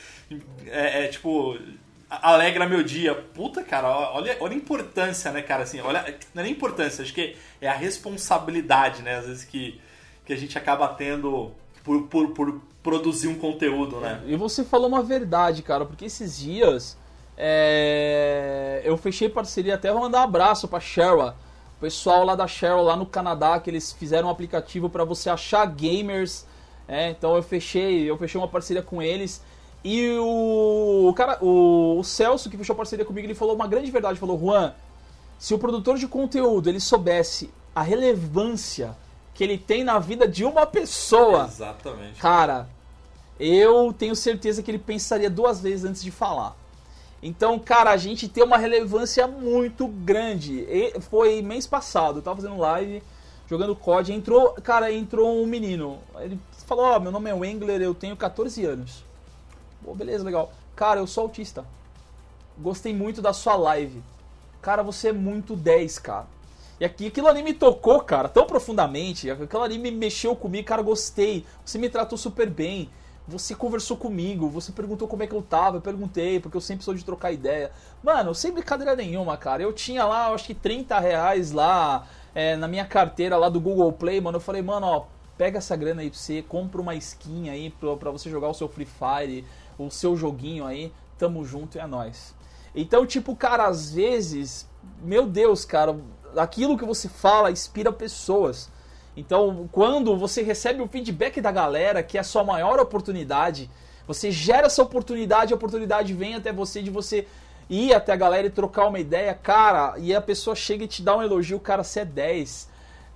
é, 0.67 1.05
é 1.05 1.09
tipo 1.09 1.59
alegra 2.09 2.67
meu 2.67 2.83
dia. 2.83 3.15
Puta, 3.15 3.63
cara, 3.63 3.89
olha, 3.89 4.37
olha 4.41 4.55
a 4.55 4.57
importância, 4.57 5.31
né, 5.31 5.43
cara? 5.43 5.65
Assim, 5.65 5.81
olha, 5.81 6.03
não 6.35 6.43
é 6.43 6.45
nem 6.45 6.53
importância, 6.53 7.03
acho 7.03 7.13
que 7.13 7.37
é 7.61 7.69
a 7.69 7.75
responsabilidade, 7.75 9.03
né? 9.03 9.17
Às 9.17 9.27
vezes 9.27 9.45
que, 9.45 9.81
que 10.25 10.33
a 10.33 10.37
gente 10.37 10.57
acaba 10.57 10.89
tendo 10.89 11.53
por, 11.87 12.03
por, 12.09 12.29
por 12.31 12.61
produzir 12.83 13.29
um 13.29 13.37
conteúdo, 13.37 14.01
né? 14.01 14.21
E 14.27 14.35
você 14.35 14.65
falou 14.65 14.89
uma 14.89 15.05
verdade, 15.05 15.63
cara, 15.63 15.87
porque 15.87 16.07
esses 16.07 16.37
dias 16.37 16.99
é... 17.39 18.83
eu 18.85 18.97
fechei 18.97 19.29
parceria, 19.29 19.77
até 19.77 19.93
vou 19.93 20.03
mandar 20.03 20.23
um 20.23 20.25
abraço 20.25 20.67
pra 20.67 20.81
Sheryl, 20.81 21.29
o 21.29 21.81
pessoal 21.81 22.25
lá 22.25 22.35
da 22.35 22.49
Sheryl, 22.49 22.83
lá 22.83 22.97
no 22.97 23.07
Canadá, 23.07 23.61
que 23.61 23.71
eles 23.71 23.93
fizeram 23.93 24.27
um 24.27 24.31
aplicativo 24.31 24.91
para 24.91 25.05
você 25.05 25.31
achar 25.31 25.65
gamers. 25.67 26.45
É, 26.89 27.11
então 27.11 27.37
eu 27.37 27.43
fechei, 27.43 28.11
eu 28.11 28.17
fechei 28.19 28.41
uma 28.41 28.49
parceria 28.49 28.83
com 28.83 29.01
eles. 29.01 29.43
E 29.85 30.11
o, 30.19 31.07
o 31.09 31.15
cara, 31.15 31.39
o, 31.41 31.99
o, 31.99 32.03
Celso 32.03 32.51
que 32.51 32.57
fechou 32.57 32.75
a 32.75 32.77
parceria 32.77 33.05
comigo, 33.05 33.27
ele 33.27 33.35
falou 33.35 33.55
uma 33.55 33.69
grande 33.69 33.91
verdade, 33.91 34.19
falou: 34.19 34.39
"Juan, 34.39 34.73
se 35.39 35.55
o 35.55 35.59
produtor 35.59 35.99
de 35.99 36.09
conteúdo 36.09 36.69
ele 36.69 36.81
soubesse 36.81 37.51
a 37.75 37.83
relevância 37.83 38.97
que 39.37 39.45
ele 39.45 39.59
tem 39.59 39.85
na 39.85 39.99
vida 39.99 40.27
de 40.27 40.47
uma 40.47 40.65
pessoa. 40.65 41.45
Exatamente. 41.45 42.19
Cara, 42.19 42.67
eu 43.39 43.93
tenho 43.93 44.17
certeza 44.17 44.63
que 44.63 44.71
ele 44.71 44.79
pensaria 44.79 45.29
duas 45.29 45.61
vezes 45.61 45.85
antes 45.85 46.03
de 46.03 46.11
falar. 46.11 46.57
Então, 47.23 47.59
cara, 47.59 47.91
a 47.91 47.99
gente 47.99 48.29
tem 48.29 48.43
uma 48.43 48.57
relevância 48.57 49.27
muito 49.27 49.87
grande. 49.89 50.61
E 50.61 50.99
foi 51.03 51.43
mês 51.43 51.67
passado, 51.67 52.19
eu 52.19 52.23
tava 52.23 52.37
fazendo 52.41 52.57
live, 52.57 53.03
jogando 53.47 53.77
COD, 53.77 54.15
entrou, 54.15 54.55
cara, 54.55 54.91
entrou 54.91 55.43
um 55.43 55.45
menino. 55.47 55.99
Ele 56.19 56.41
falou: 56.67 56.87
Ó, 56.87 56.97
oh, 56.97 57.01
meu 57.01 57.13
nome 57.13 57.29
é 57.29 57.35
Wengler, 57.35 57.83
eu 57.83 57.95
tenho 57.95 58.17
14 58.17 58.65
anos. 58.65 59.05
Pô, 59.85 59.95
beleza, 59.95 60.25
legal. 60.25 60.51
Cara, 60.75 61.01
eu 61.01 61.07
sou 61.07 61.25
autista. 61.25 61.63
Gostei 62.57 62.95
muito 62.95 63.21
da 63.21 63.35
sua 63.35 63.55
live. 63.55 64.03
Cara, 64.63 64.83
você 64.83 65.09
é 65.09 65.13
muito 65.13 65.55
10, 65.55 65.99
cara. 65.99 66.36
E 66.79 66.85
aqui, 66.85 67.07
aquilo 67.07 67.27
ali 67.27 67.43
me 67.43 67.55
tocou, 67.55 68.01
cara, 68.01 68.29
tão 68.29 68.47
profundamente. 68.47 69.31
Aquilo 69.31 69.63
ali 69.63 69.79
me 69.79 69.91
mexeu 69.91 70.37
comigo, 70.37 70.67
cara, 70.67 70.83
gostei. 70.83 71.45
Você 71.65 71.79
me 71.79 71.89
tratou 71.89 72.19
super 72.19 72.49
bem. 72.51 72.91
Você 73.29 73.57
conversou 73.57 73.97
comigo, 73.97 74.49
você 74.49 74.71
perguntou 74.71 75.09
como 75.09 75.25
é 75.25 75.27
que 75.27 75.35
eu 75.35 75.43
tava, 75.43 75.79
eu 75.79 75.81
perguntei, 75.81 76.39
porque 76.39 76.57
eu 76.57 76.61
sempre 76.61 76.85
sou 76.85 76.95
de 76.95 77.05
trocar 77.05 77.33
ideia. 77.33 77.73
Mano, 78.01 78.33
sem 78.33 78.53
brincadeira 78.53 78.95
nenhuma, 78.95 79.37
cara. 79.37 79.61
Eu 79.61 79.73
tinha 79.73 80.05
lá, 80.05 80.29
acho 80.33 80.45
que 80.45 80.55
30 80.55 80.97
reais 81.01 81.51
lá 81.51 82.07
é, 82.33 82.55
na 82.55 82.69
minha 82.69 82.85
carteira 82.85 83.37
lá 83.37 83.49
do 83.49 83.61
Google 83.61 83.93
Play, 83.93 84.21
mano. 84.21 84.37
Eu 84.37 84.41
falei, 84.41 84.63
mano, 84.63 84.87
ó, 84.87 85.07
pega 85.37 85.59
essa 85.59 85.75
grana 85.75 86.03
aí 86.03 86.11
pra 86.11 86.19
você, 86.19 86.41
compra 86.41 86.81
uma 86.81 86.95
skin 86.95 87.49
aí 87.49 87.71
pra, 87.71 87.97
pra 87.97 88.11
você 88.13 88.31
jogar 88.31 88.49
o 88.49 88.55
seu 88.55 88.69
Free 88.69 88.87
Fire, 88.87 89.45
o 89.77 89.91
seu 89.91 90.17
joguinho 90.17 90.65
aí. 90.65 90.93
Tamo 91.19 91.45
junto 91.45 91.79
é 91.81 91.87
nóis. 91.87 92.33
Então, 92.77 93.05
tipo, 93.05 93.35
cara, 93.35 93.67
às 93.67 93.91
vezes, 93.91 94.69
meu 95.03 95.27
Deus, 95.27 95.65
cara, 95.65 95.97
aquilo 96.37 96.77
que 96.77 96.85
você 96.85 97.09
fala 97.09 97.51
inspira 97.51 97.93
pessoas. 97.93 98.71
Então, 99.17 99.69
quando 99.73 100.17
você 100.17 100.43
recebe 100.43 100.83
o 100.83 100.89
feedback 100.89 101.41
da 101.41 101.51
galera, 101.51 102.03
que 102.03 102.19
é 102.19 102.21
a 102.21 102.25
sua 102.25 102.45
maior 102.45 102.79
oportunidade, 102.79 103.71
você 104.07 104.31
gera 104.31 104.67
essa 104.67 104.83
oportunidade, 104.83 105.53
a 105.53 105.57
oportunidade 105.57 106.13
vem 106.13 106.35
até 106.35 106.53
você 106.53 106.83
de 106.83 106.91
você 106.91 107.27
ir 107.69 107.95
até 107.95 108.13
a 108.13 108.17
galera 108.17 108.47
e 108.47 108.51
trocar 108.51 108.87
uma 108.87 109.01
ideia, 109.01 109.35
cara, 109.35 109.95
e 109.99 110.15
a 110.15 110.21
pessoa 110.21 110.55
chega 110.55 110.85
e 110.85 110.89
te 110.89 111.03
dá 111.03 111.17
um 111.17 111.23
elogio, 111.23 111.59
cara, 111.59 111.83
você 111.83 112.01
é 112.01 112.05
10. 112.05 112.69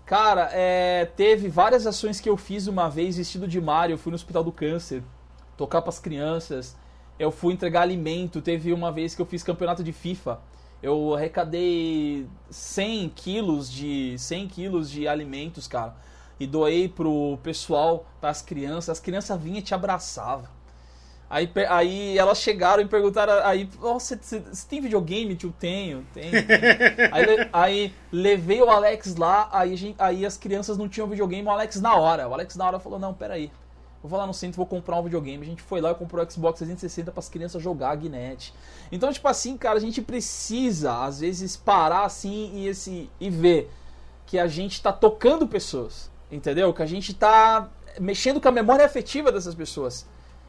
Cara, 0.07 0.51
é, 0.53 1.05
teve 1.05 1.49
várias 1.49 1.87
ações 1.87 2.19
que 2.19 2.29
eu 2.29 2.37
fiz 2.37 2.67
uma 2.67 2.89
vez 2.89 3.17
vestido 3.17 3.47
de 3.47 3.61
Mario, 3.61 3.95
eu 3.95 3.99
fui 3.99 4.11
no 4.11 4.17
Hospital 4.17 4.43
do 4.43 4.51
Câncer, 4.51 5.03
tocar 5.57 5.83
para 5.83 5.91
as 5.91 6.01
crianças, 6.01 6.77
eu 7.19 7.31
fui 7.31 7.53
entregar 7.55 7.83
alimento, 7.83 8.41
teve 8.41 8.73
uma 8.73 8.91
vez 8.91 9.15
que 9.15 9.23
eu 9.23 9.27
fiz 9.27 9.43
campeonato 9.43 9.85
de 9.85 9.93
FIFA 9.93 10.41
eu 10.83 11.15
arrecadei 11.15 12.27
100 12.51 13.09
quilos 13.11 13.71
de 13.71 14.17
100 14.19 14.49
quilos 14.49 14.91
de 14.91 15.07
alimentos, 15.07 15.67
cara, 15.67 15.95
e 16.39 16.47
doei 16.47 16.89
pro 16.89 17.39
pessoal, 17.43 18.07
para 18.21 18.31
as 18.31 18.41
crianças. 18.41 18.91
As 18.91 19.01
crianças 19.01 19.41
vinham 19.41 19.59
e 19.59 19.63
te 19.63 19.75
abraçavam. 19.75 20.49
Aí, 21.29 21.49
aí 21.69 22.19
elas 22.19 22.41
chegaram 22.41 22.83
e 22.83 22.87
perguntaram, 22.87 23.35
aí, 23.47 23.69
você, 23.79 24.17
você, 24.17 24.43
tem 24.69 24.81
videogame? 24.81 25.37
Tio, 25.37 25.55
tenho, 25.61 26.05
tenho. 26.13 26.33
aí, 27.13 27.49
aí, 27.53 27.95
levei 28.11 28.61
o 28.61 28.69
Alex 28.69 29.15
lá, 29.15 29.49
aí, 29.53 29.95
aí 29.97 30.27
as 30.27 30.37
crianças 30.37 30.77
não 30.77 30.89
tinham 30.89 31.07
videogame, 31.07 31.47
o 31.47 31.51
Alex 31.51 31.81
na 31.81 31.95
hora. 31.95 32.27
O 32.27 32.35
Alex 32.35 32.57
na 32.57 32.67
hora 32.67 32.81
falou, 32.81 32.99
não, 32.99 33.15
peraí. 33.15 33.53
Vou 34.03 34.19
lá 34.19 34.27
no 34.27 34.33
centro, 34.33 34.57
vou 34.57 34.67
comprar 34.67 34.99
um 34.99 35.03
videogame. 35.03 35.45
A 35.45 35.49
gente 35.49 35.63
foi 35.63 35.81
lá 35.81 35.91
e 35.91 35.95
comprou 35.95 36.25
o 36.25 36.31
Xbox 36.31 36.59
360 36.59 37.13
para 37.13 37.21
as 37.21 37.29
crianças 37.29 37.63
jogar 37.63 37.91
a 37.91 37.95
Guinness. 37.95 38.53
Então, 38.91 39.13
tipo 39.13 39.29
assim, 39.29 39.59
cara, 39.59 39.77
a 39.77 39.81
gente 39.81 40.01
precisa 40.01 41.05
às 41.05 41.21
vezes 41.21 41.57
parar 41.57 42.05
assim 42.05 42.51
e 42.55 42.67
esse 42.67 43.11
e 43.21 43.29
ver 43.29 43.71
que 44.25 44.39
a 44.39 44.47
gente 44.47 44.73
está 44.75 44.93
tocando 44.93 45.47
pessoas, 45.47 46.11
entendeu? 46.31 46.73
Que 46.73 46.83
a 46.83 46.87
gente 46.87 47.13
está 47.13 47.69
mexendo 47.99 48.41
com 48.41 48.49
a 48.49 48.53
memória 48.53 48.87
afetiva 48.87 49.31
dessas 49.31 49.55
pessoas. 49.55 50.07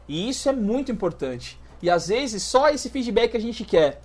E 0.08 0.28
isso 0.28 0.48
é 0.48 0.52
muito 0.52 0.90
importante. 0.90 1.60
E 1.82 1.90
às 1.90 2.08
vezes 2.08 2.42
só 2.42 2.70
esse 2.70 2.88
feedback 2.88 3.32
que 3.32 3.36
a 3.36 3.40
gente 3.40 3.64
quer. 3.64 4.00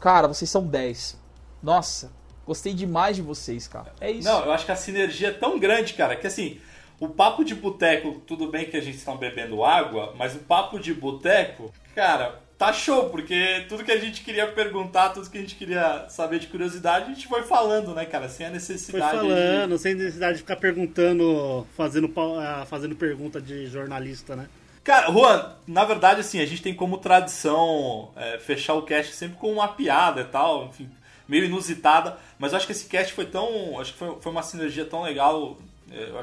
Cara, 0.00 0.28
vocês 0.28 0.48
são 0.48 0.64
10. 0.64 1.18
Nossa, 1.62 2.12
gostei 2.46 2.72
demais 2.72 3.16
de 3.16 3.22
vocês, 3.22 3.66
cara. 3.66 3.92
É 4.00 4.10
isso. 4.10 4.28
Não, 4.28 4.44
eu 4.44 4.52
acho 4.52 4.64
que 4.64 4.72
a 4.72 4.76
sinergia 4.76 5.28
é 5.28 5.32
tão 5.32 5.58
grande, 5.58 5.94
cara, 5.94 6.14
que 6.14 6.26
assim, 6.26 6.60
o 6.98 7.08
papo 7.08 7.44
de 7.44 7.54
boteco, 7.54 8.22
tudo 8.26 8.48
bem 8.48 8.66
que 8.66 8.76
a 8.76 8.80
gente 8.80 8.96
está 8.96 9.14
bebendo 9.14 9.64
água, 9.64 10.14
mas 10.16 10.34
o 10.34 10.38
papo 10.38 10.78
de 10.78 10.94
boteco, 10.94 11.72
cara, 11.94 12.40
tá 12.56 12.72
show, 12.72 13.10
porque 13.10 13.64
tudo 13.68 13.84
que 13.84 13.92
a 13.92 13.98
gente 13.98 14.22
queria 14.22 14.46
perguntar, 14.46 15.10
tudo 15.10 15.28
que 15.28 15.38
a 15.38 15.40
gente 15.40 15.56
queria 15.56 16.08
saber 16.08 16.38
de 16.38 16.46
curiosidade, 16.46 17.06
a 17.06 17.14
gente 17.14 17.28
foi 17.28 17.42
falando, 17.42 17.94
né, 17.94 18.06
cara? 18.06 18.28
Sem 18.28 18.46
a 18.46 18.50
necessidade. 18.50 19.10
Foi 19.10 19.28
falando, 19.28 19.74
de... 19.74 19.78
sem 19.80 19.94
necessidade 19.94 20.34
de 20.34 20.42
ficar 20.42 20.56
perguntando, 20.56 21.66
fazendo, 21.76 22.12
ah, 22.40 22.64
fazendo 22.66 22.96
pergunta 22.96 23.40
de 23.40 23.66
jornalista, 23.66 24.34
né? 24.34 24.48
Cara, 24.82 25.10
Juan, 25.10 25.52
na 25.66 25.84
verdade, 25.84 26.20
assim, 26.20 26.40
a 26.40 26.46
gente 26.46 26.62
tem 26.62 26.72
como 26.72 26.98
tradição 26.98 28.10
é, 28.16 28.38
fechar 28.38 28.74
o 28.74 28.82
cast 28.82 29.14
sempre 29.14 29.36
com 29.36 29.52
uma 29.52 29.68
piada 29.68 30.20
e 30.20 30.24
tal, 30.24 30.66
enfim, 30.66 30.88
meio 31.28 31.44
inusitada, 31.44 32.16
mas 32.38 32.52
eu 32.52 32.58
acho 32.58 32.66
que 32.66 32.72
esse 32.72 32.86
cast 32.86 33.12
foi 33.12 33.26
tão. 33.26 33.80
Acho 33.80 33.92
que 33.92 33.98
foi, 33.98 34.16
foi 34.20 34.32
uma 34.32 34.44
sinergia 34.44 34.84
tão 34.84 35.02
legal 35.02 35.58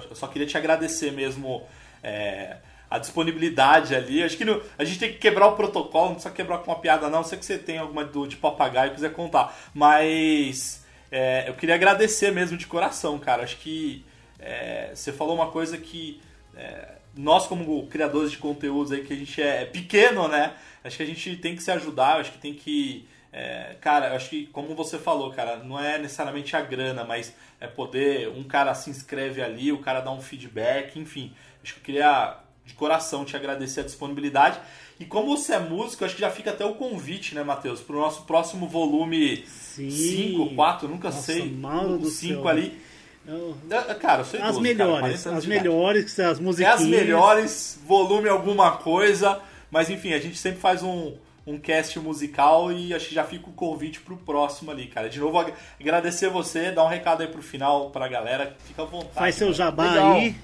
eu 0.09 0.15
só 0.15 0.27
queria 0.27 0.47
te 0.47 0.57
agradecer 0.57 1.11
mesmo 1.11 1.63
é, 2.01 2.57
a 2.89 2.99
disponibilidade 2.99 3.95
ali. 3.95 4.23
Acho 4.23 4.37
que 4.37 4.45
no, 4.45 4.61
a 4.77 4.83
gente 4.83 4.99
tem 4.99 5.11
que 5.11 5.17
quebrar 5.17 5.47
o 5.47 5.55
protocolo, 5.55 6.07
não 6.07 6.13
precisa 6.13 6.33
quebrar 6.33 6.59
com 6.59 6.71
uma 6.71 6.79
piada, 6.79 7.09
não. 7.09 7.23
Sei 7.23 7.37
que 7.37 7.45
você 7.45 7.57
tem 7.57 7.77
alguma 7.77 8.05
do, 8.05 8.27
de 8.27 8.35
papagaio 8.35 8.91
e 8.91 8.95
quiser 8.95 9.13
contar. 9.13 9.55
Mas 9.73 10.85
é, 11.11 11.47
eu 11.47 11.53
queria 11.55 11.75
agradecer 11.75 12.31
mesmo 12.31 12.57
de 12.57 12.67
coração, 12.67 13.17
cara. 13.17 13.43
Acho 13.43 13.57
que 13.57 14.05
é, 14.39 14.91
você 14.93 15.11
falou 15.11 15.35
uma 15.35 15.49
coisa 15.49 15.77
que 15.77 16.21
é, 16.55 16.93
nós, 17.15 17.47
como 17.47 17.87
criadores 17.87 18.31
de 18.31 18.37
conteúdos 18.37 18.91
aí, 18.91 19.03
que 19.03 19.13
a 19.13 19.17
gente 19.17 19.41
é 19.41 19.65
pequeno, 19.65 20.27
né? 20.27 20.53
Acho 20.83 20.97
que 20.97 21.03
a 21.03 21.07
gente 21.07 21.35
tem 21.37 21.55
que 21.55 21.63
se 21.63 21.71
ajudar, 21.71 22.19
acho 22.19 22.31
que 22.31 22.37
tem 22.37 22.53
que 22.53 23.07
é, 23.33 23.75
cara, 23.81 24.09
eu 24.09 24.15
acho 24.15 24.29
que, 24.29 24.45
como 24.47 24.75
você 24.75 24.99
falou, 24.99 25.31
cara, 25.31 25.57
não 25.57 25.79
é 25.79 25.97
necessariamente 25.97 26.55
a 26.55 26.61
grana, 26.61 27.03
mas 27.03 27.33
é 27.59 27.65
poder. 27.65 28.29
Um 28.29 28.43
cara 28.43 28.75
se 28.75 28.91
inscreve 28.91 29.41
ali, 29.41 29.71
o 29.71 29.79
cara 29.79 30.01
dá 30.01 30.11
um 30.11 30.21
feedback, 30.21 30.99
enfim. 30.99 31.33
Acho 31.63 31.73
que 31.73 31.79
eu 31.79 31.83
queria, 31.83 32.37
de 32.63 32.75
coração, 32.75 33.25
te 33.25 33.35
agradecer 33.35 33.79
a 33.79 33.83
disponibilidade. 33.83 34.59
E 34.99 35.05
como 35.05 35.35
você 35.35 35.53
é 35.53 35.59
músico, 35.59 36.05
acho 36.05 36.13
que 36.13 36.21
já 36.21 36.29
fica 36.29 36.51
até 36.51 36.63
o 36.63 36.75
convite, 36.75 37.33
né, 37.33 37.43
Matheus, 37.43 37.81
para 37.81 37.95
o 37.95 37.99
nosso 37.99 38.21
próximo 38.25 38.67
volume 38.67 39.43
5, 39.47 40.53
4, 40.53 40.87
nunca 40.87 41.09
Nossa, 41.09 41.33
sei. 41.33 41.57
5 42.03 42.47
ali. 42.47 42.79
Eu... 43.25 43.57
É, 43.71 43.93
cara, 43.95 44.21
eu 44.21 44.25
sei 44.25 44.41
As 44.41 44.59
melhores, 44.59 45.23
cara, 45.23 45.37
as 45.37 45.45
melhores, 45.47 46.19
as 46.19 46.39
musiquinhas. 46.39 46.81
É 46.81 46.83
as 46.83 46.87
melhores, 46.87 47.79
volume 47.87 48.29
alguma 48.29 48.77
coisa. 48.77 49.41
Mas 49.71 49.89
enfim, 49.89 50.13
a 50.13 50.19
gente 50.19 50.37
sempre 50.37 50.59
faz 50.59 50.83
um 50.83 51.15
um 51.45 51.59
cast 51.59 51.99
musical 51.99 52.71
e 52.71 52.93
acho 52.93 53.09
que 53.09 53.15
já 53.15 53.23
fica 53.23 53.49
o 53.49 53.53
convite 53.53 53.99
pro 53.99 54.17
próximo 54.17 54.71
ali, 54.71 54.87
cara. 54.87 55.09
De 55.09 55.19
novo, 55.19 55.45
agradecer 55.79 56.29
você, 56.29 56.71
dar 56.71 56.85
um 56.85 56.87
recado 56.87 57.21
aí 57.21 57.27
pro 57.27 57.41
final 57.41 57.89
pra 57.89 58.07
galera, 58.07 58.55
fica 58.59 58.83
à 58.83 58.85
vontade. 58.85 59.13
Faz 59.13 59.35
seu 59.35 59.51
jabá 59.51 59.91
legal. 59.91 60.13
aí. 60.13 60.35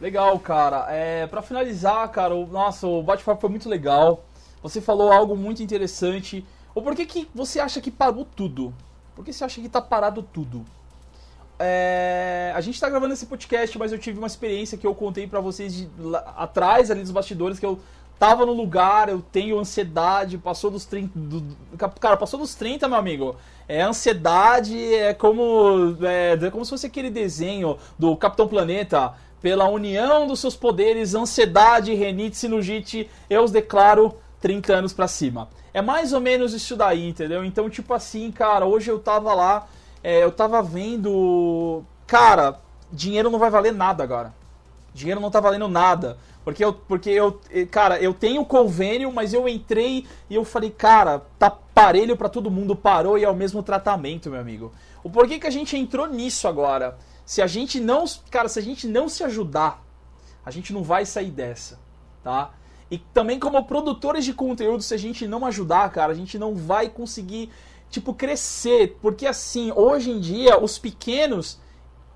Legal, 0.00 0.38
cara. 0.38 0.86
É, 0.90 1.26
para 1.26 1.42
finalizar, 1.42 2.08
cara, 2.10 2.34
o, 2.34 2.46
nossa, 2.46 2.86
o 2.86 3.02
bate-papo 3.02 3.40
foi 3.40 3.50
muito 3.50 3.68
legal. 3.68 4.24
Você 4.62 4.80
falou 4.80 5.12
algo 5.12 5.36
muito 5.36 5.62
interessante. 5.62 6.44
Ou 6.74 6.82
por 6.82 6.94
que, 6.94 7.06
que 7.06 7.28
você 7.34 7.60
acha 7.60 7.80
que 7.80 7.90
parou 7.90 8.24
tudo? 8.24 8.74
Por 9.14 9.24
que 9.24 9.32
você 9.32 9.44
acha 9.44 9.60
que 9.60 9.68
tá 9.68 9.80
parado 9.80 10.22
tudo? 10.22 10.64
É, 11.58 12.52
a 12.54 12.60
gente 12.60 12.78
tá 12.78 12.88
gravando 12.88 13.14
esse 13.14 13.24
podcast, 13.24 13.78
mas 13.78 13.90
eu 13.90 13.98
tive 13.98 14.18
uma 14.18 14.26
experiência 14.26 14.76
que 14.76 14.86
eu 14.86 14.94
contei 14.94 15.26
para 15.26 15.40
vocês 15.40 15.74
de, 15.74 15.88
lá, 15.98 16.18
atrás 16.36 16.90
ali 16.90 17.00
dos 17.00 17.10
bastidores 17.10 17.58
que 17.58 17.64
eu 17.64 17.80
tava 18.18 18.46
no 18.46 18.52
lugar, 18.52 19.08
eu 19.08 19.20
tenho 19.20 19.58
ansiedade, 19.58 20.38
passou 20.38 20.70
dos 20.70 20.84
30. 20.84 21.18
Do, 21.18 21.56
cara, 22.00 22.16
passou 22.16 22.38
dos 22.38 22.54
30, 22.54 22.88
meu 22.88 22.98
amigo. 22.98 23.36
É 23.68 23.82
ansiedade, 23.82 24.94
é 24.94 25.12
como. 25.12 25.96
É, 26.02 26.38
é 26.40 26.50
como 26.50 26.64
se 26.64 26.70
fosse 26.70 26.86
aquele 26.86 27.10
desenho 27.10 27.78
do 27.98 28.16
Capitão 28.16 28.48
Planeta. 28.48 29.14
Pela 29.42 29.68
união 29.68 30.26
dos 30.26 30.40
seus 30.40 30.56
poderes, 30.56 31.14
ansiedade, 31.14 31.94
renite, 31.94 32.36
sinusite, 32.36 33.08
eu 33.28 33.44
os 33.44 33.52
declaro 33.52 34.16
30 34.40 34.74
anos 34.74 34.92
pra 34.92 35.06
cima. 35.06 35.48
É 35.74 35.82
mais 35.82 36.12
ou 36.12 36.20
menos 36.20 36.54
isso 36.54 36.74
daí, 36.74 37.06
entendeu? 37.06 37.44
Então, 37.44 37.68
tipo 37.68 37.92
assim, 37.92 38.32
cara, 38.32 38.64
hoje 38.64 38.90
eu 38.90 38.98
tava 38.98 39.34
lá, 39.34 39.68
é, 40.02 40.24
eu 40.24 40.32
tava 40.32 40.62
vendo. 40.62 41.84
Cara, 42.06 42.58
dinheiro 42.90 43.30
não 43.30 43.38
vai 43.38 43.50
valer 43.50 43.72
nada 43.72 44.02
agora. 44.02 44.32
Dinheiro 44.94 45.20
não 45.20 45.30
tá 45.30 45.38
valendo 45.38 45.68
nada. 45.68 46.16
Porque 46.46 46.64
eu, 46.64 46.72
porque 46.72 47.10
eu, 47.10 47.40
cara, 47.72 48.00
eu 48.00 48.14
tenho 48.14 48.44
convênio, 48.44 49.12
mas 49.12 49.34
eu 49.34 49.48
entrei 49.48 50.06
e 50.30 50.36
eu 50.36 50.44
falei, 50.44 50.70
cara, 50.70 51.18
tá 51.40 51.50
parelho 51.50 52.16
para 52.16 52.28
todo 52.28 52.52
mundo, 52.52 52.76
parou 52.76 53.18
e 53.18 53.24
é 53.24 53.28
o 53.28 53.34
mesmo 53.34 53.64
tratamento, 53.64 54.30
meu 54.30 54.38
amigo. 54.38 54.72
O 55.02 55.10
porquê 55.10 55.40
que 55.40 55.46
a 55.48 55.50
gente 55.50 55.76
entrou 55.76 56.06
nisso 56.06 56.46
agora? 56.46 56.96
Se 57.24 57.42
a 57.42 57.48
gente 57.48 57.80
não, 57.80 58.04
cara, 58.30 58.48
se 58.48 58.60
a 58.60 58.62
gente 58.62 58.86
não 58.86 59.08
se 59.08 59.24
ajudar, 59.24 59.84
a 60.44 60.52
gente 60.52 60.72
não 60.72 60.84
vai 60.84 61.04
sair 61.04 61.32
dessa, 61.32 61.80
tá? 62.22 62.52
E 62.88 62.98
também 62.98 63.40
como 63.40 63.64
produtores 63.64 64.24
de 64.24 64.32
conteúdo, 64.32 64.84
se 64.84 64.94
a 64.94 64.96
gente 64.96 65.26
não 65.26 65.44
ajudar, 65.46 65.90
cara, 65.90 66.12
a 66.12 66.14
gente 66.14 66.38
não 66.38 66.54
vai 66.54 66.88
conseguir, 66.88 67.50
tipo, 67.90 68.14
crescer. 68.14 68.96
Porque 69.02 69.26
assim, 69.26 69.72
hoje 69.74 70.12
em 70.12 70.20
dia, 70.20 70.62
os 70.62 70.78
pequenos, 70.78 71.58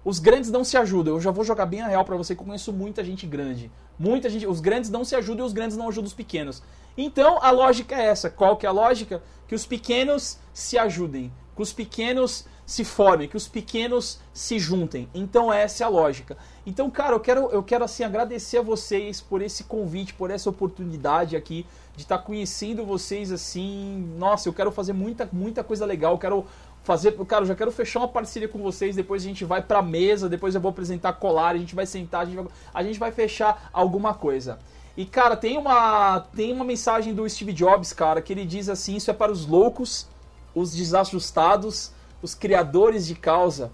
os 0.04 0.18
grandes 0.18 0.50
não 0.50 0.64
se 0.64 0.76
ajudam. 0.76 1.14
Eu 1.14 1.20
já 1.20 1.30
vou 1.30 1.44
jogar 1.44 1.66
bem 1.66 1.82
a 1.82 1.88
real 1.88 2.04
para 2.04 2.16
você 2.16 2.34
que 2.34 2.40
eu 2.40 2.46
conheço 2.46 2.72
muita 2.72 3.04
gente 3.04 3.26
grande. 3.26 3.70
Muita 3.98 4.30
gente, 4.30 4.46
os 4.46 4.60
grandes 4.60 4.90
não 4.90 5.04
se 5.04 5.14
ajudam 5.14 5.44
e 5.44 5.46
os 5.46 5.52
grandes 5.52 5.76
não 5.76 5.88
ajudam 5.88 6.06
os 6.06 6.14
pequenos. 6.14 6.62
Então 6.96 7.38
a 7.42 7.50
lógica 7.50 7.94
é 7.94 8.06
essa. 8.06 8.30
Qual 8.30 8.56
que 8.56 8.66
é 8.66 8.68
a 8.68 8.72
lógica? 8.72 9.22
Que 9.46 9.54
os 9.54 9.66
pequenos 9.66 10.38
se 10.52 10.78
ajudem, 10.78 11.32
que 11.54 11.62
os 11.62 11.72
pequenos 11.72 12.46
se 12.64 12.84
formem, 12.84 13.28
que 13.28 13.36
os 13.36 13.48
pequenos 13.48 14.20
se 14.32 14.58
juntem. 14.58 15.08
Então 15.12 15.52
essa 15.52 15.82
é 15.82 15.86
a 15.86 15.90
lógica. 15.90 16.36
Então, 16.64 16.88
cara, 16.88 17.16
eu 17.16 17.20
quero, 17.20 17.50
eu 17.50 17.62
quero 17.64 17.84
assim 17.84 18.04
agradecer 18.04 18.58
a 18.58 18.62
vocês 18.62 19.20
por 19.20 19.42
esse 19.42 19.64
convite, 19.64 20.14
por 20.14 20.30
essa 20.30 20.48
oportunidade 20.48 21.36
aqui 21.36 21.66
de 21.96 22.02
estar 22.02 22.18
tá 22.18 22.22
conhecendo 22.22 22.86
vocês 22.86 23.32
assim. 23.32 24.14
Nossa, 24.16 24.48
eu 24.48 24.52
quero 24.52 24.70
fazer 24.70 24.92
muita, 24.92 25.28
muita 25.32 25.64
coisa 25.64 25.84
legal. 25.84 26.12
Eu 26.12 26.18
quero 26.18 26.46
fazer, 26.82 27.12
cara, 27.26 27.42
eu 27.42 27.48
já 27.48 27.54
quero 27.54 27.70
fechar 27.70 28.00
uma 28.00 28.08
parceria 28.08 28.48
com 28.48 28.58
vocês, 28.58 28.96
depois 28.96 29.22
a 29.22 29.26
gente 29.26 29.44
vai 29.44 29.62
pra 29.62 29.82
mesa, 29.82 30.28
depois 30.28 30.54
eu 30.54 30.60
vou 30.60 30.70
apresentar 30.70 31.12
colar, 31.14 31.54
a 31.54 31.58
gente 31.58 31.74
vai 31.74 31.86
sentar, 31.86 32.22
a 32.22 32.24
gente 32.24 32.36
vai, 32.36 32.46
a 32.72 32.82
gente 32.82 32.98
vai 32.98 33.12
fechar 33.12 33.70
alguma 33.72 34.14
coisa. 34.14 34.58
E 34.96 35.04
cara, 35.04 35.36
tem 35.36 35.56
uma 35.56 36.20
tem 36.34 36.52
uma 36.52 36.64
mensagem 36.64 37.14
do 37.14 37.28
Steve 37.28 37.52
Jobs, 37.52 37.92
cara, 37.92 38.20
que 38.20 38.32
ele 38.32 38.44
diz 38.44 38.68
assim: 38.68 38.96
"Isso 38.96 39.10
é 39.10 39.14
para 39.14 39.30
os 39.30 39.46
loucos, 39.46 40.08
os 40.54 40.74
desajustados, 40.74 41.92
os 42.20 42.34
criadores 42.34 43.06
de 43.06 43.14
causa". 43.14 43.70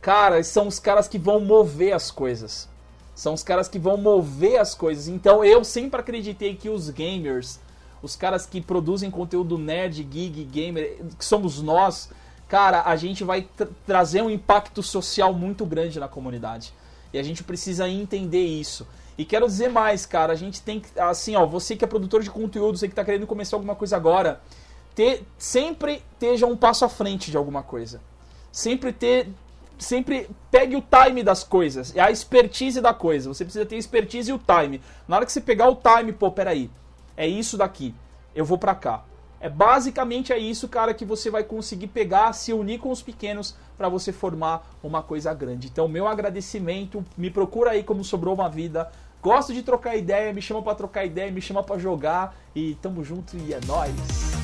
Cara, 0.00 0.42
são 0.42 0.66
os 0.66 0.78
caras 0.78 1.08
que 1.08 1.18
vão 1.18 1.40
mover 1.40 1.92
as 1.92 2.10
coisas. 2.10 2.68
São 3.14 3.34
os 3.34 3.42
caras 3.42 3.68
que 3.68 3.78
vão 3.78 3.96
mover 3.96 4.60
as 4.60 4.74
coisas. 4.74 5.08
Então 5.08 5.44
eu 5.44 5.64
sempre 5.64 6.00
acreditei 6.00 6.54
que 6.56 6.68
os 6.68 6.90
gamers, 6.90 7.60
os 8.02 8.16
caras 8.16 8.44
que 8.44 8.60
produzem 8.60 9.10
conteúdo 9.10 9.56
nerd, 9.56 10.02
geek, 10.02 10.44
gamer, 10.44 10.98
que 11.18 11.24
somos 11.24 11.62
nós, 11.62 12.10
cara, 12.48 12.82
a 12.82 12.96
gente 12.96 13.24
vai 13.24 13.42
tra 13.42 13.68
trazer 13.86 14.22
um 14.22 14.30
impacto 14.30 14.82
social 14.82 15.32
muito 15.32 15.64
grande 15.64 15.98
na 15.98 16.08
comunidade. 16.08 16.72
E 17.12 17.18
a 17.18 17.22
gente 17.22 17.44
precisa 17.44 17.88
entender 17.88 18.44
isso. 18.44 18.86
E 19.16 19.24
quero 19.24 19.46
dizer 19.46 19.68
mais, 19.68 20.04
cara, 20.04 20.32
a 20.32 20.36
gente 20.36 20.60
tem 20.60 20.80
que, 20.80 20.98
assim, 20.98 21.36
ó, 21.36 21.46
você 21.46 21.76
que 21.76 21.84
é 21.84 21.88
produtor 21.88 22.22
de 22.22 22.30
conteúdo, 22.30 22.76
você 22.76 22.88
que 22.88 22.92
está 22.92 23.04
querendo 23.04 23.26
começar 23.26 23.56
alguma 23.56 23.76
coisa 23.76 23.96
agora, 23.96 24.40
ter, 24.94 25.24
sempre 25.38 26.02
esteja 26.12 26.46
um 26.46 26.56
passo 26.56 26.84
à 26.84 26.88
frente 26.88 27.30
de 27.30 27.36
alguma 27.36 27.62
coisa. 27.62 28.00
Sempre 28.50 28.92
ter, 28.92 29.28
sempre 29.78 30.28
pegue 30.50 30.74
o 30.74 30.82
time 30.82 31.22
das 31.22 31.44
coisas, 31.44 31.94
é 31.94 32.00
a 32.00 32.10
expertise 32.10 32.80
da 32.80 32.92
coisa. 32.92 33.32
Você 33.32 33.44
precisa 33.44 33.64
ter 33.64 33.76
expertise 33.76 34.30
e 34.30 34.34
o 34.34 34.38
time. 34.38 34.80
Na 35.06 35.16
hora 35.16 35.26
que 35.26 35.32
você 35.32 35.40
pegar 35.40 35.68
o 35.68 35.76
time, 35.76 36.12
pô, 36.12 36.32
peraí, 36.32 36.68
é 37.16 37.26
isso 37.26 37.56
daqui, 37.56 37.94
eu 38.34 38.44
vou 38.44 38.58
pra 38.58 38.74
cá. 38.74 39.04
É 39.44 39.48
basicamente 39.50 40.32
é 40.32 40.38
isso, 40.38 40.66
cara, 40.66 40.94
que 40.94 41.04
você 41.04 41.30
vai 41.30 41.44
conseguir 41.44 41.88
pegar, 41.88 42.32
se 42.32 42.50
unir 42.50 42.78
com 42.78 42.90
os 42.90 43.02
pequenos 43.02 43.54
para 43.76 43.90
você 43.90 44.10
formar 44.10 44.66
uma 44.82 45.02
coisa 45.02 45.34
grande. 45.34 45.68
Então, 45.70 45.86
meu 45.86 46.08
agradecimento, 46.08 47.04
me 47.14 47.28
procura 47.28 47.72
aí 47.72 47.82
como 47.82 48.02
sobrou 48.02 48.32
uma 48.34 48.48
vida. 48.48 48.90
Gosto 49.20 49.52
de 49.52 49.62
trocar 49.62 49.96
ideia, 49.96 50.32
me 50.32 50.40
chama 50.40 50.62
para 50.62 50.74
trocar 50.74 51.04
ideia, 51.04 51.30
me 51.30 51.42
chama 51.42 51.62
para 51.62 51.78
jogar 51.78 52.34
e 52.56 52.74
tamo 52.76 53.04
junto 53.04 53.36
e 53.36 53.52
é 53.52 53.60
nóis. 53.66 54.43